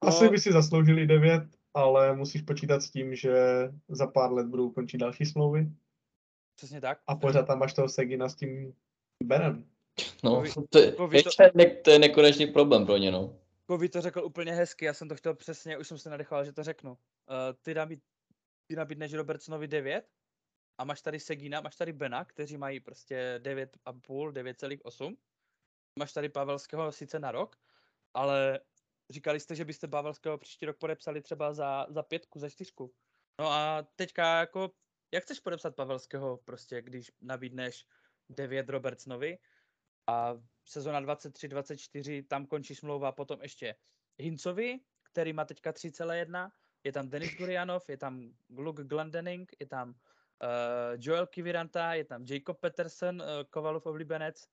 Asi 0.00 0.28
by 0.28 0.38
si 0.38 0.52
zasloužili 0.52 1.06
9, 1.06 1.42
ale 1.74 2.16
musíš 2.16 2.42
počítat 2.42 2.82
s 2.82 2.90
tím, 2.90 3.14
že 3.14 3.32
za 3.88 4.06
pár 4.06 4.32
let 4.32 4.46
budou 4.46 4.70
končit 4.70 4.98
další 4.98 5.24
smlouvy 5.24 5.72
Přesně 6.56 6.80
tak. 6.80 7.00
a 7.06 7.14
pořád 7.14 7.46
tam 7.46 7.58
máš 7.58 7.72
toho 7.72 7.88
Segina 7.88 8.28
s 8.28 8.34
tím 8.34 8.74
Benem. 9.24 9.66
No, 10.24 10.42
to, 10.70 10.78
je, 10.78 10.92
to- 10.92 11.08
je, 11.12 11.22
ne, 11.54 11.66
to 11.66 11.90
je 11.90 11.98
nekonečný 11.98 12.46
problém 12.46 12.86
pro 12.86 12.96
ně, 12.96 13.10
no. 13.10 13.36
Kovi 13.66 13.88
to 13.88 14.00
řekl 14.00 14.20
úplně 14.24 14.52
hezky, 14.52 14.84
já 14.84 14.94
jsem 14.94 15.08
to 15.08 15.16
chtěl 15.16 15.34
přesně, 15.34 15.78
už 15.78 15.88
jsem 15.88 15.98
se 15.98 16.10
nadechal, 16.10 16.44
že 16.44 16.52
to 16.52 16.62
řeknu. 16.62 16.90
Uh, 16.90 16.96
ty, 17.62 17.74
nabít, 17.74 18.00
ty 18.66 18.76
nabídneš 18.76 19.14
Robertsonovi 19.14 19.68
9 19.68 20.08
a 20.78 20.84
máš 20.84 21.02
tady 21.02 21.20
Segina, 21.20 21.60
máš 21.60 21.76
tady 21.76 21.92
Bena, 21.92 22.24
kteří 22.24 22.56
mají 22.56 22.80
prostě 22.80 23.40
9,5, 23.42 24.32
9,8. 24.32 25.16
Máš 25.98 26.12
tady 26.12 26.28
Pavelského 26.28 26.92
sice 26.92 27.18
na 27.18 27.32
rok, 27.32 27.56
ale 28.14 28.60
říkali 29.10 29.40
jste, 29.40 29.54
že 29.54 29.64
byste 29.64 29.88
Pavelského 29.88 30.38
příští 30.38 30.66
rok 30.66 30.78
podepsali 30.78 31.22
třeba 31.22 31.54
za, 31.54 31.86
za 31.88 32.02
pětku, 32.02 32.38
za 32.38 32.48
čtyřku. 32.48 32.94
No 33.40 33.52
a 33.52 33.86
teďka 33.96 34.40
jako, 34.40 34.70
jak 35.12 35.22
chceš 35.22 35.40
podepsat 35.40 35.76
Pavelského 35.76 36.36
prostě, 36.36 36.82
když 36.82 37.12
nabídneš 37.20 37.86
9 38.28 38.68
Robertsonovi 38.68 39.38
a 40.06 40.34
sezona 40.64 41.00
23-24, 41.00 42.26
tam 42.26 42.46
končí 42.46 42.74
smlouva, 42.74 43.12
potom 43.12 43.42
ještě 43.42 43.74
Hincovi, 44.18 44.80
který 45.02 45.32
má 45.32 45.44
teďka 45.44 45.72
3,1, 45.72 46.50
je 46.84 46.92
tam 46.92 47.08
Denis 47.08 47.36
Gurianov, 47.36 47.88
je 47.88 47.96
tam 47.96 48.34
Luke 48.56 48.84
Glendening, 48.84 49.52
je 49.60 49.66
tam 49.66 49.90
uh, 49.90 49.96
Joel 50.98 51.26
Kiviranta, 51.26 51.94
je 51.94 52.04
tam 52.04 52.24
Jacob 52.28 52.60
Peterson, 52.60 53.20
uh, 53.20 53.26
Kovalův 53.50 53.86
oblíbenec, 53.86 54.48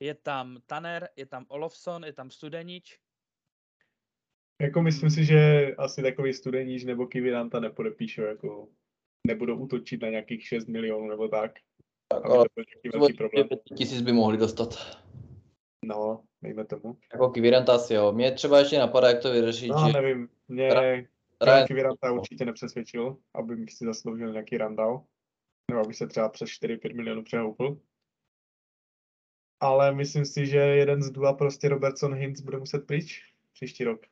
je 0.00 0.14
tam 0.14 0.58
Tanner, 0.66 1.08
je 1.16 1.26
tam 1.26 1.46
Olofsson, 1.48 2.04
je 2.04 2.12
tam 2.12 2.30
Studenič. 2.30 3.00
Jako 4.62 4.82
myslím 4.82 5.10
si, 5.10 5.24
že 5.24 5.74
asi 5.78 6.02
takový 6.02 6.34
studeníž 6.34 6.84
nebo 6.84 7.06
Kiviranta 7.06 7.60
nepodepíšou, 7.60 8.22
jako 8.22 8.68
nebudou 9.26 9.56
útočit 9.56 10.02
na 10.02 10.08
nějakých 10.08 10.46
6 10.46 10.66
milionů 10.68 11.08
nebo 11.08 11.28
tak. 11.28 11.52
Tak, 12.12 12.24
ale 12.24 12.44
to 12.44 12.50
byl 12.54 12.64
nějaký 12.74 12.98
velký 12.98 13.16
problém. 13.16 13.48
tisíc 13.76 14.02
by 14.02 14.12
mohli 14.12 14.36
dostat. 14.38 14.68
No, 15.84 16.24
dejme 16.42 16.64
tomu. 16.64 16.98
Jako 17.12 17.30
Kiviranta 17.30 17.74
asi 17.74 17.94
jo. 17.94 18.12
Mě 18.12 18.32
třeba 18.32 18.58
ještě 18.58 18.78
napadá, 18.78 19.08
jak 19.08 19.22
to 19.22 19.32
vyřešit, 19.32 19.68
No, 19.68 19.86
že 19.86 19.92
nevím, 19.92 20.28
mě 20.48 20.68
Ryan- 20.68 21.06
Ryan 21.44 21.66
Kiviranta 21.66 22.12
určitě 22.12 22.44
nepřesvědčil, 22.44 23.16
aby 23.34 23.66
si 23.68 23.84
zasloužil 23.84 24.32
nějaký 24.32 24.58
randal. 24.58 25.04
Nebo 25.70 25.80
aby 25.84 25.94
se 25.94 26.06
třeba 26.06 26.28
přes 26.28 26.48
4-5 26.48 26.94
milionů 26.94 27.22
přehoupl. 27.24 27.80
Ale 29.62 29.94
myslím 29.94 30.24
si, 30.24 30.46
že 30.46 30.58
jeden 30.58 31.02
z 31.02 31.10
dua 31.10 31.32
prostě 31.32 31.68
Robertson 31.68 32.14
Hintz 32.14 32.40
bude 32.40 32.58
muset 32.58 32.86
pryč 32.86 33.32
příští 33.52 33.84
rok. 33.84 34.06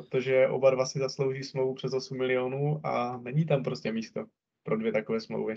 Protože 0.00 0.48
oba 0.48 0.70
dva 0.70 0.86
si 0.86 0.98
zaslouží 0.98 1.44
smlouvu 1.44 1.74
přes 1.74 1.92
8 1.92 2.18
milionů 2.18 2.80
a 2.86 3.16
není 3.16 3.46
tam 3.46 3.62
prostě 3.62 3.92
místo 3.92 4.26
pro 4.62 4.76
dvě 4.76 4.92
takové 4.92 5.20
smlouvy. 5.20 5.54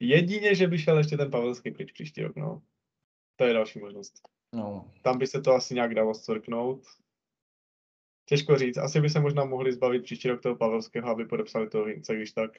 Jedině, 0.00 0.54
že 0.54 0.66
by 0.66 0.78
šel 0.78 0.98
ještě 0.98 1.16
ten 1.16 1.30
Pavelský 1.30 1.70
pryč 1.70 1.92
příští 1.92 2.22
rok, 2.22 2.36
no. 2.36 2.62
To 3.36 3.44
je 3.44 3.54
další 3.54 3.78
možnost. 3.78 4.28
No, 4.52 4.90
Tam 5.02 5.18
by 5.18 5.26
se 5.26 5.40
to 5.40 5.52
asi 5.52 5.74
nějak 5.74 5.94
dalo 5.94 6.14
scvrknout. 6.14 6.82
Těžko 8.28 8.56
říct. 8.56 8.76
Asi 8.76 9.00
by 9.00 9.10
se 9.10 9.20
možná 9.20 9.44
mohli 9.44 9.72
zbavit 9.72 10.02
příští 10.02 10.28
rok 10.28 10.42
toho 10.42 10.56
Pavelského, 10.56 11.08
aby 11.08 11.24
podepsali 11.24 11.68
toho 11.68 11.84
Hince, 11.84 12.14
když 12.14 12.32
tak. 12.32 12.50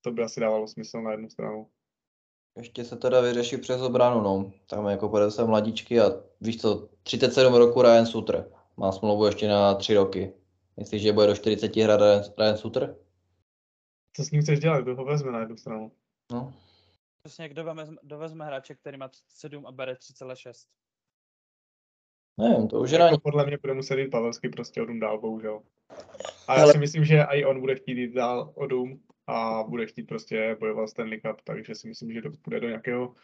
To 0.00 0.12
by 0.12 0.22
asi 0.22 0.40
dávalo 0.40 0.68
smysl 0.68 1.02
na 1.02 1.10
jednu 1.10 1.30
stranu. 1.30 1.70
ještě 2.56 2.84
se 2.84 2.96
teda 2.96 3.20
vyřeší 3.20 3.56
přes 3.56 3.80
obranu, 3.80 4.20
no. 4.20 4.52
Tam 4.66 4.86
jako 4.86 5.30
se 5.30 5.44
mladíčky 5.44 6.00
a 6.00 6.10
víš 6.40 6.60
co, 6.60 6.88
37 7.02 7.54
roku 7.54 7.82
Ryan 7.82 8.06
Suter. 8.06 8.55
Má 8.76 8.92
smlouvu 8.92 9.26
ještě 9.26 9.48
na 9.48 9.74
3 9.74 9.94
roky. 9.94 10.32
Myslíš, 10.76 11.02
že 11.02 11.12
bude 11.12 11.26
do 11.26 11.34
40 11.34 11.76
hrát 11.76 12.00
Ryan, 12.00 12.22
Ryan 12.38 12.56
Suter? 12.56 12.96
Co 14.12 14.24
s 14.24 14.30
ním 14.30 14.42
chceš 14.42 14.60
dělat? 14.60 14.80
Kdo 14.80 14.96
ho 14.96 15.04
vezme 15.04 15.32
na 15.32 15.40
jednu 15.40 15.56
stranu? 15.56 15.92
No, 16.32 16.54
Přesně, 17.22 17.48
kdo 17.48 17.64
vezme, 17.64 17.96
kdo 18.02 18.18
vezme 18.18 18.44
hráče, 18.44 18.74
který 18.74 18.96
má 18.98 19.10
7 19.28 19.66
a 19.66 19.72
bere 19.72 19.92
3,6. 19.94 20.66
nevím, 22.38 22.68
to 22.68 22.80
už 22.80 22.90
je 22.90 22.98
na 22.98 23.04
Jako 23.04 23.20
podle 23.20 23.46
mě 23.46 23.58
bude 23.62 23.74
muset 23.74 23.98
jít 23.98 24.10
Pavelský 24.10 24.48
prostě 24.48 24.82
odum 24.82 25.00
dál, 25.00 25.20
bohužel. 25.20 25.62
A 26.48 26.56
já 26.56 26.62
Ale- 26.62 26.72
si 26.72 26.78
myslím, 26.78 27.04
že 27.04 27.22
i 27.22 27.44
on 27.44 27.60
bude 27.60 27.74
chtít 27.74 27.98
jít 27.98 28.14
dál 28.14 28.52
odum 28.54 29.00
a 29.26 29.62
bude 29.62 29.86
chtít 29.86 30.02
prostě 30.02 30.56
bojovat 30.60 30.88
Stanley 30.88 31.20
Cup, 31.20 31.40
takže 31.44 31.74
si 31.74 31.88
myslím, 31.88 32.12
že 32.12 32.22
to 32.22 32.30
půjde 32.42 32.60
do 32.60 32.68
nějakého 32.68 33.14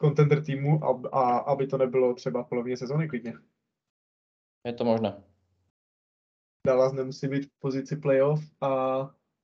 contender 0.00 0.44
týmu, 0.44 0.84
a, 0.84 1.00
a 1.12 1.38
aby 1.38 1.66
to 1.66 1.78
nebylo 1.78 2.14
třeba 2.14 2.42
v 2.42 2.48
polovině 2.48 2.76
sezóny 2.76 3.08
klidně. 3.08 3.34
Je 4.64 4.72
to 4.72 4.84
možné. 4.84 5.24
Dallas 6.66 6.92
nemusí 6.92 7.28
být 7.28 7.46
v 7.46 7.58
pozici 7.58 7.96
playoff 7.96 8.40
a 8.62 8.98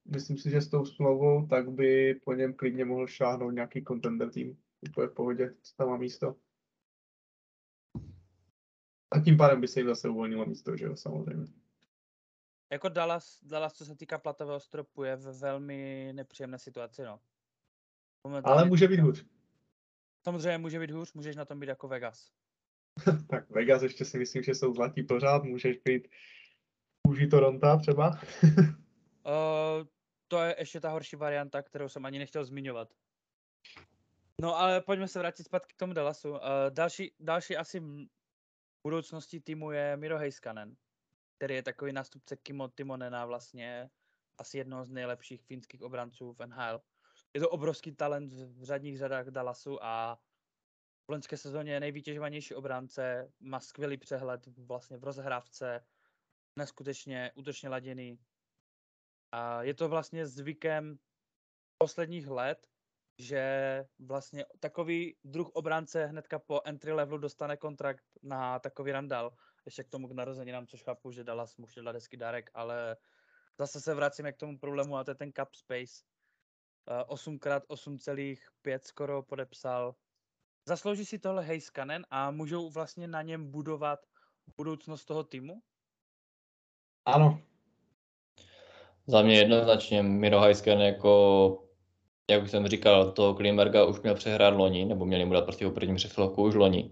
myslím 0.05 0.39
si, 0.39 0.51
že 0.51 0.61
s 0.61 0.71
tou 0.71 0.85
smlouvou 0.87 1.47
tak 1.47 1.71
by 1.71 2.15
po 2.15 2.33
něm 2.33 2.55
klidně 2.55 2.85
mohl 2.85 3.07
šáhnout 3.07 3.55
nějaký 3.55 3.85
contender 3.85 4.31
tým. 4.31 4.59
Úplně 4.91 5.07
v 5.07 5.15
pohodě, 5.15 5.55
co 5.63 5.75
tam 5.77 5.89
má 5.89 5.97
místo. 5.97 6.37
A 9.11 9.21
tím 9.25 9.37
pádem 9.37 9.61
by 9.61 9.69
se 9.69 9.81
jim 9.81 9.87
zase 9.89 10.09
uvolnilo 10.09 10.47
místo, 10.47 10.77
že 10.77 10.85
jo, 10.85 10.97
samozřejmě. 10.97 11.47
Jako 12.73 12.89
Dallas, 12.89 13.45
Dallas, 13.45 13.73
co 13.75 13.85
se 13.85 13.97
týká 13.97 14.19
platového 14.19 14.61
stropu, 14.61 15.03
je 15.05 15.17
ve 15.17 15.33
velmi 15.33 16.11
nepříjemné 16.15 16.59
situaci, 16.59 17.03
no. 17.03 17.21
Momentálně- 18.27 18.61
Ale 18.61 18.69
může 18.69 18.89
být 18.89 19.01
hůř. 19.01 19.27
Samozřejmě 20.25 20.59
může 20.59 20.79
být 20.81 20.91
hůř, 20.91 21.13
můžeš 21.13 21.37
na 21.37 21.45
tom 21.45 21.61
být 21.61 21.67
jako 21.69 21.89
Vegas. 21.89 22.31
Tak 23.31 23.51
Vegas 23.51 23.83
ještě 23.83 24.05
si 24.05 24.19
myslím, 24.19 24.43
že 24.43 24.55
jsou 24.55 24.75
zlatí 24.75 25.03
pořád, 25.03 25.45
můžeš 25.45 25.77
být 25.77 26.09
kůží 27.07 27.29
Toronto 27.29 27.79
třeba. 27.81 28.11
Uh, 28.11 29.87
to 30.29 30.41
je 30.41 30.57
ještě 30.59 30.81
ta 30.81 30.91
horší 30.91 31.17
varianta, 31.17 31.63
kterou 31.63 31.89
jsem 31.89 32.07
ani 32.07 32.19
nechtěl 32.19 32.45
zmiňovat. 32.45 32.95
No 34.41 34.59
ale 34.59 34.81
pojďme 34.81 35.09
se 35.09 35.19
vrátit 35.19 35.45
zpátky 35.45 35.75
k 35.75 35.79
tomu 35.79 35.93
Dallasu. 35.93 36.31
Uh, 36.31 36.39
další, 36.71 37.15
další 37.21 37.57
asi 37.57 37.83
budoucností 38.87 39.41
týmu 39.41 39.71
je 39.71 39.97
Miro 39.97 40.19
Heiskanen, 40.19 40.77
který 41.37 41.55
je 41.55 41.63
takový 41.63 41.93
nástupce 41.93 42.37
Kimo 42.37 42.69
Timonena 42.69 43.27
vlastně, 43.27 43.91
asi 44.39 44.59
jednoho 44.59 44.85
z 44.85 44.91
nejlepších 44.91 45.43
finských 45.43 45.83
obranců 45.83 46.33
v 46.33 46.47
NHL. 46.47 46.81
Je 47.35 47.41
to 47.41 47.51
obrovský 47.51 47.93
talent 47.93 48.33
v 48.35 48.65
řadních 48.65 48.99
řadách 48.99 49.27
Dallasu 49.27 49.85
a 49.85 50.19
v 51.07 51.11
loňské 51.11 51.37
sezóně 51.37 51.73
je 51.73 51.81
nejvytěžovanější 51.81 52.55
obránce, 52.55 53.33
má 53.41 53.61
skvělý 53.61 53.97
přehled 53.97 54.47
vlastně 54.47 54.97
v 54.97 55.05
rozhrávce, 55.05 55.87
neskutečně 56.57 57.33
útočně 57.35 57.69
laděný, 57.69 58.19
a 59.35 59.63
je 59.63 59.75
to 59.75 59.89
vlastně 59.89 60.27
zvykem 60.27 60.99
posledních 61.79 62.29
let, 62.29 62.69
že 63.19 63.85
vlastně 63.99 64.45
takový 64.61 65.17
druh 65.25 65.49
obránce 65.49 66.07
hnedka 66.07 66.39
po 66.39 66.61
entry 66.65 66.93
levelu 66.93 67.19
dostane 67.19 67.57
kontrakt 67.57 68.05
na 68.23 68.59
takový 68.59 68.93
randal. 68.93 69.35
Ještě 69.65 69.85
k 69.85 69.89
tomu 69.89 70.09
k 70.09 70.13
narozeninám, 70.13 70.67
což 70.67 70.83
chápu, 70.83 71.11
že 71.11 71.25
Dallas 71.25 71.57
mu 71.57 71.67
dát 71.83 71.95
hezký 71.95 72.17
dárek, 72.17 72.51
ale 72.55 72.97
zase 73.59 73.81
se 73.81 73.95
vracíme 73.95 74.33
k 74.33 74.37
tomu 74.37 74.59
problému 74.59 74.97
a 74.97 75.05
to 75.05 75.11
je 75.11 75.15
ten 75.15 75.33
cap 75.33 75.55
space. 75.55 76.05
Eh, 76.91 77.05
8x8,5 77.05 78.79
skoro 78.83 79.23
podepsal. 79.23 79.95
Zaslouží 80.67 81.05
si 81.05 81.19
tohle 81.19 81.43
Heiskanen 81.43 82.07
a 82.11 82.31
můžou 82.31 82.71
vlastně 82.71 83.09
na 83.09 83.23
něm 83.23 83.51
budovat 83.51 83.99
budoucnost 84.57 85.05
toho 85.05 85.25
týmu? 85.25 85.63
Ano, 87.07 87.41
Za 89.07 89.23
mě 89.23 89.39
jednoznačně 89.39 90.03
Miro 90.03 90.41
Heisken 90.41 90.81
jako, 90.81 91.65
jak 92.31 92.43
už 92.43 92.51
jsem 92.51 92.67
říkal, 92.67 93.13
toho 93.13 93.35
Klimberga 93.35 93.85
už 93.85 94.01
měl 94.01 94.15
přehrát 94.15 94.55
loni, 94.55 94.85
nebo 94.85 95.05
měli 95.05 95.25
mu 95.25 95.33
dát 95.33 95.45
prostě 95.45 95.71
první 95.71 95.97
přesilovku 95.97 96.43
už 96.43 96.55
loni. 96.55 96.91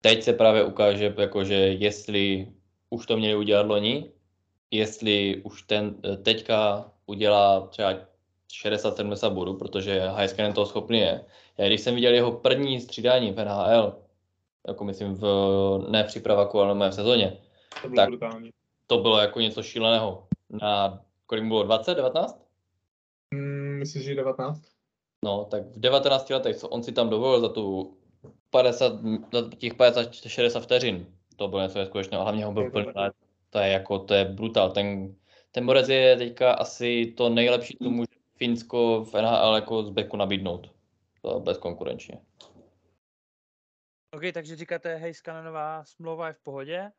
Teď 0.00 0.22
se 0.22 0.32
právě 0.32 0.64
ukáže, 0.64 1.14
jakože 1.18 1.54
jestli 1.54 2.52
už 2.90 3.06
to 3.06 3.16
měli 3.16 3.36
udělat 3.36 3.66
loni, 3.66 4.12
jestli 4.70 5.42
už 5.42 5.62
ten 5.62 6.02
teďka 6.22 6.92
udělá 7.06 7.66
třeba 7.66 8.09
60-70 8.64 9.30
bodů, 9.34 9.54
protože 9.54 10.00
Heiskanen 10.00 10.52
toho 10.52 10.66
schopný 10.66 10.98
je. 10.98 11.24
Já 11.58 11.66
když 11.66 11.80
jsem 11.80 11.94
viděl 11.94 12.14
jeho 12.14 12.32
první 12.32 12.80
střídání 12.80 13.32
v 13.32 13.44
NHL, 13.44 13.98
jako 14.68 14.84
myslím 14.84 15.14
v, 15.14 15.24
ne 15.90 16.04
přípravaku, 16.04 16.60
ale 16.60 16.90
v 16.90 16.94
sezóně, 16.94 17.38
to 17.82 17.88
bylo 17.88 17.96
Tak. 17.96 18.08
brutální. 18.08 18.50
to 18.86 18.98
bylo 18.98 19.18
jako 19.18 19.40
něco 19.40 19.62
šíleného. 19.62 20.26
Na 20.50 21.02
kolik 21.26 21.44
bylo 21.44 21.62
20, 21.62 21.94
19? 21.94 22.46
Mm, 23.34 23.78
myslíš, 23.78 24.04
že 24.04 24.14
19? 24.14 24.62
No, 25.24 25.44
tak 25.44 25.62
v 25.62 25.80
19 25.80 26.30
letech, 26.30 26.56
co 26.56 26.68
on 26.68 26.82
si 26.82 26.92
tam 26.92 27.10
dovolil 27.10 27.40
za 27.40 27.48
tu 27.48 27.96
50, 28.50 28.92
za 29.32 29.50
těch 29.58 29.74
50, 29.74 30.14
60 30.14 30.60
vteřin, 30.60 31.06
to 31.36 31.48
bylo 31.48 31.62
něco 31.62 31.78
neskutečného, 31.78 32.20
a 32.20 32.24
hlavně 32.24 32.44
ho 32.44 32.52
byl 32.52 32.64
to 32.64 32.70
plný. 32.70 32.86
To 33.50 33.58
je 33.58 33.68
jako, 33.68 33.98
to 33.98 34.14
je 34.14 34.24
brutál. 34.24 34.70
Ten, 34.70 35.14
ten 35.52 35.66
Borec 35.66 35.88
je 35.88 36.16
teďka 36.16 36.52
asi 36.52 37.14
to 37.16 37.28
nejlepší, 37.28 37.76
co 37.82 37.90
může 37.90 38.19
Finsko 38.42 39.04
v 39.04 39.14
NHL 39.14 39.54
jako 39.54 39.82
z 39.82 39.90
beku 39.90 40.16
nabídnout. 40.16 40.74
To 41.22 41.40
bezkonkurenčně. 41.40 42.20
OK, 44.10 44.22
takže 44.34 44.56
říkáte, 44.56 44.96
hej, 44.96 45.14
Skananová 45.14 45.84
smlouva 45.84 46.26
je 46.26 46.32
v 46.32 46.40
pohodě 46.40 46.92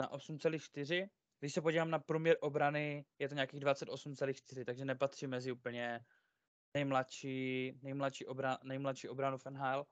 na 0.00 0.12
8,4. 0.12 1.08
Když 1.40 1.52
se 1.52 1.60
podívám 1.60 1.90
na 1.90 1.98
průměr 1.98 2.36
obrany, 2.40 3.04
je 3.18 3.28
to 3.28 3.34
nějakých 3.34 3.60
28,4, 3.60 4.64
takže 4.64 4.84
nepatří 4.84 5.26
mezi 5.26 5.52
úplně 5.52 6.00
nejmladší, 6.74 7.72
nejmladší, 7.82 8.26
obra, 8.26 8.58
nejmladší 8.64 9.08
obranu 9.08 9.38
v 9.38 9.46
NHL. 9.46 9.86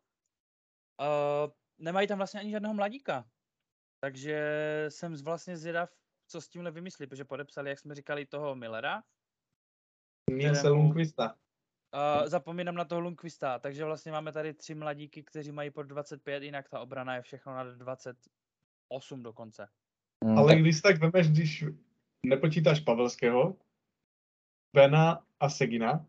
Uh, 1.01 1.53
nemají 1.79 2.09
tam 2.09 2.19
vlastně 2.19 2.41
ani 2.41 2.51
žádného 2.51 2.75
mladíka. 2.75 3.31
Takže 4.01 4.41
jsem 4.89 5.15
vlastně 5.25 5.57
zvědav, 5.57 5.91
co 6.27 6.41
s 6.41 6.49
tímhle 6.49 6.71
vymyslí, 6.71 7.07
protože 7.07 7.25
podepsali, 7.25 7.71
jak 7.71 7.79
jsme 7.79 7.95
říkali, 7.95 8.27
toho 8.27 8.55
Millera. 8.55 9.03
Nilse 10.31 10.69
Lundqvista. 10.69 11.35
Uh, 11.95 12.29
zapomínám 12.29 12.75
na 12.75 12.85
toho 12.85 13.01
Lundqvista, 13.01 13.59
takže 13.59 13.85
vlastně 13.85 14.13
máme 14.13 14.33
tady 14.33 14.55
tři 14.55 14.75
mladíky, 14.75 15.23
kteří 15.23 15.53
mají 15.53 15.71
pod 15.71 15.83
25, 15.83 16.43
jinak 16.43 16.69
ta 16.69 16.81
obrana 16.81 17.15
je 17.15 17.23
všechno 17.23 17.55
na 17.55 17.65
28 17.65 19.23
dokonce. 19.23 19.69
Mm, 20.25 20.39
Ale 20.39 20.57
když 20.57 20.81
tak 20.81 20.99
vemeš, 20.99 21.31
když 21.31 21.65
nepočítáš 22.27 22.81
Pavelského, 22.81 23.57
Bena 24.77 25.27
a 25.41 25.49
Segina, 25.49 26.07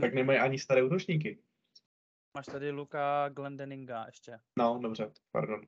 tak 0.00 0.14
nemají 0.14 0.38
ani 0.38 0.58
staré 0.58 0.82
útočníky. 0.82 1.38
Máš 2.36 2.46
tady 2.46 2.70
Luka 2.70 3.28
Glendeninga 3.28 4.06
ještě. 4.06 4.40
No, 4.58 4.78
dobře, 4.82 5.12
pardon. 5.32 5.60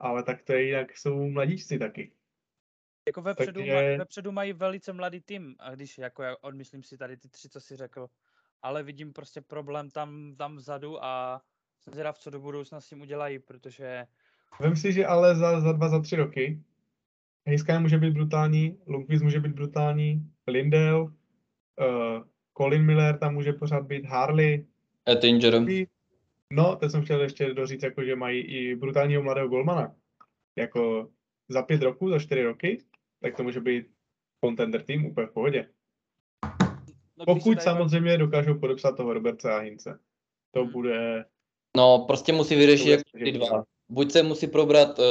Ale 0.00 0.22
tak 0.22 0.42
to 0.42 0.52
je 0.52 0.62
jinak, 0.62 0.96
jsou 0.96 1.28
mladíčci 1.28 1.78
taky. 1.78 2.15
Jako 3.06 3.22
vepředu, 3.22 3.60
Takže- 3.60 3.96
vepředu 3.98 4.32
mají 4.32 4.52
velice 4.52 4.92
mladý 4.92 5.20
tým, 5.20 5.54
a 5.58 5.74
když 5.74 5.98
jako 5.98 6.22
já 6.22 6.36
odmyslím 6.40 6.82
si 6.82 6.98
tady 6.98 7.16
ty 7.16 7.28
tři, 7.28 7.48
co 7.48 7.60
si 7.60 7.76
řekl, 7.76 8.06
ale 8.62 8.82
vidím 8.82 9.12
prostě 9.12 9.40
problém 9.40 9.90
tam, 9.90 10.34
tam 10.38 10.56
vzadu 10.56 11.04
a 11.04 11.40
jsem 11.80 11.92
zvědav, 11.92 12.18
co 12.18 12.30
do 12.30 12.40
budoucna 12.40 12.80
s 12.80 12.88
tím 12.88 13.00
udělají, 13.00 13.38
protože 13.38 14.06
Vem 14.60 14.76
si, 14.76 14.92
že 14.92 15.06
ale 15.06 15.34
za, 15.34 15.60
za 15.60 15.72
dva, 15.72 15.88
za 15.88 16.00
tři 16.00 16.16
roky 16.16 16.62
Heiskanen 17.46 17.82
může 17.82 17.98
být 17.98 18.10
brutální, 18.10 18.78
Lundqvist 18.86 19.24
může 19.24 19.40
být 19.40 19.52
brutální, 19.52 20.32
Lindell, 20.46 21.02
uh, 21.02 22.24
Colin 22.58 22.86
Miller 22.86 23.18
tam 23.18 23.34
může 23.34 23.52
pořád 23.52 23.86
být, 23.86 24.04
Harley, 24.04 24.66
Ettinger, 25.08 25.64
No, 26.52 26.76
teď 26.76 26.90
jsem 26.90 27.04
chtěl 27.04 27.20
ještě 27.20 27.54
doříct, 27.54 27.82
jako, 27.82 28.04
že 28.04 28.16
mají 28.16 28.40
i 28.40 28.76
brutálního 28.76 29.22
mladého 29.22 29.48
golmana. 29.48 29.94
Jako 30.56 31.10
za 31.48 31.62
pět 31.62 31.82
roků, 31.82 32.10
za 32.10 32.18
čtyři 32.18 32.42
roky, 32.42 32.78
tak 33.22 33.36
to 33.36 33.42
může 33.42 33.60
být 33.60 33.86
contender 34.44 34.82
tým 34.82 35.06
úplně 35.06 35.26
v 35.26 35.32
pohodě. 35.32 35.68
no, 37.18 37.24
Pokud 37.24 37.54
tady 37.54 37.60
samozřejmě 37.64 38.18
dokážou 38.18 38.54
podepsat 38.58 38.96
toho 38.96 39.14
Roberta 39.14 39.56
a 39.56 39.60
Hince. 39.60 39.98
To 40.50 40.62
Hmm. 40.62 40.72
bude... 40.72 41.24
No, 41.76 41.98
prostě 42.06 42.32
musí 42.32 42.54
vyřešit 42.54 42.90
jak 42.90 43.00
ty 43.24 43.32
dva. 43.32 43.64
Buď 43.88 44.12
se 44.12 44.22
musí 44.22 44.46
probrat 44.46 44.98
uh, 44.98 45.04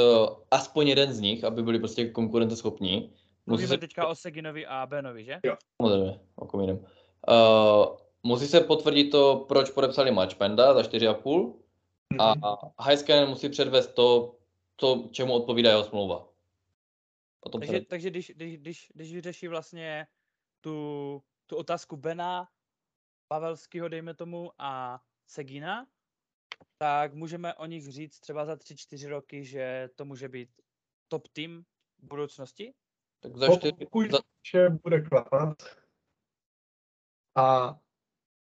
aspoň 0.50 0.88
jeden 0.88 1.12
z 1.12 1.20
nich, 1.20 1.44
aby 1.44 1.62
byli 1.62 1.78
prostě 1.78 2.08
konkurenceschopní, 2.10 3.00
Musí 3.48 3.60
Mluvíme 3.62 3.68
se, 3.68 3.78
teďka 3.78 4.06
o 4.06 4.14
Seginovi 4.14 4.66
a 4.66 4.86
Benovi, 4.86 5.24
že? 5.24 5.38
samozřejmě, 5.82 6.20
o 6.36 6.46
kom 6.46 6.60
jiném. 6.60 6.76
Uh, 6.76 7.96
musí 8.22 8.46
se 8.46 8.60
potvrdit 8.60 9.10
to, 9.10 9.44
proč 9.48 9.70
podepsali 9.70 10.10
Matchpenda 10.10 10.74
za 10.74 10.82
4,5 10.82 11.54
a 12.18 12.34
Mhm. 12.34 12.42
Heiskanen 12.80 13.28
musí 13.28 13.48
předvést 13.48 13.94
to, 13.94 14.34
to, 14.76 15.08
čemu 15.10 15.32
odpovídá 15.34 15.70
jeho 15.70 15.84
smlouva. 15.84 16.28
O 17.46 17.48
tom 17.48 17.60
Takže, 17.60 17.78
se... 17.78 17.84
takže 17.84 18.10
když, 18.10 18.32
když, 18.34 18.58
když, 18.58 18.92
když 18.94 19.12
vyřeší 19.12 19.48
vlastně 19.48 20.06
tu, 20.60 21.22
tu 21.46 21.56
otázku 21.56 21.96
Bena, 21.96 22.48
Pavelského, 23.28 23.88
dejme 23.88 24.14
tomu, 24.14 24.52
a 24.58 25.02
Segina, 25.26 25.86
tak 26.78 27.14
můžeme 27.14 27.54
o 27.54 27.66
nich 27.66 27.92
říct 27.92 28.20
třeba 28.20 28.44
za 28.44 28.54
3-4 28.54 29.08
roky, 29.08 29.44
že 29.44 29.88
to 29.94 30.04
může 30.04 30.28
být 30.28 30.50
top 31.08 31.28
tým 31.28 31.64
v 31.98 32.06
budoucnosti? 32.08 32.74
Tak 33.20 33.36
za 33.36 33.56
4, 33.56 33.72
Pokud 33.72 34.10
za, 34.10 34.18
vše 34.42 34.68
bude 34.68 35.00
klapat 35.00 35.62
a 37.36 37.78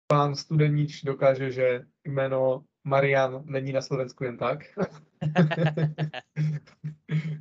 pán 0.07 0.35
Studenič 0.35 1.03
dokáže, 1.03 1.53
že 1.53 1.81
jméno 2.05 2.65
Marian 2.87 3.43
není 3.47 3.73
na 3.73 3.83
Slovensku 3.83 4.25
jen 4.25 4.37
tak. 4.37 4.59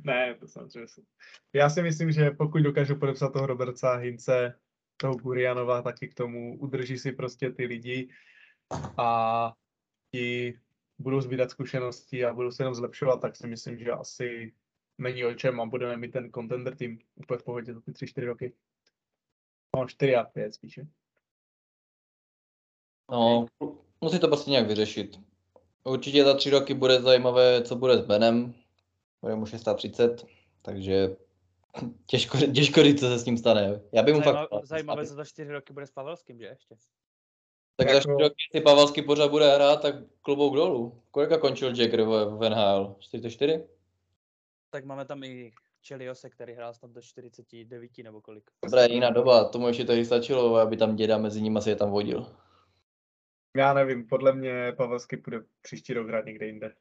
ne, 0.04 0.34
to 0.34 0.48
samozřejmě. 0.48 0.88
jsem- 0.88 1.04
Já 1.52 1.70
si 1.70 1.82
myslím, 1.82 2.12
že 2.12 2.30
pokud 2.30 2.58
dokážu 2.62 2.96
podepsat 2.96 3.32
toho 3.32 3.46
Roberta 3.46 3.94
Hince, 3.96 4.58
toho 4.96 5.14
Gurianova, 5.14 5.82
taky 5.82 6.08
k 6.08 6.14
tomu 6.14 6.58
udrží 6.58 6.98
si 6.98 7.12
prostě 7.12 7.50
ty 7.50 7.64
lidi 7.66 8.08
a 8.98 9.52
ti 10.14 10.58
budou 10.98 11.20
zbírat 11.20 11.50
zkušenosti 11.50 12.24
a 12.24 12.34
budou 12.34 12.50
se 12.50 12.62
jenom 12.62 12.74
zlepšovat, 12.74 13.20
tak 13.20 13.36
si 13.36 13.46
myslím, 13.46 13.78
že 13.78 13.90
asi 13.92 14.54
není 14.98 15.24
o 15.24 15.34
čem 15.34 15.60
a 15.60 15.66
budeme 15.66 15.96
mít 15.96 16.10
ten 16.12 16.32
contender 16.32 16.76
tým 16.76 16.98
úplně 17.14 17.38
v 17.38 17.42
pohodě 17.44 17.74
za 17.74 17.80
ty 17.80 17.90
3-4 17.92 18.24
roky. 18.26 18.52
No, 19.76 19.86
4 19.88 20.16
a 20.16 20.24
5 20.24 20.54
spíše. 20.54 20.86
no, 23.10 23.46
musí 24.00 24.18
to 24.20 24.28
prostě 24.28 24.50
nějak 24.50 24.66
vyřešit. 24.66 25.25
Určitě 25.86 26.24
za 26.24 26.34
tři 26.34 26.50
roky 26.50 26.74
bude 26.74 27.02
zajímavé, 27.02 27.62
co 27.62 27.76
bude 27.76 27.96
s 27.98 28.00
Benem. 28.00 28.54
Bude 29.22 29.34
mu 29.34 29.46
630, 29.46 30.26
takže 30.62 31.16
těžko, 32.06 32.38
těžko 32.38 32.82
říct, 32.82 33.00
co 33.00 33.08
se 33.08 33.18
s 33.18 33.24
ním 33.24 33.38
stane. 33.38 33.80
Já 33.92 34.02
bych 34.02 34.14
mu 34.14 34.20
Zajímavé, 34.20 34.46
fakt... 34.50 34.66
zajímavé, 34.66 35.06
co 35.06 35.14
za 35.14 35.24
4 35.24 35.52
roky 35.52 35.72
bude 35.72 35.86
s 35.86 35.90
Pavelským, 35.90 36.38
že 36.38 36.44
ještě? 36.44 36.74
Tak 37.76 37.88
za 37.88 37.94
Jako- 37.94 38.00
čtyři 38.00 38.22
roky, 38.22 38.34
jestli 38.48 38.64
Pavelský 38.64 39.02
pořád 39.02 39.30
bude 39.30 39.54
hrát, 39.54 39.82
tak 39.82 39.94
klobouk 40.22 40.54
dolů. 40.54 41.02
Kolika 41.10 41.38
končil 41.38 41.68
Jagger 41.68 42.02
v, 42.02 42.24
v 42.38 42.50
NHL? 42.50 42.96
44? 42.98 43.64
Tak 44.70 44.84
máme 44.84 45.04
tam 45.04 45.24
i 45.24 45.52
Cheliose, 45.88 46.30
který 46.30 46.54
hrál 46.54 46.74
snad 46.74 46.90
do 46.90 47.02
49 47.02 47.98
nebo 47.98 48.20
kolik. 48.20 48.50
Dobré, 48.64 48.86
jiná 48.90 49.10
doba, 49.10 49.44
tomu 49.44 49.68
ještě 49.68 49.84
tehdy 49.84 50.04
stačilo, 50.04 50.56
aby 50.56 50.76
tam 50.76 50.96
děda 50.96 51.18
mezi 51.18 51.42
nimi 51.42 51.62
si 51.62 51.70
je 51.70 51.76
tam 51.76 51.90
vodil. 51.90 52.26
Já 53.58 53.74
nevím, 53.74 54.06
podle 54.06 54.32
mě 54.32 54.72
Pavelský 54.76 55.16
půjde 55.16 55.40
příští 55.62 55.92
rok 55.92 56.08
hrát 56.08 56.24
někde 56.24 56.46
jinde. 56.46 56.72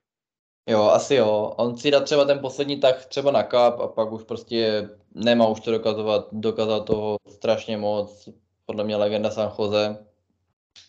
Jo, 0.69 0.81
asi 0.83 1.15
jo. 1.15 1.53
On 1.57 1.77
si 1.77 1.91
dá 1.91 1.99
třeba 1.99 2.25
ten 2.25 2.39
poslední 2.39 2.79
tak 2.79 3.05
třeba 3.05 3.31
na 3.31 3.43
kap 3.43 3.79
a 3.79 3.87
pak 3.87 4.11
už 4.11 4.23
prostě 4.23 4.89
nemá 5.15 5.47
už 5.47 5.59
to 5.59 5.71
dokazovat, 5.71 6.27
dokázal 6.31 6.83
toho 6.83 7.17
strašně 7.27 7.77
moc. 7.77 8.29
Podle 8.65 8.83
mě 8.83 8.95
legenda 8.95 9.31
San 9.31 9.51
Jose. 9.59 10.05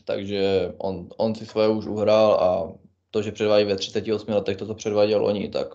Takže 0.04 0.74
on, 0.78 1.08
on 1.16 1.34
si 1.34 1.46
svoje 1.46 1.68
už 1.68 1.86
uhrál 1.86 2.32
a 2.32 2.72
to, 3.10 3.22
že 3.22 3.32
předvádí 3.32 3.64
ve 3.64 3.76
38 3.76 4.30
letech 4.30 4.56
to, 4.56 4.66
co 4.66 4.74
předváděl 4.74 5.26
oni, 5.26 5.48
tak 5.48 5.68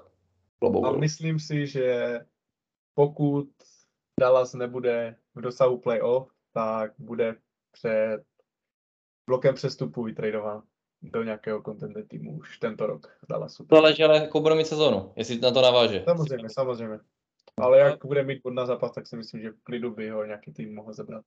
klobouk 0.59 0.85
A 0.85 0.91
myslím 0.91 1.39
si, 1.39 1.67
že 1.67 2.19
pokud 2.93 3.49
Dallas 4.19 4.53
nebude 4.53 5.15
v 5.35 5.41
dosahu 5.41 5.77
playoff, 5.77 6.29
tak 6.53 6.93
bude 6.97 7.35
před 7.71 8.23
blokem 9.31 9.55
přestupu 9.55 10.03
vytradován 10.03 10.63
do 11.01 11.23
nějakého 11.23 11.61
contender 11.63 12.07
týmu 12.07 12.37
už 12.37 12.59
tento 12.59 12.85
rok 12.85 13.07
v 13.07 13.27
Dallasu. 13.29 13.65
To 13.65 13.75
záleží, 13.75 14.03
ale 14.03 14.17
jakou 14.17 14.41
bude 14.41 14.55
mít 14.55 14.67
sezónu, 14.67 15.13
jestli 15.15 15.39
na 15.39 15.51
to 15.51 15.61
naváže. 15.61 16.03
Samozřejmě, 16.05 16.49
samozřejmě. 16.49 16.99
Ale 17.61 17.79
jak 17.79 18.05
bude 18.05 18.23
mít 18.23 18.41
bod 18.43 18.53
na 18.53 18.65
zápas, 18.65 18.91
tak 18.91 19.07
si 19.07 19.15
myslím, 19.15 19.41
že 19.41 19.51
v 19.51 19.63
klidu 19.63 19.91
by 19.91 20.09
ho 20.09 20.25
nějaký 20.25 20.53
tým 20.53 20.75
mohl 20.75 20.93
zabrat. 20.93 21.25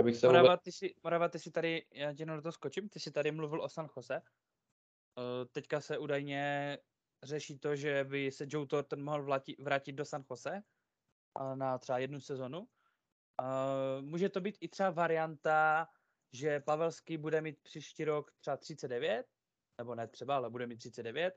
Já 0.00 0.04
bych 0.04 0.16
se 0.16 0.26
vůbec... 0.26 0.42
Morava, 0.42 0.56
ty 0.56 0.72
si, 0.72 0.94
Morava, 1.04 1.28
ty 1.28 1.38
si 1.38 1.50
tady, 1.50 1.84
já 1.92 2.14
tě 2.14 2.22
jenom 2.22 2.36
do 2.36 2.42
toho 2.42 2.52
skočím, 2.52 2.88
ty 2.88 3.00
si 3.00 3.10
tady 3.10 3.32
mluvil 3.32 3.62
o 3.62 3.68
San 3.68 3.88
Jose. 3.96 4.14
Eh, 4.16 5.44
Teďka 5.52 5.80
se 5.80 5.98
údajně 5.98 6.78
řeší 7.22 7.58
to, 7.58 7.76
že 7.76 8.04
by 8.04 8.30
se 8.30 8.46
Joe 8.48 8.66
Thornton 8.66 9.04
mohl 9.04 9.22
vrátit, 9.22 9.56
vrátit 9.58 9.92
do 9.92 10.04
San 10.04 10.24
Jose 10.30 10.62
eh, 11.40 11.56
na 11.56 11.78
třeba 11.78 11.98
jednu 11.98 12.20
sezonu. 12.20 12.66
Eh, 13.42 14.02
Může 14.02 14.28
to 14.28 14.40
být 14.40 14.58
i 14.60 14.68
třeba 14.68 14.90
varianta, 14.90 15.88
že 16.36 16.60
Pavelský 16.60 17.16
bude 17.16 17.40
mít 17.40 17.58
příští 17.62 18.04
rok 18.04 18.30
třeba 18.40 18.56
39, 18.56 19.26
nebo 19.78 19.94
ne 19.94 20.06
třeba, 20.06 20.36
ale 20.36 20.50
bude 20.50 20.66
mít 20.66 20.76
39. 20.76 21.34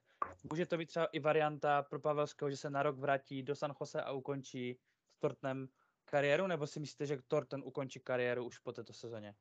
Může 0.52 0.66
to 0.66 0.78
být 0.78 0.86
třeba 0.86 1.06
i 1.06 1.20
varianta 1.20 1.82
pro 1.82 2.00
Pavelského, 2.00 2.52
že 2.52 2.58
se 2.58 2.70
na 2.70 2.84
rok 2.84 2.98
vrátí 2.98 3.44
do 3.44 3.56
San 3.56 3.74
Jose 3.82 4.02
a 4.02 4.12
ukončí 4.12 4.78
s 5.16 5.20
Tortnem 5.20 5.68
kariéru, 6.06 6.48
nebo 6.48 6.68
si 6.68 6.80
myslíte, 6.80 7.06
že 7.06 7.18
Torton 7.28 7.62
ukončí 7.66 8.00
kariéru 8.00 8.46
už 8.46 8.60
po 8.60 8.72
této 8.72 8.94
sezóně? 8.94 9.34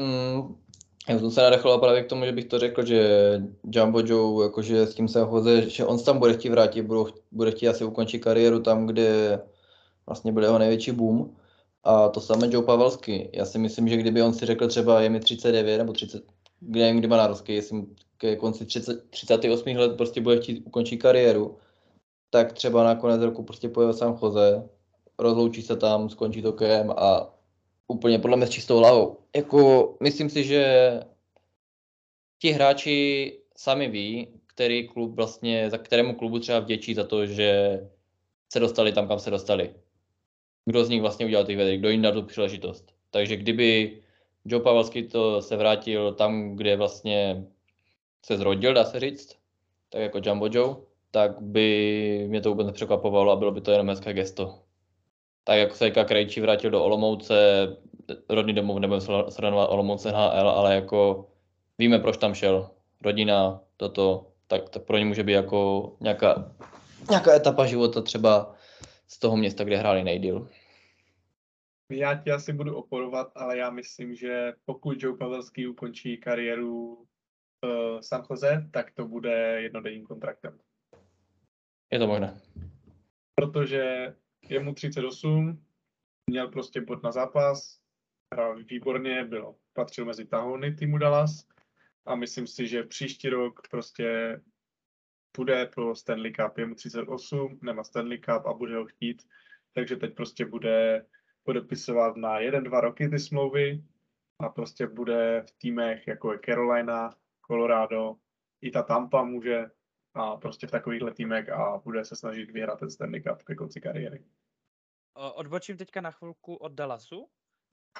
Mm, 0.00 0.64
já 1.08 1.18
jsem 1.18 1.30
se 1.30 1.42
nadechl 1.42 1.78
právě 1.78 2.04
k 2.04 2.08
tomu, 2.08 2.24
že 2.24 2.32
bych 2.32 2.44
to 2.44 2.58
řekl, 2.58 2.84
že 2.84 3.02
Jumbo 3.70 4.00
Joe, 4.00 4.44
jakože 4.44 4.86
s 4.86 4.94
tím 4.94 5.08
se 5.08 5.20
hoze, 5.20 5.70
že 5.70 5.84
on 5.84 5.98
se 5.98 6.04
tam 6.04 6.18
bude 6.18 6.34
chtít 6.34 6.48
vrátit, 6.48 6.86
bude 7.30 7.50
chtít 7.50 7.68
asi 7.68 7.84
ukončit 7.84 8.18
kariéru 8.18 8.62
tam, 8.62 8.86
kde 8.86 9.40
vlastně 10.06 10.32
bude 10.32 10.46
jeho 10.46 10.58
největší 10.58 10.92
boom. 10.92 11.36
A 11.84 12.08
to 12.08 12.20
samé 12.20 12.48
Joe 12.50 12.66
Pavelský. 12.66 13.28
Já 13.32 13.44
si 13.44 13.58
myslím, 13.58 13.88
že 13.88 13.96
kdyby 13.96 14.22
on 14.22 14.34
si 14.34 14.46
řekl 14.46 14.68
třeba 14.68 15.00
je 15.00 15.10
mi 15.10 15.20
39 15.20 15.78
nebo 15.78 15.92
30, 15.92 16.24
kde 16.60 16.80
nevím, 16.80 16.98
kdy 16.98 17.08
má 17.08 17.16
narozky, 17.16 17.54
jestli 17.54 17.86
ke 18.16 18.36
konci 18.36 18.66
30, 18.66 19.10
38 19.10 19.76
let 19.76 19.96
prostě 19.96 20.20
bude 20.20 20.40
chtít 20.40 20.62
ukončit 20.66 20.96
kariéru, 20.96 21.58
tak 22.30 22.52
třeba 22.52 22.84
na 22.84 22.94
konec 22.94 23.22
roku 23.22 23.42
prostě 23.42 23.68
pojede 23.68 23.92
sám 23.92 24.18
Jose, 24.22 24.68
rozloučí 25.18 25.62
se 25.62 25.76
tam, 25.76 26.08
skončí 26.08 26.42
to 26.42 26.52
KM 26.52 26.90
a 26.96 27.34
úplně 27.88 28.18
podle 28.18 28.36
mě 28.36 28.46
s 28.46 28.50
čistou 28.50 28.78
hlavou. 28.78 29.16
Jako, 29.36 29.96
myslím 30.02 30.30
si, 30.30 30.44
že 30.44 30.64
ti 32.38 32.50
hráči 32.50 33.38
sami 33.56 33.88
ví, 33.88 34.28
který 34.46 34.88
klub 34.88 35.14
vlastně, 35.14 35.70
za 35.70 35.78
kterému 35.78 36.14
klubu 36.14 36.38
třeba 36.38 36.58
vděčí 36.58 36.94
za 36.94 37.04
to, 37.04 37.26
že 37.26 37.80
se 38.52 38.60
dostali 38.60 38.92
tam, 38.92 39.08
kam 39.08 39.18
se 39.18 39.30
dostali. 39.30 39.74
Kdo 40.64 40.84
z 40.84 40.88
nich 40.88 41.00
vlastně 41.00 41.26
udělal 41.26 41.44
ty 41.44 41.56
vědy, 41.56 41.76
kdo 41.76 41.88
jim 41.88 42.02
dal 42.02 42.12
tu 42.12 42.22
příležitost. 42.22 42.92
Takže 43.10 43.36
kdyby 43.36 44.00
Joe 44.44 44.62
Pavelský 44.62 45.02
to 45.02 45.42
se 45.42 45.56
vrátil 45.56 46.14
tam, 46.14 46.56
kde 46.56 46.76
vlastně 46.76 47.44
se 48.26 48.36
zrodil, 48.36 48.74
dá 48.74 48.84
se 48.84 49.00
říct, 49.00 49.36
tak 49.88 50.00
jako 50.00 50.20
Jumbo 50.24 50.48
Joe, 50.52 50.76
tak 51.10 51.40
by 51.40 52.24
mě 52.28 52.40
to 52.40 52.48
vůbec 52.48 52.66
nepřekvapovalo 52.66 53.32
a 53.32 53.36
bylo 53.36 53.50
by 53.50 53.60
to 53.60 53.70
jenom 53.70 53.88
hezké 53.88 54.12
gesto. 54.12 54.58
Tak 55.44 55.58
jako 55.58 55.74
se 55.74 55.84
Jaka 55.84 56.04
Krejčí 56.04 56.40
vrátil 56.40 56.70
do 56.70 56.84
Olomouce, 56.84 57.66
rodný 58.28 58.52
domov 58.52 58.78
nebudeme 58.78 59.00
sledovat 59.30 59.66
Olomouce 59.66 60.10
HL, 60.10 60.48
ale 60.48 60.74
jako 60.74 61.28
víme, 61.78 61.98
proč 61.98 62.16
tam 62.16 62.34
šel. 62.34 62.70
Rodina, 63.02 63.60
toto, 63.76 64.26
tak, 64.46 64.68
tak 64.68 64.82
pro 64.82 64.98
ně 64.98 65.04
může 65.04 65.22
být 65.22 65.32
jako 65.32 65.92
nějaká, 66.00 66.52
nějaká 67.10 67.34
etapa 67.34 67.66
života 67.66 68.02
třeba 68.02 68.54
z 69.12 69.18
toho 69.18 69.36
města, 69.36 69.64
kde 69.64 69.76
hráli 69.76 70.04
nejdýl. 70.04 70.48
Já 71.90 72.14
ti 72.14 72.30
asi 72.30 72.52
budu 72.52 72.76
oporovat, 72.76 73.32
ale 73.34 73.58
já 73.58 73.70
myslím, 73.70 74.14
že 74.14 74.52
pokud 74.64 75.02
Joe 75.02 75.16
Pavelský 75.16 75.66
ukončí 75.66 76.18
kariéru 76.18 76.94
uh, 76.94 78.00
San 78.00 78.22
Jose, 78.30 78.68
tak 78.72 78.90
to 78.90 79.08
bude 79.08 79.62
jednodenním 79.62 80.06
kontraktem. 80.06 80.58
Je 81.92 81.98
to 81.98 82.06
možné. 82.06 82.40
Protože 83.34 84.14
je 84.48 84.60
mu 84.60 84.74
38, 84.74 85.64
měl 86.26 86.48
prostě 86.48 86.80
bod 86.80 87.02
na 87.02 87.12
zápas, 87.12 87.80
hrál 88.34 88.64
výborně, 88.64 89.24
byl, 89.24 89.54
patřil 89.72 90.04
mezi 90.04 90.24
tahouny 90.24 90.74
týmu 90.74 90.98
Dallas 90.98 91.46
a 92.06 92.14
myslím 92.14 92.46
si, 92.46 92.68
že 92.68 92.82
příští 92.82 93.28
rok 93.28 93.68
prostě 93.70 94.40
půjde 95.32 95.66
pro 95.66 95.94
Stanley 95.94 96.32
Cup, 96.32 96.58
je 96.58 96.66
mu 96.66 96.74
38, 96.74 97.58
nemá 97.62 97.84
Stanley 97.84 98.18
Cup 98.18 98.46
a 98.46 98.52
bude 98.52 98.76
ho 98.76 98.86
chtít, 98.86 99.22
takže 99.74 99.96
teď 99.96 100.14
prostě 100.14 100.44
bude 100.44 101.06
podepisovat 101.42 102.16
na 102.16 102.38
jeden, 102.38 102.64
dva 102.64 102.80
roky 102.80 103.08
ty 103.08 103.18
smlouvy 103.18 103.84
a 104.38 104.48
prostě 104.48 104.86
bude 104.86 105.44
v 105.48 105.52
týmech 105.58 106.06
jako 106.06 106.32
je 106.32 106.38
Carolina, 106.44 107.10
Colorado, 107.46 108.16
i 108.60 108.70
ta 108.70 108.82
Tampa 108.82 109.22
může 109.24 109.70
a 110.14 110.36
prostě 110.36 110.66
v 110.66 110.70
takovýchhle 110.70 111.14
týmech 111.14 111.48
a 111.48 111.78
bude 111.84 112.04
se 112.04 112.16
snažit 112.16 112.50
vyhrát 112.50 112.78
ten 112.78 112.90
Stanley 112.90 113.22
Cup 113.22 113.42
ke 113.42 113.54
konci 113.54 113.80
kariéry. 113.80 114.24
Odbočím 115.34 115.76
teďka 115.76 116.00
na 116.00 116.10
chvilku 116.10 116.54
od 116.54 116.72
Dallasu. 116.72 117.30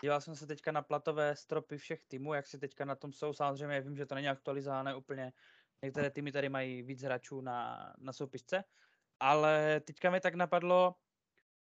Díval 0.02 0.20
jsem 0.20 0.36
se 0.36 0.46
teďka 0.46 0.72
na 0.72 0.82
platové 0.82 1.36
stropy 1.36 1.78
všech 1.78 2.04
týmů, 2.04 2.34
jak 2.34 2.46
si 2.46 2.58
teďka 2.58 2.84
na 2.84 2.94
tom 2.94 3.12
jsou. 3.12 3.32
Samozřejmě 3.32 3.80
vím, 3.80 3.96
že 3.96 4.06
to 4.06 4.14
není 4.14 4.28
aktualizované 4.28 4.94
úplně. 4.94 5.32
Některé 5.82 6.10
týmy 6.10 6.32
tady 6.32 6.48
mají 6.48 6.82
víc 6.82 7.02
hráčů 7.02 7.40
na, 7.40 7.92
na 7.98 8.12
soupisce. 8.12 8.64
Ale 9.20 9.80
teďka 9.80 10.10
mi 10.10 10.20
tak 10.20 10.34
napadlo, 10.34 10.94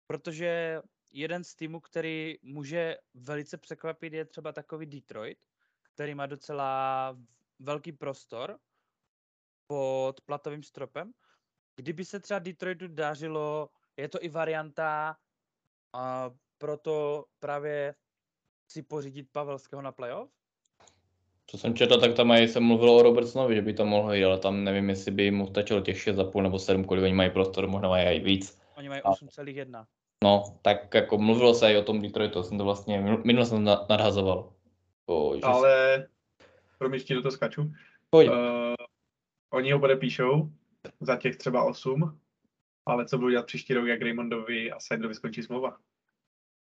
protože 0.07 0.81
jeden 1.11 1.43
z 1.43 1.55
týmů, 1.55 1.79
který 1.79 2.35
může 2.41 2.97
velice 3.13 3.57
překvapit, 3.57 4.13
je 4.13 4.25
třeba 4.25 4.51
takový 4.51 4.85
Detroit, 4.85 5.45
který 5.81 6.15
má 6.15 6.25
docela 6.25 7.17
velký 7.59 7.91
prostor 7.91 8.59
pod 9.67 10.21
platovým 10.25 10.63
stropem. 10.63 11.13
Kdyby 11.75 12.05
se 12.05 12.19
třeba 12.19 12.39
Detroitu 12.39 12.87
dařilo, 12.87 13.69
je 13.97 14.09
to 14.09 14.23
i 14.23 14.29
varianta 14.29 15.17
a 15.93 16.31
proto 16.57 17.25
právě 17.39 17.95
si 18.71 18.83
pořídit 18.83 19.31
Pavelského 19.31 19.81
na 19.81 19.91
playoff? 19.91 20.38
Co 21.49 21.57
jsem 21.57 21.75
četl, 21.75 21.99
tak 21.99 22.13
tam 22.13 22.27
mají, 22.27 22.47
jsem 22.47 22.63
mluvil 22.63 22.89
o 22.89 23.01
Robertsonovi, 23.01 23.55
že 23.55 23.61
by 23.61 23.73
to 23.73 23.85
mohl 23.85 24.13
jít, 24.13 24.25
ale 24.25 24.39
tam 24.39 24.63
nevím, 24.63 24.89
jestli 24.89 25.11
by 25.11 25.31
mu 25.31 25.47
stačilo 25.47 25.81
těch 25.81 25.97
6,5 25.97 26.41
nebo 26.41 26.59
7, 26.59 26.83
kolik 26.83 27.03
oni 27.03 27.13
mají 27.13 27.29
prostor, 27.29 27.67
možná 27.67 27.89
mají 27.89 28.05
i 28.05 28.19
víc. 28.19 28.61
Oni 28.77 28.89
mají 28.89 29.01
8,1. 29.01 29.85
No, 30.23 30.43
tak 30.61 30.93
jako 30.93 31.17
mluvilo 31.17 31.53
se 31.53 31.73
i 31.73 31.77
o 31.77 31.83
tom 31.83 32.01
Detroitu, 32.01 32.43
jsem 32.43 32.57
to 32.57 32.63
vlastně, 32.63 33.01
minul 33.23 33.45
jsem 33.45 33.65
to 33.65 33.85
nadhazoval. 33.89 34.53
O, 35.05 35.35
že 35.35 35.41
ale, 35.41 36.07
promiň, 36.77 37.01
do 37.09 37.21
to 37.21 37.31
skaču. 37.31 37.71
Pojď. 38.09 38.29
Uh, 38.29 38.35
oni 39.53 39.71
ho 39.71 39.79
podepíšou 39.79 40.49
za 40.99 41.15
těch 41.15 41.35
třeba 41.35 41.63
8, 41.63 42.19
ale 42.85 43.05
co 43.05 43.17
budou 43.17 43.29
dělat 43.29 43.45
příští 43.45 43.73
rok, 43.73 43.87
jak 43.87 44.01
Raymondovi 44.01 44.71
a 44.71 44.79
Seiderovi 44.79 45.15
skončí 45.15 45.43
smlouva? 45.43 45.77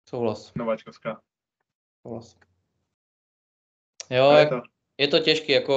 Souhlas. 0.09 0.55
Nováčkovská. 0.55 1.21
Souhlas. 2.03 2.37
Jo, 4.11 4.33
to, 4.49 4.74
je 4.99 5.09
to 5.09 5.19
těžký, 5.19 5.53
jako... 5.53 5.75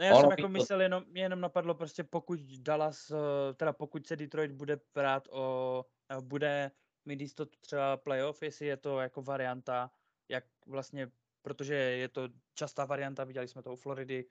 No 0.00 0.06
já 0.06 0.20
jsem 0.20 0.30
jako 0.30 0.48
myslel, 0.48 0.80
jenom, 0.80 1.04
mě 1.08 1.22
jenom 1.22 1.40
napadlo 1.40 1.74
prostě 1.74 2.04
pokud 2.04 2.40
Dallas, 2.40 3.10
eh, 3.10 3.54
teda 3.54 3.72
pokud 3.72 4.06
se 4.06 4.16
Detroit 4.16 4.52
bude 4.52 4.80
brát 4.94 5.28
o, 5.30 5.84
bude 6.20 6.70
mít 7.04 7.20
jistotu 7.20 7.58
třeba 7.60 7.96
playoff, 7.96 8.42
jestli 8.42 8.66
je 8.66 8.76
to 8.76 9.00
jako 9.00 9.22
varianta, 9.22 9.90
jak 10.28 10.44
vlastně, 10.66 11.10
protože 11.42 11.74
je 11.74 12.08
to 12.08 12.28
častá 12.54 12.84
varianta, 12.84 13.24
viděli 13.24 13.48
jsme 13.48 13.62
to 13.62 13.72
u 13.72 13.76
Floridy, 13.76 14.24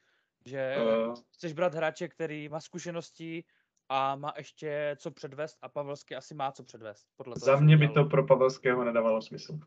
že 0.46 0.76
uh. 1.08 1.16
chceš 1.32 1.54
brát 1.54 1.76
hráče, 1.76 2.08
který 2.08 2.50
má 2.50 2.60
zkušenosti 2.60 3.44
a 3.90 4.16
má 4.16 4.34
ještě 4.38 4.96
co 5.00 5.12
předvést 5.12 5.58
a 5.62 5.70
Pavelský 5.70 6.16
asi 6.16 6.34
má 6.34 6.52
co 6.52 6.64
předvést. 6.64 7.08
Podle 7.16 7.36
toho, 7.36 7.46
Za 7.46 7.60
mě 7.60 7.78
by 7.78 7.90
to 7.90 8.06
pro 8.06 8.26
Pavelského 8.28 8.84
nedávalo 8.84 9.22
smysl. 9.22 9.60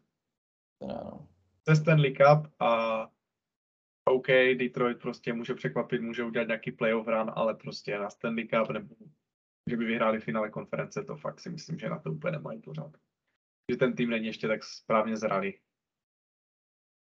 No. 0.81 1.29
To 1.63 1.73
je 1.73 1.77
Stanley 1.77 2.13
Cup 2.13 2.53
a 2.59 3.09
OK, 4.11 4.27
Detroit 4.59 5.01
prostě 5.01 5.33
může 5.33 5.55
překvapit, 5.55 6.03
může 6.03 6.25
udělat 6.25 6.49
nějaký 6.49 6.73
playoff 6.73 7.07
run, 7.07 7.31
ale 7.35 7.55
prostě 7.55 7.99
na 7.99 8.11
Stanley 8.11 8.49
Cup 8.49 8.71
nebo 8.71 8.95
že 9.71 9.77
by 9.77 9.85
vyhráli 9.85 10.21
finále 10.21 10.51
konference, 10.51 11.05
to 11.05 11.17
fakt 11.17 11.41
si 11.41 11.51
myslím, 11.51 11.79
že 11.79 11.89
na 11.89 11.99
to 11.99 12.13
úplně 12.13 12.33
nemají 12.33 12.61
pořád. 12.61 12.97
Že 13.71 13.77
ten 13.77 13.95
tým 13.95 14.11
není 14.11 14.27
ještě 14.27 14.49
tak 14.49 14.65
správně 14.65 15.17
zralý. 15.17 15.59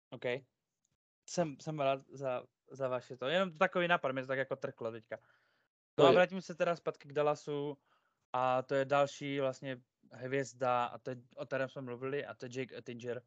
OK. 0.09 0.25
Jsem, 1.29 1.59
jsem 1.59 1.79
rád 1.79 2.01
za, 2.09 2.43
za 2.71 2.87
vaše 2.87 3.17
to. 3.17 3.27
Jenom 3.27 3.51
to 3.51 3.57
takový 3.57 3.87
nápad, 3.87 4.11
mě 4.11 4.21
to 4.21 4.27
tak 4.27 4.37
jako 4.37 4.55
trklo 4.55 4.91
teďka. 4.91 5.19
No 5.99 6.05
a 6.05 6.11
vrátím 6.11 6.41
se 6.41 6.55
teda 6.55 6.75
zpátky 6.75 7.07
k 7.07 7.13
Dallasu 7.13 7.77
a 8.33 8.61
to 8.61 8.75
je 8.75 8.85
další 8.85 9.39
vlastně 9.39 9.81
hvězda, 10.11 10.85
a 10.85 10.97
to 10.97 11.09
je, 11.09 11.15
o 11.35 11.45
kterém 11.45 11.69
jsme 11.69 11.81
mluvili, 11.81 12.25
a 12.25 12.33
to 12.33 12.45
je 12.45 12.59
Jake 12.59 12.77
Ettinger. 12.77 13.21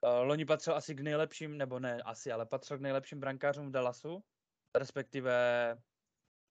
Uh, 0.00 0.26
Loni 0.26 0.44
patřil 0.44 0.74
asi 0.74 0.94
k 0.94 1.00
nejlepším, 1.00 1.58
nebo 1.58 1.78
ne 1.78 2.02
asi, 2.02 2.32
ale 2.32 2.46
patřil 2.46 2.78
k 2.78 2.80
nejlepším 2.80 3.20
brankářům 3.20 3.68
v 3.68 3.70
Dallasu, 3.70 4.24
respektive 4.74 5.74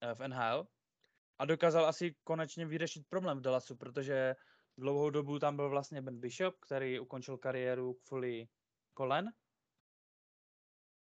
uh, 0.04 0.14
v 0.14 0.28
NHL. 0.28 0.66
A 1.38 1.44
dokázal 1.44 1.86
asi 1.86 2.14
konečně 2.24 2.66
vyřešit 2.66 3.06
problém 3.08 3.38
v 3.38 3.40
Dallasu, 3.40 3.76
protože 3.76 4.36
dlouhou 4.78 5.10
dobu 5.10 5.38
tam 5.38 5.56
byl 5.56 5.70
vlastně 5.70 6.02
Ben 6.02 6.20
Bishop, 6.20 6.58
který 6.60 7.00
ukončil 7.00 7.38
kariéru 7.38 7.94
kvůli 7.94 8.48
kolen. 8.94 9.32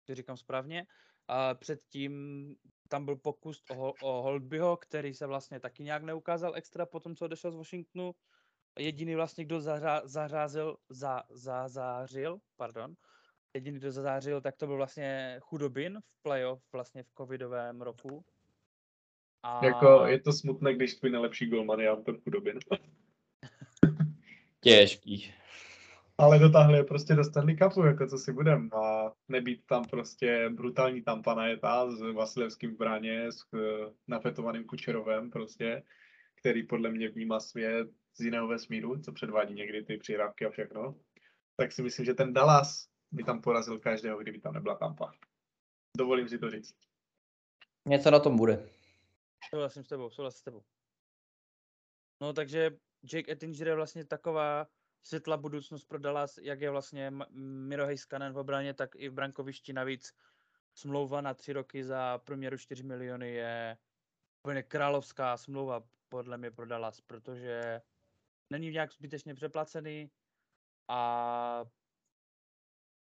To 0.04 0.14
říkám 0.14 0.36
správně. 0.36 0.86
A 1.28 1.54
předtím 1.54 2.54
tam 2.88 3.04
byl 3.04 3.16
pokus 3.16 3.62
o, 3.70 3.92
o 4.02 4.22
Holdbyho, 4.22 4.76
který 4.76 5.14
se 5.14 5.26
vlastně 5.26 5.60
taky 5.60 5.82
nějak 5.82 6.02
neukázal 6.02 6.56
extra 6.56 6.86
po 6.86 7.00
tom, 7.00 7.16
co 7.16 7.24
odešel 7.24 7.50
z 7.50 7.56
Washingtonu. 7.56 8.14
Jediný 8.78 9.14
vlastně, 9.14 9.44
kdo 9.44 9.60
zahra, 9.60 10.02
zařázil, 10.04 10.76
za, 10.88 11.22
za, 11.30 11.68
zářil, 11.68 12.38
pardon, 12.56 12.94
jediný, 13.54 13.78
kdo 13.78 13.92
zazářil, 13.92 14.40
tak 14.40 14.56
to 14.56 14.66
byl 14.66 14.76
vlastně 14.76 15.36
Chudobin 15.40 15.98
v 16.00 16.22
playoff 16.22 16.62
vlastně 16.72 17.02
v 17.02 17.12
covidovém 17.18 17.80
roku. 17.80 18.24
A... 19.42 19.64
Jako 19.64 20.06
je 20.06 20.20
to 20.20 20.32
smutné, 20.32 20.74
když 20.74 20.94
tvůj 20.94 21.10
nejlepší 21.10 21.46
golman 21.46 21.80
je 21.80 21.88
Anton 21.88 22.16
Chudobin. 22.20 22.58
Těžký. 24.60 25.34
Ale 26.18 26.38
dotáhli 26.38 26.78
je 26.78 26.84
prostě 26.84 27.14
do 27.14 27.24
Stanley 27.24 27.56
Cupu, 27.56 27.82
jako 27.82 28.06
co 28.06 28.18
si 28.18 28.32
budem. 28.32 28.70
A 28.72 29.12
nebýt 29.28 29.66
tam 29.66 29.84
prostě 29.84 30.50
brutální 30.50 31.02
tampa 31.02 31.34
najetá 31.34 31.90
s 31.90 32.00
Vasilevským 32.00 32.74
v 32.74 32.78
bráně, 32.78 33.32
s 33.32 33.52
uh, 33.52 33.60
nafetovaným 34.08 34.64
Kučerovem 34.64 35.30
prostě, 35.30 35.82
který 36.34 36.66
podle 36.66 36.90
mě 36.90 37.08
vnímá 37.08 37.40
svět 37.40 37.88
z 38.16 38.20
jiného 38.20 38.48
vesmíru, 38.48 39.00
co 39.02 39.12
předvádí 39.12 39.54
někdy 39.54 39.84
ty 39.84 39.96
přihrávky 39.96 40.46
a 40.46 40.50
všechno. 40.50 41.00
Tak 41.56 41.72
si 41.72 41.82
myslím, 41.82 42.06
že 42.06 42.14
ten 42.14 42.32
Dallas 42.32 42.88
by 43.12 43.24
tam 43.24 43.42
porazil 43.42 43.78
každého, 43.78 44.18
kdyby 44.18 44.40
tam 44.40 44.54
nebyla 44.54 44.74
tampa. 44.74 45.12
Dovolím 45.96 46.28
si 46.28 46.38
to 46.38 46.50
říct. 46.50 46.76
Něco 47.88 48.10
na 48.10 48.20
tom 48.20 48.36
bude. 48.36 48.68
Souhlasím 49.50 49.84
s 49.84 49.88
tebou, 49.88 50.10
souhlasím 50.10 50.38
s 50.38 50.42
tebou. 50.42 50.62
No 52.20 52.32
takže 52.32 52.70
Jake 53.12 53.32
Ettinger 53.32 53.68
je 53.68 53.74
vlastně 53.74 54.04
taková 54.04 54.66
světla 55.02 55.36
budoucnost 55.36 55.84
pro 55.84 55.98
Dallas, 55.98 56.38
jak 56.38 56.60
je 56.60 56.70
vlastně 56.70 57.12
Miro 57.30 57.86
Heiskanen 57.86 58.32
v 58.32 58.38
obraně, 58.38 58.74
tak 58.74 58.90
i 58.96 59.08
v 59.08 59.12
brankovišti 59.12 59.72
navíc 59.72 60.14
smlouva 60.74 61.20
na 61.20 61.34
tři 61.34 61.52
roky 61.52 61.84
za 61.84 62.18
průměru 62.18 62.58
4 62.58 62.82
miliony 62.82 63.34
je 63.34 63.76
úplně 64.42 64.62
královská 64.62 65.36
smlouva 65.36 65.82
podle 66.08 66.38
mě 66.38 66.50
pro 66.50 66.66
Dallas, 66.66 67.00
protože 67.00 67.80
není 68.50 68.70
nějak 68.70 68.92
zbytečně 68.92 69.34
přeplacený 69.34 70.10
a 70.88 71.64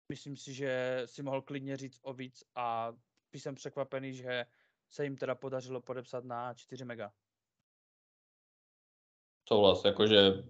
myslím 0.09 0.37
si, 0.37 0.53
že 0.53 1.01
si 1.05 1.23
mohl 1.23 1.41
klidně 1.41 1.77
říct 1.77 1.99
o 2.01 2.13
víc 2.13 2.43
a 2.55 2.93
jsem 3.33 3.55
překvapený, 3.55 4.13
že 4.13 4.45
se 4.89 5.03
jim 5.03 5.17
teda 5.17 5.35
podařilo 5.35 5.81
podepsat 5.81 6.23
na 6.23 6.53
4 6.53 6.85
mega. 6.85 7.11
Souhlas, 9.49 9.85
jakože 9.85 10.43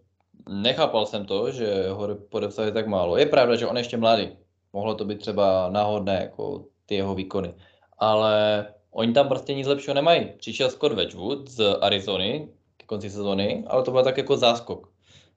nechápal 0.49 1.05
jsem 1.05 1.25
to, 1.25 1.51
že 1.51 1.89
ho 1.89 2.15
podepsali 2.15 2.71
tak 2.71 2.87
málo. 2.87 3.17
Je 3.17 3.25
pravda, 3.25 3.55
že 3.55 3.67
on 3.67 3.77
ještě 3.77 3.97
mladý. 3.97 4.37
Mohlo 4.73 4.95
to 4.95 5.05
být 5.05 5.19
třeba 5.19 5.69
náhodné, 5.69 6.13
jako 6.21 6.69
ty 6.85 6.95
jeho 6.95 7.15
výkony. 7.15 7.55
Ale 7.97 8.73
oni 8.89 9.13
tam 9.13 9.27
prostě 9.27 9.53
nic 9.53 9.67
lepšího 9.67 9.93
nemají. 9.93 10.37
Přišel 10.37 10.69
Scott 10.69 10.93
Wedgwood 10.93 11.47
z 11.47 11.79
Arizony 11.81 12.53
konci 12.85 13.09
sezony, 13.09 13.63
ale 13.67 13.83
to 13.83 13.91
byl 13.91 14.03
tak 14.03 14.17
jako 14.17 14.37
záskok. 14.37 14.93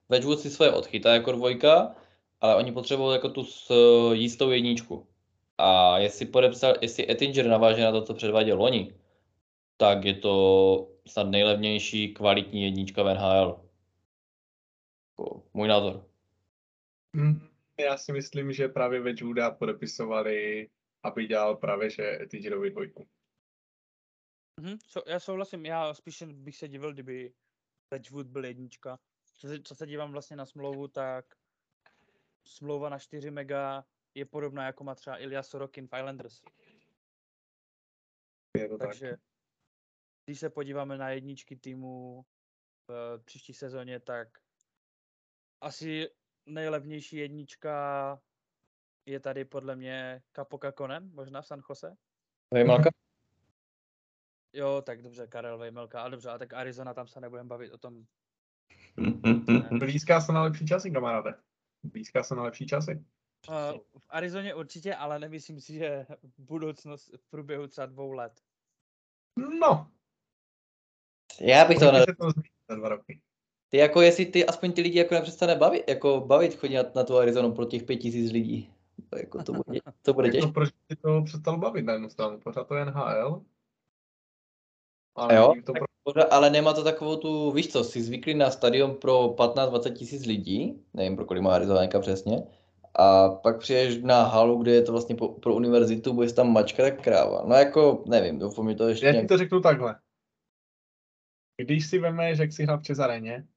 Wedgwood 0.09 0.39
si 0.39 0.49
svoje 0.49 0.71
odchytá 0.71 1.13
jako 1.13 1.31
dvojka, 1.31 1.95
ale 2.41 2.55
oni 2.55 2.71
potřebují 2.71 3.13
jako 3.13 3.29
tu 3.29 3.43
s 3.43 3.71
jistou 4.13 4.49
jedničku. 4.49 5.07
A 5.57 5.97
jestli 5.97 6.25
podepsal, 6.25 6.73
jestli 6.81 7.11
Ettinger 7.11 7.47
naváže 7.47 7.83
na 7.83 7.91
to, 7.91 8.01
co 8.01 8.13
předváděl 8.13 8.57
loni, 8.57 8.93
tak 9.77 10.05
je 10.05 10.13
to 10.13 10.91
snad 11.07 11.27
nejlevnější 11.27 12.13
kvalitní 12.13 12.63
jednička 12.63 13.03
v 13.03 13.13
NHL. 13.13 13.59
Můj 15.53 15.67
názor. 15.67 16.05
Hmm, 17.15 17.47
já 17.79 17.97
si 17.97 18.11
myslím, 18.11 18.53
že 18.53 18.67
právě 18.67 19.01
Juda 19.17 19.51
podepisovali, 19.51 20.69
aby 21.03 21.27
dělal 21.27 21.55
právě, 21.55 21.89
že 21.89 22.21
Ettingerovi 22.21 22.69
dvojku. 22.69 23.07
Mm-hmm, 24.59 24.77
so, 24.87 25.11
já 25.11 25.19
souhlasím, 25.19 25.65
já 25.65 25.93
spíš 25.93 26.23
bych 26.23 26.57
se 26.57 26.67
divil, 26.67 26.93
kdyby 26.93 27.33
Wedgwood 27.91 28.27
byl 28.27 28.45
jednička. 28.45 28.99
Co 29.35 29.47
se, 29.47 29.61
co 29.61 29.75
se 29.75 29.87
dívám 29.87 30.11
vlastně 30.11 30.35
na 30.35 30.45
smlouvu, 30.45 30.87
tak 30.87 31.25
smlouva 32.43 32.89
na 32.89 32.99
4 32.99 33.31
mega 33.31 33.85
je 34.15 34.25
podobná, 34.25 34.65
jako 34.65 34.83
má 34.83 34.95
třeba 34.95 35.21
Ilya 35.21 35.43
Sorokin 35.43 35.87
v 35.87 35.97
Islanders. 35.97 36.41
Je 38.57 38.69
to 38.69 38.77
Takže 38.77 39.09
tak. 39.09 39.19
když 40.25 40.39
se 40.39 40.49
podíváme 40.49 40.97
na 40.97 41.09
jedničky 41.09 41.55
týmu 41.55 42.25
v 42.87 43.19
příští 43.25 43.53
sezóně, 43.53 43.99
tak 43.99 44.27
asi 45.61 46.09
nejlevnější 46.45 47.17
jednička 47.17 48.21
je 49.05 49.19
tady 49.19 49.45
podle 49.45 49.75
mě 49.75 50.23
Kapoka 50.31 50.71
Konen, 50.71 51.11
možná 51.13 51.41
v 51.41 51.47
San 51.47 51.61
Jose. 51.69 51.95
Vejmelka? 52.53 52.89
Jo, 54.53 54.81
tak 54.85 55.01
dobře, 55.01 55.27
Karel 55.27 55.57
Vejmelka, 55.57 56.01
ale 56.01 56.11
dobře, 56.11 56.29
a 56.29 56.37
tak 56.37 56.53
Arizona, 56.53 56.93
tam 56.93 57.07
se 57.07 57.19
nebudeme 57.19 57.47
bavit 57.47 57.71
o 57.71 57.77
tom. 57.77 58.03
Blízká 59.79 60.21
se 60.21 60.31
na 60.31 60.43
lepší 60.43 60.67
časy, 60.67 60.91
kamaráde. 60.91 61.33
Blízká 61.83 62.23
se 62.23 62.35
na 62.35 62.43
lepší 62.43 62.67
časy. 62.67 63.05
Uh, 63.49 63.55
v 63.99 64.05
Arizoně 64.09 64.55
určitě, 64.55 64.95
ale 64.95 65.19
nemyslím 65.19 65.61
si, 65.61 65.73
že 65.73 66.05
budoucnost 66.37 67.11
v 67.17 67.29
průběhu 67.29 67.67
třeba 67.67 67.87
dvou 67.87 68.11
let. 68.11 68.33
No. 69.59 69.91
Já 71.41 71.65
bych 71.65 71.79
to... 71.79 71.91
Ne... 71.91 72.05
to 72.05 72.29
za 72.69 72.75
dva 72.75 72.89
roky. 72.89 73.21
Ty 73.69 73.77
jako 73.77 74.01
jestli 74.01 74.25
ty 74.25 74.45
aspoň 74.45 74.73
ty 74.73 74.81
lidi 74.81 74.99
jako 74.99 75.13
nepřestane 75.13 75.55
bavit, 75.55 75.83
jako 75.89 76.19
bavit 76.19 76.55
chodit 76.55 76.75
na, 76.75 76.83
na 76.95 77.03
tu 77.03 77.17
Arizonu 77.17 77.51
pro 77.53 77.65
těch 77.65 77.83
pět 77.83 77.97
tisíc 77.97 78.31
lidí. 78.31 78.73
To, 79.09 79.17
jako 79.17 79.43
to, 79.43 79.53
bude, 79.53 79.79
to 80.01 80.13
bude 80.13 80.27
Jako 80.27 80.37
těžké. 80.37 80.51
proč 80.51 80.69
by 80.89 80.95
to 80.95 81.21
přestalo 81.21 81.57
bavit 81.57 81.81
na 81.81 81.93
jednu 81.93 82.09
stranu? 82.09 82.39
Pořád 82.39 82.67
to 82.67 82.75
je 82.75 82.85
NHL. 82.85 83.45
Ale 85.19 85.35
Jo, 85.35 85.53
to 85.65 85.73
pro... 85.73 86.33
Ale 86.33 86.49
nemá 86.49 86.73
to 86.73 86.83
takovou 86.83 87.15
tu, 87.15 87.51
víš 87.51 87.71
co, 87.71 87.83
jsi 87.83 88.01
zvyklý 88.01 88.33
na 88.33 88.51
stadion 88.51 88.95
pro 88.95 89.27
15-20 89.27 89.93
tisíc 89.93 90.25
lidí, 90.25 90.83
nevím 90.93 91.15
pro 91.15 91.25
kolik 91.25 91.43
má 91.43 91.55
Arizona 91.55 91.87
přesně, 92.01 92.43
a 92.95 93.29
pak 93.29 93.59
přijdeš 93.59 94.03
na 94.03 94.23
halu, 94.23 94.57
kde 94.57 94.71
je 94.71 94.81
to 94.81 94.91
vlastně 94.91 95.15
po, 95.15 95.27
pro 95.27 95.53
univerzitu, 95.53 96.13
bude 96.13 96.33
tam 96.33 96.53
mačka 96.53 96.83
tak 96.83 97.03
kráva. 97.03 97.43
No 97.47 97.55
jako, 97.55 98.03
nevím, 98.07 98.39
doufám, 98.39 98.65
mi 98.65 98.75
to 98.75 98.87
ještě 98.87 99.05
Já 99.05 99.21
ti 99.21 99.27
to 99.27 99.37
řeknu 99.37 99.61
takhle. 99.61 99.99
Když 101.61 101.87
si 101.87 101.99
vemeš, 101.99 102.39
jak 102.39 102.53
si 102.53 102.63
hrál 102.63 102.79
v 102.79 102.99
aréně 102.99 103.47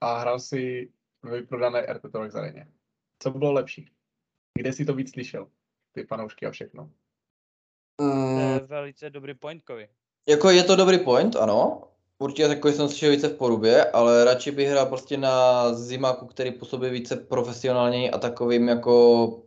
a 0.00 0.18
hrál 0.18 0.40
si 0.40 0.92
ve 1.22 1.40
vyprodané 1.40 1.86
RT 1.92 2.16
aréně, 2.34 2.68
co 3.22 3.30
bylo 3.30 3.52
lepší? 3.52 3.90
Kde 4.58 4.72
jsi 4.72 4.84
to 4.84 4.94
víc 4.94 5.12
slyšel? 5.12 5.50
Ty 5.92 6.04
fanoušky 6.04 6.46
a 6.46 6.50
všechno. 6.50 6.90
To 7.98 8.04
Mm, 8.04 8.38
je 8.38 8.58
velice 8.58 9.10
dobrý 9.10 9.34
point, 9.34 9.64
Kovy. 9.64 9.88
Jako 10.28 10.50
je 10.50 10.64
to 10.64 10.76
dobrý 10.76 10.98
point, 10.98 11.36
ano. 11.36 11.82
Určitě 12.18 12.48
takový 12.48 12.74
jsem 12.74 12.88
slyšel 12.88 13.10
více 13.10 13.28
v 13.28 13.36
porubě, 13.36 13.90
ale 13.90 14.24
radši 14.24 14.50
bych 14.50 14.68
hrál 14.68 14.86
prostě 14.86 15.16
na 15.16 15.74
zimáku, 15.74 16.26
který 16.26 16.50
působí 16.50 16.90
více 16.90 17.16
profesionálně 17.16 18.10
a 18.10 18.18
takovým 18.18 18.68
jako 18.68 19.42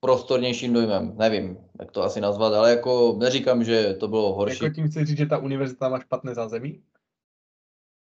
prostornějším 0.00 0.72
dojmem. 0.72 1.16
Nevím, 1.16 1.58
jak 1.80 1.90
to 1.90 2.02
asi 2.02 2.20
nazvat, 2.20 2.52
ale 2.54 2.70
jako 2.70 3.16
neříkám, 3.18 3.64
že 3.64 3.94
to 3.94 4.08
bylo 4.08 4.32
horší. 4.34 4.64
Jako 4.64 4.74
tím 4.74 4.88
chci 4.88 5.04
říct, 5.04 5.18
že 5.18 5.26
ta 5.26 5.38
univerzita 5.38 5.88
má 5.88 6.00
špatné 6.00 6.34
zázemí? 6.34 6.82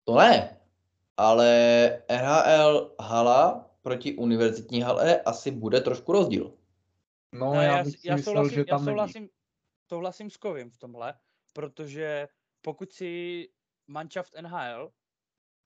To 0.04 0.14
ne, 0.14 0.60
ale 1.16 2.02
NHL 2.10 2.94
hala 3.00 3.70
proti 3.82 4.14
univerzitní 4.14 4.80
hale 4.80 5.20
asi 5.20 5.50
bude 5.50 5.80
trošku 5.80 6.12
rozdíl. 6.12 6.52
No, 7.32 7.46
No, 7.46 7.54
já, 7.54 7.62
já, 7.62 7.84
bych 7.84 8.04
já, 8.04 8.16
myslel, 8.16 8.34
souhlasím, 8.34 8.54
že 8.54 8.60
já 8.60 8.76
tam 8.76 8.84
není. 8.84 8.94
souhlasím, 8.94 9.28
souhlasím 9.88 10.30
s 10.30 10.36
Kovím 10.36 10.70
v 10.70 10.76
tomhle, 10.76 11.14
protože 11.58 12.28
pokud 12.60 12.92
si 12.92 13.48
manšaft 13.86 14.34
NHL 14.40 14.92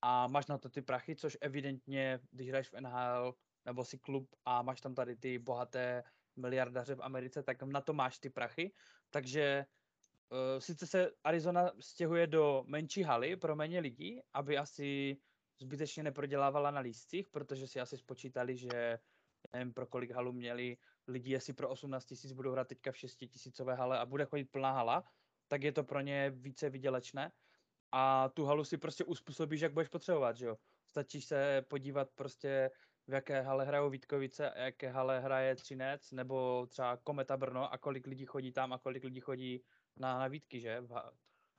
a 0.03 0.27
máš 0.27 0.47
na 0.47 0.59
to 0.59 0.69
ty 0.69 0.83
prachy, 0.83 1.17
což 1.17 1.39
evidentně, 1.41 2.21
když 2.31 2.49
hraješ 2.49 2.69
v 2.69 2.81
NHL, 2.81 3.35
nebo 3.65 3.85
si 3.85 3.99
klub 3.99 4.37
a 4.45 4.63
máš 4.63 4.81
tam 4.81 4.95
tady 4.95 5.17
ty 5.17 5.39
bohaté 5.39 6.05
miliardaře 6.37 6.95
v 6.95 7.03
Americe, 7.03 7.43
tak 7.43 7.63
na 7.63 7.81
to 7.81 7.93
máš 7.93 8.19
ty 8.19 8.31
prachy. 8.31 8.73
Takže 9.11 9.67
uh, 10.31 10.59
sice 10.59 10.87
se 10.87 11.11
Arizona 11.25 11.71
stěhuje 11.81 12.27
do 12.27 12.65
menší 12.67 13.03
haly 13.03 13.37
pro 13.37 13.57
méně 13.57 13.81
lidí, 13.81 14.21
aby 14.33 14.59
asi 14.59 15.17
zbytečně 15.61 16.03
neprodělávala 16.03 16.71
na 16.71 16.81
lístcích, 16.81 17.29
protože 17.29 17.67
si 17.67 17.81
asi 17.81 17.97
spočítali, 17.97 18.57
že 18.57 18.99
nevím, 19.53 19.75
pro 19.75 19.87
kolik 19.87 20.11
halu 20.11 20.33
měli 20.33 20.77
lidi, 21.07 21.33
jestli 21.33 21.53
pro 21.53 21.69
18 21.69 22.05
tisíc 22.05 22.33
budou 22.33 22.53
hrát 22.53 22.69
teďka 22.69 22.93
v 22.93 22.97
6 22.97 23.17
tisícové 23.17 23.75
hale 23.75 23.99
a 23.99 24.07
bude 24.07 24.25
chodit 24.25 24.45
plná 24.45 24.73
hala, 24.73 25.05
tak 25.53 25.63
je 25.63 25.73
to 25.73 25.85
pro 25.85 26.01
ně 26.01 26.31
více 26.31 26.71
vydělečné. 26.71 27.33
A 27.93 28.29
tu 28.29 28.45
halu 28.45 28.65
si 28.65 28.77
prostě 28.77 29.05
uspůsobíš, 29.05 29.61
jak 29.61 29.73
budeš 29.73 29.89
potřebovat, 29.89 30.37
že 30.37 30.47
jo. 30.47 30.57
Stačí 30.89 31.21
se 31.21 31.65
podívat 31.69 32.09
prostě, 32.15 32.71
v 33.07 33.13
jaké 33.13 33.41
hale 33.43 33.65
hrajou 33.65 33.91
Vítkovice 33.91 34.51
a 34.51 34.59
jaké 34.59 34.91
hale 34.91 35.21
hraje 35.21 35.55
Třinec, 35.57 36.13
nebo 36.13 36.67
třeba 36.67 36.97
Kometa 36.97 37.37
Brno 37.37 37.73
a 37.73 37.79
kolik 37.79 38.07
lidí 38.07 38.27
chodí 38.27 38.53
tam 38.53 38.73
a 38.73 38.79
kolik 38.79 39.05
lidí 39.05 39.21
chodí 39.21 39.63
na, 39.97 40.19
na 40.19 40.29
Vítky, 40.29 40.61
že? 40.61 40.85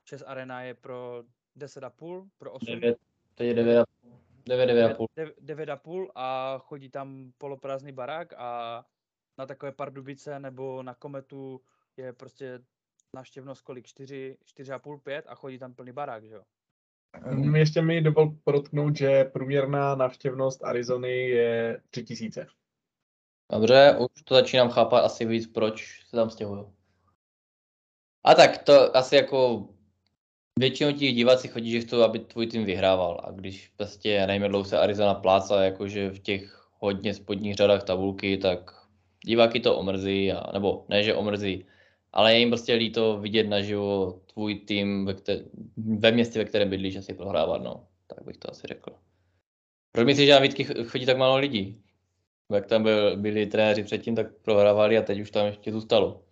Čes 0.03 0.21
Arena 0.21 0.61
je 0.61 0.73
pro 0.73 1.23
10,5, 1.57 2.29
pro 2.37 2.51
8. 2.51 2.65
9, 2.65 2.97
teď 3.35 3.47
je 3.47 3.53
9, 3.53 3.87
9, 4.45 4.69
9,5. 4.69 5.07
9,5 5.41 6.07
a 6.15 6.57
chodí 6.57 6.89
tam 6.89 7.31
poloprázdný 7.37 7.91
barák 7.91 8.33
a 8.37 8.85
na 9.37 9.45
takové 9.45 9.71
Pardubice 9.71 10.39
nebo 10.39 10.83
na 10.83 10.93
Kometu 10.93 11.61
je 11.97 12.13
prostě 12.13 12.59
návštěvnost 13.13 13.61
kolik? 13.61 13.85
4, 13.85 14.37
4,5, 14.57 14.99
5 14.99 15.25
a 15.27 15.35
chodí 15.35 15.59
tam 15.59 15.73
plný 15.73 15.91
barák, 15.91 16.25
že 16.25 16.33
jo? 16.33 16.43
Mm, 17.31 17.55
Ještě 17.55 17.81
mi 17.81 18.01
dovol 18.01 18.35
podotknout, 18.43 18.95
že 18.95 19.23
průměrná 19.23 19.95
návštěvnost 19.95 20.63
Arizony 20.63 21.29
je 21.29 21.81
3000. 21.89 22.47
Dobře, 23.51 23.97
už 23.99 24.23
to 24.23 24.35
začínám 24.35 24.69
chápat 24.69 24.99
asi 24.99 25.25
víc, 25.25 25.47
proč 25.47 26.05
se 26.09 26.15
tam 26.15 26.29
stěhuju. 26.29 26.73
A 28.25 28.35
tak 28.35 28.63
to 28.63 28.97
asi 28.97 29.15
jako 29.15 29.69
většinou 30.59 30.91
ti 30.91 31.11
diváci 31.11 31.47
chodí, 31.47 31.71
že 31.71 31.81
chcou, 31.81 32.01
aby 32.01 32.19
tvůj 32.19 32.47
tým 32.47 32.65
vyhrával. 32.65 33.21
A 33.23 33.31
když 33.31 33.67
prostě 33.67 34.27
nejmedlou 34.27 34.63
se 34.63 34.79
Arizona 34.79 35.13
pláca, 35.13 35.63
jakože 35.63 36.09
v 36.09 36.19
těch 36.19 36.67
hodně 36.79 37.13
spodních 37.13 37.55
řadách 37.55 37.83
tabulky, 37.83 38.37
tak 38.37 38.87
diváky 39.25 39.59
to 39.59 39.77
omrzí, 39.77 40.31
a, 40.31 40.51
nebo 40.53 40.85
ne, 40.89 41.03
že 41.03 41.15
omrzí, 41.15 41.65
ale 42.13 42.33
je 42.33 42.39
jim 42.39 42.49
prostě 42.49 42.73
líto 42.73 43.17
vidět 43.17 43.43
naživo 43.47 44.19
tvůj 44.33 44.55
tým 44.55 45.05
ve, 45.05 45.13
kter- 45.13 45.45
ve 45.99 46.11
městě, 46.11 46.39
ve 46.39 46.45
kterém 46.45 46.69
bydlíš, 46.69 46.95
asi 46.95 47.13
prohrávat, 47.13 47.61
no. 47.63 47.87
Tak 48.07 48.25
bych 48.25 48.37
to 48.37 48.51
asi 48.51 48.67
řekl. 48.67 48.95
Proč 49.91 50.05
myslíš, 50.05 50.27
že 50.27 50.33
na 50.33 50.39
Vítky 50.39 50.63
ch- 50.63 50.83
chodí 50.87 51.05
tak 51.05 51.17
málo 51.17 51.37
lidí? 51.37 51.81
Jak 52.53 52.65
tam 52.65 52.83
byl, 52.83 53.17
byli 53.17 53.45
trenéři 53.45 53.83
předtím, 53.83 54.15
tak 54.15 54.33
prohrávali 54.41 54.97
a 54.97 55.01
teď 55.01 55.19
už 55.19 55.31
tam 55.31 55.45
ještě 55.45 55.71
zůstalo. 55.71 56.23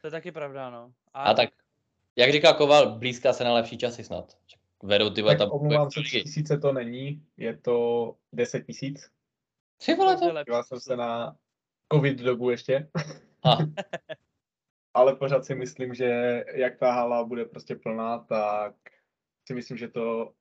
To 0.00 0.06
je 0.06 0.10
taky 0.10 0.32
pravda, 0.32 0.70
no. 0.70 0.92
A 1.14 1.34
tak, 1.34 1.48
jak 2.16 2.32
říká 2.32 2.52
Koval, 2.52 2.98
blízká 2.98 3.32
se 3.32 3.44
na 3.44 3.54
lepší 3.54 3.78
časy 3.78 4.04
snad. 4.04 4.36
Vedou 4.82 5.10
ty 5.10 5.22
Tak 5.22 5.38
tam 5.38 5.50
omlouvám 5.50 5.90
se. 5.90 6.00
3000 6.00 6.58
to 6.58 6.72
není, 6.72 7.22
je 7.36 7.56
to 7.56 8.14
10 8.32 8.66
tisíc. 8.66 9.10
Ty 9.86 9.94
vole 9.94 10.16
To 10.16 10.24
je 10.24 10.28
to. 10.30 10.34
lepší 10.34 10.50
Díval 10.50 10.64
jsem 10.64 10.80
se 10.80 10.96
na 10.96 11.36
covid 11.92 12.18
dobu 12.18 12.50
ještě, 12.50 12.88
A, 13.44 13.56
ale 14.98 15.16
pořád 15.16 15.44
si 15.44 15.54
myslím, 15.54 15.94
že 15.94 16.44
jak 16.54 16.78
ta 16.78 16.92
hala 16.92 17.24
bude 17.24 17.44
prostě 17.44 17.74
plná, 17.74 18.18
tak 18.18 18.74
si 19.46 19.54
myslím, 19.54 19.76
že 19.76 19.88
to 19.88 20.32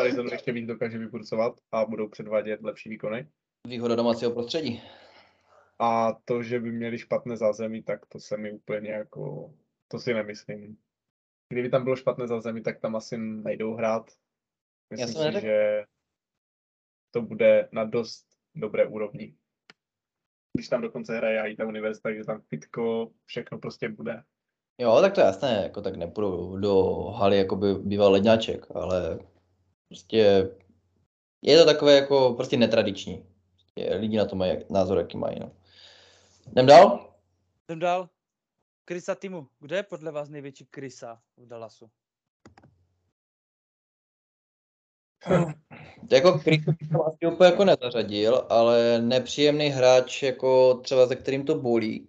Arizonu 0.00 0.30
ještě 0.32 0.52
víc 0.52 0.66
dokáže 0.66 0.98
vyburcovat 0.98 1.60
a 1.72 1.84
budou 1.84 2.08
předvádět 2.08 2.62
lepší 2.62 2.88
výkony. 2.88 3.28
výhoda 3.66 3.94
domácího 3.94 4.30
prostředí. 4.30 4.82
A 5.78 6.12
to, 6.24 6.42
že 6.42 6.60
by 6.60 6.72
měli 6.72 6.98
špatné 6.98 7.36
zázemí, 7.36 7.82
tak 7.82 8.06
to 8.06 8.20
se 8.20 8.36
mi 8.36 8.52
úplně 8.52 8.90
jako, 8.90 9.54
to 9.88 9.98
si 9.98 10.14
nemyslím. 10.14 10.76
Kdyby 11.52 11.68
tam 11.68 11.84
bylo 11.84 11.96
špatné 11.96 12.26
zázemí, 12.26 12.62
tak 12.62 12.80
tam 12.80 12.96
asi 12.96 13.18
nejdou 13.18 13.74
hrát. 13.74 14.10
Myslím 14.90 15.08
si, 15.08 15.18
neřekl. 15.18 15.46
že 15.46 15.84
to 17.10 17.22
bude 17.22 17.68
na 17.72 17.84
dost 17.84 18.26
dobré 18.54 18.86
úrovni. 18.86 19.34
Když 20.52 20.68
tam 20.68 20.82
dokonce 20.82 21.16
hraje 21.16 21.52
i 21.52 21.56
ta 21.56 21.66
univerzita, 21.66 22.08
takže 22.08 22.24
tam 22.24 22.40
fitko, 22.40 23.10
všechno 23.24 23.58
prostě 23.58 23.88
bude. 23.88 24.22
Jo, 24.78 25.00
tak 25.00 25.14
to 25.14 25.20
je 25.20 25.26
jasné, 25.26 25.60
jako 25.62 25.82
tak 25.82 25.96
nepůjdu 25.96 26.56
do 26.56 27.04
haly, 27.10 27.38
jako 27.38 27.56
by 27.56 27.74
býval 27.74 28.12
ledňáček, 28.12 28.66
ale 28.74 29.18
prostě 29.88 30.50
je 31.42 31.58
to 31.58 31.64
takové 31.64 31.94
jako 31.94 32.34
prostě 32.34 32.56
netradiční. 32.56 33.26
Prostě 33.54 33.94
lidi 33.94 34.16
na 34.16 34.24
to 34.24 34.36
mají 34.36 34.50
jak- 34.50 34.70
názor, 34.70 34.98
jaký 34.98 35.16
mají, 35.18 35.40
no. 35.40 35.52
Jdem 36.52 36.66
dál? 36.66 37.14
Jdem 37.68 37.78
dál. 37.78 38.08
Krysa 38.84 39.14
týmu. 39.14 39.48
Kdo 39.60 39.76
je 39.76 39.82
podle 39.82 40.12
vás 40.12 40.28
největší 40.28 40.66
krysa 40.66 41.22
v 41.36 41.46
Dallasu? 41.46 41.90
Jako 46.12 46.38
Chris 46.38 46.64
jsem 46.64 47.00
asi 47.06 47.26
úplně 47.32 47.50
jako 47.50 47.64
nezařadil, 47.64 48.46
ale 48.48 49.00
nepříjemný 49.02 49.68
hráč, 49.68 50.22
jako 50.22 50.74
třeba 50.74 51.06
ze 51.06 51.16
kterým 51.16 51.44
to 51.46 51.54
bolí, 51.54 52.08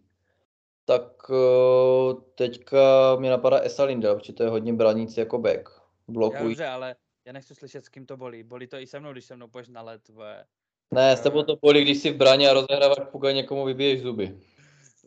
tak 0.86 1.04
eh, 1.30 2.14
teďka 2.36 2.80
mě 3.20 3.30
napadá 3.30 3.58
Esa 3.60 3.84
Lindel, 3.84 4.16
protože 4.16 4.34
to 4.34 4.44
je 4.44 4.50
hodně 4.50 4.74
branící 4.74 5.20
jako 5.20 5.38
back. 5.38 5.70
Já 5.70 6.14
Blokují. 6.14 6.44
dobře, 6.44 6.68
ale 6.68 6.96
já 7.26 7.34
nechci 7.34 7.56
slyšet, 7.56 7.86
s 7.86 7.90
kým 7.90 8.06
to 8.06 8.18
bolí. 8.18 8.44
Bolí 8.44 8.68
to 8.68 8.78
i 8.78 8.88
se 8.88 9.00
mnou, 9.00 9.12
když 9.12 9.26
se 9.26 9.36
mnou 9.36 9.48
půjdeš 9.48 9.68
na 9.70 9.82
let. 9.82 10.04
Tvoje. 10.04 10.46
Ne, 10.94 11.18
s 11.18 11.22
tebou 11.22 11.44
to 11.44 11.56
bolí, 11.62 11.82
když 11.82 11.98
si 11.98 12.12
v 12.12 12.16
bráně 12.18 12.50
a 12.50 12.54
rozehráváš 12.54 12.98
puka, 13.12 13.32
někomu 13.32 13.66
vybiješ 13.66 14.02
zuby. 14.02 14.40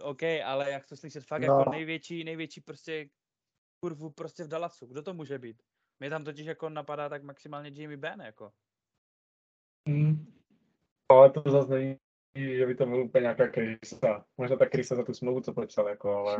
OK, 0.02 0.22
ale 0.44 0.70
jak 0.70 0.86
to 0.86 0.96
slyšet 0.96 1.24
fakt 1.24 1.42
No. 1.42 1.58
jako 1.58 1.70
největší, 1.70 2.24
největší 2.24 2.60
prostě 2.60 3.08
kurvu 3.80 4.10
prostě 4.10 4.44
v 4.44 4.48
Dallasu. 4.48 4.86
Kdo 4.86 5.02
to 5.02 5.14
může 5.14 5.38
být? 5.38 5.62
Mě 6.00 6.10
tam 6.10 6.24
totiž 6.24 6.46
jako 6.46 6.68
napadá 6.68 7.08
tak 7.08 7.22
maximálně 7.22 7.70
Jamie 7.74 7.96
Benn, 7.96 8.20
jako. 8.20 8.52
Hmm. 9.88 10.26
Ale 11.08 11.30
to 11.30 11.42
zase 11.50 11.74
není, 11.74 11.98
že 12.56 12.66
by 12.66 12.74
to 12.74 12.86
byl 12.86 13.02
úplně 13.02 13.22
nějaká 13.22 13.48
krysa. 13.48 14.24
Možná 14.38 14.56
ta 14.56 14.66
krysa 14.66 14.94
za 14.94 15.04
tu 15.04 15.14
smlouvu, 15.14 15.40
co 15.40 15.52
počal, 15.52 15.88
jako, 15.88 16.10
ale 16.16 16.36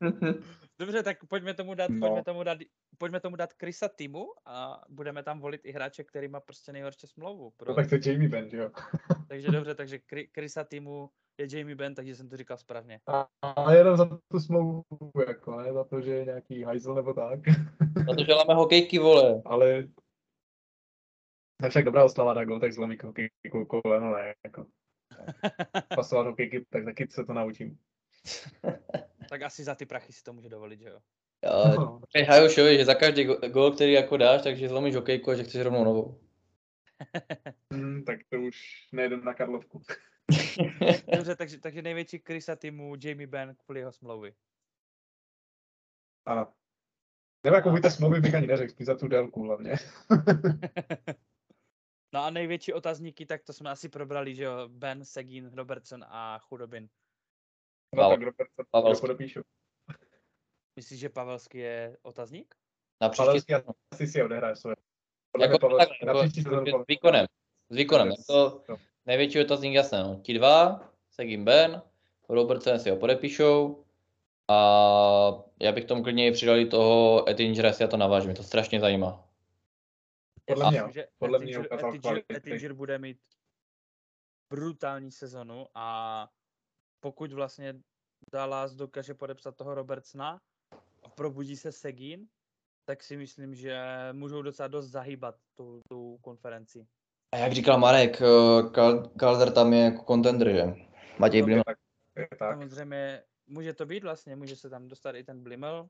Dobře, 0.78 1.02
tak 1.02 1.16
pojďme 1.28 1.54
tomu 1.54 1.74
dát, 1.74 1.90
No. 1.90 2.00
pojďme 2.00 2.24
tomu 2.24 2.42
dát, 2.42 2.58
pojďme 2.98 3.20
tomu 3.20 3.36
dát 3.36 3.52
Krisa 3.52 3.88
týmu 3.88 4.26
a 4.46 4.82
budeme 4.88 5.22
tam 5.22 5.40
volit 5.40 5.60
i 5.64 5.72
hráče, 5.72 6.04
který 6.04 6.28
má 6.28 6.40
prostě 6.40 6.72
nejhorší 6.72 7.06
smlouvu. 7.06 7.50
Pro... 7.56 7.68
no, 7.68 7.74
tak 7.74 7.88
to 7.88 7.94
je 7.94 8.00
Jamie 8.04 8.28
Benn, 8.28 8.48
jo. 8.52 8.70
Takže 9.28 9.50
dobře, 9.50 9.74
takže 9.74 9.98
Kri- 10.12 10.28
Krisa 10.32 10.64
týmu 10.64 11.10
je 11.38 11.58
Jamie 11.58 11.76
Benn, 11.76 11.94
takže 11.94 12.14
jsem 12.14 12.28
to 12.28 12.36
říkal 12.36 12.56
správně. 12.56 13.00
A, 13.06 13.28
a 13.42 13.72
jenom 13.72 13.96
za 13.96 14.18
tu 14.28 14.40
smlouvu, 14.40 14.82
jako, 15.28 15.60
ne 15.60 15.72
za 15.72 15.84
to, 15.84 16.00
že 16.00 16.10
je 16.10 16.24
nějaký 16.24 16.62
hajzl 16.62 16.94
nebo 16.94 17.14
tak. 17.14 17.40
Na 18.06 18.14
to, 18.14 18.24
že 18.24 18.34
máme 18.34 18.54
hokejky, 18.54 18.98
vole. 18.98 19.42
ale 19.46 19.84
To 21.64 21.66
je 21.66 21.70
však 21.70 21.84
dobrá 21.84 22.04
oslava 22.04 22.34
na 22.34 22.44
gol, 22.44 22.60
tak 22.60 22.72
zlomí 22.72 22.98
hokejku 23.04 23.64
koleno, 23.64 24.16
ne, 24.16 24.34
jako. 24.44 24.66
Pasovat 25.96 26.26
hokejky, 26.26 26.64
tak 26.70 26.84
taky 26.84 27.06
se 27.10 27.24
to 27.24 27.32
naučím. 27.32 27.78
tak 29.28 29.42
asi 29.42 29.64
za 29.64 29.74
ty 29.74 29.86
prachy 29.86 30.12
si 30.12 30.22
to 30.22 30.32
může 30.32 30.48
dovolit, 30.48 30.80
že 30.80 30.88
jo? 30.88 30.98
Jo, 31.44 31.74
No, 31.78 32.00
Hajušovi, 32.28 32.78
že 32.78 32.84
za 32.84 32.94
každý 32.94 33.24
go- 33.24 33.48
gól, 33.48 33.72
který 33.72 33.92
jako 33.92 34.16
dáš, 34.16 34.42
takže 34.42 34.68
zlomíš 34.68 34.94
hokejku 34.94 35.30
a 35.30 35.34
že 35.34 35.44
chceš 35.44 35.62
rovnou 35.62 35.84
novou. 35.84 36.20
hm, 37.74 38.02
tak 38.04 38.18
to 38.30 38.40
už 38.40 38.88
nejdem 38.92 39.24
na 39.24 39.34
Karlovku. 39.34 39.82
Dobře, 41.16 41.36
takže, 41.36 41.60
takže 41.60 41.82
největší 41.82 42.18
krysa 42.18 42.56
týmu 42.56 42.94
Jamie 43.04 43.26
Benn 43.26 43.54
kvůli 43.64 43.80
jeho 43.80 43.92
smlouvy. 43.92 44.34
Ano. 46.26 46.52
Nebo 47.44 47.56
jako 47.56 47.72
víte, 47.72 47.90
smlouvy 47.90 48.20
bych 48.20 48.34
ani 48.34 48.46
neřekl, 48.46 48.72
spíš 48.72 48.86
za 48.86 48.94
tu 48.94 49.08
délku 49.08 49.42
hlavně. 49.42 49.74
No 52.14 52.24
a 52.24 52.30
největší 52.30 52.72
otazníky, 52.72 53.26
tak 53.26 53.42
to 53.42 53.52
jsme 53.52 53.70
asi 53.70 53.88
probrali, 53.88 54.34
že 54.34 54.44
jo? 54.44 54.52
Ben, 54.68 55.04
Segin, 55.04 55.50
Robertson 55.54 56.04
a 56.08 56.38
Chudobin. 56.38 56.88
No 57.94 58.02
Pavel- 58.02 58.10
tak 58.10 58.20
Robert 58.22 58.48
to 58.56 58.62
Pavelský. 58.70 59.00
podepíšu. 59.00 59.40
Myslíš, 60.76 61.00
že 61.00 61.08
Pavelský 61.08 61.58
je 61.58 61.96
otazník? 62.02 62.54
Na 63.02 63.08
příští 63.08 63.26
Pavelský 63.26 63.54
asi 63.92 64.06
si 64.06 64.22
odehraje 64.22 64.56
svoje. 64.56 64.76
Jako, 65.40 65.58
Pavel- 65.58 65.78
na 65.78 65.84
jako, 66.12 66.20
příští 66.20 66.42
sezónu 66.42 66.66
s 66.66 66.68
Pavel- 66.70 66.84
výkonem. 66.88 67.26
S 67.70 67.76
výkonem. 67.76 68.08
Yes. 68.08 68.18
Jako, 68.28 68.62
Jo. 68.68 68.76
největší 69.06 69.40
otazník 69.40 69.74
jasné. 69.74 70.02
No. 70.02 70.20
Ti 70.22 70.34
dva, 70.34 70.88
Segin 71.10 71.44
Ben, 71.44 71.82
Robertson 72.28 72.78
si 72.78 72.90
ho 72.90 72.96
podepíšou. 72.96 73.84
A 74.50 74.56
já 75.60 75.72
bych 75.72 75.84
tomu 75.84 76.02
klidně 76.02 76.32
přidal 76.32 76.56
i 76.56 76.66
toho 76.66 77.28
Ettingera, 77.28 77.68
jestli 77.68 77.84
já 77.84 77.88
to 77.88 77.96
navážu, 77.96 78.26
mě 78.26 78.34
to 78.34 78.42
strašně 78.42 78.80
zajímá. 78.80 79.23
Podle 80.46 80.70
mě 80.70 80.82
že 80.92 81.06
Podle 81.18 81.38
mě 81.38 81.52
Ettinger- 81.58 81.66
ukázal 81.66 81.92
Ettinger- 82.32 82.72
bude 82.74 82.98
mít 82.98 83.18
brutální 84.52 85.10
sezonu 85.10 85.66
a 85.74 86.28
pokud 87.00 87.32
vlastně 87.32 87.80
Dallas 88.32 88.74
dokáže 88.74 89.14
podepsat 89.14 89.56
toho 89.56 89.74
Robertsona 89.74 90.40
a 91.02 91.08
probudí 91.08 91.56
se 91.56 91.72
Segin, 91.72 92.28
tak 92.88 93.02
si 93.02 93.16
myslím, 93.16 93.54
že 93.54 93.84
můžou 94.12 94.42
docela 94.42 94.68
dost 94.68 94.86
zahýbat 94.90 95.36
tu, 95.54 95.80
tu 95.88 96.18
konferenci. 96.18 96.86
A 97.34 97.36
jak 97.36 97.52
říkal 97.52 97.78
Marek, 97.78 98.22
eh, 98.22 98.70
Calder 99.20 99.52
tam 99.52 99.72
je 99.72 99.80
jako 99.84 100.04
contender, 100.04 100.52
že? 100.52 100.64
Matěj 101.18 101.40
No, 101.40 101.46
Blim. 101.46 101.58
je 101.58 101.64
tak, 101.64 101.78
je 102.16 102.28
tak. 102.28 102.38
Samozřejmě 102.38 103.22
může 103.46 103.72
to 103.74 103.86
být 103.86 104.02
vlastně, 104.02 104.36
může 104.36 104.56
se 104.56 104.70
tam 104.70 104.88
dostat 104.88 105.14
i 105.16 105.24
ten 105.24 105.42
Blimel. 105.42 105.88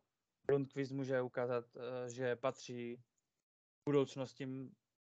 Lundqvist 0.51 0.93
může 0.93 1.23
ukázat, 1.23 1.65
eh, 1.77 2.11
že 2.11 2.37
patří 2.37 3.01
budoucnosti 3.85 4.49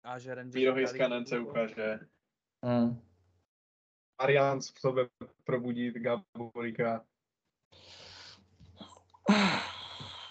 a 0.03 0.19
že 0.19 0.35
Rangers 0.35 0.55
Míro 0.55 0.73
vyhráli 0.73 0.99
Heiskanen 0.99 1.25
se 1.25 1.39
ukáže. 1.39 1.99
Hmm. 2.65 3.01
Arians 4.19 4.71
v 4.73 4.79
sobě 4.79 5.09
probudí 5.43 5.91
Gaborika. 5.91 7.05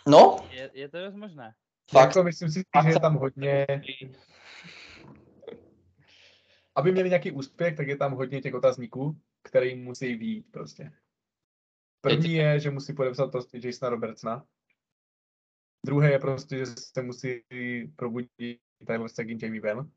No, 0.08 0.36
Je, 0.50 0.70
je 0.74 0.88
to 0.88 0.98
dost 1.00 1.14
možné. 1.14 1.54
fakt. 1.90 2.06
Jako 2.08 2.24
myslím 2.24 2.50
si, 2.50 2.62
že 2.82 2.88
je 2.88 3.00
tam 3.00 3.14
hodně, 3.16 3.66
aby 6.74 6.92
měli 6.92 7.08
nějaký 7.08 7.32
úspěch, 7.32 7.76
tak 7.76 7.88
je 7.88 7.96
tam 7.96 8.12
hodně 8.12 8.40
těch 8.40 8.54
otazníků, 8.54 9.20
který 9.42 9.74
musí 9.74 10.14
výjít 10.14 10.52
prostě. 10.52 10.92
První 12.00 12.32
je, 12.34 12.60
že 12.60 12.70
musí 12.70 12.92
podepsat 12.92 13.26
prostě 13.30 13.60
Jasona 13.64 13.90
Robertsona. 13.90 14.46
Druhé 15.86 16.12
je 16.12 16.18
prostě, 16.18 16.58
že 16.58 16.66
se 16.66 17.02
musí 17.02 17.42
probudit 17.96 18.60
Tyler 18.86 19.08
Seguin, 19.08 19.38
Jamie 19.42 19.60
Benn. 19.60 19.92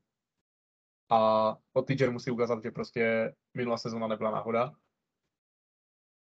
A 1.11 1.57
Ottinger 1.73 2.11
musí 2.11 2.31
ukázat, 2.31 2.63
že 2.63 2.71
prostě 2.71 3.33
minulá 3.57 3.77
sezóna 3.77 4.07
nebyla 4.07 4.31
náhoda. 4.31 4.73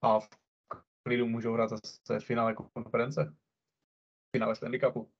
A 0.03 0.21
v 0.21 0.29
klidu 1.03 1.27
můžou 1.27 1.53
hrát 1.53 1.71
zase 1.71 2.21
finále 2.21 2.55
konference. 2.55 3.37
Finále 4.37 4.57
Stanley 4.57 4.81
Cupu. 4.81 5.11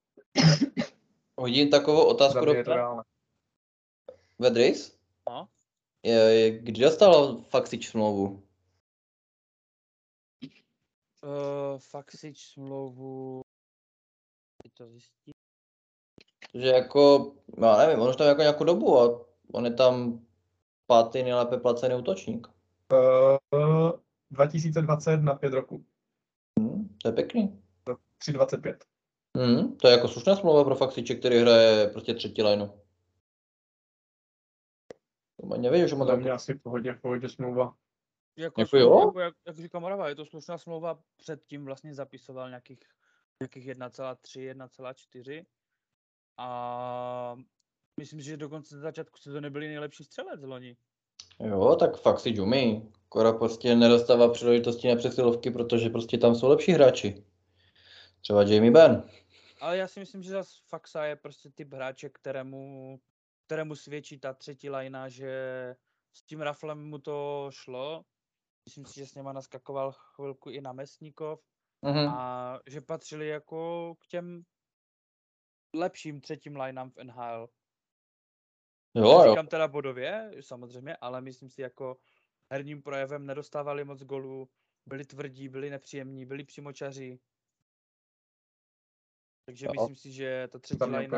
Hodím 1.39 1.71
takovou 1.71 2.09
otázku 2.09 2.45
do. 2.45 2.55
Vedris? 4.39 4.99
No. 5.29 5.49
Kdy 6.61 6.81
dostal 6.81 7.43
Faxič 7.43 7.89
smlouvu? 7.89 8.43
Uh, 11.23 11.79
Faxič 11.79 12.41
smlouvu... 12.53 13.46
Teď 14.67 14.75
to 14.75 14.89
zjistí. 14.89 15.33
Že 16.55 16.69
jako, 16.69 17.35
já 17.63 17.77
nevím, 17.77 17.99
on 18.03 18.11
už 18.11 18.17
tam 18.17 18.27
jako 18.27 18.41
nějakou 18.41 18.65
dobu 18.65 19.01
a 19.01 19.27
on 19.53 19.65
je 19.65 19.75
tam 19.75 20.27
pátý 20.87 21.23
nejlépe 21.23 21.57
placený 21.57 21.95
útočník. 21.95 22.47
Uh, 23.53 23.93
2020 24.31 25.17
na 25.17 25.35
5 25.35 25.53
roku. 25.53 25.85
Hm, 26.61 26.97
to 27.03 27.09
je 27.09 27.13
pěkný. 27.13 27.63
3,25. 27.87 28.79
Hm, 29.39 29.77
to 29.77 29.89
je 29.89 29.93
jako 29.93 30.09
slušná 30.09 30.37
smlouva 30.37 30.65
pro 30.65 30.75
Faxiče, 30.75 31.15
který 31.15 31.39
hraje 31.39 31.89
prostě 31.89 32.15
třetí 32.15 32.43
lineu. 32.43 32.67
To 35.41 35.47
má 35.47 35.57
nevěděl, 35.57 35.89
že 35.89 35.97
má 35.97 36.07
tam... 36.07 36.21
mě 36.21 36.31
asi 36.31 36.55
pohodě, 36.55 36.99
pohodě 37.03 37.29
smlouva. 37.29 37.77
Jako, 38.37 38.61
Jako 38.61 38.77
jo? 38.77 39.01
jako 39.01 39.21
jak, 39.21 39.35
jak 39.47 39.59
říká 39.59 39.79
Morava, 39.79 40.09
je 40.09 40.15
to 40.15 40.27
slušná 40.27 40.59
smlouva, 40.59 41.03
předtím 41.17 41.65
vlastně 41.65 41.95
zapisoval 41.95 42.49
nějakých, 42.49 42.79
nějakých 43.41 43.69
1,3, 43.69 44.53
1,4 44.53 45.47
a 46.39 47.37
myslím 48.01 48.21
si, 48.21 48.27
že 48.27 48.37
dokonce 48.37 48.75
na 48.75 48.81
začátku 48.81 49.19
sezóny 49.19 49.51
byli 49.51 49.69
nejlepší 49.69 50.05
střelec 50.05 50.43
loni. 50.43 50.77
Jo, 51.41 51.77
tak 51.77 52.01
Faxič 52.01 52.39
umí. 52.39 52.93
Kora 53.09 53.33
prostě 53.33 53.75
nedostává 53.75 54.33
příležitosti 54.33 54.89
na 54.89 54.97
přesilovky, 54.97 55.51
protože 55.51 55.91
prostě 55.91 56.19
tam 56.19 56.35
jsou 56.35 56.49
lepší 56.49 56.73
hráči. 56.73 57.25
Třeba 58.21 58.43
Jamie 58.43 58.71
Benn. 58.71 59.11
Ale 59.61 59.77
já 59.77 59.89
si 59.89 60.01
myslím, 60.01 60.23
že 60.23 60.31
zase 60.31 60.61
Faxa 60.69 61.05
je 61.05 61.17
prostě 61.17 61.51
typ 61.51 61.73
hráče, 61.73 62.09
kterému, 62.09 63.01
kterému 63.47 63.77
svědčí 63.77 64.19
ta 64.19 64.33
třetí 64.33 64.71
lajna, 64.71 65.09
že 65.09 65.31
s 66.13 66.23
tím 66.23 66.41
Raflem 66.41 66.89
mu 66.89 66.99
to 66.99 67.49
šlo. 67.51 68.05
Myslím 68.65 68.87
si, 68.87 69.01
že 69.01 69.07
s 69.07 69.15
něma 69.15 69.33
naskakoval 69.33 69.93
chvilku 69.93 70.51
i 70.51 70.61
na 70.61 70.73
Mesníkov 70.73 71.41
Mhm. 71.87 72.09
a 72.09 72.61
že 72.67 72.81
patřili 72.81 73.29
jako 73.29 73.95
k 73.95 74.07
těm 74.07 74.43
lepším 75.75 76.21
třetím 76.21 76.61
lineám 76.61 76.91
v 76.91 77.05
NHL. 77.05 77.49
Jo, 78.95 79.05
jo. 79.05 79.31
Říkám 79.31 79.47
teda 79.47 79.69
bodově, 79.69 80.31
samozřejmě, 80.41 80.97
ale 80.97 81.21
myslím 81.21 81.51
si 81.51 81.63
jako 81.63 81.97
herním 82.53 82.83
projevem 82.83 83.27
nedostávali 83.27 83.85
moc 83.85 84.03
golů, 84.03 84.49
byli 84.87 85.05
tvrdí, 85.05 85.49
byli 85.49 85.71
nepříjemní, 85.71 86.27
byli 86.27 86.45
přímočaří. 86.45 87.21
Takže 89.47 89.67
Jo. 89.67 89.73
myslím 89.73 89.97
si, 89.97 90.13
že 90.13 90.49
ta 90.53 90.59
třetí 90.59 90.79
pohodě. 90.79 91.09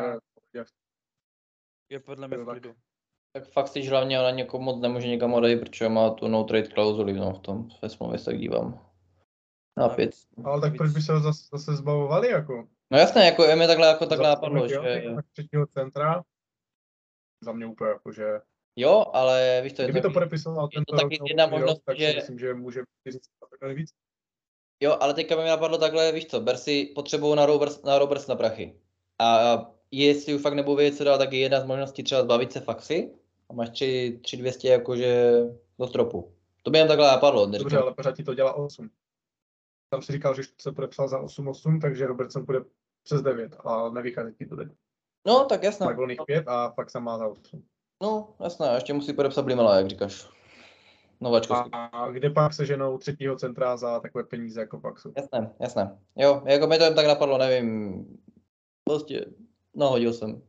je 1.88 2.00
podle 2.00 2.28
mě 2.28 2.36
v 2.36 2.44
tak. 2.46 2.48
klidu. 2.48 2.74
Tak 3.32 3.48
Faxič 3.48 3.88
hlavně 3.88 4.20
ona 4.20 4.30
někomu 4.30 4.64
moc 4.64 4.80
nemůže 4.80 5.08
nikam 5.08 5.34
odejít, 5.34 5.60
protože 5.60 5.88
má 5.88 6.10
tu 6.10 6.28
no 6.28 6.44
trade 6.44 6.68
klauzuli 6.68 7.12
no, 7.12 7.32
v 7.32 7.38
tom 7.38 7.68
ve 7.82 7.88
smlouvě 7.88 8.18
se 8.18 8.24
tak 8.24 8.38
dívám. 8.38 8.87
Na 9.78 9.88
pět. 9.88 10.10
Ale 10.44 10.60
tak 10.60 10.76
proč 10.76 10.90
by 10.92 11.02
se 11.02 11.12
ho 11.12 11.20
zase, 11.20 11.48
zase 11.52 11.76
zbavovali 11.76 12.28
jako? 12.30 12.68
No 12.90 12.98
jasně, 12.98 13.22
jako 13.22 13.44
je 13.44 13.56
mi 13.56 13.66
takhle 13.66 13.86
jako 13.88 14.06
takhle 14.06 14.28
napadlo, 14.28 14.62
jo, 14.62 14.68
že 14.68 15.02
tak 15.16 15.24
třetího 15.32 15.66
centra. 15.66 16.22
Za 17.44 17.52
mě 17.52 17.66
úplně 17.66 17.90
jako, 17.90 18.12
že 18.12 18.40
jo, 18.76 19.04
ale 19.12 19.60
víš 19.64 19.72
to, 19.72 19.82
je 19.82 19.86
kdyby 19.88 20.00
to 20.00 20.10
podepisoval 20.10 20.64
je 20.72 20.80
to 20.80 20.84
tento 20.94 21.02
taky 21.04 21.18
rok, 21.18 21.28
jedna 21.28 21.46
nový 21.46 21.52
rok, 21.56 21.60
možnost, 21.60 21.82
tak 21.84 21.98
že- 21.98 22.10
si 22.10 22.16
myslím, 22.16 22.38
že 22.38 22.54
může 22.54 22.80
takhle 23.50 23.74
víc. 23.74 23.90
jo, 24.82 24.96
ale 25.00 25.14
teďka 25.14 25.36
mi 25.36 25.48
napadlo 25.48 25.78
takhle, 25.78 26.12
víš 26.12 26.26
co, 26.26 26.40
ber 26.40 26.56
si 26.56 26.92
potřebu 26.94 27.34
na 27.34 27.46
Roberts, 27.46 27.82
na 27.82 27.98
Roberts 27.98 28.26
na 28.26 28.36
prachy. 28.36 28.74
A 29.18 29.56
jestli 29.90 30.34
už 30.34 30.42
fakt 30.42 30.54
nebudu 30.54 30.76
vědět, 30.76 30.96
co 30.96 31.04
dál, 31.04 31.18
tak 31.18 31.32
je 31.32 31.38
jedna 31.38 31.60
z 31.60 31.64
možností 31.64 32.02
třeba 32.02 32.22
zbavit 32.22 32.52
se 32.52 32.60
Faxy 32.60 33.10
a 33.50 33.52
máš 33.52 33.70
tři, 33.70 34.20
tři 34.22 34.36
200 34.36 34.68
jakože 34.68 35.42
do 35.78 35.86
stropu. 35.86 36.32
To 36.62 36.70
by 36.70 36.78
jen 36.78 36.88
takhle 36.88 37.06
napadlo. 37.08 37.46
Dobře, 37.46 37.78
ale 37.78 37.94
pořád 37.94 38.16
ti 38.16 38.24
to 38.24 38.34
dělá 38.34 38.52
8. 38.52 38.90
Tam 39.90 40.02
si 40.02 40.12
říkal, 40.12 40.34
že 40.34 40.42
se 40.60 40.72
podepsal 40.72 41.08
za 41.08 41.22
8-8, 41.22 41.80
takže 41.80 42.06
Robertson 42.06 42.44
bude 42.44 42.60
přes 43.02 43.22
9, 43.22 43.56
a 43.64 43.88
nevychází 43.88 44.34
ti 44.34 44.46
to 44.46 44.56
teď. 44.56 44.68
No, 45.26 45.44
tak 45.44 45.62
jasné. 45.62 45.86
Má 45.86 45.92
volných 45.92 46.20
5 46.26 46.48
a 46.48 46.68
pak 46.68 46.90
se 46.90 47.00
má 47.00 47.18
za 47.18 47.26
8. 47.26 47.64
No, 48.02 48.34
jasné, 48.40 48.70
a 48.70 48.74
ještě 48.74 48.92
musí 48.92 49.12
podepsat 49.12 49.42
Blimela, 49.42 49.76
jak 49.76 49.86
říkáš. 49.86 50.28
Nováčko. 51.20 51.54
A, 51.54 51.84
a 51.86 52.10
kde 52.10 52.30
pak 52.30 52.54
se 52.54 52.66
ženou 52.66 52.98
třetího 52.98 53.36
centra 53.36 53.76
za 53.76 54.00
takové 54.00 54.24
peníze 54.24 54.60
jako 54.60 54.80
pak 54.80 54.98
jsou? 54.98 55.12
Jasné, 55.16 55.54
jasné. 55.60 55.98
Jo, 56.16 56.42
jako 56.46 56.66
mi 56.66 56.78
to 56.78 56.84
jen 56.84 56.94
tak 56.94 57.06
napadlo, 57.06 57.38
nevím. 57.38 58.04
Prostě 58.84 59.26
nahodil 59.74 60.12
jsem. 60.12 60.42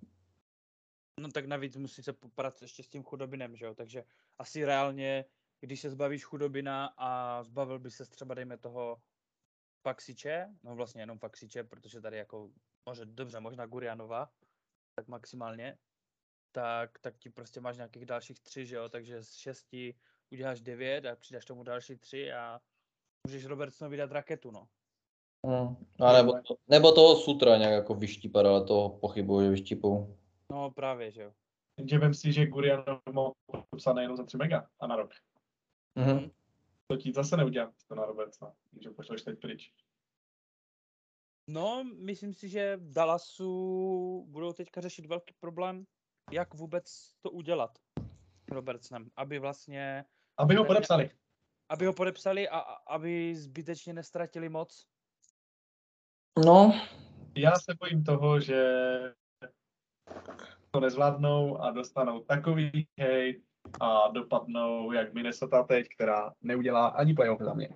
No 1.20 1.30
tak 1.32 1.46
navíc 1.46 1.76
musí 1.76 2.04
se 2.04 2.14
poprat 2.14 2.62
ještě 2.62 2.84
s 2.84 2.88
tím 2.88 3.04
chudobinem, 3.04 3.56
že 3.56 3.66
jo? 3.66 3.76
Takže 3.76 4.04
asi 4.40 4.66
reálně, 4.66 5.26
když 5.60 5.82
se 5.82 5.90
zbavíš 5.90 6.24
chudobina 6.24 6.94
a 6.98 7.44
zbavil 7.44 7.80
by 7.80 7.92
se 7.92 8.06
třeba, 8.06 8.36
dejme 8.36 8.58
toho, 8.58 8.98
Faxiče, 9.84 10.48
no 10.64 10.76
vlastně 10.76 11.02
jenom 11.02 11.20
Faxiče, 11.20 11.64
protože 11.64 12.02
tady 12.02 12.18
jako, 12.18 12.50
može, 12.86 13.06
dobře, 13.06 13.40
možná 13.40 13.66
Gurianova, 13.66 14.30
tak 14.96 15.08
maximálně, 15.08 15.78
tak, 16.52 17.00
tak 17.00 17.18
ti 17.18 17.30
prostě 17.30 17.62
máš 17.62 17.78
nějakých 17.78 18.06
dalších 18.06 18.40
tři, 18.40 18.66
že 18.66 18.76
jo, 18.76 18.90
takže 18.90 19.24
z 19.24 19.34
šesti 19.34 19.96
uděláš 20.32 20.62
devět 20.62 21.06
a 21.06 21.16
přidáš 21.16 21.46
tomu 21.46 21.64
další 21.64 21.96
tři 21.96 22.32
a 22.32 22.60
můžeš 23.28 23.46
Robertsonovi 23.46 23.98
dát 23.98 24.12
raketu, 24.12 24.52
no. 24.52 24.68
Hmm. 25.48 25.76
A 26.00 26.14
nebo, 26.14 26.34
nebo 26.68 26.92
toho 26.92 27.16
Sutra 27.16 27.58
nějak 27.58 27.74
jako 27.74 27.94
vyštípat, 27.96 28.46
ale 28.46 28.66
toho 28.66 28.90
pochybuju, 28.90 29.42
že 29.42 29.50
vyštípou. 29.50 30.18
No 30.52 30.72
právě, 30.72 31.12
že 31.12 31.22
jo. 31.22 31.34
Jenže 31.78 31.98
vem 31.98 32.14
si, 32.14 32.34
že 32.34 32.48
Gurian 32.48 32.84
mohl 33.12 33.34
podepsaný 33.46 34.02
jenom 34.02 34.18
za 34.18 34.24
3 34.24 34.38
mega 34.38 34.70
a 34.80 34.88
na 34.88 34.96
rok. 34.96 35.12
Mhm. 35.96 36.32
To 36.92 36.98
ti 36.98 37.14
zase 37.14 37.38
neudělám 37.38 37.74
to 37.88 37.96
na 37.96 38.06
Robertsona, 38.06 38.54
že 38.82 38.90
pošleš 38.90 39.22
teď 39.22 39.40
pryč. 39.40 39.74
No, 41.48 41.84
myslím 41.84 42.34
si, 42.34 42.50
že 42.50 42.78
v 42.78 42.92
Dallasu 42.94 44.26
budou 44.30 44.54
teďka 44.54 44.82
řešit 44.82 45.06
velký 45.06 45.34
problém, 45.40 45.86
jak 46.32 46.54
vůbec 46.54 47.14
to 47.22 47.32
udělat 47.32 47.78
s 48.48 48.52
Robertsonem, 48.52 49.10
aby 49.16 49.40
vlastně, 49.40 50.06
Aby 50.38 50.56
ho 50.56 50.66
podepsali. 50.66 51.12
aby 51.70 51.86
ho 51.86 51.94
podepsali 51.94 52.50
a 52.50 52.60
a- 52.60 52.94
aby 52.96 53.36
zbytečně 53.36 53.94
nestratili 53.94 54.50
moc. 54.50 54.88
No, 56.46 56.74
Já 57.38 57.56
se 57.60 57.74
bojím 57.80 58.04
toho, 58.04 58.40
že 58.40 58.64
to 60.72 60.80
nezvládnou 60.80 61.58
a 61.58 61.72
dostanou 61.72 62.24
takový 62.24 62.88
hejt 63.00 63.49
a 63.80 64.08
dopadnou 64.08 64.92
jak 64.92 65.14
Minnesota 65.14 65.64
teď, 65.64 65.88
která 65.96 66.34
neudělá 66.42 66.88
ani 66.88 67.14
playoff 67.14 67.42
za 67.42 67.54
mě 67.54 67.70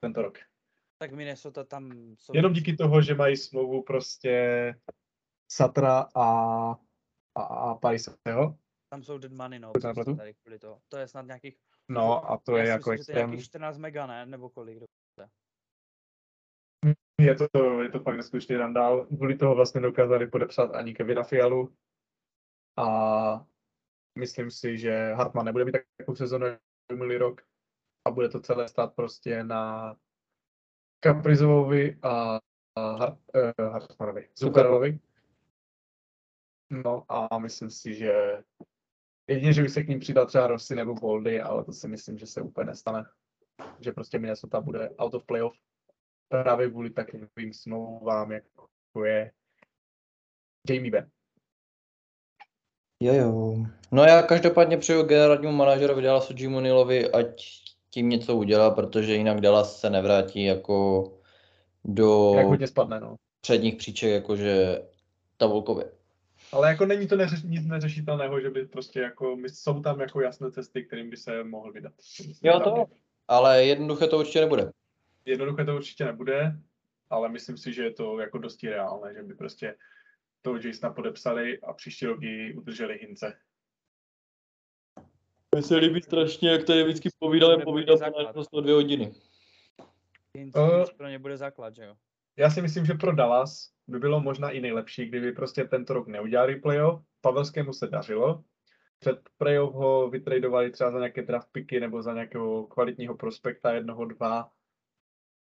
tento 0.00 0.22
rok. 0.22 0.38
Tak 0.98 1.12
Minnesota 1.12 1.64
tam 1.64 2.14
jsou... 2.18 2.32
Jenom 2.36 2.52
díky 2.52 2.76
toho, 2.76 3.02
že 3.02 3.14
mají 3.14 3.36
smlouvu 3.36 3.82
prostě 3.82 4.74
Satra 5.52 6.06
a, 6.14 6.24
a, 7.34 7.42
a 7.42 7.74
Pariseho. 7.74 8.58
Tam 8.90 9.02
jsou 9.02 9.18
dead 9.18 9.32
money, 9.32 9.58
no. 9.58 9.72
To 9.72 9.94
prostě 9.94 10.14
tady 10.14 10.34
kvůli 10.34 10.58
toho. 10.58 10.80
To 10.88 10.96
je 10.96 11.08
snad 11.08 11.26
nějakých... 11.26 11.56
No 11.88 12.30
a 12.30 12.38
to 12.38 12.56
já 12.56 12.64
je 12.64 12.70
jako 12.70 12.90
myslím, 12.90 13.02
že 13.02 13.06
to 13.06 13.12
je 13.12 13.14
extrém. 13.14 13.30
nějakých 13.30 13.44
14 13.44 13.78
mega, 13.78 14.06
ne? 14.06 14.26
Nebo 14.26 14.50
kolik? 14.50 14.82
Je 17.20 17.34
to, 17.34 17.82
je 17.82 17.88
to 17.88 18.00
fakt 18.00 18.16
neskutečný 18.16 18.56
randál. 18.56 19.06
Kvůli 19.06 19.36
toho 19.36 19.54
vlastně 19.54 19.80
dokázali 19.80 20.26
podepsat 20.26 20.74
ani 20.74 20.94
Kevina 20.94 21.22
Fialu. 21.22 21.74
A 22.76 23.46
myslím 24.18 24.50
si, 24.50 24.78
že 24.78 25.12
Hartman 25.12 25.46
nebude 25.46 25.64
mít 25.64 25.74
takovou 25.98 26.16
sezonu 26.16 26.46
jako 26.46 26.60
minulý 26.92 27.16
rok. 27.16 27.40
A 28.06 28.10
bude 28.10 28.28
to 28.28 28.40
celé 28.40 28.68
stát 28.68 28.94
prostě 28.94 29.44
na 29.44 29.94
Kaprizovovi 31.00 31.98
a, 32.02 32.40
a 32.76 32.96
Hart, 32.96 33.18
uh, 33.58 33.72
Hartmanovi. 33.72 34.28
Zuccarovi. 34.38 35.00
No 36.70 37.04
a 37.08 37.38
myslím 37.38 37.70
si, 37.70 37.94
že 37.94 38.42
jedině, 39.26 39.52
že 39.52 39.62
by 39.62 39.68
se 39.68 39.82
k 39.82 39.88
ním 39.88 40.00
přidal 40.00 40.26
třeba 40.26 40.46
Rossi 40.46 40.74
nebo 40.74 40.94
Boldy, 40.94 41.40
ale 41.40 41.64
to 41.64 41.72
si 41.72 41.88
myslím, 41.88 42.18
že 42.18 42.26
se 42.26 42.42
úplně 42.42 42.66
nestane. 42.66 43.04
Že 43.80 43.92
prostě 43.92 44.18
Minnesota 44.18 44.60
bude 44.60 44.90
out 44.90 45.14
of 45.14 45.26
playoff 45.26 45.56
právě 46.28 46.70
kvůli 46.70 46.90
takovým 46.90 47.52
smlouvám, 47.52 48.32
jako 48.32 48.68
je 49.04 49.32
Jamie 50.68 50.90
Benn. 50.90 51.10
Jo 53.04 53.14
jo. 53.14 53.56
No 53.92 54.04
já 54.04 54.22
každopádně 54.22 54.78
přeju 54.78 55.02
generálnímu 55.02 55.52
manažerovi 55.52 56.02
Dallasu 56.02 56.34
Jimu 56.36 56.60
Nealovi, 56.60 57.10
ať 57.10 57.44
tím 57.90 58.08
něco 58.08 58.36
udělá, 58.36 58.70
protože 58.70 59.14
jinak 59.14 59.40
Dallas 59.40 59.80
se 59.80 59.90
nevrátí 59.90 60.44
jako 60.44 61.04
do 61.84 62.34
Jak 62.36 62.46
hodně 62.46 62.66
spadne, 62.66 63.00
no. 63.00 63.16
předních 63.40 63.74
příček, 63.76 64.10
jakože 64.10 64.82
tabulkově. 65.36 65.84
Ale 66.52 66.68
jako 66.68 66.86
není 66.86 67.06
to 67.06 67.16
neřeš, 67.16 67.42
nic 67.42 67.66
neřešitelného, 67.66 68.40
že 68.40 68.50
by 68.50 68.66
prostě 68.66 69.00
jako, 69.00 69.36
my- 69.36 69.48
jsou 69.48 69.80
tam 69.82 70.00
jako 70.00 70.20
jasné 70.20 70.50
cesty, 70.50 70.84
kterým 70.84 71.10
by 71.10 71.16
se 71.16 71.44
mohl 71.44 71.72
vydat. 71.72 71.92
Jo, 72.42 72.60
to 72.60 72.86
Ale 73.28 73.64
jednoduché 73.64 74.06
to 74.06 74.18
určitě 74.18 74.40
nebude. 74.40 74.70
Jednoduché 75.24 75.64
to 75.64 75.76
určitě 75.76 76.04
nebude, 76.04 76.56
ale 77.10 77.28
myslím 77.28 77.56
si, 77.56 77.72
že 77.72 77.82
je 77.82 77.90
to 77.90 78.18
jako 78.18 78.38
dosti 78.38 78.70
reálné, 78.70 79.14
že 79.14 79.22
by 79.22 79.34
prostě 79.34 79.74
toho 80.44 80.56
Jasona 80.56 80.92
podepsali 80.92 81.60
a 81.60 81.72
příští 81.72 82.06
rok 82.06 82.22
ji 82.22 82.54
udrželi 82.54 82.98
Hince. 82.98 83.38
Mně 85.54 85.62
se 85.62 85.76
líbí 85.76 86.02
strašně, 86.02 86.50
jak 86.50 86.64
tady 86.64 86.84
vždycky 86.84 87.08
povídáme 87.18 87.64
základ. 87.96 88.36
na 88.36 88.60
dvě 88.60 88.74
hodiny. 88.74 89.14
Hinc, 90.34 90.56
Eh. 90.56 90.76
Hinc 90.76 90.90
pro 90.90 91.08
ně 91.08 91.18
bude 91.18 91.36
základ, 91.36 91.76
že 91.76 91.84
jo? 91.84 91.96
Já 92.36 92.50
si 92.50 92.62
myslím, 92.62 92.86
že 92.86 92.94
pro 92.94 93.12
Dallas 93.12 93.70
by 93.86 93.98
bylo 93.98 94.20
možná 94.20 94.50
i 94.50 94.60
nejlepší, 94.60 95.06
kdyby 95.06 95.32
prostě 95.32 95.64
tento 95.64 95.94
rok 95.94 96.06
neudělali 96.06 96.56
playoff. 96.56 97.02
Pavelskému 97.20 97.72
se 97.72 97.86
dařilo. 97.86 98.44
Před 98.98 99.28
playoff 99.38 99.74
ho 99.74 100.10
vytradovali 100.10 100.70
třeba 100.70 100.90
za 100.90 100.98
nějaké 100.98 101.22
draft 101.22 101.48
picky 101.52 101.80
nebo 101.80 102.02
za 102.02 102.14
nějakého 102.14 102.66
kvalitního 102.66 103.14
prospekta 103.16 103.72
jednoho, 103.72 104.04
dva. 104.04 104.52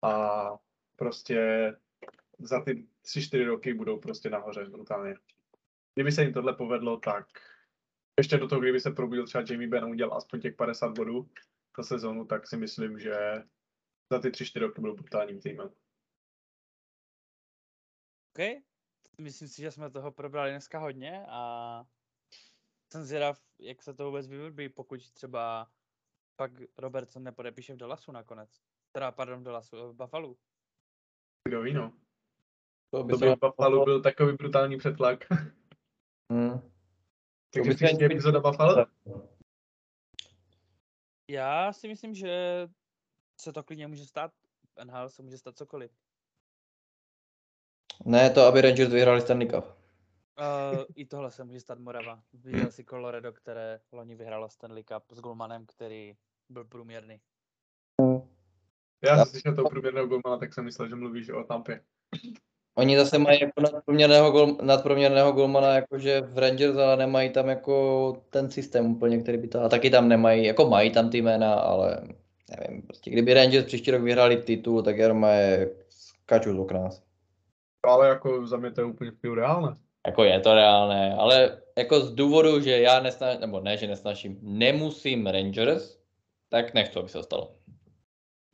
A 0.02 0.50
prostě 0.96 1.72
za 2.38 2.62
ty 2.64 2.86
tři, 3.06 3.22
čtyři 3.22 3.44
roky 3.44 3.74
budou 3.74 4.00
prostě 4.00 4.30
nahoře 4.30 4.64
brutálně. 4.64 5.14
Kdyby 5.94 6.12
se 6.12 6.22
jim 6.22 6.32
tohle 6.32 6.56
povedlo, 6.56 6.96
tak 7.00 7.26
ještě 8.20 8.38
do 8.38 8.48
toho, 8.48 8.60
kdyby 8.60 8.80
se 8.80 8.90
probudil 8.90 9.26
třeba 9.26 9.44
Jamie 9.50 9.68
Benn 9.68 9.84
a 9.84 9.88
udělal 9.88 10.16
aspoň 10.16 10.40
těch 10.40 10.56
50 10.56 10.92
bodů 10.98 11.30
za 11.78 11.82
sezónu, 11.82 12.26
tak 12.26 12.46
si 12.46 12.56
myslím, 12.56 12.98
že 12.98 13.14
za 14.12 14.20
ty 14.20 14.30
tři, 14.30 14.46
čtyři 14.46 14.64
roky 14.64 14.80
budou 14.80 14.94
brutálním 14.94 15.40
týmem. 15.40 15.66
OK. 18.36 18.62
Myslím 19.20 19.48
si, 19.48 19.62
že 19.62 19.70
jsme 19.70 19.90
toho 19.90 20.12
probrali 20.12 20.50
dneska 20.50 20.78
hodně 20.78 21.26
a 21.28 21.82
jsem 22.92 23.04
zvědav, 23.04 23.42
jak 23.58 23.82
se 23.82 23.94
to 23.94 24.04
vůbec 24.04 24.26
vyvrbí, 24.26 24.68
pokud 24.68 25.10
třeba 25.10 25.70
pak 26.36 26.52
Robertson 26.78 27.22
nepodepíše 27.22 27.74
v 27.74 27.76
Dallasu 27.76 28.12
nakonec. 28.12 28.62
Teda, 28.92 29.12
pardon, 29.12 29.40
v 29.40 29.42
Dallasu, 29.42 29.76
v 29.76 29.94
Buffalo. 29.94 30.36
Kdo 31.48 31.62
ví, 31.62 31.72
no. 31.72 32.05
To 32.90 33.04
To 33.04 33.16
by 33.18 33.36
Buffalo 33.36 33.84
byl 33.84 34.02
takový 34.02 34.32
brutální 34.36 34.78
přetlak. 34.78 35.24
Hmm. 36.32 36.60
Takže 37.54 37.70
by 37.70 37.76
se 37.76 37.84
příští 37.84 37.96
ani- 37.96 38.04
epizoda 38.04 38.40
Buffalo? 38.40 38.86
Já 41.30 41.72
si 41.72 41.88
myslím, 41.88 42.14
že 42.14 42.66
se 43.40 43.52
to 43.52 43.62
klidně 43.62 43.86
může 43.86 44.06
stát. 44.06 44.32
V 44.78 44.84
NHL 44.84 45.08
se 45.08 45.22
může 45.22 45.38
stát 45.38 45.56
cokoliv. 45.56 45.90
Ne, 48.04 48.30
to 48.30 48.40
aby 48.42 48.60
Rangers 48.60 48.92
vyhráli 48.92 49.20
Stanley 49.20 49.48
Cup. 49.48 49.64
Uh, 49.64 50.84
I 50.94 51.06
tohle 51.06 51.30
se 51.30 51.44
může 51.44 51.60
stát 51.60 51.78
Morava. 51.78 52.22
Viděl 52.32 52.70
si 52.70 52.84
Colorado, 52.84 53.32
které 53.32 53.80
loni 53.92 54.14
vyhrálo 54.14 54.48
Stanley 54.48 54.84
Cup 54.84 55.04
s 55.12 55.20
Gulmanem, 55.20 55.66
který 55.66 56.16
byl 56.48 56.64
průměrný. 56.64 57.20
Já 59.04 59.16
jsem 59.16 59.26
slyšel 59.26 59.56
toho 59.56 59.70
průměrného 59.70 60.06
golmana, 60.06 60.38
tak 60.38 60.54
jsem 60.54 60.64
myslel, 60.64 60.88
že 60.88 60.94
mluvíš 60.94 61.28
o 61.28 61.44
Tampě. 61.44 61.84
Oni 62.78 62.96
zase 62.96 63.18
mají 63.18 63.40
jako 63.40 63.60
nadprůměrného, 63.60 64.30
gol, 64.30 64.56
nadprůměrného 64.62 65.32
golmana 65.32 65.74
jakože 65.74 66.20
v 66.20 66.38
Rangers, 66.38 66.76
ale 66.76 66.96
nemají 66.96 67.30
tam 67.30 67.48
jako 67.48 68.16
ten 68.30 68.50
systém 68.50 68.86
úplně, 68.86 69.18
který 69.18 69.38
by 69.38 69.48
to... 69.48 69.60
A 69.60 69.68
taky 69.68 69.90
tam 69.90 70.08
nemají, 70.08 70.44
jako 70.44 70.68
mají 70.68 70.90
tam 70.90 71.10
ty 71.10 71.18
jména, 71.18 71.54
ale 71.54 72.00
nevím, 72.58 72.82
prostě 72.82 73.10
kdyby 73.10 73.34
Rangers 73.34 73.66
příští 73.66 73.90
rok 73.90 74.02
vyhráli 74.02 74.36
titul, 74.36 74.82
tak 74.82 74.98
já 74.98 75.30
je 75.32 75.70
skaču 75.88 76.54
z 76.56 76.58
okna. 76.58 76.88
Ale 77.82 78.08
jako 78.08 78.46
za 78.46 78.56
mě 78.56 78.70
to 78.70 78.80
je 78.80 78.84
úplně 78.84 79.10
v 79.22 79.34
reálné. 79.34 79.76
Jako 80.06 80.24
je 80.24 80.40
to 80.40 80.54
reálné, 80.54 81.14
ale 81.14 81.58
jako 81.78 82.00
z 82.00 82.14
důvodu, 82.14 82.60
že 82.60 82.80
já 82.80 83.00
nesnažím, 83.00 83.40
nebo 83.40 83.60
ne, 83.60 83.76
že 83.76 83.86
nesnažím, 83.86 84.38
nemusím 84.42 85.26
Rangers, 85.26 85.98
tak 86.48 86.74
nechci, 86.74 86.98
aby 86.98 87.08
se 87.08 87.18
to 87.18 87.22
stalo. 87.22 87.54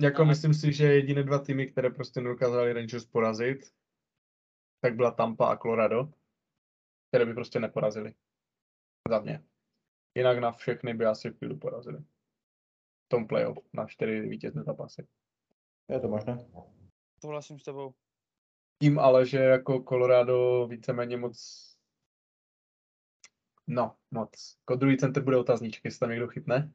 Jako 0.01 0.25
myslím 0.25 0.55
si, 0.55 0.73
že 0.73 0.87
jediné 0.87 1.23
dva 1.23 1.39
týmy, 1.39 1.67
které 1.67 1.91
prostě 1.91 2.21
nedokázali 2.21 2.73
Rangers 2.73 3.05
porazit, 3.05 3.59
tak 4.83 4.95
byla 4.97 5.11
Tampa 5.11 5.53
a 5.53 5.57
Colorado, 5.57 6.13
které 7.09 7.27
by 7.27 7.35
prostě 7.35 7.61
neporazili. 7.61 8.15
Za 9.09 9.21
mě. 9.21 9.45
Jinak 10.15 10.39
na 10.39 10.53
všechny 10.53 10.95
by 10.95 11.07
asi 11.07 11.31
v 11.31 11.39
klidu 11.39 11.57
porazili. 11.57 11.99
V 11.99 13.09
tom 13.09 13.27
playoff 13.27 13.59
na 13.73 13.87
čtyři 13.87 14.21
vítězné 14.21 14.63
zápasy. 14.63 15.09
Je 15.89 16.01
to 16.01 16.09
možné. 16.09 16.51
Souhlasím 17.21 17.59
s 17.59 17.63
tebou. 17.63 17.95
Tím 18.83 18.99
ale, 18.99 19.27
že 19.27 19.39
jako 19.39 19.83
Colorado 19.83 20.67
víceméně 20.67 21.17
moc 21.17 21.69
No, 23.67 23.97
moc. 24.11 24.59
Jako 24.61 24.77
druhý 24.77 24.97
center 24.99 25.23
bude 25.23 25.37
otazníček, 25.37 25.85
jestli 25.85 26.01
tam 26.01 26.11
někdo 26.11 26.29
chytne. 26.29 26.73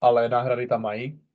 Ale 0.00 0.28
náhrady 0.28 0.66
tam 0.66 0.82
mají, 0.82 1.28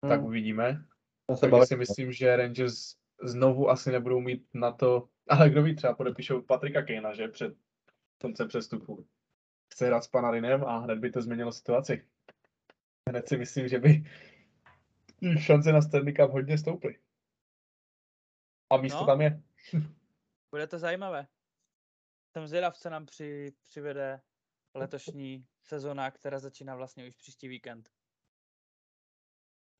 tak 0.00 0.18
Hmm, 0.20 0.26
uvidíme. 0.26 0.86
já 1.30 1.36
se 1.36 1.50
Takže 1.50 1.66
si 1.66 1.76
myslím, 1.76 2.12
že 2.12 2.36
Rangers 2.36 3.01
znovu 3.22 3.70
asi 3.70 3.92
nebudou 3.92 4.20
mít 4.20 4.48
na 4.54 4.72
to, 4.72 5.08
ale 5.28 5.50
kdo 5.50 5.62
ví, 5.62 5.76
třeba 5.76 5.94
podepíšou 5.94 6.42
Patrika 6.42 6.82
Kejna, 6.82 7.14
že 7.14 7.28
před 7.28 7.54
koncem 8.20 8.48
přestupu. 8.48 9.06
Chce 9.72 9.86
hrát 9.86 10.04
s 10.04 10.08
Panarinem 10.08 10.64
a 10.64 10.78
hned 10.78 10.98
by 10.98 11.10
to 11.10 11.22
změnilo 11.22 11.52
situaci. 11.52 12.08
Hned 13.08 13.28
si 13.28 13.36
myslím, 13.36 13.68
že 13.68 13.78
by 13.78 14.04
šance 15.38 15.72
na 15.72 15.82
Stanley 15.82 16.12
Cup 16.14 16.30
hodně 16.30 16.58
stouply. 16.58 16.98
A 18.70 18.76
místo 18.76 19.00
No. 19.00 19.06
tam 19.06 19.20
je. 19.20 19.42
Bude 20.50 20.66
to 20.66 20.78
zajímavé. 20.78 21.26
jsem 22.32 22.46
zvědav, 22.46 22.76
co 22.76 22.90
nám 22.90 23.06
při, 23.06 23.52
přivede 23.62 24.20
letošní 24.74 25.46
sezona, 25.62 26.10
která 26.10 26.38
začíná 26.38 26.76
vlastně 26.76 27.08
už 27.08 27.16
příští 27.16 27.48
víkend. 27.48 27.90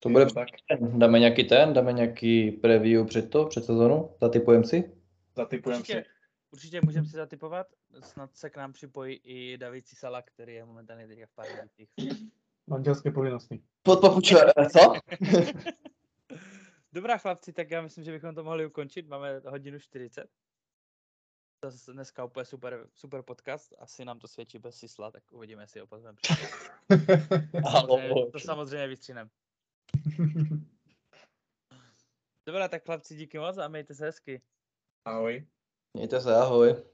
To 0.03 0.09
bude 0.09 0.27
tak. 0.27 0.49
Dáme 0.81 1.19
nějaký 1.19 1.45
ten, 1.45 1.73
dáme 1.73 1.93
nějaký 1.93 2.51
preview 2.51 3.07
před 3.07 3.31
to, 3.31 3.45
před 3.45 3.65
sezonu? 3.65 4.11
Zatypujeme 4.21 4.65
si? 4.65 4.93
Zatypujeme 5.37 5.85
si. 5.85 5.93
Určitě, 5.93 6.05
určitě 6.53 6.81
můžeme 6.85 7.07
si 7.07 7.17
zatypovat. 7.17 7.67
Snad 8.03 8.37
se 8.37 8.51
k 8.51 8.57
nám 8.57 8.73
připojí 8.73 9.21
i 9.25 9.59
David 9.59 9.87
Cisala, 9.87 10.23
který 10.23 10.55
je 10.55 10.65
momentálně 10.65 11.07
teďka 11.07 11.27
v 11.27 11.35
Pardubicích. 11.35 11.89
Manželské 12.67 13.11
povinnosti. 13.11 13.63
Podpapučuje, 13.83 14.43
co? 14.73 14.81
Dobrá 16.93 17.19
chlapci, 17.19 17.53
tak 17.53 17.71
já 17.71 17.83
myslím, 17.83 18.05
že 18.05 18.13
bychom 18.13 18.35
to 18.35 18.45
mohli 18.45 18.67
ukončit. 18.67 19.09
Máme 19.09 19.41
hodinu 19.47 19.79
40. 19.79 20.27
Zase 21.65 21.93
dneska 21.93 22.25
úplně 22.25 22.45
super, 22.45 22.87
super 22.95 23.23
podcast. 23.23 23.75
Asi 23.79 24.05
nám 24.05 24.19
to 24.19 24.29
svědčí 24.29 24.59
bez 24.59 24.77
sisla, 24.77 25.11
tak 25.11 25.23
uvidíme, 25.31 25.63
jestli 25.63 25.81
ho 25.81 25.87
pozveme. 25.87 26.19
To 28.33 28.39
samozřejmě 28.39 28.87
vystříneme. 28.87 29.31
Dobrá, 32.47 32.69
tak 32.69 32.85
chlapci, 32.85 33.17
díky 33.17 33.39
moc 33.39 33.59
a 33.59 33.69
mějte 33.69 33.95
se 33.95 34.05
hezky. 34.05 34.43
Ahoj. 35.05 35.47
Mějte 35.95 36.21
se, 36.21 36.35
ahoj. 36.35 36.92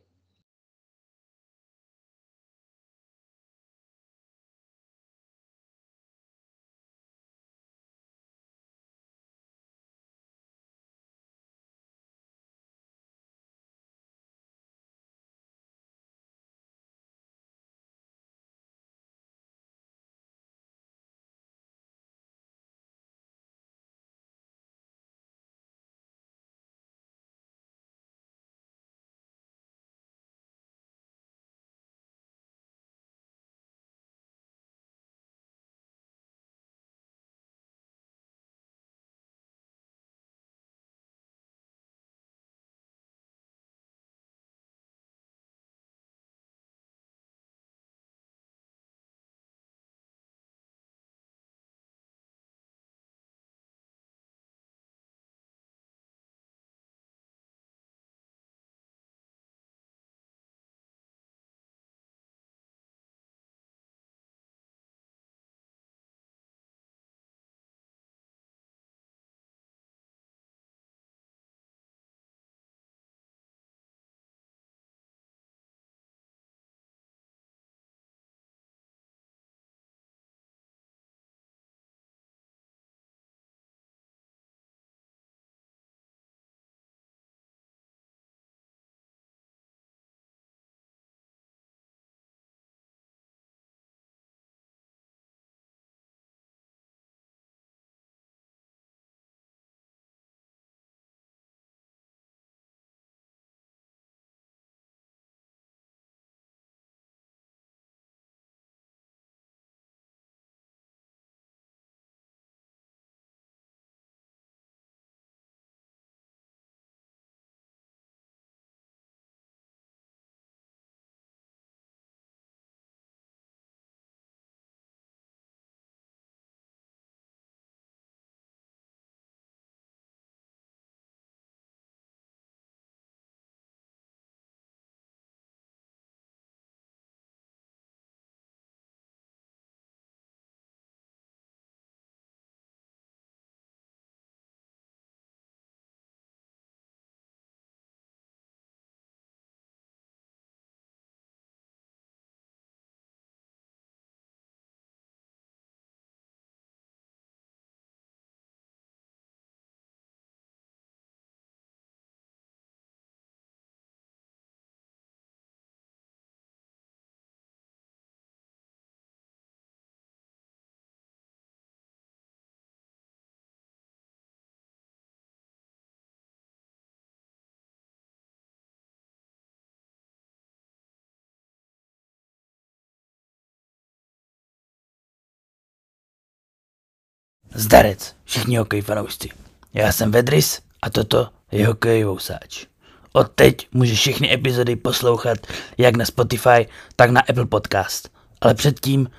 Zdarec, 187.59 188.14
všichni 188.24 188.56
hokej 188.56 188.80
fanoušci. 188.82 189.28
Já 189.74 189.93
jsem 189.93 190.10
Vedris 190.10 190.60
a 190.82 190.90
toto 190.90 191.28
je 191.52 191.66
hokej 191.66 192.05
vousáč. 192.05 192.66
Od 193.12 193.28
teď 193.35 193.68
můžeš 193.72 193.98
všechny 193.98 194.35
epizody 194.35 194.76
poslouchat 194.76 195.39
jak 195.78 195.97
na 195.97 196.05
Spotify, 196.05 196.68
tak 196.97 197.10
na 197.10 197.20
Apple 197.20 197.47
Podcast. 197.47 198.09
Ale 198.40 198.55
předtím 198.55 199.10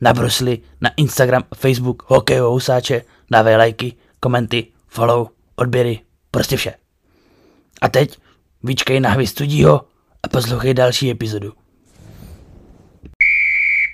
nabrosli 0.00 0.58
na 0.80 0.90
Instagram 0.96 1.44
Facebook 1.56 2.02
hokej 2.06 2.40
vousáče, 2.40 3.02
dávej 3.30 3.56
lajky, 3.56 3.92
komenty, 4.20 4.66
follow, 4.88 5.28
odběry, 5.56 6.00
prostě 6.30 6.56
vše. 6.56 6.74
A 7.80 7.88
teď 7.88 8.18
vyčkej 8.62 9.00
na 9.00 9.16
studího 9.26 9.80
a 10.22 10.28
poslouchej 10.28 10.74
další 10.74 11.10
epizodu. 11.10 11.52